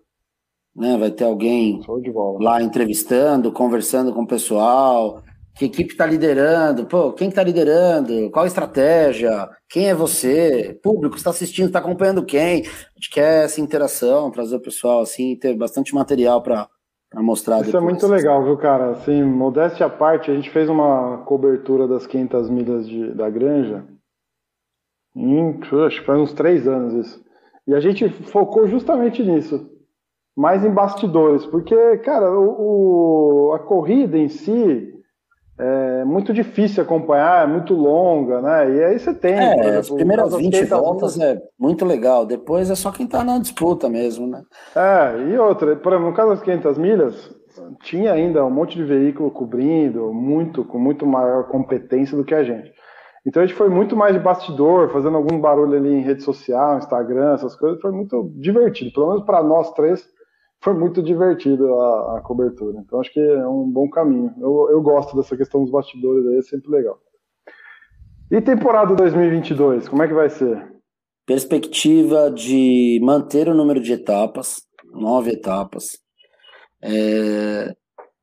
Né? 0.74 0.98
Vai 0.98 1.12
ter 1.12 1.22
alguém 1.22 1.80
lá 2.40 2.60
entrevistando, 2.60 3.52
conversando 3.52 4.12
com 4.12 4.22
o 4.22 4.26
pessoal, 4.26 5.22
que 5.56 5.66
equipe 5.66 5.92
está 5.92 6.04
liderando, 6.04 6.86
pô, 6.86 7.12
quem 7.12 7.28
está 7.28 7.44
liderando, 7.44 8.28
qual 8.32 8.44
a 8.44 8.48
estratégia, 8.48 9.48
quem 9.68 9.88
é 9.88 9.94
você, 9.94 10.76
público 10.82 11.16
está 11.16 11.30
assistindo, 11.30 11.66
está 11.66 11.78
acompanhando 11.78 12.24
quem, 12.24 12.62
a 12.62 12.94
gente 12.96 13.10
quer 13.12 13.44
essa 13.44 13.60
interação, 13.60 14.32
trazer 14.32 14.56
o 14.56 14.62
pessoal 14.62 15.00
assim, 15.00 15.36
ter 15.36 15.56
bastante 15.56 15.94
material 15.94 16.42
para 16.42 16.68
mostrar 17.16 17.62
Isso 17.62 17.76
é 17.76 17.80
muito 17.80 18.06
legal, 18.06 18.44
viu, 18.44 18.56
cara? 18.56 18.90
Assim, 18.90 19.22
modéstia 19.24 19.86
à 19.86 19.90
parte, 19.90 20.30
a 20.30 20.34
gente 20.34 20.50
fez 20.50 20.68
uma 20.68 21.18
cobertura 21.24 21.88
das 21.88 22.06
500 22.06 22.50
milhas 22.50 22.86
de- 22.88 23.12
da 23.14 23.28
Granja 23.30 23.84
em, 25.16 25.58
acho 25.86 26.00
que 26.00 26.06
faz 26.06 26.20
uns 26.20 26.32
três 26.32 26.66
anos 26.68 26.92
isso. 27.06 27.24
E 27.66 27.74
a 27.74 27.80
gente 27.80 28.08
focou 28.08 28.66
justamente 28.66 29.22
nisso, 29.22 29.68
mais 30.36 30.64
em 30.64 30.70
bastidores, 30.70 31.44
porque, 31.46 31.98
cara, 31.98 32.30
o, 32.38 33.48
o- 33.48 33.52
a 33.54 33.58
corrida 33.58 34.16
em 34.16 34.28
si 34.28 34.94
é 35.58 36.04
muito 36.04 36.32
difícil 36.32 36.82
acompanhar, 36.82 37.44
é 37.44 37.50
muito 37.50 37.74
longa, 37.74 38.40
né? 38.40 38.70
E 38.76 38.84
aí 38.84 38.98
você 38.98 39.12
tem, 39.12 39.34
É, 39.34 39.54
exemplo, 39.54 39.78
as 39.78 39.90
primeiras 39.90 40.24
caso 40.24 40.36
das 40.36 40.44
20 40.44 40.52
500 40.52 40.78
voltas 40.78 41.20
é 41.20 41.42
muito 41.58 41.84
legal, 41.84 42.24
depois 42.24 42.70
é 42.70 42.74
só 42.76 42.92
quem 42.92 43.06
tá 43.06 43.24
na 43.24 43.38
disputa 43.38 43.88
mesmo, 43.88 44.26
né? 44.26 44.42
É, 44.76 45.32
e 45.32 45.38
outra, 45.38 45.74
por 45.76 45.92
exemplo, 45.92 46.10
no 46.10 46.16
caso 46.16 46.30
das 46.30 46.42
500 46.42 46.78
milhas, 46.78 47.38
tinha 47.82 48.12
ainda 48.12 48.44
um 48.44 48.50
monte 48.50 48.76
de 48.76 48.84
veículo 48.84 49.30
cobrindo, 49.30 50.12
muito, 50.12 50.64
com 50.64 50.78
muito 50.78 51.04
maior 51.04 51.48
competência 51.48 52.16
do 52.16 52.24
que 52.24 52.34
a 52.34 52.44
gente. 52.44 52.72
Então 53.26 53.42
a 53.42 53.46
gente 53.46 53.56
foi 53.56 53.68
muito 53.68 53.96
mais 53.96 54.14
de 54.14 54.20
bastidor, 54.20 54.90
fazendo 54.90 55.16
algum 55.16 55.40
barulho 55.40 55.76
ali 55.76 55.92
em 55.92 56.02
rede 56.02 56.22
social, 56.22 56.78
Instagram, 56.78 57.34
essas 57.34 57.54
coisas, 57.56 57.80
foi 57.80 57.90
muito 57.90 58.30
divertido. 58.36 58.92
Pelo 58.92 59.08
menos 59.08 59.24
para 59.24 59.42
nós 59.42 59.72
três, 59.72 60.08
foi 60.60 60.74
muito 60.74 61.02
divertido 61.02 61.72
a, 61.74 62.18
a 62.18 62.20
cobertura. 62.20 62.78
Então 62.78 63.00
acho 63.00 63.12
que 63.12 63.20
é 63.20 63.46
um 63.46 63.70
bom 63.70 63.88
caminho. 63.88 64.34
Eu, 64.40 64.68
eu 64.70 64.82
gosto 64.82 65.16
dessa 65.16 65.36
questão 65.36 65.62
dos 65.62 65.70
bastidores 65.70 66.26
aí, 66.26 66.38
é 66.38 66.42
sempre 66.42 66.70
legal. 66.70 66.98
E 68.30 68.40
temporada 68.40 68.94
2022, 68.94 69.88
como 69.88 70.02
é 70.02 70.08
que 70.08 70.14
vai 70.14 70.28
ser? 70.28 70.70
Perspectiva 71.24 72.30
de 72.30 73.00
manter 73.02 73.48
o 73.48 73.54
número 73.54 73.80
de 73.80 73.92
etapas, 73.92 74.62
nove 74.92 75.30
etapas. 75.30 75.98
É, 76.82 77.74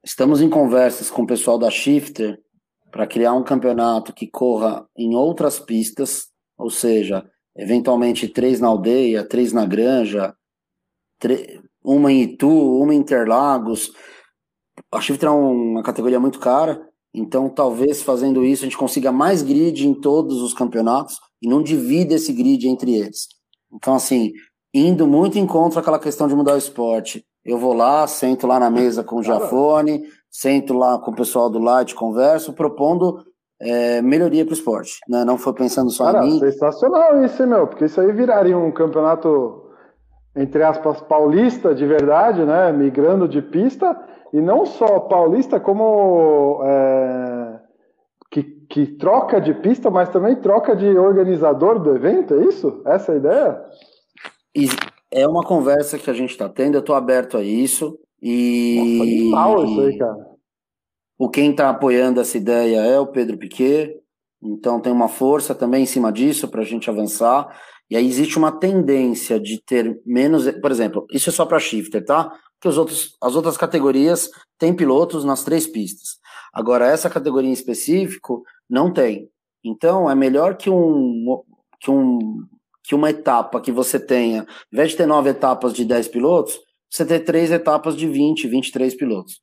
estamos 0.03 0.41
em 0.41 0.49
conversas 0.49 1.10
com 1.10 1.24
o 1.24 1.28
pessoal 1.28 1.57
da 1.57 1.72
Shifter 1.72 2.38
para 2.91 3.07
criar 3.07 3.34
um 3.34 3.44
campeonato 3.44 4.14
que 4.14 4.28
corra 4.28 4.88
em 4.95 5.16
outras 5.16 5.60
pistas, 5.60 6.28
ou 6.57 6.70
seja, 6.70 7.26
eventualmente 7.57 8.28
três 8.28 8.60
na 8.60 8.68
aldeia, 8.68 9.28
três 9.28 9.52
na 9.52 9.66
granja, 9.66 10.34
uma 11.86 12.12
em 12.12 12.22
Itu, 12.22 12.49
uma 12.49 12.94
em 12.94 12.98
Interlagos. 12.98 13.91
A 14.91 14.99
Shifter 14.99 15.30
é 15.30 15.32
uma 15.32 15.84
categoria 15.84 16.20
muito 16.20 16.40
cara, 16.40 16.82
então 17.14 17.48
talvez 17.49 18.02
fazendo 18.02 18.44
isso 18.44 18.64
a 18.64 18.68
gente 18.68 18.78
consiga 18.78 19.12
mais 19.12 19.41
grid 19.41 19.88
em 19.88 19.94
todos 19.94 20.41
os 20.41 20.53
campeonatos 20.53 21.18
e 21.41 21.48
não 21.48 21.62
divida 21.62 22.16
esse 22.16 22.34
grid 22.34 22.68
entre 22.68 22.95
eles. 22.95 23.28
Então, 23.72 23.95
assim, 23.95 24.34
indo 24.74 25.07
muito 25.07 25.38
em 25.38 25.45
contra 25.45 25.80
aquela 25.80 25.99
questão 25.99 26.28
de 26.28 26.36
mudar 26.36 26.56
o 26.56 26.57
esporte. 26.57 27.24
Eu 27.44 27.57
vou 27.57 27.74
lá, 27.74 28.07
sento 28.07 28.48
lá 28.48 28.60
na 28.60 28.70
mesa 28.70 29.03
com 29.03 29.18
o 29.18 29.24
Jafone, 29.24 30.03
sento 30.30 30.74
lá 30.74 30.98
com 30.98 31.12
o 31.12 31.16
pessoal 31.16 31.49
do 31.49 31.60
Light, 31.60 31.94
converso, 31.94 32.53
propondo 32.53 33.24
é, 33.62 34.02
melhoria 34.02 34.44
para 34.44 34.52
o 34.52 34.56
esporte. 34.56 34.99
Né? 35.07 35.24
Não 35.24 35.38
foi 35.38 35.53
pensando 35.53 35.90
só 35.90 36.06
Cara, 36.06 36.26
em 36.26 36.32
mim. 36.32 36.40
sensacional 36.40 37.24
isso, 37.24 37.45
meu? 37.45 37.68
Porque 37.68 37.86
isso 37.86 38.02
aí 38.02 38.12
viraria 38.12 38.57
um 38.57 38.72
campeonato, 38.72 39.65
entre 40.36 40.64
aspas, 40.64 41.02
paulista 41.02 41.74
de 41.74 41.86
verdade, 41.86 42.44
né? 42.44 42.72
Migrando 42.72 43.28
de 43.28 43.41
pista. 43.41 43.98
E 44.34 44.41
não 44.41 44.66
só 44.66 44.99
paulista, 44.99 45.60
como 45.60 46.62
é, 46.64 47.60
que, 48.30 48.44
que 48.70 48.88
troca 48.88 49.40
de 49.40 49.53
pista, 49.53 49.90
mas 49.90 50.10
também 50.10 50.36
troca 50.36 50.76
de 50.76 50.88
organizador 50.98 51.80
do 51.80 51.95
evento, 51.95 52.34
é 52.34 52.44
isso? 52.44 52.82
Essa 52.86 53.14
é 53.14 53.16
a 53.16 53.18
ideia? 53.18 53.66
É 55.12 55.28
uma 55.28 55.44
conversa 55.44 55.98
que 55.98 56.10
a 56.10 56.14
gente 56.14 56.32
está 56.32 56.49
tendo, 56.49 56.76
eu 56.76 56.82
estou 56.82 56.95
aberto 56.95 57.38
a 57.38 57.41
isso. 57.41 57.98
E 58.22 58.76
Nossa, 58.78 59.03
animal 59.03 59.66
isso 59.66 59.82
aí, 59.82 59.98
cara. 59.98 60.36
O 61.18 61.30
quem 61.30 61.52
está 61.52 61.70
apoiando 61.70 62.20
essa 62.20 62.38
ideia 62.38 62.80
é 62.80 62.99
o 62.99 63.07
Pedro 63.07 63.38
Piquet, 63.38 63.95
então 64.44 64.82
tem 64.82 64.91
uma 64.91 65.07
força 65.07 65.56
também 65.56 65.84
em 65.84 65.86
cima 65.86 66.12
disso 66.12 66.49
para 66.49 66.62
a 66.62 66.66
gente 66.66 66.90
avançar. 66.90 67.48
E 67.90 67.95
aí 67.95 68.07
existe 68.07 68.38
uma 68.38 68.52
tendência 68.52 69.40
de 69.40 69.62
ter 69.62 70.02
menos, 70.06 70.49
por 70.60 70.72
exemplo, 70.72 71.06
isso 71.12 71.30
é 71.30 71.34
só 71.34 71.45
para 71.45 71.60
shifter, 71.60 72.03
tá? 72.03 72.32
Porque 72.53 72.68
os 72.68 72.78
outros, 72.78 73.16
as 73.22 73.36
outras 73.36 73.57
categorias 73.57 74.30
têm 74.57 74.76
pilotos 74.76 75.24
nas 75.24 75.44
três 75.44 75.68
pistas. 75.68 76.18
Agora 76.53 76.88
essa 76.88 77.10
categoria 77.10 77.49
em 77.49 77.53
específico 77.53 78.44
não 78.70 78.91
tem. 78.91 79.30
Então 79.64 80.10
é 80.10 80.16
melhor 80.16 80.57
que 80.57 80.70
um 80.70 81.44
que 81.80 81.91
um 81.91 82.44
que 82.84 82.95
uma 82.95 83.10
etapa 83.10 83.60
que 83.62 83.72
você 83.72 83.99
tenha, 83.99 84.41
ao 84.41 84.48
invés 84.72 84.91
de 84.91 84.98
ter 84.98 85.07
nove 85.07 85.30
etapas 85.32 85.74
de 85.74 85.84
10 85.84 86.07
pilotos, 86.10 86.60
você 86.90 87.03
ter 87.03 87.22
três 87.22 87.52
etapas 87.52 87.95
de 87.95 88.07
20, 88.07 88.48
23 88.48 88.94
pilotos 88.95 89.41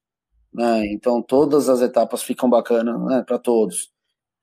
né? 0.53 0.87
Então 0.93 1.23
todas 1.23 1.69
as 1.69 1.81
etapas 1.81 2.23
ficam 2.23 2.51
bacanas 2.51 3.01
né, 3.07 3.25
para 3.27 3.39
todos. 3.39 3.91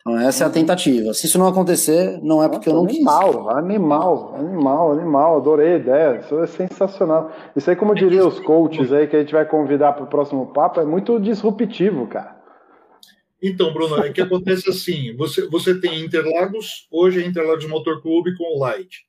Então 0.02 0.18
essa 0.18 0.46
é 0.46 0.48
a 0.48 0.50
tentativa. 0.50 1.14
Se 1.14 1.28
isso 1.28 1.38
não 1.38 1.48
acontecer, 1.48 2.20
não 2.24 2.42
é 2.42 2.48
porque 2.48 2.70
Nossa, 2.70 2.80
eu 2.80 2.84
não 2.84 2.90
animal, 2.90 3.46
quis. 3.46 3.58
Animal, 3.58 4.36
animal, 4.36 4.92
animal, 4.94 5.38
adorei 5.38 5.74
a 5.74 5.78
ideia. 5.78 6.20
Isso 6.20 6.40
é 6.40 6.48
sensacional. 6.48 7.32
Isso 7.56 7.70
aí, 7.70 7.76
como 7.76 7.94
diria 7.94 8.26
os 8.26 8.40
coaches 8.40 8.92
aí 8.94 9.08
que 9.08 9.16
a 9.16 9.20
gente 9.20 9.34
vai 9.34 9.46
convidar 9.46 9.94
para 9.94 10.04
o 10.06 10.08
próximo 10.08 10.48
papo, 10.54 10.80
é 10.80 10.86
muito 10.86 11.20
disruptivo, 11.20 12.08
cara. 12.08 12.40
Então, 13.42 13.74
Bruno, 13.74 13.98
é 14.04 14.12
que 14.12 14.22
acontece 14.22 14.70
assim: 14.70 15.16
você, 15.16 15.48
você 15.48 15.80
tem 15.80 16.04
Interlagos, 16.04 16.88
hoje 16.92 17.22
é 17.22 17.26
Interlagos 17.28 17.68
Motor 17.68 18.02
Clube 18.02 18.36
com 18.38 18.56
o 18.56 18.60
Light. 18.60 19.06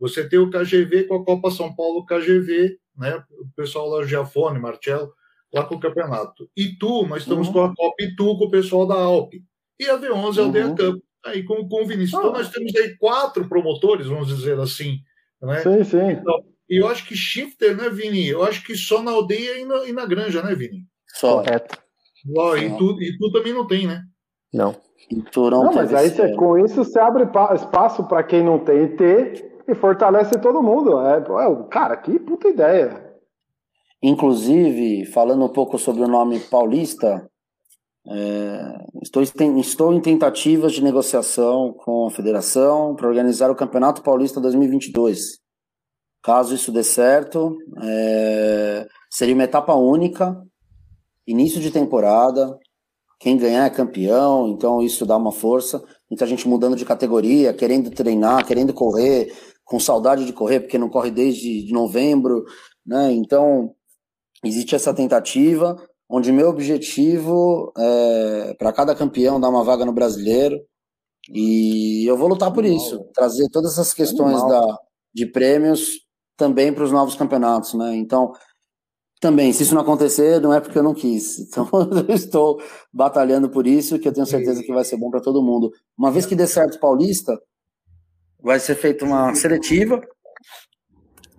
Você 0.00 0.28
tem 0.28 0.38
o 0.38 0.50
KGV 0.50 1.04
com 1.04 1.16
a 1.16 1.24
Copa 1.24 1.50
São 1.50 1.74
Paulo 1.74 2.06
KGV, 2.06 2.76
né? 2.96 3.22
O 3.40 3.46
pessoal 3.56 3.88
lá, 3.88 4.04
Giafone, 4.04 4.58
Marcello, 4.60 5.12
lá 5.52 5.64
com 5.64 5.74
o 5.74 5.80
campeonato. 5.80 6.48
Itu, 6.56 7.06
nós 7.06 7.22
estamos 7.22 7.48
Uhum. 7.48 7.52
com 7.52 7.60
a 7.64 7.74
Copa 7.74 7.96
Itu 8.02 8.38
com 8.38 8.44
o 8.44 8.50
pessoal 8.50 8.86
da 8.86 8.94
Alpe. 8.94 9.42
E 9.80 9.86
a 9.88 9.98
V11 9.98 10.38
é 10.38 10.42
o 10.42 10.48
DEA 10.52 10.66
Uhum. 10.66 10.76
Cup, 10.76 11.02
aí 11.24 11.42
com, 11.44 11.68
com 11.68 11.82
o 11.82 11.86
Vinícius. 11.86 12.18
Então, 12.18 12.30
Ah. 12.34 12.38
nós 12.38 12.50
temos 12.50 12.74
aí 12.76 12.96
quatro 12.96 13.48
promotores, 13.48 14.06
vamos 14.06 14.28
dizer 14.28 14.58
assim, 14.58 14.98
né? 15.42 15.60
Sim, 15.60 15.84
sim. 15.84 16.22
E 16.70 16.76
eu 16.82 16.88
acho 16.88 17.06
que 17.06 17.16
shifter, 17.16 17.76
né, 17.76 17.88
Vini? 17.88 18.26
Eu 18.28 18.42
acho 18.44 18.62
que 18.64 18.76
só 18.76 19.02
na 19.02 19.10
aldeia 19.12 19.58
e 19.58 19.64
na, 19.64 19.86
e 19.86 19.92
na 19.92 20.04
granja, 20.04 20.42
né, 20.42 20.54
Vini? 20.54 20.84
Só. 21.14 21.42
Correto. 21.42 21.78
Ó, 22.36 22.56
e, 22.56 22.76
tu, 22.76 23.00
e 23.00 23.16
tu 23.16 23.30
também 23.32 23.54
não 23.54 23.66
tem, 23.66 23.86
né? 23.86 24.02
Não. 24.52 24.76
Itu 25.10 25.48
não, 25.48 25.64
Não, 25.64 25.72
mas 25.72 25.94
aí 25.94 26.08
esse- 26.08 26.34
com 26.36 26.58
isso 26.58 26.84
você 26.84 26.98
abre 26.98 27.24
pa- 27.26 27.54
espaço 27.54 28.06
para 28.06 28.22
quem 28.22 28.42
não 28.44 28.58
tem 28.58 28.88
ter 28.96 29.62
e 29.66 29.74
fortalece 29.74 30.38
todo 30.40 30.62
mundo. 30.62 30.98
É, 31.00 31.18
é, 31.18 31.68
cara, 31.70 31.96
que 31.96 32.18
puta 32.18 32.48
ideia. 32.48 33.06
Inclusive, 34.02 35.06
falando 35.06 35.44
um 35.44 35.48
pouco 35.48 35.78
sobre 35.78 36.02
o 36.02 36.08
nome 36.08 36.38
paulista, 36.40 37.28
é, 38.10 38.84
estou, 39.02 39.22
em- 39.22 39.60
estou 39.60 39.92
em 39.92 40.00
tentativas 40.00 40.72
de 40.72 40.82
negociação 40.82 41.72
com 41.72 42.06
a 42.06 42.10
federação 42.10 42.94
para 42.94 43.08
organizar 43.08 43.50
o 43.50 43.56
Campeonato 43.56 44.02
Paulista 44.02 44.40
2022. 44.40 45.38
Caso 46.22 46.54
isso 46.54 46.72
dê 46.72 46.82
certo, 46.82 47.56
é, 47.82 48.86
seria 49.10 49.34
uma 49.34 49.44
etapa 49.44 49.74
única, 49.74 50.42
início 51.26 51.60
de 51.60 51.70
temporada. 51.70 52.58
Quem 53.20 53.36
ganhar 53.36 53.66
é 53.66 53.70
campeão, 53.70 54.48
então 54.48 54.80
isso 54.82 55.04
dá 55.04 55.16
uma 55.16 55.32
força. 55.32 55.82
Muita 56.10 56.26
gente 56.26 56.48
mudando 56.48 56.76
de 56.76 56.84
categoria, 56.84 57.52
querendo 57.52 57.90
treinar, 57.90 58.46
querendo 58.46 58.72
correr, 58.72 59.32
com 59.64 59.78
saudade 59.78 60.24
de 60.24 60.32
correr, 60.32 60.60
porque 60.60 60.78
não 60.78 60.88
corre 60.88 61.10
desde 61.10 61.62
de 61.64 61.72
novembro, 61.72 62.44
né? 62.86 63.12
Então, 63.12 63.74
existe 64.42 64.74
essa 64.74 64.94
tentativa, 64.94 65.76
onde 66.08 66.32
meu 66.32 66.48
objetivo 66.48 67.72
é 67.76 68.54
para 68.54 68.72
cada 68.72 68.94
campeão 68.94 69.40
dar 69.40 69.50
uma 69.50 69.64
vaga 69.64 69.84
no 69.84 69.92
brasileiro. 69.92 70.58
E 71.30 72.06
eu 72.08 72.16
vou 72.16 72.28
lutar 72.28 72.52
por 72.52 72.64
Animal. 72.64 72.82
isso, 72.82 73.04
trazer 73.12 73.48
todas 73.52 73.72
essas 73.72 73.92
questões 73.92 74.40
Animal. 74.40 74.66
da, 74.66 74.78
de 75.12 75.26
prêmios 75.26 76.00
também 76.36 76.72
para 76.72 76.84
os 76.84 76.92
novos 76.92 77.14
campeonatos, 77.14 77.74
né? 77.74 77.94
Então, 77.96 78.32
também, 79.20 79.52
se 79.52 79.64
isso 79.64 79.74
não 79.74 79.82
acontecer, 79.82 80.40
não 80.40 80.54
é 80.54 80.60
porque 80.60 80.78
eu 80.78 80.82
não 80.82 80.94
quis. 80.94 81.38
Então, 81.48 81.68
eu 82.08 82.14
estou 82.14 82.62
batalhando 82.92 83.50
por 83.50 83.66
isso, 83.66 83.98
que 83.98 84.08
eu 84.08 84.12
tenho 84.12 84.26
certeza 84.26 84.62
que 84.62 84.72
vai 84.72 84.84
ser 84.84 84.96
bom 84.96 85.10
para 85.10 85.20
todo 85.20 85.42
mundo. 85.42 85.70
Uma 85.98 86.10
vez 86.10 86.24
que 86.24 86.36
der 86.36 86.46
certo 86.46 86.78
Paulista, 86.78 87.38
vai 88.40 88.60
ser 88.60 88.76
feita 88.76 89.04
uma 89.04 89.34
seletiva 89.34 90.00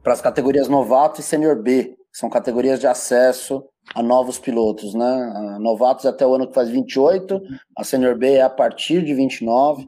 para 0.03 0.13
as 0.13 0.21
categorias 0.21 0.67
novato 0.67 1.21
e 1.21 1.23
sênior 1.23 1.61
B, 1.61 1.95
que 2.11 2.19
são 2.19 2.29
categorias 2.29 2.79
de 2.79 2.87
acesso 2.87 3.63
a 3.95 4.03
novos 4.03 4.37
pilotos, 4.37 4.93
né? 4.93 5.05
A 5.05 5.59
Novatos 5.59 6.05
é 6.05 6.09
até 6.09 6.25
o 6.25 6.33
ano 6.35 6.47
que 6.47 6.53
faz 6.53 6.69
28, 6.69 7.41
a 7.77 7.83
sênior 7.83 8.17
B 8.17 8.33
é 8.33 8.41
a 8.41 8.49
partir 8.49 9.03
de 9.03 9.13
29. 9.13 9.87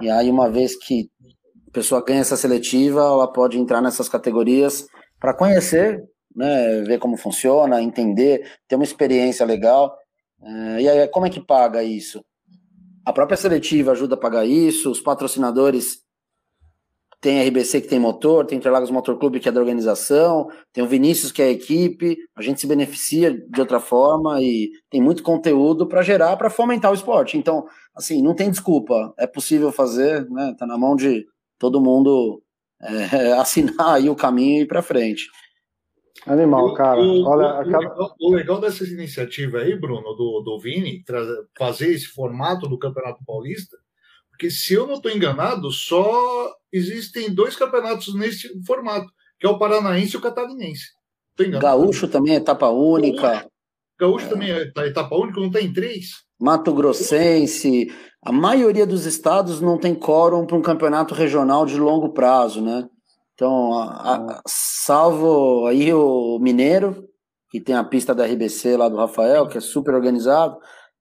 E 0.00 0.10
aí, 0.10 0.30
uma 0.30 0.50
vez 0.50 0.76
que 0.76 1.10
a 1.68 1.70
pessoa 1.72 2.04
ganha 2.04 2.20
essa 2.20 2.36
seletiva, 2.36 3.00
ela 3.00 3.32
pode 3.32 3.58
entrar 3.58 3.80
nessas 3.80 4.08
categorias 4.08 4.86
para 5.18 5.34
conhecer, 5.34 6.02
né? 6.34 6.82
Ver 6.82 6.98
como 6.98 7.16
funciona, 7.16 7.82
entender, 7.82 8.46
ter 8.68 8.76
uma 8.76 8.84
experiência 8.84 9.44
legal. 9.44 9.96
Eh, 10.42 10.82
e 10.82 10.88
aí, 10.88 11.08
como 11.08 11.26
é 11.26 11.30
que 11.30 11.44
paga 11.44 11.82
isso? 11.82 12.24
A 13.04 13.12
própria 13.12 13.36
seletiva 13.36 13.92
ajuda 13.92 14.14
a 14.14 14.18
pagar 14.18 14.46
isso, 14.46 14.90
os 14.90 15.00
patrocinadores 15.00 15.98
tem 17.20 17.38
a 17.40 17.44
RBC 17.48 17.82
que 17.82 17.88
tem 17.88 17.98
motor, 17.98 18.46
tem 18.46 18.56
Interlagos 18.58 18.90
Motor 18.90 19.18
Clube 19.18 19.40
que 19.40 19.48
é 19.48 19.52
da 19.52 19.60
organização, 19.60 20.48
tem 20.72 20.82
o 20.82 20.86
Vinícius 20.86 21.30
que 21.30 21.42
é 21.42 21.46
a 21.46 21.50
equipe, 21.50 22.16
a 22.34 22.40
gente 22.42 22.60
se 22.60 22.66
beneficia 22.66 23.30
de 23.30 23.60
outra 23.60 23.78
forma 23.78 24.40
e 24.40 24.70
tem 24.88 25.02
muito 25.02 25.22
conteúdo 25.22 25.86
para 25.86 26.02
gerar, 26.02 26.36
para 26.36 26.48
fomentar 26.48 26.90
o 26.90 26.94
esporte. 26.94 27.36
Então, 27.36 27.66
assim, 27.94 28.22
não 28.22 28.34
tem 28.34 28.50
desculpa, 28.50 29.12
é 29.18 29.26
possível 29.26 29.70
fazer, 29.70 30.28
né? 30.30 30.54
Tá 30.58 30.66
na 30.66 30.78
mão 30.78 30.96
de 30.96 31.26
todo 31.58 31.80
mundo 31.80 32.42
é, 32.80 33.32
assinar 33.38 33.94
aí 33.96 34.08
o 34.08 34.16
caminho 34.16 34.60
e 34.60 34.62
ir 34.62 34.66
para 34.66 34.80
frente. 34.80 35.28
Animal, 36.26 36.74
cara. 36.74 37.00
O, 37.00 37.24
Olha, 37.26 37.46
o- 37.46 37.60
o 37.60 37.64
legal, 37.64 38.16
o 38.20 38.34
legal 38.34 38.60
dessa 38.60 38.84
iniciativa 38.84 39.58
aí, 39.58 39.74
Bruno, 39.78 40.14
do, 40.14 40.42
do 40.44 40.58
Vini, 40.58 41.02
trazer- 41.04 41.46
fazer 41.56 41.92
esse 41.92 42.06
formato 42.06 42.68
do 42.68 42.78
Campeonato 42.78 43.24
Paulista, 43.26 43.76
porque 44.40 44.50
se 44.50 44.72
eu 44.72 44.86
não 44.86 44.94
estou 44.94 45.12
enganado, 45.12 45.70
só 45.70 46.50
existem 46.72 47.30
dois 47.30 47.54
campeonatos 47.56 48.14
nesse 48.14 48.48
formato, 48.64 49.06
que 49.38 49.46
é 49.46 49.50
o 49.50 49.58
Paranaense 49.58 50.14
e 50.14 50.16
o 50.16 50.20
Catarinense. 50.22 50.84
Gaúcho 51.58 52.08
também 52.08 52.32
é 52.34 52.36
etapa 52.38 52.70
única, 52.70 53.46
Gaúcho 53.98 54.30
também 54.30 54.50
é 54.50 54.62
etapa 54.86 55.14
única, 55.14 55.38
não 55.38 55.50
tem 55.50 55.70
três? 55.70 56.22
Mato 56.40 56.72
Grossense, 56.72 57.92
a 58.24 58.32
maioria 58.32 58.86
dos 58.86 59.04
estados 59.04 59.60
não 59.60 59.76
tem 59.76 59.94
quórum 59.94 60.46
para 60.46 60.56
um 60.56 60.62
campeonato 60.62 61.14
regional 61.14 61.66
de 61.66 61.78
longo 61.78 62.14
prazo, 62.14 62.62
né? 62.62 62.88
Então, 63.34 63.74
a- 63.74 64.16
a- 64.16 64.42
salvo 64.46 65.66
aí 65.66 65.92
o 65.92 66.38
Mineiro, 66.40 67.06
que 67.50 67.60
tem 67.60 67.74
a 67.74 67.84
pista 67.84 68.14
da 68.14 68.24
RBC 68.24 68.74
lá 68.78 68.88
do 68.88 68.96
Rafael, 68.96 69.46
que 69.48 69.58
é 69.58 69.60
super 69.60 69.94
organizado, 69.94 70.56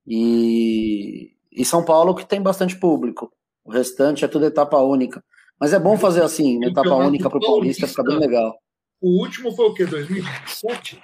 e, 0.05 1.29
e 1.51 1.65
São 1.65 1.83
Paulo, 1.83 2.15
que 2.15 2.25
tem 2.25 2.41
bastante 2.41 2.77
público. 2.77 3.31
O 3.63 3.71
restante 3.71 4.25
é 4.25 4.27
tudo 4.27 4.45
etapa 4.45 4.77
única. 4.77 5.23
Mas 5.59 5.73
é 5.73 5.79
bom 5.79 5.97
fazer 5.97 6.23
assim, 6.23 6.57
uma 6.57 6.67
etapa 6.67 6.95
única 6.95 7.29
para 7.29 7.37
o 7.37 7.45
Paulista, 7.45 7.87
fica 7.87 8.03
bem 8.03 8.17
legal. 8.17 8.55
O 9.01 9.21
último 9.21 9.51
foi 9.51 9.65
o 9.65 9.73
quê? 9.73 9.85
2007? 9.85 11.01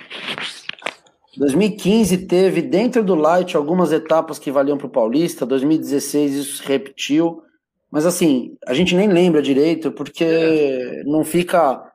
2015 1.37 2.17
teve 2.25 2.61
dentro 2.61 3.03
do 3.03 3.15
Light 3.15 3.57
algumas 3.57 3.91
etapas 3.91 4.39
que 4.39 4.51
valiam 4.51 4.77
para 4.77 4.87
o 4.87 4.91
Paulista. 4.91 5.45
2016 5.45 6.33
isso 6.33 6.57
se 6.57 6.67
repetiu. 6.67 7.41
Mas 7.91 8.05
assim, 8.05 8.57
a 8.65 8.73
gente 8.73 8.95
nem 8.95 9.07
lembra 9.07 9.41
direito 9.41 9.91
porque 9.91 11.03
não 11.05 11.23
fica 11.23 11.91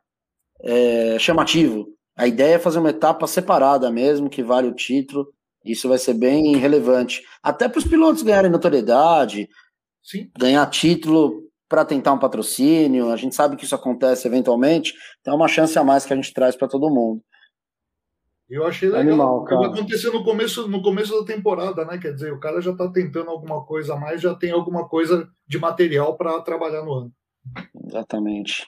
é, 0.62 1.18
chamativo. 1.18 1.86
A 2.16 2.26
ideia 2.26 2.54
é 2.56 2.58
fazer 2.58 2.78
uma 2.78 2.90
etapa 2.90 3.26
separada 3.26 3.90
mesmo, 3.90 4.28
que 4.28 4.42
vale 4.42 4.68
o 4.68 4.74
título. 4.74 5.26
Isso 5.64 5.88
vai 5.88 5.98
ser 5.98 6.14
bem 6.14 6.56
relevante. 6.56 7.22
Até 7.42 7.68
para 7.68 7.78
os 7.78 7.84
pilotos 7.84 8.22
ganharem 8.22 8.50
notoriedade, 8.50 9.48
Sim. 10.02 10.30
ganhar 10.38 10.66
título 10.66 11.48
para 11.68 11.84
tentar 11.84 12.12
um 12.12 12.18
patrocínio. 12.18 13.10
A 13.10 13.16
gente 13.16 13.34
sabe 13.34 13.56
que 13.56 13.64
isso 13.64 13.74
acontece 13.74 14.26
eventualmente. 14.26 14.94
Então 15.20 15.34
é 15.34 15.36
uma 15.36 15.48
chance 15.48 15.78
a 15.78 15.84
mais 15.84 16.04
que 16.04 16.12
a 16.12 16.16
gente 16.16 16.32
traz 16.32 16.56
para 16.56 16.68
todo 16.68 16.90
mundo. 16.90 17.22
Eu 18.48 18.66
achei 18.66 18.88
legal. 18.88 19.02
Animal, 19.02 19.44
cara. 19.44 19.60
Vai 19.60 19.70
acontecer 19.70 20.10
no 20.10 20.24
começo, 20.24 20.66
no 20.66 20.82
começo 20.82 21.16
da 21.20 21.24
temporada, 21.24 21.84
né? 21.84 21.98
Quer 21.98 22.14
dizer, 22.14 22.32
o 22.32 22.40
cara 22.40 22.60
já 22.60 22.72
está 22.72 22.90
tentando 22.90 23.30
alguma 23.30 23.64
coisa 23.64 23.94
a 23.94 23.96
mais, 23.96 24.20
já 24.20 24.34
tem 24.34 24.50
alguma 24.50 24.88
coisa 24.88 25.30
de 25.46 25.56
material 25.56 26.16
para 26.16 26.40
trabalhar 26.40 26.82
no 26.82 26.92
ano. 26.92 27.12
Exatamente. 27.86 28.66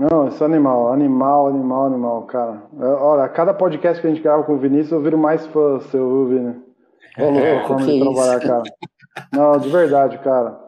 Não, 0.00 0.26
é 0.28 0.44
animal, 0.44 0.90
animal, 0.94 1.48
animal, 1.48 1.84
animal, 1.84 2.22
cara. 2.22 2.62
É, 2.80 2.86
Olha, 2.86 3.28
cada 3.28 3.52
podcast 3.52 4.00
que 4.00 4.06
a 4.06 4.10
gente 4.10 4.22
grava 4.22 4.42
com 4.44 4.54
o 4.54 4.58
Vinícius, 4.58 4.92
eu 4.92 5.02
viro 5.02 5.18
mais 5.18 5.46
fã 5.48 5.78
seu, 5.78 6.08
viu, 6.08 6.26
Vini? 6.26 6.62
Ô, 7.18 7.28
louco, 7.28 7.76
que 7.84 7.98
de 7.98 8.00
trabalhar, 8.00 8.40
cara. 8.40 8.62
Não, 9.30 9.58
de 9.58 9.68
verdade, 9.68 10.18
cara. 10.20 10.58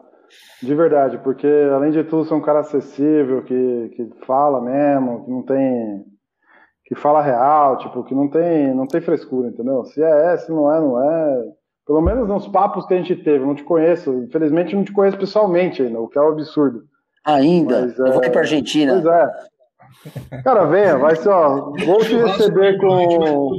De 0.61 0.75
verdade, 0.75 1.17
porque 1.17 1.47
além 1.73 1.89
de 1.89 2.03
tudo, 2.03 2.25
você 2.25 2.33
é 2.33 2.37
um 2.37 2.41
cara 2.41 2.59
acessível, 2.59 3.41
que, 3.41 3.89
que 3.95 4.11
fala 4.23 4.61
mesmo, 4.61 5.25
que 5.25 5.31
não 5.31 5.41
tem. 5.41 6.05
que 6.85 6.93
fala 6.93 7.19
real, 7.19 7.79
tipo, 7.79 8.03
que 8.03 8.13
não 8.13 8.29
tem, 8.29 8.71
não 8.75 8.85
tem 8.85 9.01
frescura, 9.01 9.47
entendeu? 9.47 9.83
Se 9.85 9.99
é, 10.03 10.33
é, 10.33 10.37
se 10.37 10.51
não 10.51 10.71
é, 10.71 10.79
não 10.79 11.01
é. 11.01 11.43
Pelo 11.87 12.01
menos 12.01 12.27
nos 12.27 12.47
papos 12.47 12.85
que 12.85 12.93
a 12.93 12.97
gente 12.97 13.15
teve, 13.15 13.43
não 13.43 13.55
te 13.55 13.63
conheço. 13.63 14.13
Infelizmente, 14.13 14.75
não 14.75 14.83
te 14.83 14.93
conheço 14.93 15.17
pessoalmente 15.17 15.81
ainda, 15.81 15.99
o 15.99 16.07
que 16.07 16.19
é 16.19 16.21
um 16.21 16.29
absurdo. 16.29 16.83
Ainda? 17.25 17.81
Mas, 17.81 17.97
eu 17.97 18.13
vou 18.13 18.23
é, 18.23 18.27
ir 18.27 18.31
pra 18.31 18.41
Argentina. 18.41 18.93
Pois 18.93 19.05
é. 19.05 19.29
Cara, 20.43 20.65
venha, 20.65 20.97
vai 20.97 21.15
ser, 21.15 21.29
ó. 21.29 21.71
Vou 21.85 21.99
te 21.99 22.15
receber 22.15 22.77
com, 22.77 22.87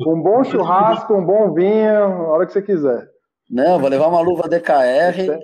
com 0.04 0.14
um 0.14 0.22
bom 0.22 0.44
churrasco, 0.44 1.14
um 1.14 1.24
bom 1.24 1.54
vinho, 1.54 1.90
a 1.90 2.28
hora 2.28 2.46
que 2.46 2.52
você 2.52 2.60
quiser. 2.60 3.08
Não, 3.50 3.78
vou 3.78 3.88
levar 3.88 4.08
uma 4.08 4.20
luva 4.20 4.48
DKR, 4.48 5.38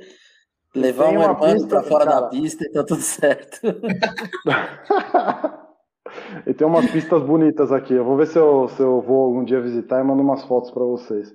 levar 0.74 1.06
um 1.06 1.12
uma 1.12 1.24
hermano 1.24 1.54
pista, 1.54 1.68
pra 1.68 1.82
fora 1.82 2.04
cara. 2.04 2.20
da 2.20 2.28
pista 2.28 2.64
e 2.64 2.72
tá 2.72 2.84
tudo 2.84 3.00
certo. 3.00 3.60
e 6.46 6.54
tem 6.54 6.66
umas 6.66 6.90
pistas 6.90 7.22
bonitas 7.22 7.72
aqui. 7.72 7.94
Eu 7.94 8.04
vou 8.04 8.16
ver 8.16 8.26
se 8.26 8.38
eu, 8.38 8.68
se 8.68 8.82
eu 8.82 9.00
vou 9.00 9.24
algum 9.24 9.44
dia 9.44 9.60
visitar 9.60 10.00
e 10.00 10.04
mando 10.04 10.22
umas 10.22 10.44
fotos 10.44 10.70
pra 10.70 10.82
vocês. 10.82 11.32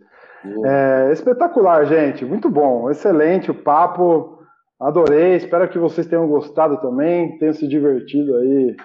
É, 0.64 1.12
espetacular, 1.12 1.86
gente. 1.86 2.24
Muito 2.24 2.50
bom. 2.50 2.90
Excelente 2.90 3.50
o 3.50 3.56
papo. 3.56 4.35
Adorei. 4.80 5.36
Espero 5.36 5.68
que 5.70 5.80
vocês 5.80 6.06
tenham 6.08 6.28
gostado 6.28 6.78
também. 6.82 7.38
Tenham 7.38 7.54
se 7.54 7.68
divertido 7.68 8.36
aí 8.38 8.76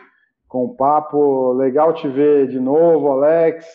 com 0.48 0.64
o 0.66 0.76
papo. 0.76 1.52
Legal 1.52 1.92
te 1.94 2.08
ver 2.08 2.48
de 2.48 2.60
novo, 2.60 3.10
Alex. 3.10 3.66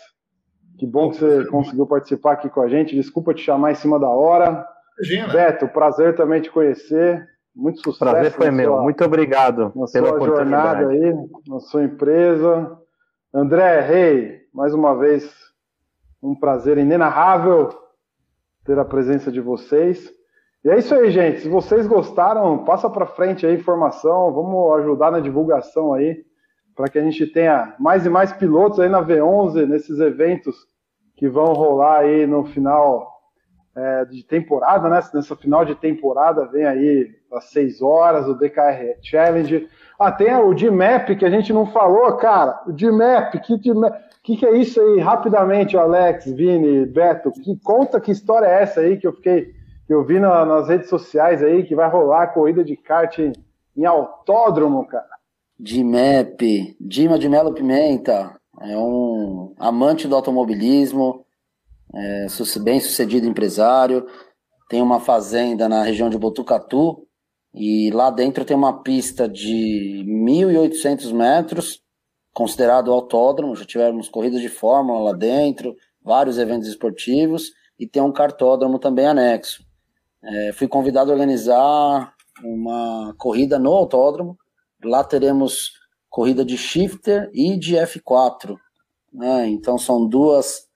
Que 0.77 0.85
bom 0.85 1.09
que 1.09 1.17
você 1.17 1.45
conseguiu 1.47 1.85
participar 1.87 2.33
aqui 2.33 2.49
com 2.49 2.61
a 2.61 2.67
gente. 2.67 2.95
Desculpa 2.95 3.33
te 3.33 3.41
chamar 3.41 3.71
em 3.71 3.75
cima 3.75 3.99
da 3.99 4.09
hora. 4.09 4.65
Imagina. 4.99 5.33
Beto, 5.33 5.67
prazer 5.67 6.15
também 6.15 6.41
te 6.41 6.49
conhecer. 6.51 7.25
Muito 7.55 7.79
sucesso. 7.81 7.99
Prazer 8.11 8.31
foi 8.31 8.51
meu. 8.51 8.71
sua- 8.73 8.81
Muito 8.81 9.03
obrigado 9.03 9.71
na 9.75 9.85
pela 9.91 10.07
sua 10.09 10.19
jornada 10.25 10.83
oportunidade. 10.85 10.85
aí, 11.05 11.13
na 11.47 11.59
sua 11.61 11.83
empresa. 11.85 12.77
André, 13.33 13.79
Rei, 13.81 14.39
mais 14.53 14.73
uma 14.73 14.93
vez, 14.97 15.29
um 16.21 16.35
prazer 16.37 16.77
inenarrável 16.77 17.69
ter 18.65 18.77
a 18.79 18.83
presença 18.85 19.31
de 19.31 19.39
vocês. 19.39 20.09
E 20.65 20.69
é 20.69 20.79
isso 20.79 20.95
aí, 20.95 21.11
gente. 21.11 21.41
Se 21.41 21.47
vocês 21.47 21.85
gostaram, 21.85 22.65
passa 22.65 22.89
para 22.89 23.05
frente 23.05 23.45
a 23.45 23.53
informação, 23.53 24.33
vamos 24.33 24.79
ajudar 24.79 25.11
na 25.11 25.19
divulgação 25.19 25.93
aí, 25.93 26.25
para 26.75 26.89
que 26.89 26.97
a 26.97 27.03
gente 27.03 27.27
tenha 27.27 27.75
mais 27.79 28.03
e 28.03 28.09
mais 28.09 28.33
pilotos 28.33 28.79
aí 28.79 28.89
na 28.89 29.05
V11, 29.05 29.67
nesses 29.67 29.99
eventos 29.99 30.55
que 31.15 31.29
vão 31.29 31.53
rolar 31.53 31.99
aí 31.99 32.25
no 32.25 32.45
final 32.45 33.07
é, 33.75 34.05
de 34.05 34.23
temporada, 34.23 34.89
né? 34.89 34.99
Nessa 35.13 35.35
final 35.35 35.63
de 35.63 35.75
temporada 35.75 36.47
vem 36.47 36.65
aí 36.65 37.11
às 37.31 37.51
6 37.51 37.83
horas 37.83 38.27
o 38.27 38.33
DKR 38.33 38.97
Challenge. 39.03 39.69
Ah, 39.99 40.11
tem 40.11 40.35
o 40.35 40.51
DMAP 40.51 41.15
que 41.15 41.25
a 41.25 41.29
gente 41.29 41.53
não 41.53 41.67
falou, 41.67 42.11
cara. 42.17 42.63
O 42.65 42.73
DMAP, 42.73 43.39
que 43.39 43.55
DMAP? 43.55 44.05
que, 44.25 44.35
que 44.35 44.45
é 44.45 44.57
isso 44.57 44.81
aí? 44.81 44.99
Rapidamente, 44.99 45.77
Alex, 45.77 46.25
Vini, 46.31 46.87
Beto, 46.87 47.31
que 47.31 47.55
conta 47.63 48.01
que 48.01 48.11
história 48.11 48.47
é 48.47 48.63
essa 48.63 48.81
aí 48.81 48.97
que 48.97 49.05
eu 49.05 49.13
fiquei, 49.13 49.53
que 49.85 49.93
eu 49.93 50.03
vi 50.03 50.19
na- 50.19 50.45
nas 50.45 50.67
redes 50.67 50.89
sociais 50.89 51.43
aí 51.43 51.63
que 51.63 51.75
vai 51.75 51.89
rolar 51.89 52.23
a 52.23 52.27
corrida 52.27 52.63
de 52.63 52.75
kart 52.75 53.17
em, 53.77 53.85
autódromo, 53.85 54.85
cara. 54.87 55.07
DMAP, 55.57 56.75
Dima 56.79 57.17
de 57.17 57.29
Melo 57.29 57.53
Pimenta, 57.53 58.35
é 58.61 58.77
um 58.77 59.53
amante 59.57 60.07
do 60.07 60.15
automobilismo, 60.15 61.25
é 61.93 62.27
bem 62.61 62.79
sucedido 62.79 63.27
empresário, 63.27 64.05
tem 64.69 64.81
uma 64.81 64.99
fazenda 64.99 65.69
na 65.69 65.83
região 65.83 66.09
de 66.09 66.17
Botucatu 66.17 67.05
e 67.53 67.89
lá 67.91 68.09
dentro 68.09 68.43
tem 68.43 68.57
uma 68.57 68.81
pista 68.81 69.29
de 69.29 70.03
1.800 70.07 71.13
metros, 71.13 71.81
considerado 72.33 72.91
autódromo, 72.91 73.55
já 73.55 73.63
tivemos 73.63 74.09
corridas 74.09 74.41
de 74.41 74.49
fórmula 74.49 74.99
lá 74.99 75.13
dentro, 75.13 75.75
vários 76.03 76.37
eventos 76.37 76.67
esportivos 76.67 77.51
e 77.79 77.87
tem 77.87 78.01
um 78.01 78.11
cartódromo 78.11 78.77
também 78.77 79.05
anexo. 79.05 79.63
É, 80.27 80.53
fui 80.53 80.67
convidado 80.67 81.11
a 81.11 81.13
organizar 81.13 82.13
uma 82.43 83.13
corrida 83.17 83.57
no 83.59 83.71
autódromo, 83.71 84.37
Lá 84.85 85.03
teremos 85.03 85.71
corrida 86.09 86.45
de 86.45 86.57
shifter 86.57 87.29
e 87.33 87.57
de 87.57 87.75
F4. 87.75 88.55
Né? 89.11 89.47
Então 89.47 89.77
são 89.77 90.07
duas 90.07 90.67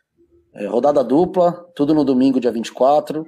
é, 0.54 0.66
rodada 0.66 1.04
dupla, 1.04 1.54
tudo 1.76 1.94
no 1.94 2.04
domingo, 2.04 2.40
dia 2.40 2.52
24. 2.52 3.26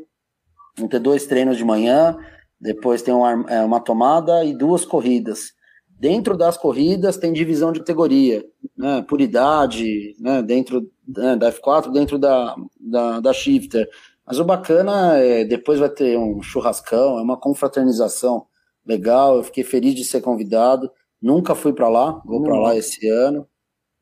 Vão 0.78 0.88
ter 0.88 1.00
dois 1.00 1.28
treinos 1.28 1.58
de 1.58 1.66
manhã, 1.66 2.18
depois 2.60 3.02
tem 3.02 3.14
uma, 3.14 3.46
é, 3.48 3.62
uma 3.62 3.80
tomada 3.80 4.44
e 4.44 4.56
duas 4.56 4.86
corridas. 4.86 5.54
Dentro 5.88 6.36
das 6.36 6.58
corridas 6.58 7.18
tem 7.18 7.32
divisão 7.32 7.72
de 7.72 7.80
categoria, 7.80 8.44
né? 8.76 9.06
por 9.08 9.22
idade, 9.22 10.16
né? 10.20 10.42
dentro 10.42 10.90
né, 11.08 11.36
da 11.36 11.52
F4, 11.52 11.92
dentro 11.92 12.18
da, 12.18 12.56
da, 12.80 13.20
da 13.20 13.34
shifter. 13.34 13.88
Mas 14.26 14.40
o 14.40 14.46
bacana 14.46 15.18
é 15.18 15.44
depois 15.44 15.80
vai 15.80 15.90
ter 15.90 16.18
um 16.18 16.42
churrascão, 16.42 17.18
é 17.18 17.22
uma 17.22 17.38
confraternização 17.38 18.46
legal. 18.86 19.38
Eu 19.38 19.44
fiquei 19.44 19.64
feliz 19.64 19.94
de 19.96 20.04
ser 20.06 20.22
convidado. 20.22 20.92
Nunca 21.22 21.54
fui 21.56 21.74
para 21.74 21.88
lá, 21.90 22.22
vou 22.26 22.42
para 22.42 22.58
lá 22.60 22.76
esse 22.76 23.08
ano 23.08 23.48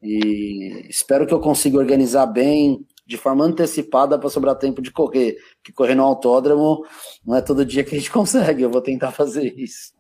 e 0.01 0.85
espero 0.89 1.27
que 1.27 1.33
eu 1.33 1.39
consiga 1.41 1.77
organizar 1.77 2.25
bem, 2.25 2.85
de 3.05 3.17
forma 3.17 3.43
antecipada 3.43 4.17
para 4.17 4.29
sobrar 4.29 4.55
tempo 4.55 4.81
de 4.81 4.91
correr. 4.91 5.35
Porque 5.57 5.73
correr 5.73 5.95
no 5.95 6.03
autódromo 6.05 6.85
não 7.25 7.35
é 7.35 7.41
todo 7.41 7.65
dia 7.65 7.83
que 7.83 7.95
a 7.95 7.97
gente 7.97 8.11
consegue. 8.13 8.61
Eu 8.63 8.69
vou 8.69 8.81
tentar 8.81 9.11
fazer 9.11 9.53
isso. 9.57 9.91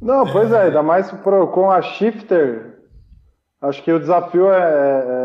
Não, 0.00 0.24
pois 0.32 0.50
é, 0.50 0.62
ainda 0.62 0.82
mais 0.82 1.10
pro- 1.12 1.46
com 1.48 1.70
a 1.70 1.80
shifter. 1.80 2.80
Acho 3.60 3.82
que 3.84 3.92
o 3.92 4.00
desafio 4.00 4.50
é. 4.50 4.58
é- 4.58 5.04
é- 5.06 5.21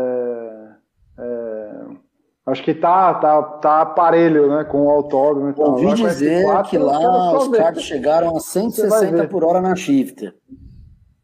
acho 2.50 2.62
que 2.62 2.74
tá, 2.74 3.14
tá, 3.14 3.42
tá 3.42 3.80
aparelho, 3.82 4.48
né? 4.48 4.64
Com 4.64 4.86
o 4.86 4.90
autódromo 4.90 5.50
e 5.50 5.54
tal. 5.54 5.70
Ouvi 5.72 5.94
dizer 5.94 6.44
F4, 6.44 6.68
que 6.70 6.78
lá 6.78 7.38
os 7.38 7.48
carros 7.48 7.82
chegaram 7.82 8.28
a 8.28 8.32
Você 8.40 8.60
vai 8.60 8.70
160 8.70 9.16
ver. 9.16 9.28
por 9.28 9.44
hora 9.44 9.60
na 9.60 9.74
shifter. 9.76 10.34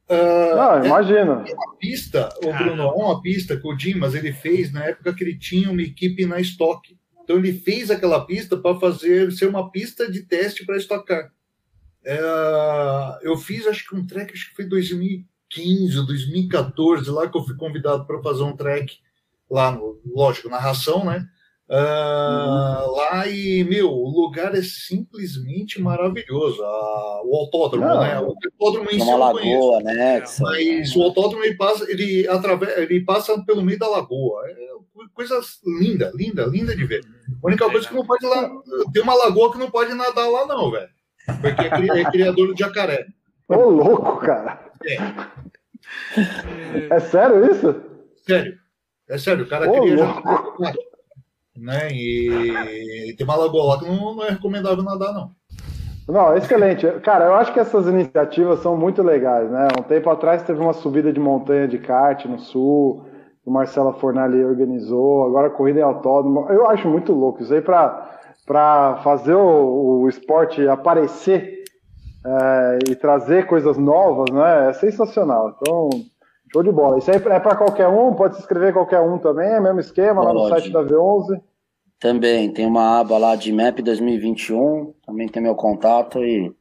Ah, 0.09 0.79
Não, 0.81 0.85
imagina. 0.87 1.45
uma 1.47 1.77
pista, 1.79 2.29
o 2.45 2.53
Bruno, 2.53 2.83
é 2.83 2.87
uma 2.93 3.23
pista 3.23 3.57
que 3.57 3.67
o 3.67 3.75
Dimas 3.75 4.15
ele 4.15 4.33
fez 4.33 4.73
na 4.73 4.85
época 4.85 5.15
que 5.15 5.25
ele 5.25 5.39
tinha 5.39 5.71
uma 5.71 5.83
equipe 5.83 6.27
na 6.27 6.39
estoque. 6.41 6.97
Então 7.23 7.37
ele 7.37 7.53
fez 7.55 7.91
aquela 7.91 8.25
pista 8.27 8.57
para 8.57 8.79
fazer 8.79 9.33
ser 9.33 9.49
uma 9.49 9.71
pista 9.71 10.11
de 10.11 10.23
teste 10.23 10.65
para 10.67 10.77
estocar. 10.77 11.31
É, 12.05 12.21
eu 13.23 13.35
fiz 13.39 13.67
acho 13.67 13.89
que 13.89 13.97
um 13.97 14.07
track, 14.07 14.31
acho 14.33 14.51
que 14.51 14.57
foi 14.57 14.67
2015 14.67 15.99
ou 16.01 16.07
2014, 16.07 17.11
lá 17.11 17.27
que 17.27 17.37
eu 17.39 17.43
fui 17.43 17.57
convidado 17.57 18.07
para 18.07 18.21
fazer 18.23 18.43
um 18.43 18.55
track 18.55 18.99
lá, 19.55 19.71
no, 19.73 19.99
lógico, 20.15 20.49
narração, 20.49 21.05
né? 21.05 21.25
Ah, 21.71 22.85
Lá 22.87 23.27
e, 23.27 23.65
meu, 23.65 23.91
o 23.91 24.09
lugar 24.11 24.55
é 24.55 24.61
simplesmente 24.63 25.81
maravilhoso. 25.81 26.63
Ah, 26.63 27.23
o 27.25 27.37
autódromo, 27.37 27.87
Não. 27.87 28.01
né? 28.01 28.21
O 28.21 28.35
autódromo 28.61 28.91
em 28.91 28.97
É 29.01 29.05
si 29.05 29.11
eu 29.11 29.17
lagoa 29.17 29.81
anexa. 29.81 30.43
Mas 30.43 30.95
o 30.95 31.03
autódromo 31.03 31.43
ele 31.45 31.57
passa, 31.57 31.91
ele, 31.91 32.29
através, 32.29 32.77
ele 32.79 33.01
passa 33.05 33.43
pelo 33.45 33.63
meio 33.63 33.79
da 33.79 33.89
lagoa. 33.89 34.43
É 34.47 34.75
coisa 35.15 35.41
linda, 35.81 36.11
linda, 36.15 36.45
linda 36.47 36.75
de 36.77 36.85
ver. 36.85 37.05
A 37.43 37.47
única 37.47 37.69
coisa 37.71 37.89
que 37.89 37.95
não 37.95 38.05
pode 38.07 38.27
lá. 38.27 38.51
Tem 38.93 39.03
uma 39.03 39.15
lagoa 39.15 39.53
que 39.53 39.59
não 39.59 39.71
pode 39.71 39.95
nadar 39.95 40.29
lá, 40.29 40.47
não, 40.47 40.71
velho. 40.71 40.89
Porque 41.41 41.63
é, 41.63 41.71
cri- 41.71 41.91
é 42.01 42.11
criador 42.11 42.53
de 42.55 42.61
jacaré. 42.61 43.07
Ô, 43.49 43.55
louco, 43.71 44.19
cara. 44.19 44.71
É, 44.85 44.97
É 46.97 47.01
sério 47.01 47.51
isso? 47.51 47.75
sério. 48.27 48.59
É 49.09 49.19
sério, 49.19 49.45
o 49.45 49.49
cara 49.49 49.71
Ô, 49.71 49.81
cria 49.83 49.97
louco. 49.97 50.23
jacaré. 50.65 50.79
Né? 51.57 51.89
E 51.93 53.15
tem 53.17 53.25
uma 53.25 53.37
lagoa 53.37 53.75
lá 53.75 53.79
que 53.79 53.87
não, 53.87 54.17
não 54.17 54.25
é 54.25 54.31
recomendável 54.31 54.83
nadar, 54.83 55.13
não. 55.13 55.31
Não, 56.07 56.37
excelente. 56.37 56.87
Cara, 57.01 57.27
eu 57.27 57.35
acho 57.35 57.53
que 57.53 57.61
essas 57.61 57.87
iniciativas 57.87 58.61
são 58.61 58.77
muito 58.77 59.03
legais, 59.03 59.51
né? 59.51 59.69
Um 59.79 59.83
tempo 59.83 60.11
atrás 60.11 60.43
teve 60.43 60.61
uma 60.61 60.75
subida 60.75 61.13
de 61.13 61.19
montanha 61.19 61.67
de 61.67 61.79
kart 61.79 62.27
no 62.27 62.39
sul, 62.39 63.07
que 63.43 63.49
o 63.49 63.53
Marcelo 63.53 63.93
Fornali 63.95 64.45
organizou, 64.45 65.25
agora 65.25 65.49
corrida 65.49 65.81
em 65.81 65.83
autódromo. 65.83 66.47
Eu 66.51 66.69
acho 66.69 66.89
muito 66.89 67.13
louco 67.13 67.43
isso 67.43 67.55
aí 67.55 67.63
para 67.63 69.01
fazer 69.03 69.35
o, 69.35 70.03
o 70.03 70.09
esporte 70.09 70.67
aparecer 70.69 71.65
é, 72.27 72.79
e 72.91 72.97
trazer 72.97 73.47
coisas 73.47 73.79
novas, 73.79 74.31
né? 74.31 74.69
É 74.69 74.73
sensacional. 74.75 75.57
Então, 75.57 75.89
show 76.55 76.63
de 76.63 76.71
bola. 76.71 76.99
Isso 76.99 77.11
aí 77.11 77.17
é 77.17 77.21
para 77.21 77.57
qualquer 77.57 77.89
um, 77.89 78.15
pode 78.15 78.37
se 78.37 78.43
inscrever 78.43 78.73
qualquer 78.73 79.01
um 79.01 79.19
também, 79.19 79.49
é 79.49 79.59
o 79.59 79.63
mesmo 79.63 79.81
esquema 79.81 80.23
lá 80.23 80.33
no 80.33 80.41
Pode. 80.41 80.51
site 80.51 80.73
da 80.73 80.85
V11. 80.85 81.41
Também 81.99 82.53
tem 82.53 82.67
uma 82.67 83.01
aba 83.01 83.19
lá 83.19 83.35
de 83.35 83.53
MAP 83.53 83.81
2021, 83.81 84.95
também 85.05 85.29
tem 85.29 85.43
meu 85.43 85.57
contato 85.57 86.23
e 86.23 86.55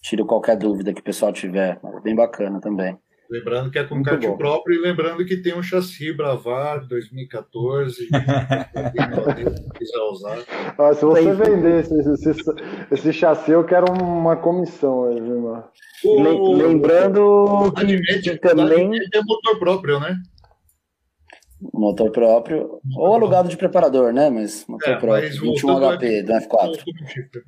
tiro 0.00 0.24
qualquer 0.24 0.56
dúvida 0.56 0.94
que 0.94 1.00
o 1.00 1.04
pessoal 1.04 1.32
tiver. 1.32 1.78
Bem 2.02 2.14
bacana 2.14 2.60
também. 2.60 2.96
Lembrando 3.30 3.70
que 3.70 3.78
é 3.78 3.84
com 3.84 3.96
Muito 3.96 4.08
kart 4.08 4.22
bom. 4.22 4.36
próprio 4.38 4.76
e 4.76 4.80
lembrando 4.80 5.24
que 5.26 5.36
tem 5.36 5.54
um 5.54 5.62
chassi 5.62 6.12
Bravar 6.14 6.86
2014. 6.86 8.08
quem 8.08 9.44
quiser 9.74 9.98
usar. 10.10 10.38
Ah, 10.78 10.94
se 10.94 11.04
você 11.04 11.32
vender 11.34 11.80
esse, 11.80 11.94
esse, 12.28 12.42
esse 12.90 13.12
chassi, 13.12 13.50
eu 13.50 13.64
quero 13.64 13.92
uma 13.92 14.36
comissão 14.36 15.04
aí, 15.08 15.20
viu? 15.20 15.62
O- 16.04 16.22
Lem- 16.22 16.54
Lembrando 16.68 17.72
que, 17.76 17.82
Admete, 17.82 18.30
que 18.30 18.38
também. 18.38 18.90
é 18.96 19.20
motor 19.22 19.58
próprio, 19.58 20.00
né? 20.00 20.16
Motor 21.74 22.10
próprio, 22.12 22.78
ou 22.96 23.12
alugado 23.14 23.48
de 23.48 23.56
preparador, 23.56 24.12
né? 24.12 24.30
Mas 24.30 24.64
motor 24.68 24.88
É, 24.90 24.96
próprio, 24.96 25.24
mas 25.28 25.38
21 25.38 25.68
voltando 25.72 25.98
HP 25.98 26.22
do 26.22 26.32
F4. 26.32 26.48
Com- 26.48 26.68
com 26.98 27.06
chifre. 27.06 27.42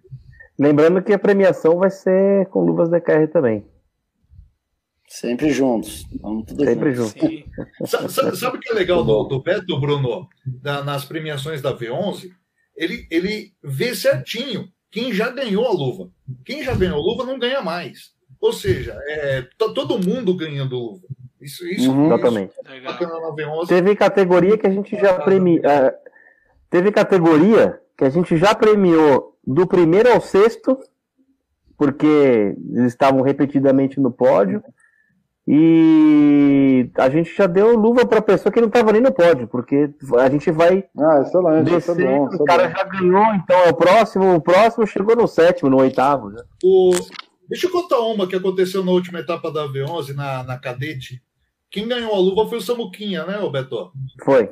Lembrando 0.59 1.01
que 1.03 1.13
a 1.13 1.19
premiação 1.19 1.79
vai 1.79 1.91
ser 1.91 2.47
com 2.49 2.61
luvas 2.61 2.89
DKR 2.91 3.29
também. 3.29 3.65
Sempre 5.13 5.51
juntos. 5.51 6.07
Vamos 6.21 6.45
tudo 6.47 6.65
Sempre 6.65 6.95
junto. 6.95 7.19
junto. 7.19 7.27
Sim. 7.27 7.45
Sa- 7.85 8.09
sa- 8.09 8.35
Sabe 8.37 8.59
o 8.59 8.61
que 8.61 8.71
é 8.71 8.75
legal 8.75 9.05
do, 9.05 9.25
do 9.25 9.43
Beto, 9.43 9.79
Bruno? 9.81 10.29
Da- 10.47 10.85
nas 10.85 11.05
premiações 11.05 11.61
da 11.61 11.77
V11? 11.77 12.31
Ele, 12.77 13.09
ele 13.11 13.53
vê 13.63 13.93
certinho 13.95 14.69
quem 14.91 15.13
já 15.13 15.29
ganhou 15.29 15.67
a 15.67 15.73
luva. 15.73 16.11
Quem 16.45 16.63
já 16.63 16.75
ganhou 16.77 16.97
a 16.97 17.03
luva 17.05 17.25
não 17.27 17.41
ganha 17.41 17.61
mais. 17.61 18.13
Ou 18.41 18.53
seja, 18.53 18.97
é, 19.09 19.43
tá 19.59 19.69
todo 19.75 19.99
mundo 19.99 20.33
ganhando 20.37 20.79
luva. 20.79 21.03
Isso, 21.41 21.67
isso, 21.67 21.91
Uhum. 21.91 22.05
isso 22.07 22.15
Exatamente. 22.15 22.55
é 22.65 22.71
Legal. 22.71 22.93
bacana 22.93 23.21
na 23.21 23.35
V11. 23.35 23.67
Teve 23.67 23.97
categoria 23.97 24.57
que 24.59 24.67
a 24.67 24.71
gente 24.71 24.97
já 24.97 25.19
premia. 25.19 25.61
é, 25.65 25.95
teve 26.71 26.93
categoria 26.93 27.81
que 27.99 28.05
a 28.05 28.11
gente 28.11 28.37
já 28.37 28.55
premiou 28.55 29.37
do 29.45 29.67
primeiro 29.67 30.13
ao 30.13 30.21
sexto, 30.21 30.79
porque 31.77 32.07
eles 32.73 32.93
estavam 32.93 33.23
repetidamente 33.23 33.99
no 33.99 34.13
pódio. 34.13 34.63
E 35.49 36.91
a 36.97 37.09
gente 37.11 37.35
já 37.35 37.47
deu 37.47 37.77
luva 37.77 38.07
para 38.07 38.23
pessoa 38.23 38.53
que 38.53 38.61
não 38.61 38.69
estava 38.69 38.93
nem 38.93 39.01
no 39.01 39.13
pódio, 39.13 39.49
porque 39.49 39.91
a 40.19 40.29
gente 40.31 40.51
vai 40.51 40.85
Ah, 40.99 41.21
excelente, 41.23 41.77
isso 41.77 41.91
é 41.91 41.95
descer, 41.95 42.07
bom. 42.07 42.29
isso 42.29 42.43
o 42.43 42.45
cara 42.45 42.69
bom. 42.69 42.75
já 42.77 42.85
ganhou, 42.85 43.35
então 43.35 43.57
é 43.59 43.69
o 43.71 43.75
próximo, 43.75 44.35
o 44.37 44.41
próximo 44.41 44.87
chegou 44.87 45.17
no 45.17 45.27
sétimo, 45.27 45.69
no 45.71 45.79
oitavo. 45.79 46.31
né? 46.31 46.43
O... 46.63 46.91
Deixa 47.49 47.67
eu 47.67 47.73
contar 47.73 47.99
uma 48.01 48.29
que 48.29 48.37
aconteceu 48.37 48.85
na 48.85 48.93
última 48.93 49.19
etapa 49.19 49.51
da 49.51 49.67
V11, 49.67 50.15
na, 50.15 50.45
na 50.45 50.57
cadete. 50.57 51.21
Quem 51.69 51.89
ganhou 51.89 52.15
a 52.15 52.19
luva 52.19 52.49
foi 52.49 52.59
o 52.59 52.61
Samuquinha, 52.63 53.25
né, 53.27 53.41
ô 53.41 53.51
Beto? 53.51 53.91
Foi. 54.25 54.51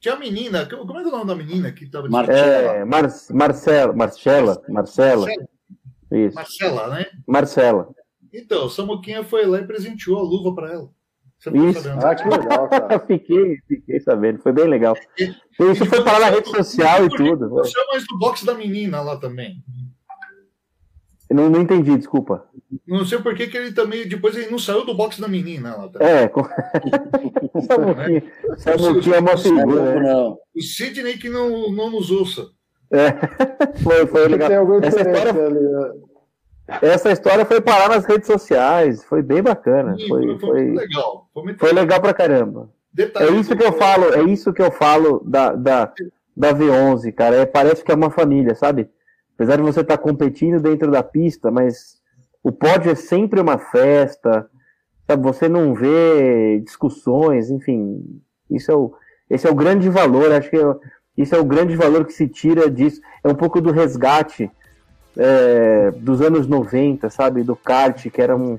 Tinha 0.00 0.14
a 0.14 0.18
menina, 0.18 0.66
como 0.66 0.98
é 0.98 1.02
que 1.02 1.08
é 1.08 1.12
o 1.12 1.16
nome 1.16 1.26
da 1.26 1.34
menina 1.34 1.72
que 1.72 1.84
estava 1.84 2.08
Mar- 2.08 2.28
É, 2.28 2.84
Mar 2.84 3.08
Marcela, 3.32 3.92
Marcela, 3.94 4.62
Marcela, 4.68 5.26
isso, 6.12 6.34
Marcela, 6.36 6.88
né? 6.88 7.06
Marcela. 7.26 7.88
Então, 8.38 8.66
o 8.66 8.70
Samuquinha 8.70 9.24
foi 9.24 9.44
lá 9.46 9.58
e 9.58 9.66
presenteou 9.66 10.18
a 10.18 10.22
luva 10.22 10.54
para 10.54 10.72
ela. 10.72 10.88
Você 11.38 11.50
não 11.50 11.64
tá 11.64 11.70
Isso. 11.70 11.82
sabendo? 11.82 12.04
Ah, 12.06 12.14
que 12.14 12.28
legal, 12.28 12.68
cara. 12.68 12.98
fiquei, 13.00 13.56
fiquei 13.68 14.00
sabendo, 14.00 14.38
foi 14.40 14.52
bem 14.52 14.66
legal. 14.66 14.96
E- 15.18 15.34
Isso 15.72 15.86
foi 15.86 16.02
parar 16.02 16.20
na 16.20 16.30
rede 16.30 16.48
social 16.48 17.04
e 17.04 17.08
tudo. 17.08 17.48
Você 17.50 17.78
é 17.78 17.86
mais 17.86 18.04
do 18.06 18.18
box 18.18 18.44
da 18.44 18.54
menina 18.54 19.00
lá 19.00 19.16
também. 19.16 19.62
Eu 21.30 21.36
Não, 21.36 21.50
não 21.50 21.60
entendi, 21.60 21.96
desculpa. 21.96 22.48
Não 22.86 23.04
sei 23.04 23.18
por 23.18 23.34
que 23.34 23.46
que 23.48 23.56
ele 23.56 23.72
também. 23.72 24.08
Depois 24.08 24.34
ele 24.34 24.50
não 24.50 24.58
saiu 24.58 24.84
do 24.86 24.94
box 24.94 25.20
da 25.20 25.28
menina 25.28 25.76
lá 25.76 25.88
também. 25.88 26.08
É, 26.08 26.28
com... 26.28 26.42
Samuquinha, 27.60 28.22
Samuquinha 28.56 29.16
é 29.16 29.20
uma 29.20 29.36
figura, 29.36 30.00
né? 30.00 30.14
O 30.56 30.60
Sidney 30.62 31.18
que 31.18 31.28
não, 31.28 31.70
não 31.70 31.90
nos 31.90 32.10
ouça. 32.10 32.46
É. 32.90 33.10
Foi, 33.84 34.06
foi 34.06 34.28
legal. 34.28 34.50
Essa 34.82 35.00
história, 35.02 35.46
ali. 35.46 35.60
né? 35.60 35.90
Essa 36.82 37.10
história 37.10 37.44
foi 37.46 37.60
parar 37.60 37.88
nas 37.88 38.04
redes 38.04 38.26
sociais, 38.26 39.02
foi 39.04 39.22
bem 39.22 39.42
bacana. 39.42 39.96
E 39.98 40.06
Foi, 40.08 40.26
muito 40.26 40.40
foi, 40.46 40.70
legal. 40.74 41.28
Foi 41.32 41.42
muito 41.44 41.58
foi 41.58 41.72
legal 41.72 42.00
pra 42.00 42.12
caramba. 42.14 42.68
É 42.94 42.96
Detalhe, 43.04 43.40
isso 43.40 43.56
que 43.56 43.64
eu 43.64 43.72
falo, 43.72 44.12
é 44.12 44.22
isso 44.24 44.52
que 44.52 44.60
eu 44.62 44.70
falo 44.70 45.22
da, 45.24 45.54
da, 45.54 45.92
da 46.36 46.52
V11, 46.54 47.12
cara. 47.12 47.36
É, 47.36 47.46
parece 47.46 47.82
que 47.82 47.90
é 47.90 47.94
uma 47.94 48.10
família, 48.10 48.54
sabe? 48.54 48.88
Apesar 49.34 49.56
de 49.56 49.62
você 49.62 49.80
estar 49.80 49.98
competindo 49.98 50.60
dentro 50.60 50.90
da 50.90 51.02
pista, 51.02 51.50
mas 51.50 51.98
o 52.42 52.50
pódio 52.52 52.90
é 52.90 52.94
sempre 52.94 53.40
uma 53.40 53.56
festa, 53.56 54.48
sabe? 55.06 55.22
Você 55.22 55.48
não 55.48 55.74
vê 55.74 56.60
discussões, 56.60 57.50
enfim. 57.50 58.20
Isso 58.50 58.70
é 58.70 58.74
o, 58.74 58.92
esse 59.30 59.46
é 59.46 59.50
o 59.50 59.54
grande 59.54 59.88
valor, 59.88 60.32
acho 60.32 60.50
que 60.50 60.56
é- 60.56 60.76
isso 61.16 61.34
é 61.34 61.38
o 61.38 61.44
grande 61.44 61.74
valor 61.76 62.04
que 62.04 62.12
se 62.12 62.28
tira 62.28 62.70
disso. 62.70 63.00
É 63.24 63.28
um 63.28 63.34
pouco 63.34 63.60
do 63.60 63.72
resgate 63.72 64.50
é, 65.18 65.90
dos 65.90 66.20
anos 66.20 66.46
90, 66.46 67.10
sabe? 67.10 67.42
Do 67.42 67.56
kart, 67.56 68.08
que 68.08 68.22
era 68.22 68.36
um. 68.36 68.58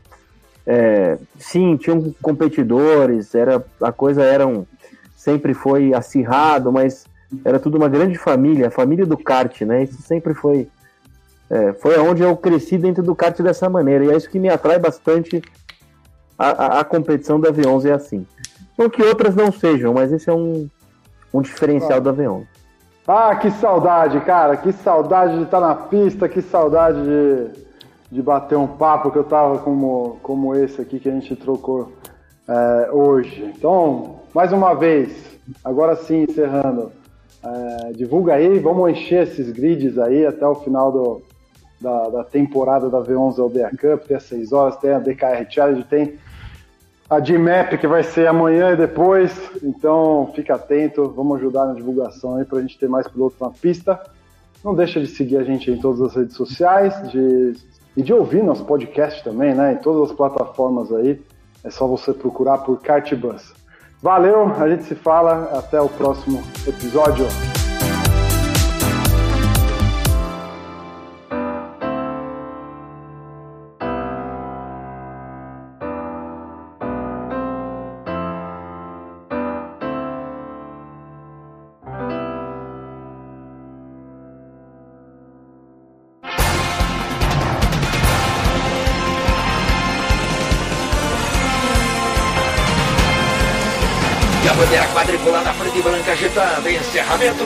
é, 0.67 1.17
sim, 1.37 1.77
tinham 1.77 2.13
competidores, 2.21 3.33
era, 3.33 3.63
a 3.81 3.91
coisa 3.93 4.21
era 4.21 4.45
um, 4.45 4.65
sempre 5.15 5.53
foi 5.53 5.93
acirrado, 5.93 6.71
mas 6.71 7.05
era 7.45 7.59
tudo 7.59 7.77
uma 7.77 7.87
grande 7.87 8.17
família, 8.17 8.67
a 8.67 8.71
família 8.71 9.05
do 9.05 9.17
kart, 9.17 9.61
né? 9.61 9.83
Isso 9.83 10.01
sempre 10.01 10.33
foi. 10.33 10.67
é, 11.49 11.71
foi 11.73 11.97
onde 11.97 12.21
eu 12.21 12.35
cresci 12.35 12.77
dentro 12.77 13.01
do 13.01 13.15
kart 13.15 13.39
dessa 13.41 13.69
maneira, 13.69 14.03
e 14.03 14.11
é 14.11 14.17
isso 14.17 14.29
que 14.29 14.37
me 14.37 14.49
atrai 14.49 14.77
bastante 14.77 15.41
a, 16.37 16.49
a, 16.49 16.79
a 16.81 16.83
competição 16.83 17.39
da 17.39 17.51
V11 17.53 17.85
é 17.85 17.93
assim. 17.93 18.27
Não 18.77 18.89
que 18.89 19.01
outras 19.01 19.35
não 19.35 19.51
sejam, 19.51 19.93
mas 19.93 20.11
esse 20.11 20.29
é 20.29 20.33
um, 20.33 20.69
um 21.33 21.41
diferencial 21.41 22.01
da 22.01 22.13
V11. 22.13 22.58
Ah, 23.07 23.35
que 23.35 23.49
saudade, 23.51 24.19
cara. 24.21 24.55
Que 24.57 24.71
saudade 24.71 25.37
de 25.37 25.43
estar 25.43 25.59
na 25.59 25.75
pista, 25.75 26.29
que 26.29 26.41
saudade 26.41 27.01
de, 27.01 27.61
de 28.11 28.21
bater 28.21 28.57
um 28.57 28.67
papo 28.67 29.11
que 29.11 29.17
eu 29.17 29.23
tava 29.23 29.57
como, 29.59 30.19
como 30.21 30.55
esse 30.55 30.81
aqui 30.81 30.99
que 30.99 31.09
a 31.09 31.11
gente 31.11 31.35
trocou 31.35 31.91
é, 32.47 32.89
hoje. 32.91 33.53
Então, 33.55 34.19
mais 34.33 34.51
uma 34.51 34.73
vez, 34.73 35.39
agora 35.63 35.95
sim, 35.95 36.23
encerrando. 36.23 36.91
é, 37.43 37.93
divulga 37.93 38.35
aí, 38.35 38.59
vamos 38.59 38.91
encher 38.91 39.23
esses 39.23 39.51
grids 39.51 39.97
aí 39.97 40.25
até 40.25 40.45
o 40.45 40.55
final 40.55 40.91
do, 40.91 41.21
da, 41.79 42.09
da 42.09 42.23
temporada 42.23 42.89
da 42.89 43.01
V11 43.01 43.37
LDA 43.39 43.69
Cup. 43.69 44.07
Tem 44.07 44.17
as 44.17 44.23
6 44.23 44.51
horas, 44.51 44.77
tem 44.77 44.91
a 44.91 44.99
DKR 44.99 45.45
Challenge, 45.49 45.83
tem 45.85 46.15
a 47.09 47.19
DMAP 47.19 47.77
que 47.79 47.87
vai 47.87 48.03
ser 48.03 48.27
amanhã 48.27 48.71
e 48.71 48.77
depois. 48.77 49.33
Então 49.63 50.31
fica 50.35 50.55
atento, 50.55 51.09
vamos 51.09 51.37
ajudar 51.39 51.65
na 51.65 51.73
divulgação 51.73 52.35
aí 52.35 52.45
para 52.45 52.59
a 52.59 52.61
gente 52.61 52.77
ter 52.77 52.87
mais 52.87 53.07
pilotos 53.07 53.39
na 53.39 53.49
pista. 53.49 53.99
Não 54.63 54.75
deixa 54.75 54.99
de 54.99 55.07
seguir 55.07 55.37
a 55.37 55.43
gente 55.43 55.71
em 55.71 55.79
todas 55.79 56.01
as 56.01 56.15
redes 56.15 56.35
sociais 56.35 57.09
de, 57.09 57.55
e 57.95 58.03
de 58.03 58.13
ouvir 58.13 58.43
nosso 58.43 58.65
podcast 58.65 59.23
também, 59.23 59.55
né? 59.55 59.73
Em 59.73 59.77
todas 59.77 60.11
as 60.11 60.15
plataformas 60.15 60.91
aí. 60.91 61.19
É 61.63 61.69
só 61.69 61.87
você 61.87 62.13
procurar 62.13 62.59
por 62.59 62.79
Kartbus. 62.81 63.53
Valeu, 64.01 64.53
a 64.57 64.69
gente 64.69 64.83
se 64.83 64.95
fala, 64.95 65.57
até 65.57 65.81
o 65.81 65.89
próximo 65.89 66.41
episódio. 66.65 67.25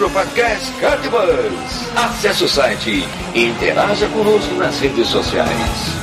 Do 0.04 0.10
podcast 0.10 0.70
Cartbus. 0.82 1.96
Acesse 1.96 2.44
o 2.44 2.50
site 2.50 3.08
e 3.34 3.46
interaja 3.48 4.06
conosco 4.10 4.54
nas 4.56 4.78
redes 4.82 5.08
sociais. 5.08 6.03